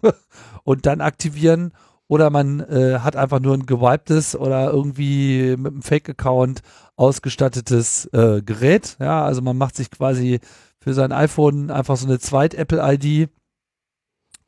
und 0.63 0.85
dann 0.85 1.01
aktivieren 1.01 1.71
oder 2.07 2.29
man 2.29 2.59
äh, 2.59 2.99
hat 2.99 3.15
einfach 3.15 3.39
nur 3.39 3.55
ein 3.55 3.65
gewiptes 3.65 4.35
oder 4.35 4.71
irgendwie 4.71 5.55
mit 5.57 5.71
einem 5.71 5.81
Fake-Account 5.81 6.61
ausgestattetes 6.95 8.05
äh, 8.13 8.41
Gerät. 8.41 8.97
Ja, 8.99 9.25
also 9.25 9.41
man 9.41 9.57
macht 9.57 9.75
sich 9.75 9.89
quasi 9.89 10.39
für 10.79 10.93
sein 10.93 11.11
iPhone 11.11 11.71
einfach 11.71 11.97
so 11.97 12.05
eine 12.05 12.19
Zweit-Apple-ID 12.19 13.29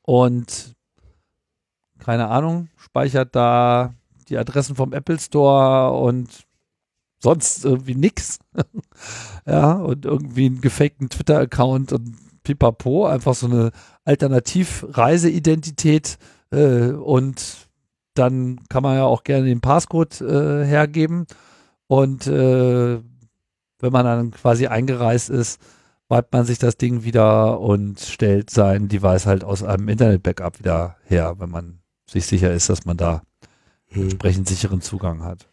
und 0.03 0.75
keine 1.99 2.27
Ahnung, 2.27 2.69
speichert 2.77 3.35
da 3.35 3.95
die 4.29 4.37
Adressen 4.37 4.75
vom 4.75 4.93
Apple 4.93 5.19
Store 5.19 5.91
und 5.93 6.46
sonst 7.19 7.65
irgendwie 7.65 7.95
nix. 7.95 8.39
ja, 9.45 9.73
und 9.73 10.05
irgendwie 10.05 10.45
einen 10.47 10.61
gefakten 10.61 11.09
Twitter-Account 11.09 11.91
und 11.93 12.15
pipapo, 12.43 13.05
einfach 13.05 13.35
so 13.35 13.47
eine 13.47 13.71
Alternativ-Reiseidentität 14.05 16.17
äh, 16.51 16.91
und 16.91 17.67
dann 18.13 18.59
kann 18.69 18.83
man 18.83 18.95
ja 18.95 19.05
auch 19.05 19.23
gerne 19.23 19.45
den 19.45 19.61
Passcode 19.61 20.21
äh, 20.21 20.65
hergeben. 20.65 21.25
Und 21.87 22.27
äh, 22.27 22.99
wenn 23.79 23.91
man 23.91 24.05
dann 24.05 24.31
quasi 24.31 24.67
eingereist 24.67 25.29
ist, 25.29 25.61
wipet 26.09 26.33
man 26.33 26.45
sich 26.45 26.57
das 26.57 26.77
Ding 26.77 27.03
wieder 27.03 27.59
und 27.59 27.99
stellt 27.99 28.49
sein 28.49 28.87
Device 28.87 29.25
halt 29.25 29.43
aus 29.43 29.63
einem 29.63 29.89
Internet-Backup 29.89 30.59
wieder 30.59 30.95
her, 31.03 31.35
wenn 31.37 31.49
man 31.49 31.79
sich 32.09 32.25
sicher 32.25 32.53
ist, 32.53 32.69
dass 32.69 32.85
man 32.85 32.97
da 32.97 33.21
hm. 33.89 34.03
entsprechend 34.03 34.47
sicheren 34.47 34.81
Zugang 34.81 35.23
hat. 35.23 35.49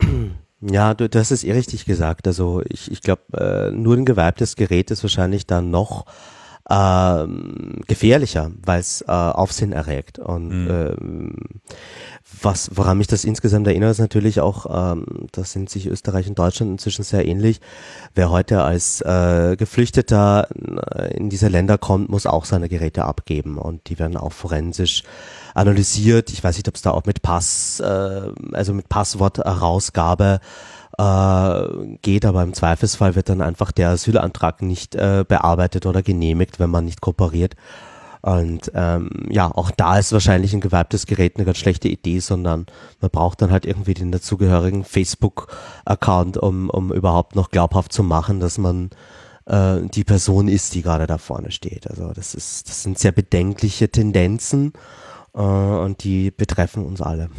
Ja, 0.70 0.94
du, 0.94 1.08
das 1.08 1.30
ist 1.30 1.44
eh 1.44 1.52
richtig 1.52 1.84
gesagt. 1.84 2.26
Also 2.26 2.62
ich, 2.68 2.90
ich 2.90 3.02
glaube, 3.02 3.22
äh, 3.34 3.70
nur 3.70 3.96
ein 3.96 4.04
gewiptes 4.04 4.56
Gerät 4.56 4.90
ist 4.90 5.02
wahrscheinlich 5.02 5.46
dann 5.46 5.70
noch 5.70 6.06
ähm, 6.70 7.82
gefährlicher, 7.86 8.50
weil 8.64 8.80
es 8.80 9.02
äh, 9.02 9.10
Aufsehen 9.10 9.72
erregt. 9.72 10.18
Und 10.18 10.48
mhm. 10.48 10.70
ähm, 10.70 11.34
was, 12.40 12.70
woran 12.74 12.96
mich 12.96 13.06
das 13.06 13.24
insgesamt 13.24 13.66
erinnert, 13.66 13.90
ist 13.90 13.98
natürlich 13.98 14.40
auch, 14.40 14.92
ähm, 14.92 15.04
da 15.32 15.44
sind 15.44 15.68
sich 15.68 15.86
Österreich 15.86 16.26
und 16.28 16.38
Deutschland 16.38 16.72
inzwischen 16.72 17.02
sehr 17.02 17.26
ähnlich. 17.26 17.60
Wer 18.14 18.30
heute 18.30 18.62
als 18.62 19.02
äh, 19.02 19.56
Geflüchteter 19.56 20.48
in 21.10 21.28
diese 21.28 21.48
Länder 21.48 21.76
kommt, 21.76 22.08
muss 22.08 22.26
auch 22.26 22.46
seine 22.46 22.70
Geräte 22.70 23.04
abgeben 23.04 23.58
und 23.58 23.90
die 23.90 23.98
werden 23.98 24.16
auch 24.16 24.32
forensisch 24.32 25.02
analysiert. 25.54 26.30
Ich 26.30 26.44
weiß 26.44 26.56
nicht, 26.56 26.68
ob 26.68 26.74
es 26.74 26.82
da 26.82 26.90
auch 26.90 27.04
mit 27.06 27.22
Pass, 27.22 27.80
äh, 27.80 28.22
also 28.52 28.74
mit 28.74 28.88
Passwortherausgabe 28.88 30.40
äh, 30.98 31.96
geht, 32.02 32.24
aber 32.24 32.42
im 32.42 32.52
Zweifelsfall 32.52 33.14
wird 33.14 33.28
dann 33.28 33.40
einfach 33.40 33.72
der 33.72 33.90
Asylantrag 33.90 34.62
nicht 34.62 34.94
äh, 34.94 35.24
bearbeitet 35.26 35.86
oder 35.86 36.02
genehmigt, 36.02 36.60
wenn 36.60 36.70
man 36.70 36.84
nicht 36.84 37.00
kooperiert. 37.00 37.54
Und 38.22 38.72
ähm, 38.74 39.10
ja, 39.28 39.50
auch 39.54 39.70
da 39.70 39.98
ist 39.98 40.12
wahrscheinlich 40.12 40.54
ein 40.54 40.62
gewebtes 40.62 41.04
Gerät 41.04 41.36
eine 41.36 41.44
ganz 41.44 41.58
schlechte 41.58 41.88
Idee, 41.88 42.20
sondern 42.20 42.64
man 43.00 43.10
braucht 43.10 43.42
dann 43.42 43.50
halt 43.50 43.66
irgendwie 43.66 43.92
den 43.92 44.12
dazugehörigen 44.12 44.82
Facebook-Account, 44.82 46.38
um, 46.38 46.70
um 46.70 46.90
überhaupt 46.90 47.36
noch 47.36 47.50
glaubhaft 47.50 47.92
zu 47.92 48.02
machen, 48.02 48.40
dass 48.40 48.56
man 48.56 48.88
äh, 49.44 49.80
die 49.92 50.04
Person 50.04 50.48
ist, 50.48 50.74
die 50.74 50.80
gerade 50.80 51.06
da 51.06 51.18
vorne 51.18 51.50
steht. 51.50 51.86
Also 51.90 52.12
das 52.14 52.34
ist, 52.34 52.66
das 52.66 52.82
sind 52.82 52.98
sehr 52.98 53.12
bedenkliche 53.12 53.90
Tendenzen 53.90 54.72
äh, 55.34 55.40
und 55.40 56.04
die 56.04 56.30
betreffen 56.30 56.84
uns 56.84 57.00
alle. 57.00 57.30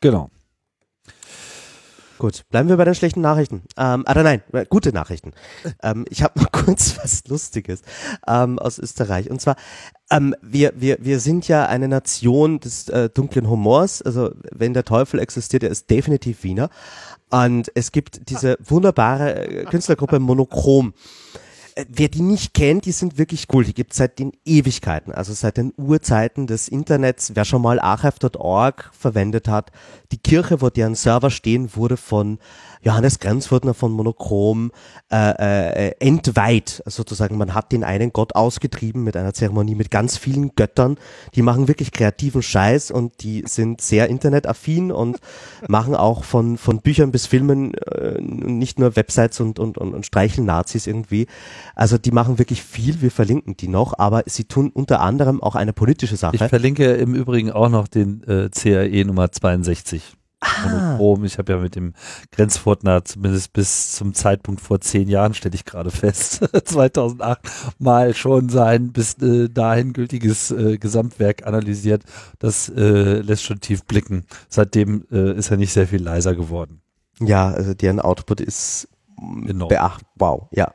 Genau. 0.00 0.30
Gut, 2.20 2.44
bleiben 2.50 2.68
wir 2.68 2.76
bei 2.76 2.84
den 2.84 2.94
schlechten 2.94 3.22
Nachrichten. 3.22 3.62
Ähm, 3.78 4.04
oder 4.06 4.22
nein, 4.22 4.42
äh, 4.52 4.66
gute 4.68 4.92
Nachrichten. 4.92 5.32
Ähm, 5.82 6.04
ich 6.10 6.22
habe 6.22 6.38
noch 6.38 6.52
kurz 6.52 6.98
was 6.98 7.26
Lustiges 7.26 7.80
ähm, 8.26 8.58
aus 8.58 8.78
Österreich. 8.78 9.30
Und 9.30 9.40
zwar, 9.40 9.56
ähm, 10.10 10.34
wir, 10.42 10.74
wir, 10.76 10.98
wir 11.00 11.20
sind 11.20 11.48
ja 11.48 11.64
eine 11.64 11.88
Nation 11.88 12.60
des 12.60 12.90
äh, 12.90 13.08
dunklen 13.08 13.48
Humors. 13.48 14.02
Also 14.02 14.32
wenn 14.50 14.74
der 14.74 14.84
Teufel 14.84 15.20
existiert, 15.20 15.62
er 15.62 15.70
ist 15.70 15.88
definitiv 15.88 16.44
Wiener. 16.44 16.68
Und 17.30 17.72
es 17.74 17.92
gibt 17.92 18.28
diese 18.28 18.58
wunderbare 18.62 19.46
äh, 19.46 19.64
Künstlergruppe 19.64 20.18
Monochrom. 20.18 20.92
Äh, 21.80 21.86
wer 21.88 22.08
die 22.08 22.22
nicht 22.22 22.54
kennt, 22.54 22.84
die 22.84 22.92
sind 22.92 23.18
wirklich 23.18 23.46
cool. 23.52 23.64
Die 23.64 23.74
gibt 23.74 23.92
es 23.92 23.98
seit 23.98 24.18
den 24.18 24.32
Ewigkeiten, 24.44 25.12
also 25.12 25.32
seit 25.32 25.56
den 25.56 25.72
Urzeiten 25.76 26.46
des 26.46 26.68
Internets. 26.68 27.32
Wer 27.34 27.44
schon 27.44 27.62
mal 27.62 27.80
archive.org 27.80 28.90
verwendet 28.92 29.48
hat, 29.48 29.70
die 30.12 30.18
Kirche, 30.18 30.60
wo 30.60 30.70
deren 30.70 30.94
Server 30.94 31.30
stehen, 31.30 31.74
wurde 31.76 31.96
von 31.96 32.38
Johannes 32.82 33.18
Grenzfurtner 33.18 33.74
von 33.74 33.92
Monochrom 33.92 34.72
äh, 35.12 35.88
äh, 35.88 35.94
entweiht. 36.00 36.82
Sozusagen, 36.86 37.36
man 37.36 37.54
hat 37.54 37.72
den 37.72 37.84
einen 37.84 38.12
Gott 38.12 38.34
ausgetrieben 38.34 39.04
mit 39.04 39.16
einer 39.16 39.34
Zeremonie 39.34 39.74
mit 39.74 39.90
ganz 39.90 40.16
vielen 40.16 40.54
Göttern. 40.54 40.96
Die 41.34 41.42
machen 41.42 41.68
wirklich 41.68 41.92
kreativen 41.92 42.42
Scheiß 42.42 42.90
und 42.90 43.22
die 43.22 43.44
sind 43.46 43.80
sehr 43.80 44.08
internetaffin 44.08 44.92
und 44.92 45.18
machen 45.68 45.94
auch 45.94 46.24
von, 46.24 46.56
von 46.56 46.80
Büchern 46.80 47.10
bis 47.12 47.26
Filmen 47.26 47.74
äh, 47.74 48.20
nicht 48.20 48.78
nur 48.78 48.96
Websites 48.96 49.40
und, 49.40 49.58
und, 49.58 49.76
und, 49.76 49.94
und 49.94 50.06
streicheln 50.06 50.46
Nazis 50.46 50.86
irgendwie. 50.86 51.26
Also 51.74 51.98
die 51.98 52.12
machen 52.12 52.38
wirklich 52.38 52.62
viel, 52.62 53.02
wir 53.02 53.10
verlinken 53.10 53.56
die 53.56 53.68
noch, 53.68 53.98
aber 53.98 54.22
sie 54.26 54.44
tun 54.44 54.70
unter 54.72 55.00
anderem 55.00 55.42
auch 55.42 55.54
eine 55.54 55.72
politische 55.72 56.16
Sache. 56.16 56.36
Ich 56.36 56.42
verlinke 56.42 56.92
im 56.94 57.14
Übrigen 57.14 57.50
auch 57.50 57.68
noch 57.68 57.88
den 57.88 58.22
äh, 58.24 58.48
CAE 58.48 59.04
Nummer 59.04 59.30
62. 59.30 60.16
Ah. 60.40 60.98
Ich 61.22 61.38
habe 61.38 61.52
ja 61.52 61.58
mit 61.58 61.76
dem 61.76 61.92
Grenzfurtner 62.32 63.04
zumindest 63.04 63.52
bis 63.52 63.92
zum 63.92 64.14
Zeitpunkt 64.14 64.60
vor 64.60 64.80
zehn 64.80 65.08
Jahren, 65.08 65.34
stelle 65.34 65.54
ich 65.54 65.66
gerade 65.66 65.90
fest, 65.90 66.40
2008 66.64 67.40
mal 67.78 68.14
schon 68.14 68.48
sein 68.48 68.92
bis 68.92 69.14
äh, 69.22 69.48
dahin 69.48 69.92
gültiges 69.92 70.50
äh, 70.50 70.78
Gesamtwerk 70.78 71.46
analysiert. 71.46 72.04
Das 72.38 72.70
äh, 72.70 73.20
lässt 73.20 73.44
schon 73.44 73.60
tief 73.60 73.84
blicken. 73.84 74.24
Seitdem 74.48 75.04
äh, 75.12 75.36
ist 75.36 75.50
er 75.50 75.58
nicht 75.58 75.72
sehr 75.72 75.86
viel 75.86 76.02
leiser 76.02 76.34
geworden. 76.34 76.80
Ja, 77.20 77.50
also 77.50 77.74
deren 77.74 78.00
Output 78.00 78.40
ist 78.40 78.88
Genau. 79.20 79.68
Beacht, 79.68 80.04
wow, 80.16 80.48
ja. 80.50 80.72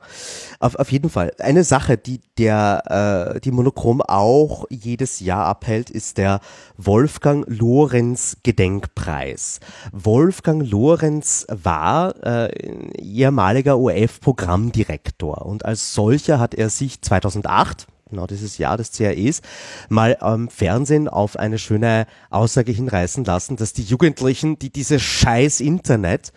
Auf, 0.60 0.76
auf 0.76 0.92
jeden 0.92 1.10
Fall. 1.10 1.32
Eine 1.40 1.64
Sache, 1.64 1.98
die 1.98 2.22
der, 2.38 3.34
äh, 3.36 3.40
die 3.40 3.52
Monochrom 3.52 4.02
auch 4.02 4.66
jedes 4.70 5.20
Jahr 5.20 5.46
abhält, 5.46 5.90
ist 5.90 6.20
der 6.20 6.42
Wolfgang 6.78 7.44
Lorenz 7.48 8.38
Gedenkpreis. 8.44 9.60
Wolfgang 9.92 10.70
Lorenz 10.70 11.48
war 11.50 12.16
äh, 12.24 12.52
ehemaliger 13.00 13.80
ORF-Programmdirektor 13.80 15.44
und 15.46 15.66
als 15.66 15.96
solcher 15.96 16.40
hat 16.40 16.54
er 16.54 16.70
sich 16.70 17.02
2008 17.02 17.88
genau 18.12 18.28
dieses 18.28 18.60
Jahr 18.60 18.78
des 18.78 18.92
CAEs, 18.92 19.42
mal 19.90 20.18
am 20.20 20.50
Fernsehen 20.50 21.08
auf 21.08 21.38
eine 21.38 21.58
schöne 21.58 22.06
Aussage 22.30 22.72
hinreißen 22.72 23.26
lassen, 23.26 23.58
dass 23.58 23.74
die 23.74 23.84
Jugendlichen, 23.84 24.60
die 24.60 24.70
dieses 24.70 25.02
scheiß 25.02 25.60
Internet 25.60 26.32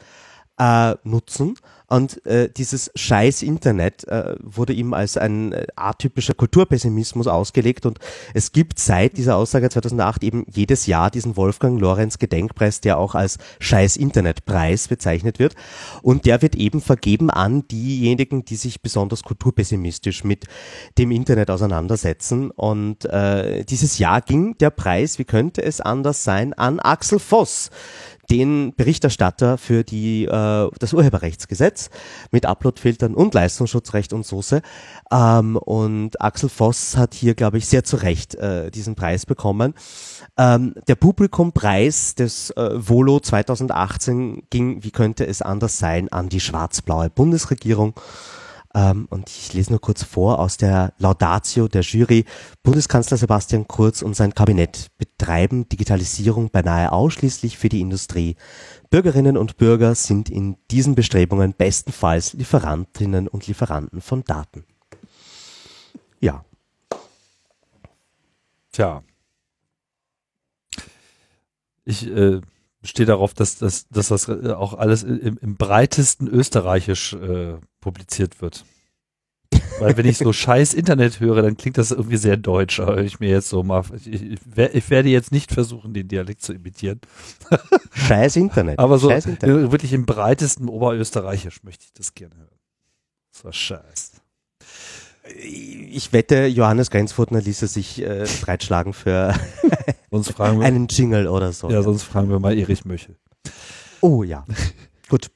äh, 0.59 0.95
nutzen, 1.05 1.57
und 1.89 2.25
äh, 2.27 2.51
dieses 2.51 2.91
scheiß 2.95 3.43
Internet 3.43 4.07
äh, 4.09 4.37
wurde 4.41 4.75
ihm 4.75 4.93
als 4.93 5.17
ein 5.17 5.53
äh, 5.53 5.67
atypischer 5.75 6.35
Kulturpessimismus 6.35 7.27
ausgelegt. 7.27 7.87
Und 7.87 7.99
es 8.35 8.53
gibt 8.53 8.79
seit 8.79 9.17
dieser 9.17 9.37
Aussage 9.37 9.71
2008 9.71 10.23
eben 10.23 10.45
jedes 10.53 10.87
Jahr 10.87 11.11
diesen 11.11 11.37
Wolfgang 11.39 11.81
Lorenz 11.81 12.19
Gedenkpreis, 12.19 12.83
der 12.83 12.99
auch 12.99 13.15
als 13.15 13.39
scheiß 13.61 13.97
Internetpreis 13.97 14.89
bezeichnet 14.89 15.39
wird. 15.39 15.55
Und 16.03 16.27
der 16.27 16.43
wird 16.43 16.57
eben 16.57 16.83
vergeben 16.83 17.31
an 17.31 17.67
diejenigen, 17.69 18.45
die 18.45 18.57
sich 18.57 18.83
besonders 18.83 19.23
kulturpessimistisch 19.23 20.25
mit 20.25 20.45
dem 20.99 21.11
Internet 21.11 21.51
auseinandersetzen. 21.51 22.51
Und 22.51 23.07
äh, 23.07 23.65
dieses 23.65 23.97
Jahr 23.97 24.21
ging 24.21 24.59
der 24.59 24.71
Preis, 24.71 25.19
wie 25.19 25.25
könnte 25.25 25.63
es 25.63 25.81
anders 25.81 26.23
sein, 26.23 26.53
an 26.53 26.81
Axel 26.81 27.19
Voss, 27.19 27.71
den 28.31 28.75
Berichterstatter 28.77 29.59
für 29.59 29.85
die, 29.85 30.25
äh, 30.25 30.71
das 30.79 30.93
Urheberrechtsgesetz 30.93 31.91
mit 32.31 32.47
Uploadfiltern 32.47 33.15
und 33.15 33.35
Leistungsschutzrecht 33.35 34.13
und 34.13 34.27
Soße. 34.27 34.63
Ähm, 35.11 35.57
und 35.57 36.21
Axel 36.21 36.49
Voss 36.49 36.97
hat 36.97 37.15
hier, 37.15 37.35
glaube 37.35 37.59
ich, 37.59 37.67
sehr 37.67 37.85
zu 37.85 37.97
Recht 37.97 38.35
äh, 38.35 38.71
diesen 38.71 38.95
Preis 38.95 39.27
bekommen. 39.27 39.75
Ähm, 40.37 40.75
der 40.87 40.95
Publikumpreis 40.95 42.15
des 42.15 42.51
äh, 42.51 42.71
Volo 42.75 43.21
2018 43.21 44.43
ging, 44.51 44.85
wie 44.85 44.91
könnte 44.91 45.27
es 45.27 45.43
anders 45.43 45.79
sein, 45.79 46.09
an 46.13 46.29
die 46.29 46.41
schwarz-blaue 46.41 47.11
Bundesregierung. 47.11 47.95
Ähm, 48.79 49.09
und 49.11 49.29
ich 49.29 49.53
lese 49.55 49.73
nur 49.73 49.81
kurz 49.81 50.05
vor 50.05 50.39
aus 50.39 50.57
der 50.57 50.93
Laudatio 50.99 51.67
der 51.67 51.83
Jury. 51.83 52.25
Bundeskanzler 52.63 53.17
Sebastian 53.17 53.67
Kurz 53.67 54.03
und 54.03 54.15
sein 54.15 54.35
Kabinett 54.35 54.87
betreiben 54.99 55.69
Digitalisierung 55.69 56.51
beinahe 56.51 56.93
ausschließlich 56.93 57.59
für 57.59 57.69
die 57.69 57.81
Industrie. 57.81 58.37
Bürgerinnen 58.89 59.37
und 59.37 59.57
Bürger 59.57 59.97
sind 59.97 60.31
in 60.31 60.59
diesen 60.71 60.95
Bestrebungen 60.95 61.55
bestenfalls 61.55 62.35
Lieferantinnen 62.35 63.27
und 63.27 63.49
Lieferanten 63.49 64.01
von 64.01 64.23
Daten. 64.23 64.65
Ja. 66.21 66.45
Tja. 68.71 69.03
Ich 71.85 72.07
äh, 72.07 72.41
stehe 72.83 73.07
darauf, 73.07 73.35
dass, 73.35 73.59
dass, 73.59 73.89
dass 73.89 74.09
das 74.09 74.29
äh, 74.29 74.53
auch 74.53 74.75
alles 74.75 75.03
im, 75.03 75.39
im 75.41 75.57
breitesten 75.57 76.29
Österreichisch 76.29 77.15
äh, 77.15 77.57
publiziert 77.81 78.41
wird. 78.41 78.65
Weil 79.81 79.97
wenn 79.97 80.07
ich 80.07 80.19
so 80.19 80.33
scheiß 80.33 80.75
Internet 80.75 81.21
höre, 81.21 81.43
dann 81.43 81.57
klingt 81.57 81.79
das 81.79 81.91
irgendwie 81.91 82.17
sehr 82.17 82.37
deutsch. 82.37 82.81
Aber 82.81 83.01
ich 83.03 83.21
mir 83.21 83.31
jetzt 83.31 83.49
so 83.49 83.63
mal, 83.63 83.85
ich, 83.95 84.23
ich, 84.23 84.41
ich 84.73 84.91
werde 84.91 85.09
jetzt 85.09 85.33
nicht 85.33 85.53
versuchen, 85.53 85.95
den 85.95 86.09
Dialekt 86.09 86.43
zu 86.43 86.53
imitieren. 86.53 87.01
Scheiß 87.93 88.37
Internet. 88.37 88.79
Aber 88.79 88.99
so 88.99 89.11
scheiß 89.11 89.27
Internet. 89.27 89.73
wirklich 89.73 89.93
im 89.93 90.07
breitesten 90.07 90.69
Oberösterreichisch 90.69 91.63
möchte 91.63 91.85
ich 91.85 91.93
das 91.93 92.15
gerne 92.15 92.37
hören. 92.37 92.59
Das 93.33 93.45
war 93.45 93.53
scheiß. 93.53 94.08
Ich 95.37 96.13
wette, 96.13 96.47
Johannes 96.47 96.91
Grenzfurtner 96.91 97.41
ließ 97.41 97.63
es 97.63 97.75
sich 97.75 98.03
äh, 98.03 98.27
breitschlagen 98.43 98.93
für 98.93 99.35
sonst 100.11 100.33
fragen 100.33 100.61
wir, 100.61 100.67
einen 100.67 100.89
Jingle 100.89 101.27
oder 101.29 101.53
so. 101.53 101.71
Ja, 101.71 101.83
sonst 101.83 102.05
fragen 102.05 102.31
wir 102.31 102.39
mal 102.39 102.57
Erich 102.57 102.85
Möchel. 102.85 103.17
Oh 104.01 104.23
ja. 104.23 104.45
Gut. 105.09 105.31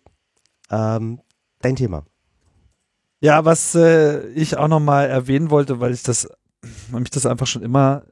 Ähm, 0.70 1.20
dein 1.60 1.76
Thema. 1.76 2.04
Ja, 3.20 3.44
was 3.44 3.74
äh, 3.74 4.26
ich 4.30 4.56
auch 4.56 4.68
nochmal 4.68 5.08
erwähnen 5.08 5.50
wollte, 5.50 5.80
weil 5.80 5.92
ich 5.92 6.02
das, 6.02 6.28
weil 6.90 7.00
mich 7.00 7.10
das 7.10 7.26
einfach 7.26 7.46
schon 7.46 7.62
immer 7.62 8.04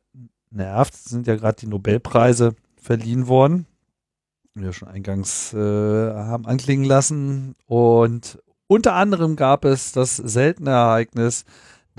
nervt, 0.51 0.95
sind 0.95 1.27
ja 1.27 1.37
gerade 1.37 1.57
die 1.61 1.67
Nobelpreise 1.67 2.55
verliehen 2.81 3.27
worden. 3.27 3.67
Wir 4.55 4.73
schon 4.73 4.89
eingangs 4.89 5.53
äh, 5.53 5.59
haben 5.59 6.47
anklingen 6.47 6.85
lassen. 6.85 7.55
Und 7.67 8.39
unter 8.67 8.95
anderem 8.95 9.37
gab 9.37 9.65
es 9.65 9.93
das 9.93 10.17
seltene 10.17 10.71
Ereignis, 10.71 11.45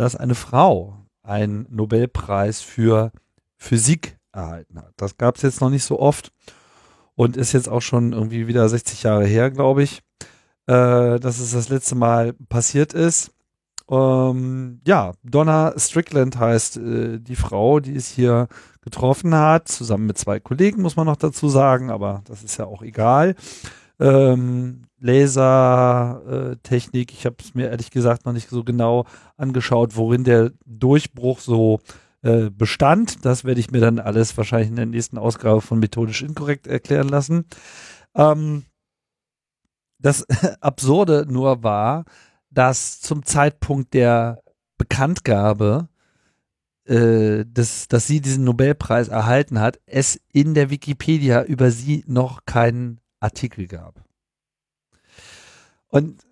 dass 0.02 0.16
eine 0.16 0.36
Frau 0.36 0.98
einen 1.24 1.68
Nobelpreis 1.70 2.62
für 2.62 3.12
Physik 3.58 4.18
erhalten 4.34 4.80
hat. 4.80 4.94
Das 4.98 5.18
gab 5.18 5.36
es 5.36 5.42
jetzt 5.42 5.62
noch 5.62 5.70
nicht 5.70 5.84
so 5.84 6.00
oft 6.00 6.32
und 7.16 7.38
ist 7.38 7.54
jetzt 7.54 7.70
auch 7.70 7.82
schon 7.82 8.14
irgendwie 8.14 8.48
wieder 8.48 8.68
60 8.68 9.04
Jahre 9.04 9.26
her, 9.26 9.52
glaube 9.52 9.84
ich 9.84 10.02
äh, 10.68 11.20
dass 11.20 11.40
es 11.40 11.52
das 11.52 11.70
letzte 11.70 11.96
Mal 11.96 12.34
passiert 12.50 12.94
ist. 12.94 13.32
Ähm, 13.90 14.80
ja, 14.88 15.14
Donna 15.24 15.74
Strickland 15.78 16.38
heißt 16.40 16.78
äh, 16.78 17.20
die 17.20 17.36
Frau, 17.36 17.80
die 17.80 17.96
es 17.96 18.08
hier 18.08 18.48
getroffen 18.82 19.36
hat, 19.36 19.68
zusammen 19.68 20.06
mit 20.06 20.18
zwei 20.18 20.40
Kollegen, 20.40 20.82
muss 20.82 20.96
man 20.96 21.08
noch 21.08 21.18
dazu 21.18 21.50
sagen, 21.50 21.90
aber 21.92 22.22
das 22.26 22.44
ist 22.44 22.58
ja 22.58 22.66
auch 22.66 22.84
egal. 22.84 23.36
Ähm, 24.00 24.84
Lasertechnik, 25.02 27.12
ich 27.12 27.26
habe 27.26 27.36
es 27.40 27.54
mir 27.56 27.70
ehrlich 27.70 27.92
gesagt 27.92 28.26
noch 28.26 28.32
nicht 28.34 28.50
so 28.50 28.64
genau 28.64 29.06
angeschaut, 29.36 29.98
worin 29.98 30.24
der 30.24 30.52
Durchbruch 30.66 31.40
so 31.40 31.80
äh, 32.22 32.52
bestand. 32.52 33.26
Das 33.26 33.44
werde 33.44 33.60
ich 33.60 33.72
mir 33.72 33.82
dann 33.82 33.98
alles 33.98 34.38
wahrscheinlich 34.38 34.70
in 34.70 34.76
der 34.76 34.86
nächsten 34.86 35.18
Ausgabe 35.18 35.62
von 35.62 35.80
Methodisch 35.80 36.22
Inkorrekt 36.22 36.68
erklären 36.68 37.10
lassen. 37.10 37.46
Ähm, 38.16 38.66
das 39.98 40.28
Absurde 40.62 41.26
nur 41.28 41.64
war, 41.64 42.06
dass 42.52 43.02
zum 43.02 43.26
Zeitpunkt 43.26 43.96
der 43.96 44.44
Bekanntgabe, 44.78 45.90
äh, 46.86 47.44
dass, 47.48 47.88
dass 47.88 48.06
sie 48.06 48.22
diesen 48.22 48.44
Nobelpreis 48.44 49.08
erhalten 49.08 49.60
hat, 49.60 49.80
es 49.88 50.22
in 50.32 50.54
der 50.54 50.70
Wikipedia 50.70 51.42
über 51.44 51.72
sie 51.72 52.04
noch 52.06 52.46
keinen 52.46 53.00
Artikel 53.20 53.68
gab. 53.68 54.11
Und 55.92 56.26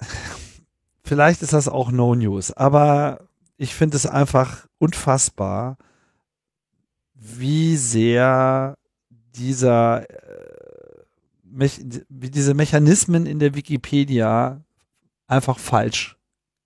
vielleicht 1.04 1.44
ist 1.44 1.54
das 1.54 1.68
auch 1.68 1.92
No 1.92 2.16
News, 2.16 2.52
aber 2.52 3.20
ich 3.58 3.76
finde 3.76 3.98
es 3.98 4.08
einfach 4.08 4.66
unfassbar, 4.80 5.78
wie 7.14 7.76
sehr 7.76 8.78
dieser 9.36 10.10
äh, 10.10 10.50
wie 12.10 12.30
diese 12.30 12.54
Mechanismen 12.54 13.26
in 13.26 13.40
der 13.40 13.56
Wikipedia 13.56 14.62
einfach 15.28 15.60
falsch 15.60 16.18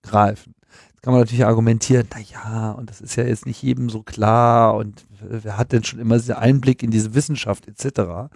greifen. 0.02 0.54
Kann 1.02 1.12
man 1.12 1.20
natürlich 1.20 1.44
argumentieren, 1.44 2.06
na 2.12 2.20
ja, 2.20 2.70
und 2.72 2.88
das 2.88 3.00
ist 3.00 3.16
ja 3.16 3.24
jetzt 3.24 3.44
nicht 3.44 3.62
jedem 3.62 3.90
so 3.90 4.02
klar 4.02 4.74
und 4.74 5.04
wer 5.20 5.58
hat 5.58 5.72
denn 5.72 5.84
schon 5.84 5.98
immer 5.98 6.16
diesen 6.16 6.34
Einblick 6.34 6.82
in 6.82 6.90
diese 6.90 7.14
Wissenschaft 7.14 7.66
etc. 7.66 8.30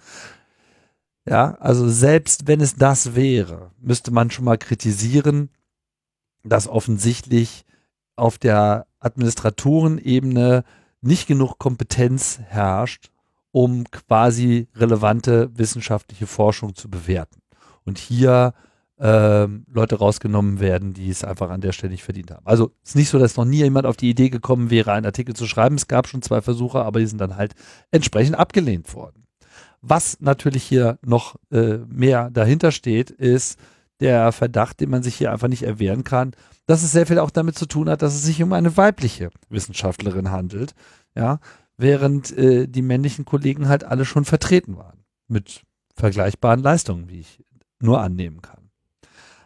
Ja, 1.28 1.56
also 1.60 1.88
selbst 1.88 2.46
wenn 2.46 2.60
es 2.62 2.76
das 2.76 3.14
wäre, 3.14 3.72
müsste 3.80 4.10
man 4.10 4.30
schon 4.30 4.46
mal 4.46 4.56
kritisieren, 4.56 5.50
dass 6.42 6.68
offensichtlich 6.68 7.66
auf 8.16 8.38
der 8.38 8.86
Administratorenebene 9.00 10.64
nicht 11.02 11.26
genug 11.26 11.58
Kompetenz 11.58 12.38
herrscht, 12.46 13.10
um 13.50 13.84
quasi 13.90 14.68
relevante 14.74 15.50
wissenschaftliche 15.54 16.26
Forschung 16.26 16.74
zu 16.74 16.88
bewerten. 16.88 17.42
Und 17.84 17.98
hier 17.98 18.54
ähm, 18.98 19.64
Leute 19.70 19.96
rausgenommen 19.96 20.60
werden, 20.60 20.94
die 20.94 21.10
es 21.10 21.24
einfach 21.24 21.50
an 21.50 21.60
der 21.60 21.72
Stelle 21.72 21.92
nicht 21.92 22.04
verdient 22.04 22.30
haben. 22.30 22.46
Also 22.46 22.72
es 22.82 22.90
ist 22.90 22.96
nicht 22.96 23.10
so, 23.10 23.18
dass 23.18 23.36
noch 23.36 23.44
nie 23.44 23.58
jemand 23.58 23.84
auf 23.84 23.98
die 23.98 24.10
Idee 24.10 24.30
gekommen 24.30 24.70
wäre, 24.70 24.92
einen 24.92 25.06
Artikel 25.06 25.36
zu 25.36 25.46
schreiben. 25.46 25.76
Es 25.76 25.88
gab 25.88 26.08
schon 26.08 26.22
zwei 26.22 26.40
Versuche, 26.40 26.82
aber 26.82 27.00
die 27.00 27.06
sind 27.06 27.20
dann 27.20 27.36
halt 27.36 27.54
entsprechend 27.90 28.38
abgelehnt 28.38 28.94
worden. 28.94 29.27
Was 29.80 30.20
natürlich 30.20 30.64
hier 30.64 30.98
noch 31.04 31.36
äh, 31.50 31.78
mehr 31.88 32.30
dahinter 32.30 32.72
steht, 32.72 33.10
ist 33.10 33.58
der 34.00 34.32
Verdacht, 34.32 34.80
den 34.80 34.90
man 34.90 35.02
sich 35.02 35.16
hier 35.16 35.32
einfach 35.32 35.48
nicht 35.48 35.62
erwehren 35.62 36.04
kann, 36.04 36.32
dass 36.66 36.82
es 36.82 36.92
sehr 36.92 37.06
viel 37.06 37.18
auch 37.18 37.30
damit 37.30 37.56
zu 37.56 37.66
tun 37.66 37.88
hat, 37.88 38.02
dass 38.02 38.14
es 38.14 38.24
sich 38.24 38.42
um 38.42 38.52
eine 38.52 38.76
weibliche 38.76 39.30
Wissenschaftlerin 39.48 40.30
handelt. 40.30 40.74
Ja, 41.14 41.40
während 41.76 42.36
äh, 42.36 42.66
die 42.68 42.82
männlichen 42.82 43.24
Kollegen 43.24 43.68
halt 43.68 43.84
alle 43.84 44.04
schon 44.04 44.24
vertreten 44.24 44.76
waren 44.76 45.04
mit 45.26 45.62
vergleichbaren 45.94 46.62
Leistungen, 46.62 47.08
wie 47.08 47.20
ich 47.20 47.42
nur 47.80 48.00
annehmen 48.00 48.42
kann. 48.42 48.70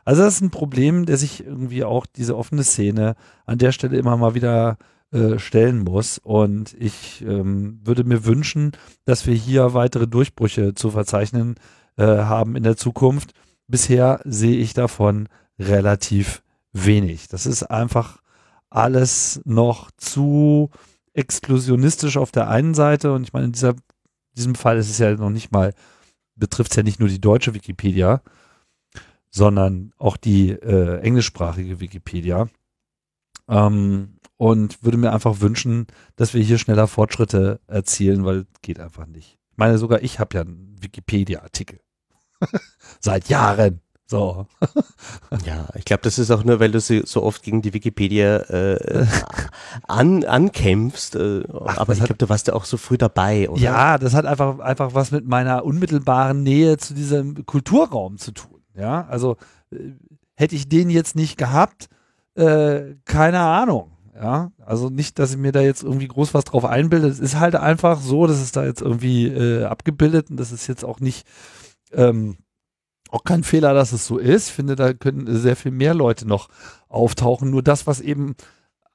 Also 0.04 0.22
das 0.22 0.34
ist 0.34 0.40
ein 0.40 0.50
Problem, 0.50 1.06
der 1.06 1.16
sich 1.16 1.44
irgendwie 1.44 1.84
auch 1.84 2.06
diese 2.06 2.36
offene 2.36 2.64
Szene 2.64 3.14
an 3.46 3.58
der 3.58 3.72
Stelle 3.72 3.96
immer 3.96 4.16
mal 4.16 4.34
wieder 4.34 4.76
äh, 5.12 5.38
stellen 5.38 5.80
muss. 5.80 6.18
Und 6.18 6.74
ich 6.78 7.22
ähm, 7.22 7.80
würde 7.84 8.04
mir 8.04 8.24
wünschen, 8.24 8.72
dass 9.04 9.26
wir 9.26 9.34
hier 9.34 9.74
weitere 9.74 10.06
Durchbrüche 10.06 10.74
zu 10.74 10.90
verzeichnen 10.90 11.56
äh, 11.96 12.04
haben 12.04 12.56
in 12.56 12.62
der 12.62 12.76
Zukunft. 12.76 13.34
Bisher 13.66 14.20
sehe 14.24 14.56
ich 14.56 14.74
davon 14.74 15.28
relativ 15.58 16.42
wenig. 16.72 17.28
Das 17.28 17.46
ist 17.46 17.64
einfach 17.64 18.22
alles 18.70 19.42
noch 19.44 19.90
zu 19.98 20.70
exklusionistisch 21.12 22.16
auf 22.16 22.32
der 22.32 22.48
einen 22.48 22.74
Seite 22.74 23.12
und 23.12 23.24
ich 23.24 23.32
meine, 23.32 23.46
in 23.46 23.52
dieser, 23.52 23.74
diesem 24.34 24.54
Fall 24.54 24.78
ist 24.78 24.88
es 24.88 24.98
ja 24.98 25.12
noch 25.14 25.30
nicht 25.30 25.52
mal, 25.52 25.74
betrifft 26.36 26.70
es 26.72 26.76
ja 26.76 26.82
nicht 26.82 27.00
nur 27.00 27.10
die 27.10 27.20
deutsche 27.20 27.52
Wikipedia, 27.52 28.22
sondern 29.30 29.92
auch 29.98 30.16
die 30.16 30.50
äh, 30.50 31.00
englischsprachige 31.00 31.80
Wikipedia. 31.80 32.48
Ähm, 33.48 34.16
und 34.42 34.82
würde 34.82 34.96
mir 34.96 35.12
einfach 35.12 35.40
wünschen, 35.40 35.86
dass 36.16 36.34
wir 36.34 36.42
hier 36.42 36.58
schneller 36.58 36.88
Fortschritte 36.88 37.60
erzielen, 37.68 38.24
weil 38.24 38.46
geht 38.60 38.80
einfach 38.80 39.06
nicht. 39.06 39.38
Ich 39.52 39.56
meine, 39.56 39.78
sogar 39.78 40.02
ich 40.02 40.18
habe 40.18 40.34
ja 40.34 40.40
einen 40.40 40.74
Wikipedia-Artikel. 40.80 41.78
Seit 43.00 43.28
Jahren. 43.28 43.82
So. 44.04 44.48
ja, 45.46 45.68
ich 45.76 45.84
glaube, 45.84 46.02
das 46.02 46.18
ist 46.18 46.32
auch 46.32 46.42
nur, 46.42 46.58
weil 46.58 46.72
du 46.72 46.80
so 46.80 47.22
oft 47.22 47.44
gegen 47.44 47.62
die 47.62 47.72
Wikipedia 47.72 48.38
äh, 48.38 49.06
an, 49.86 50.24
ankämpfst. 50.24 51.14
Äh, 51.14 51.44
Ach, 51.64 51.78
aber 51.78 51.92
ich 51.92 52.00
glaube, 52.00 52.16
du 52.16 52.28
warst 52.28 52.48
ja 52.48 52.54
auch 52.54 52.64
so 52.64 52.78
früh 52.78 52.98
dabei, 52.98 53.48
oder? 53.48 53.62
Ja, 53.62 53.96
das 53.96 54.12
hat 54.12 54.26
einfach, 54.26 54.58
einfach 54.58 54.92
was 54.92 55.12
mit 55.12 55.24
meiner 55.24 55.64
unmittelbaren 55.64 56.42
Nähe 56.42 56.78
zu 56.78 56.94
diesem 56.94 57.46
Kulturraum 57.46 58.18
zu 58.18 58.32
tun. 58.32 58.60
Ja, 58.74 59.06
also 59.06 59.36
äh, 59.70 59.92
hätte 60.34 60.56
ich 60.56 60.68
den 60.68 60.90
jetzt 60.90 61.14
nicht 61.14 61.38
gehabt, 61.38 61.88
äh, 62.34 62.96
keine 63.04 63.38
Ahnung. 63.38 63.91
Ja, 64.14 64.52
also 64.58 64.90
nicht, 64.90 65.18
dass 65.18 65.30
ich 65.30 65.38
mir 65.38 65.52
da 65.52 65.62
jetzt 65.62 65.82
irgendwie 65.82 66.08
groß 66.08 66.34
was 66.34 66.44
drauf 66.44 66.66
einbilde. 66.66 67.08
Es 67.08 67.18
ist 67.18 67.38
halt 67.38 67.56
einfach 67.56 68.00
so, 68.00 68.26
dass 68.26 68.40
es 68.40 68.52
da 68.52 68.64
jetzt 68.64 68.82
irgendwie 68.82 69.26
äh, 69.26 69.64
abgebildet 69.64 70.30
und 70.30 70.36
das 70.36 70.52
ist 70.52 70.66
jetzt 70.66 70.84
auch 70.84 71.00
nicht 71.00 71.26
ähm, 71.92 72.36
auch 73.10 73.24
kein 73.24 73.42
Fehler, 73.42 73.74
dass 73.74 73.92
es 73.92 74.06
so 74.06 74.18
ist. 74.18 74.48
Ich 74.48 74.54
finde, 74.54 74.76
da 74.76 74.92
können 74.92 75.26
sehr 75.36 75.56
viel 75.56 75.72
mehr 75.72 75.94
Leute 75.94 76.26
noch 76.26 76.48
auftauchen. 76.88 77.50
Nur 77.50 77.62
das, 77.62 77.86
was 77.86 78.00
eben 78.00 78.34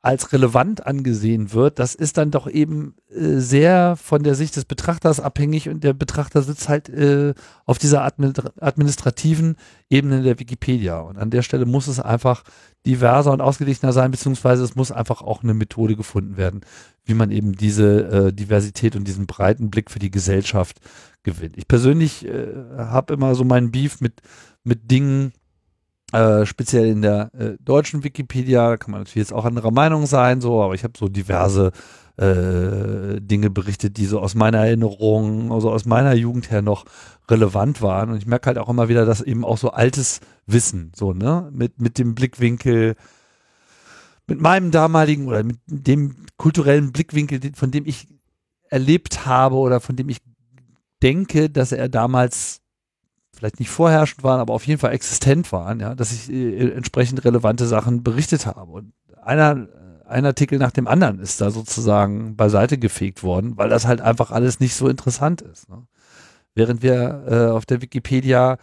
als 0.08 0.32
relevant 0.32 0.88
angesehen 0.88 1.52
wird, 1.52 1.80
das 1.80 1.94
ist 1.94 2.18
dann 2.18 2.32
doch 2.32 2.50
eben 2.50 2.96
äh, 3.10 3.40
sehr 3.40 3.98
von 3.98 4.24
der 4.24 4.36
Sicht 4.36 4.56
des 4.56 4.64
Betrachters 4.64 5.20
abhängig 5.20 5.68
und 5.68 5.84
der 5.84 5.92
Betrachter 5.92 6.42
sitzt 6.42 6.70
halt 6.70 6.88
äh, 6.88 7.34
auf 7.66 7.78
dieser 7.78 8.06
administrativen 8.06 9.58
Ebene 9.90 10.22
der 10.22 10.40
Wikipedia. 10.40 11.02
Und 11.02 11.18
an 11.18 11.30
der 11.30 11.42
Stelle 11.42 11.66
muss 11.66 11.88
es 11.88 12.00
einfach 12.00 12.44
diverser 12.86 13.34
und 13.34 13.42
ausgeglichener 13.42 13.92
sein, 13.92 14.12
beziehungsweise 14.12 14.64
es 14.64 14.78
muss 14.78 14.94
einfach 14.94 15.22
auch 15.22 15.44
eine 15.44 15.54
Methode 15.54 15.98
gefunden 15.98 16.38
werden, 16.38 16.62
wie 17.04 17.14
man 17.14 17.30
eben 17.30 17.52
diese 17.52 18.28
äh, 18.28 18.34
Diversität 18.34 18.96
und 18.96 19.06
diesen 19.06 19.28
breiten 19.28 19.70
Blick 19.70 19.92
für 19.92 20.00
die 20.00 20.12
Gesellschaft 20.12 20.80
gewinnt. 21.24 21.58
Ich 21.58 21.68
persönlich 21.68 22.26
äh, 22.26 22.48
habe 22.78 23.14
immer 23.14 23.36
so 23.36 23.44
meinen 23.44 23.72
Beef 23.72 24.00
mit, 24.00 24.22
mit 24.64 24.90
Dingen, 24.90 25.34
äh, 26.14 26.46
speziell 26.46 26.88
in 26.88 27.02
der 27.02 27.32
äh, 27.34 27.58
deutschen 27.60 28.04
Wikipedia, 28.04 28.78
kann 28.78 28.92
man 28.92 29.02
natürlich 29.02 29.28
jetzt 29.28 29.34
auch 29.34 29.46
anderer 29.46 29.72
Meinung 29.72 30.06
sein, 30.06 30.40
so, 30.42 30.62
aber 30.62 30.74
ich 30.74 30.84
habe 30.84 30.94
so 30.98 31.10
diverse 31.10 31.72
äh, 32.18 33.20
Dinge 33.22 33.50
berichtet, 33.50 33.98
die 33.98 34.06
so 34.06 34.20
aus 34.20 34.34
meiner 34.34 34.60
Erinnerung, 34.60 35.52
also 35.52 35.70
aus 35.70 35.86
meiner 35.86 36.14
Jugend 36.14 36.50
her 36.50 36.62
noch 36.62 36.86
relevant 37.30 37.82
waren. 37.82 38.10
Und 38.10 38.18
ich 38.18 38.26
merke 38.26 38.48
halt 38.48 38.58
auch 38.58 38.70
immer 38.70 38.90
wieder, 38.90 39.06
dass 39.06 39.22
eben 39.22 39.46
auch 39.46 39.58
so 39.58 39.72
altes 39.72 40.20
Wissen, 40.46 40.92
so, 40.96 41.14
ne, 41.14 41.50
mit, 41.52 41.82
mit 41.82 41.98
dem 41.98 42.16
Blickwinkel, 42.16 42.96
mit 44.28 44.42
meinem 44.42 44.72
damaligen 44.72 45.28
oder 45.28 45.44
mit 45.44 45.60
dem 45.68 46.16
kulturellen 46.38 46.92
Blickwinkel, 46.92 47.40
von 47.54 47.72
dem 47.72 47.86
ich 47.86 48.08
erlebt 48.70 49.26
habe 49.26 49.56
oder 49.56 49.80
von 49.80 49.96
dem 49.96 50.10
ich 50.10 50.22
denke, 51.02 51.50
dass 51.50 51.72
er 51.72 51.90
damals 51.90 52.62
vielleicht 53.38 53.60
nicht 53.60 53.70
vorherrschend 53.70 54.24
waren, 54.24 54.40
aber 54.40 54.54
auf 54.54 54.66
jeden 54.66 54.80
Fall 54.80 54.94
existent 54.94 55.52
waren, 55.52 55.80
ja, 55.80 55.94
dass 55.96 56.12
ich 56.12 56.32
äh, 56.32 56.72
entsprechend 56.72 57.24
relevante 57.24 57.68
Sachen 57.68 58.04
berichtet 58.04 58.46
habe. 58.46 58.72
Und 58.72 58.94
einer, 59.22 59.68
ein 60.08 60.26
Artikel 60.26 60.58
nach 60.58 60.72
dem 60.72 60.88
anderen 60.88 61.20
ist 61.20 61.40
da 61.40 61.52
sozusagen 61.52 62.36
beiseite 62.36 62.78
gefegt 62.78 63.24
worden, 63.24 63.56
weil 63.58 63.70
das 63.70 63.86
halt 63.86 64.02
einfach 64.02 64.32
alles 64.32 64.60
nicht 64.60 64.74
so 64.74 64.88
interessant 64.88 65.42
ist. 65.42 65.70
Ne? 65.70 65.84
Während 66.56 66.82
wir 66.82 67.24
äh, 67.28 67.52
auf 67.52 67.66
der 67.66 67.82
Wikipedia 67.82 68.58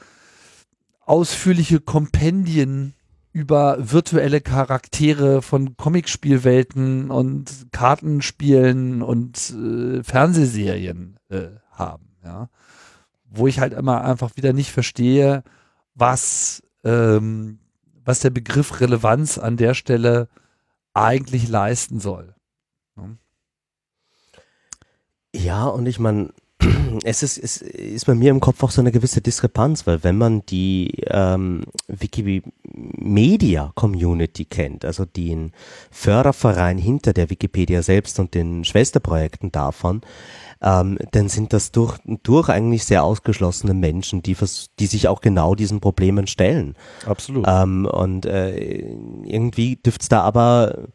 ausführliche 1.00 1.80
Kompendien 1.80 2.94
über 3.32 3.76
virtuelle 3.78 4.40
Charaktere 4.40 5.42
von 5.42 5.76
Comicspielwelten 5.76 7.10
und 7.10 7.66
Kartenspielen 7.72 9.02
und 9.02 9.50
äh, 9.50 10.02
Fernsehserien 10.02 11.18
äh, 11.28 11.48
haben, 11.70 12.16
ja 12.24 12.48
wo 13.36 13.46
ich 13.46 13.60
halt 13.60 13.72
immer 13.72 14.04
einfach 14.04 14.36
wieder 14.36 14.52
nicht 14.52 14.70
verstehe, 14.70 15.42
was, 15.94 16.62
ähm, 16.84 17.58
was 18.04 18.20
der 18.20 18.30
Begriff 18.30 18.80
Relevanz 18.80 19.38
an 19.38 19.56
der 19.56 19.74
Stelle 19.74 20.28
eigentlich 20.92 21.48
leisten 21.48 22.00
soll. 22.00 22.34
Ja, 25.34 25.66
und 25.66 25.86
ich 25.86 25.98
meine, 25.98 26.30
es 27.04 27.24
ist, 27.24 27.38
es 27.38 27.60
ist 27.60 28.06
bei 28.06 28.14
mir 28.14 28.30
im 28.30 28.38
Kopf 28.38 28.62
auch 28.62 28.70
so 28.70 28.80
eine 28.80 28.92
gewisse 28.92 29.20
Diskrepanz, 29.20 29.84
weil 29.86 30.04
wenn 30.04 30.16
man 30.16 30.46
die 30.46 31.02
ähm, 31.08 31.64
Wikimedia-Community 31.88 34.44
kennt, 34.44 34.84
also 34.84 35.04
den 35.04 35.50
Förderverein 35.90 36.78
hinter 36.78 37.12
der 37.12 37.30
Wikipedia 37.30 37.82
selbst 37.82 38.20
und 38.20 38.34
den 38.34 38.64
Schwesterprojekten 38.64 39.50
davon, 39.50 40.02
ähm, 40.64 40.98
dann 41.12 41.28
sind 41.28 41.52
das 41.52 41.70
durch, 41.72 41.98
durch 42.22 42.48
eigentlich 42.48 42.84
sehr 42.84 43.04
ausgeschlossene 43.04 43.74
Menschen, 43.74 44.22
die, 44.22 44.34
vers 44.34 44.70
die 44.78 44.86
sich 44.86 45.08
auch 45.08 45.20
genau 45.20 45.54
diesen 45.54 45.80
Problemen 45.80 46.26
stellen. 46.26 46.74
Absolut. 47.06 47.44
Ähm, 47.46 47.84
und 47.86 48.24
äh, 48.24 48.78
irgendwie 49.24 49.76
dürfte 49.76 50.02
es 50.02 50.08
da 50.08 50.22
aber 50.22 50.88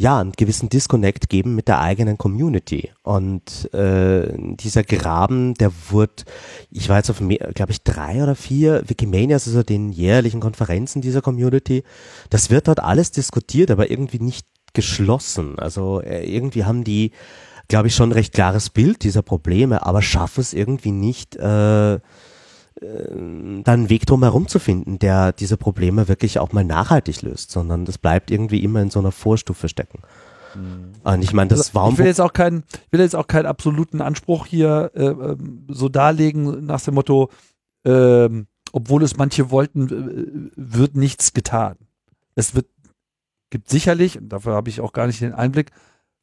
ja, 0.00 0.20
einen 0.20 0.32
gewissen 0.32 0.68
Disconnect 0.68 1.28
geben 1.28 1.56
mit 1.56 1.66
der 1.66 1.80
eigenen 1.80 2.18
Community. 2.18 2.90
Und 3.02 3.72
äh, 3.74 4.32
dieser 4.36 4.84
Graben, 4.84 5.54
der 5.54 5.72
wurde, 5.90 6.22
ich 6.70 6.88
war 6.88 6.98
jetzt 6.98 7.10
auf, 7.10 7.18
glaube 7.18 7.72
ich, 7.72 7.82
drei 7.82 8.22
oder 8.22 8.36
vier 8.36 8.84
Wikimanias, 8.88 9.48
also 9.48 9.64
den 9.64 9.90
jährlichen 9.90 10.38
Konferenzen 10.38 11.02
dieser 11.02 11.20
Community. 11.20 11.82
Das 12.30 12.48
wird 12.48 12.68
dort 12.68 12.78
alles 12.78 13.10
diskutiert, 13.10 13.72
aber 13.72 13.90
irgendwie 13.90 14.20
nicht 14.20 14.46
geschlossen. 14.72 15.58
Also 15.58 16.00
äh, 16.00 16.24
irgendwie 16.24 16.64
haben 16.64 16.84
die 16.84 17.10
glaube 17.68 17.88
ich, 17.88 17.94
schon 17.94 18.10
ein 18.10 18.12
recht 18.12 18.32
klares 18.32 18.70
Bild 18.70 19.04
dieser 19.04 19.22
Probleme, 19.22 19.84
aber 19.86 20.02
schaffen 20.02 20.40
es 20.40 20.54
irgendwie 20.54 20.90
nicht, 20.90 21.36
äh, 21.36 21.94
äh, 21.94 22.00
dann 22.80 23.64
einen 23.66 23.90
Weg 23.90 24.06
drum 24.06 24.22
herum 24.22 24.48
zu 24.48 24.58
finden, 24.58 24.98
der 24.98 25.32
diese 25.32 25.56
Probleme 25.56 26.08
wirklich 26.08 26.38
auch 26.38 26.52
mal 26.52 26.64
nachhaltig 26.64 27.22
löst, 27.22 27.50
sondern 27.50 27.84
das 27.84 27.98
bleibt 27.98 28.30
irgendwie 28.30 28.64
immer 28.64 28.80
in 28.80 28.90
so 28.90 28.98
einer 28.98 29.12
Vorstufe 29.12 29.68
stecken. 29.68 30.00
Mhm. 30.54 30.92
Und 31.04 31.22
ich 31.22 31.32
meine, 31.32 31.48
das 31.48 31.60
also, 31.60 31.74
warum. 31.74 31.92
Ich 31.92 31.98
will 31.98 32.06
jetzt 32.06 32.20
auch 32.20 32.32
keinen, 32.32 32.64
will 32.90 33.00
jetzt 33.00 33.16
auch 33.16 33.26
keinen 33.26 33.46
absoluten 33.46 34.00
Anspruch 34.00 34.46
hier 34.46 34.90
äh, 34.94 35.04
ähm, 35.04 35.66
so 35.68 35.88
darlegen 35.88 36.64
nach 36.64 36.80
dem 36.80 36.94
Motto, 36.94 37.30
äh, 37.84 38.28
obwohl 38.72 39.02
es 39.02 39.16
manche 39.16 39.50
wollten, 39.50 39.88
äh, 39.88 40.52
wird 40.56 40.96
nichts 40.96 41.34
getan. 41.34 41.76
Es 42.34 42.54
wird, 42.54 42.66
gibt 43.50 43.68
sicherlich, 43.68 44.18
und 44.18 44.28
dafür 44.30 44.54
habe 44.54 44.70
ich 44.70 44.80
auch 44.80 44.92
gar 44.92 45.06
nicht 45.06 45.20
den 45.20 45.34
Einblick, 45.34 45.70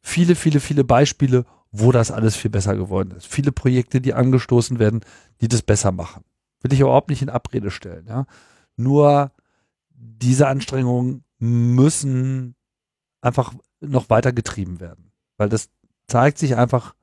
viele, 0.05 0.35
viele, 0.35 0.59
viele 0.59 0.83
Beispiele, 0.83 1.45
wo 1.71 1.91
das 1.91 2.11
alles 2.11 2.35
viel 2.35 2.51
besser 2.51 2.75
geworden 2.75 3.11
ist. 3.17 3.25
Viele 3.25 3.51
Projekte, 3.51 3.99
die 3.99 4.13
angestoßen 4.13 4.77
werden, 4.77 5.01
die 5.41 5.47
das 5.47 5.63
besser 5.63 5.91
machen. 5.91 6.23
Will 6.61 6.71
ich 6.71 6.79
überhaupt 6.79 7.09
nicht 7.09 7.23
in 7.23 7.29
Abrede 7.29 7.71
stellen. 7.71 8.05
Ja? 8.07 8.27
Nur 8.77 9.31
diese 9.89 10.47
Anstrengungen 10.47 11.23
müssen 11.39 12.55
einfach 13.21 13.53
noch 13.81 14.09
weiter 14.11 14.31
getrieben 14.31 14.79
werden. 14.79 15.11
Weil 15.37 15.49
das 15.49 15.69
zeigt 16.07 16.37
sich 16.37 16.55
einfach 16.55 16.93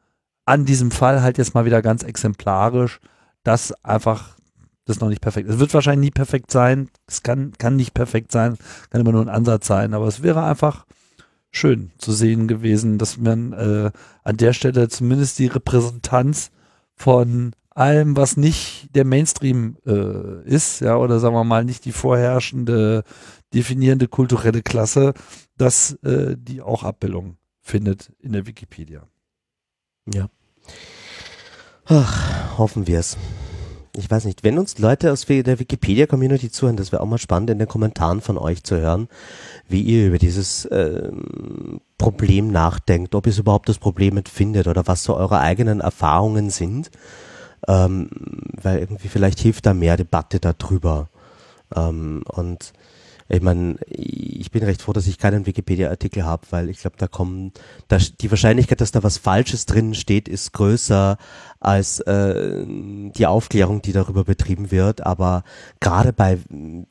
an 0.45 0.65
diesem 0.65 0.93
Fall 0.93 1.23
halt 1.23 1.39
jetzt 1.39 1.55
mal 1.55 1.65
wieder 1.65 1.83
ganz 1.83 2.05
exemplarisch, 2.05 3.01
dass 3.43 3.73
einfach 3.85 4.37
das 4.85 5.01
noch 5.01 5.09
nicht 5.09 5.20
perfekt 5.20 5.49
ist. 5.49 5.55
Es 5.55 5.61
wird 5.61 5.74
wahrscheinlich 5.74 6.11
nie 6.11 6.15
perfekt 6.15 6.53
sein. 6.53 6.89
Es 7.07 7.23
kann, 7.23 7.53
kann 7.59 7.74
nicht 7.74 7.95
perfekt 7.95 8.31
sein, 8.31 8.57
kann 8.91 9.01
immer 9.01 9.12
nur 9.12 9.23
ein 9.23 9.29
Ansatz 9.29 9.66
sein, 9.66 9.93
aber 9.93 10.07
es 10.07 10.23
wäre 10.23 10.45
einfach 10.45 10.87
schön 11.53 11.93
zu 11.99 12.12
sehen 12.12 12.49
gewesen, 12.49 12.99
dass 12.99 13.19
man 13.19 13.53
äh, 13.53 13.91
an 14.24 14.37
der 14.37 14.53
Stelle 14.53 14.89
zumindest 14.89 15.39
die 15.39 15.47
Repräsentanz 15.47 16.51
von 16.95 17.53
allem, 17.70 18.16
was 18.16 18.37
nicht 18.37 18.89
der 18.95 19.05
Mainstream 19.05 19.77
äh, 19.87 20.43
ist, 20.45 20.81
ja, 20.81 20.97
oder 20.97 21.20
sagen 21.20 21.35
wir 21.35 21.45
mal 21.45 21.65
nicht 21.65 21.85
die 21.85 21.93
vorherrschende, 21.93 23.05
definierende 23.55 24.09
kulturelle 24.09 24.62
Klasse, 24.62 25.15
dass 25.57 25.93
äh, 26.03 26.37
die 26.39 26.62
auch 26.62 26.83
Abbildung 26.83 27.37
findet 27.61 28.12
in 28.19 28.33
der 28.33 28.47
Wikipedia. 28.47 29.07
Ja. 30.12 30.29
Ach, 31.85 32.59
hoffen 32.59 32.87
wir 32.87 32.99
es 32.99 33.16
ich 33.94 34.10
weiß 34.10 34.24
nicht, 34.24 34.43
wenn 34.43 34.59
uns 34.59 34.78
Leute 34.78 35.12
aus 35.12 35.27
der 35.27 35.59
Wikipedia-Community 35.59 36.51
zuhören, 36.51 36.77
das 36.77 36.93
wäre 36.93 37.02
auch 37.02 37.06
mal 37.06 37.19
spannend 37.19 37.51
in 37.51 37.59
den 37.59 37.69
Kommentaren 37.69 38.23
von 38.23 38.39
euch 38.39 38.64
zu 38.64 38.77
hören, 38.81 39.09
wie 39.69 39.82
ihr 39.82 40.06
über 40.06 40.19
dieses 40.19 40.66
ähm, 40.70 41.81
Problem 41.98 42.51
nachdenkt, 42.51 43.14
ob 43.14 43.27
ihr 43.27 43.39
überhaupt 43.39 43.69
das 43.69 43.78
Problem 43.78 44.16
empfindet 44.16 44.66
oder 44.66 44.86
was 44.86 45.05
so 45.05 45.14
eure 45.14 45.40
eigenen 45.40 45.81
Erfahrungen 45.81 46.48
sind, 46.48 46.90
ähm, 47.69 48.09
weil 48.62 48.78
irgendwie 48.78 49.09
vielleicht 49.09 49.40
hilft 49.40 49.66
da 49.66 49.74
mehr 49.74 49.98
Debatte 49.98 50.40
darüber. 50.40 51.10
Ähm, 51.74 52.23
und 52.27 52.73
ich 53.28 53.40
meine, 53.40 53.77
ich 53.89 54.51
bin 54.51 54.62
recht 54.62 54.82
froh, 54.82 54.93
dass 54.93 55.06
ich 55.06 55.16
keinen 55.16 55.47
Wikipedia-Artikel 55.47 56.24
habe, 56.24 56.47
weil 56.51 56.69
ich 56.69 56.81
glaube, 56.81 56.97
da 56.98 57.09
kommen, 57.09 57.52
da, 57.89 57.97
die 57.98 58.31
Wahrscheinlichkeit, 58.31 58.81
dass 58.81 58.93
da 58.93 59.02
was 59.02 59.16
Falsches 59.16 59.64
drin 59.64 59.94
steht, 59.94 60.28
ist 60.28 60.52
größer 60.52 61.16
als 61.63 62.01
äh, 62.01 62.65
die 62.67 63.27
Aufklärung, 63.27 63.83
die 63.83 63.93
darüber 63.93 64.25
betrieben 64.25 64.71
wird. 64.71 65.07
Aber 65.07 65.45
gerade 65.81 66.13
bei 66.13 66.39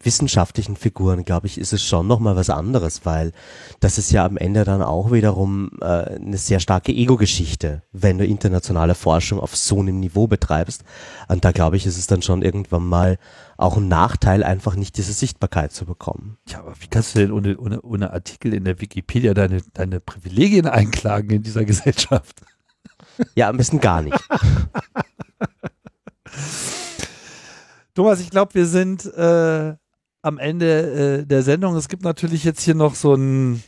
wissenschaftlichen 0.02 0.76
Figuren, 0.76 1.26
glaube 1.26 1.48
ich, 1.48 1.58
ist 1.58 1.74
es 1.74 1.84
schon 1.84 2.08
nochmal 2.08 2.36
was 2.36 2.50
anderes, 2.50 3.06
weil 3.06 3.32
das 3.80 3.98
ist 3.98 4.12
ja 4.12 4.26
am 4.26 4.38
Ende 4.38 4.64
dann 4.64 4.82
auch 4.82 5.12
wiederum 5.12 5.72
äh, 5.82 5.86
eine 5.86 6.38
sehr 6.38 6.60
starke 6.60 6.92
Ego-Geschichte, 6.92 7.84
wenn 7.92 8.18
du 8.18 8.26
internationale 8.26 8.96
Forschung 8.96 9.40
auf 9.40 9.56
so 9.56 9.80
einem 9.80 10.00
Niveau 10.00 10.28
betreibst. 10.28 10.84
Und 11.28 11.44
da 11.44 11.52
glaube 11.52 11.78
ich, 11.78 11.86
ist 11.86 11.98
es 11.98 12.08
dann 12.08 12.22
schon 12.22 12.42
irgendwann 12.42 12.88
mal 12.88 13.18
auch 13.58 13.78
ein 13.78 13.88
Nachteil, 13.88 14.44
einfach 14.44 14.76
nicht 14.76 14.98
diese 14.98 15.14
Sichtbarkeit 15.14 15.72
zu 15.72 15.86
bekommen. 15.86 16.38
Ja, 16.48 16.60
aber 16.60 16.74
wie 16.80 16.88
kannst 16.88 17.16
du 17.16 17.20
denn 17.20 17.32
ohne, 17.32 17.58
ohne, 17.58 17.82
ohne 17.82 18.12
Artikel 18.12 18.54
in 18.54 18.64
der 18.64 18.82
Wikipedia 18.82 19.34
deine, 19.34 19.62
deine 19.74 20.00
Privilegien 20.00 20.66
einklagen 20.66 21.30
in 21.30 21.44
dieser 21.44 21.64
Gesellschaft? 21.72 22.42
Ja, 23.36 23.50
am 23.50 23.58
besten 23.58 23.80
gar 23.80 24.02
nicht. 24.02 24.18
Thomas, 27.94 28.20
ich 28.20 28.30
glaube, 28.30 28.54
wir 28.54 28.66
sind 28.66 29.06
äh, 29.06 29.76
am 30.22 30.38
Ende 30.38 31.20
äh, 31.22 31.26
der 31.26 31.44
Sendung. 31.44 31.76
Es 31.76 31.90
gibt 31.90 32.04
natürlich 32.04 32.44
jetzt 32.44 32.62
hier 32.62 32.76
noch 32.76 32.96
so 32.96 33.16
ein 33.16 33.64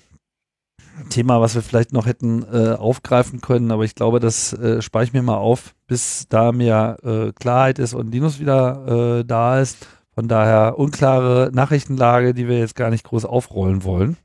Thema, 1.10 1.42
was 1.42 1.56
wir 1.56 1.62
vielleicht 1.62 1.92
noch 1.92 2.06
hätten 2.06 2.44
äh, 2.52 2.74
aufgreifen 2.74 3.42
können, 3.42 3.72
aber 3.72 3.84
ich 3.84 3.96
glaube, 3.96 4.20
das 4.20 4.54
äh, 4.54 4.82
spare 4.82 5.04
ich 5.04 5.14
mir 5.14 5.24
mal 5.24 5.38
auf, 5.38 5.74
bis 5.88 6.28
da 6.30 6.52
mehr 6.52 6.98
äh, 7.04 7.32
Klarheit 7.34 7.80
ist 7.80 7.94
und 7.94 8.12
Linus 8.12 8.40
wieder 8.40 9.20
äh, 9.20 9.26
da 9.26 9.60
ist. 9.60 9.88
Von 10.14 10.28
daher 10.28 10.78
unklare 10.78 11.50
Nachrichtenlage, 11.52 12.36
die 12.36 12.48
wir 12.48 12.60
jetzt 12.60 12.76
gar 12.76 12.92
nicht 12.92 13.04
groß 13.04 13.26
aufrollen 13.26 13.84
wollen. 13.84 14.18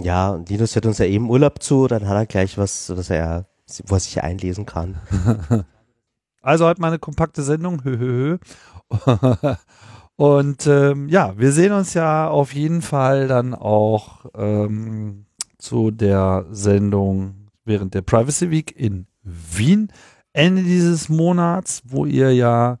Ja, 0.00 0.30
und 0.30 0.50
Linus 0.50 0.74
hört 0.74 0.86
uns 0.86 0.98
ja 0.98 1.06
eben 1.06 1.30
Urlaub 1.30 1.62
zu, 1.62 1.86
dann 1.86 2.08
hat 2.08 2.16
er 2.16 2.26
gleich 2.26 2.58
was, 2.58 2.94
was 2.94 3.08
er, 3.08 3.46
wo 3.86 3.94
er 3.94 4.00
sich 4.00 4.22
einlesen 4.22 4.66
kann. 4.66 4.96
Also 6.46 6.64
heute 6.64 6.80
mal 6.80 6.86
eine 6.88 7.00
kompakte 7.00 7.42
Sendung. 7.42 7.82
Und 10.14 10.66
ähm, 10.68 11.08
ja, 11.08 11.36
wir 11.36 11.50
sehen 11.50 11.72
uns 11.72 11.92
ja 11.92 12.28
auf 12.28 12.54
jeden 12.54 12.82
Fall 12.82 13.26
dann 13.26 13.52
auch 13.52 14.26
ähm, 14.32 15.26
zu 15.58 15.90
der 15.90 16.46
Sendung 16.52 17.48
während 17.64 17.94
der 17.94 18.02
Privacy 18.02 18.52
Week 18.52 18.72
in 18.78 19.08
Wien 19.24 19.90
Ende 20.32 20.62
dieses 20.62 21.08
Monats, 21.08 21.82
wo 21.84 22.06
ihr 22.06 22.32
ja, 22.32 22.78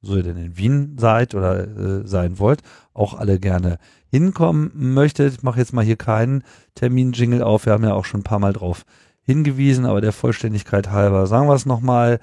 so 0.00 0.16
ihr 0.16 0.24
denn 0.24 0.36
in 0.36 0.56
Wien 0.56 0.96
seid 0.98 1.36
oder 1.36 1.68
äh, 1.68 2.06
sein 2.08 2.40
wollt, 2.40 2.62
auch 2.94 3.14
alle 3.14 3.38
gerne 3.38 3.78
hinkommen 4.08 4.72
möchtet. 4.74 5.34
Ich 5.34 5.42
mache 5.44 5.60
jetzt 5.60 5.72
mal 5.72 5.84
hier 5.84 5.96
keinen 5.96 6.42
Termin-Jingle 6.74 7.42
auf. 7.42 7.66
Wir 7.66 7.74
haben 7.74 7.84
ja 7.84 7.94
auch 7.94 8.06
schon 8.06 8.20
ein 8.20 8.24
paar 8.24 8.40
Mal 8.40 8.54
drauf 8.54 8.84
hingewiesen, 9.24 9.86
aber 9.86 10.00
der 10.00 10.12
Vollständigkeit 10.12 10.90
halber 10.90 11.26
sagen 11.26 11.48
wir 11.48 11.54
es 11.54 11.66
nochmal. 11.66 12.20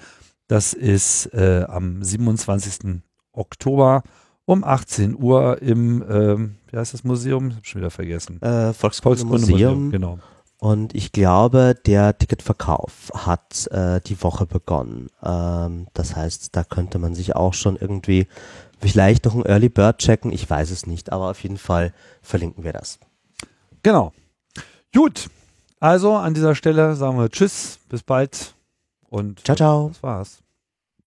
Das 0.47 0.73
ist 0.73 1.27
äh, 1.33 1.65
am 1.67 2.03
27. 2.03 3.01
Oktober 3.31 4.03
um 4.45 4.63
18 4.63 5.15
Uhr 5.17 5.61
im, 5.61 6.03
ähm, 6.09 6.55
wie 6.69 6.77
heißt 6.77 6.93
das 6.93 7.03
Museum? 7.03 7.49
Ich 7.49 7.55
habe 7.55 7.65
schon 7.65 7.81
wieder 7.81 7.91
vergessen. 7.91 8.41
Äh, 8.41 8.73
Volkskundemuseum. 8.73 9.91
Genau. 9.91 10.19
Und 10.57 10.93
ich 10.93 11.11
glaube, 11.11 11.75
der 11.87 12.17
Ticketverkauf 12.17 13.11
hat 13.15 13.65
äh, 13.71 13.99
die 14.01 14.21
Woche 14.21 14.45
begonnen. 14.45 15.09
Ähm, 15.23 15.87
das 15.93 16.15
heißt, 16.15 16.55
da 16.55 16.63
könnte 16.63 16.99
man 16.99 17.15
sich 17.15 17.35
auch 17.35 17.55
schon 17.55 17.77
irgendwie 17.77 18.27
vielleicht 18.79 19.25
noch 19.25 19.35
ein 19.35 19.45
Early 19.45 19.69
Bird 19.69 19.97
checken. 19.97 20.31
Ich 20.31 20.47
weiß 20.47 20.69
es 20.69 20.85
nicht, 20.85 21.11
aber 21.11 21.31
auf 21.31 21.41
jeden 21.41 21.57
Fall 21.57 21.93
verlinken 22.21 22.63
wir 22.63 22.73
das. 22.73 22.99
Genau. 23.81 24.13
Gut. 24.93 25.29
Also 25.81 26.15
an 26.15 26.35
dieser 26.35 26.53
Stelle 26.53 26.95
sagen 26.95 27.17
wir 27.17 27.27
Tschüss, 27.29 27.79
bis 27.89 28.03
bald 28.03 28.53
und 29.09 29.43
Ciao, 29.43 29.55
ciao. 29.55 29.87
das 29.89 30.03
war's. 30.03 30.43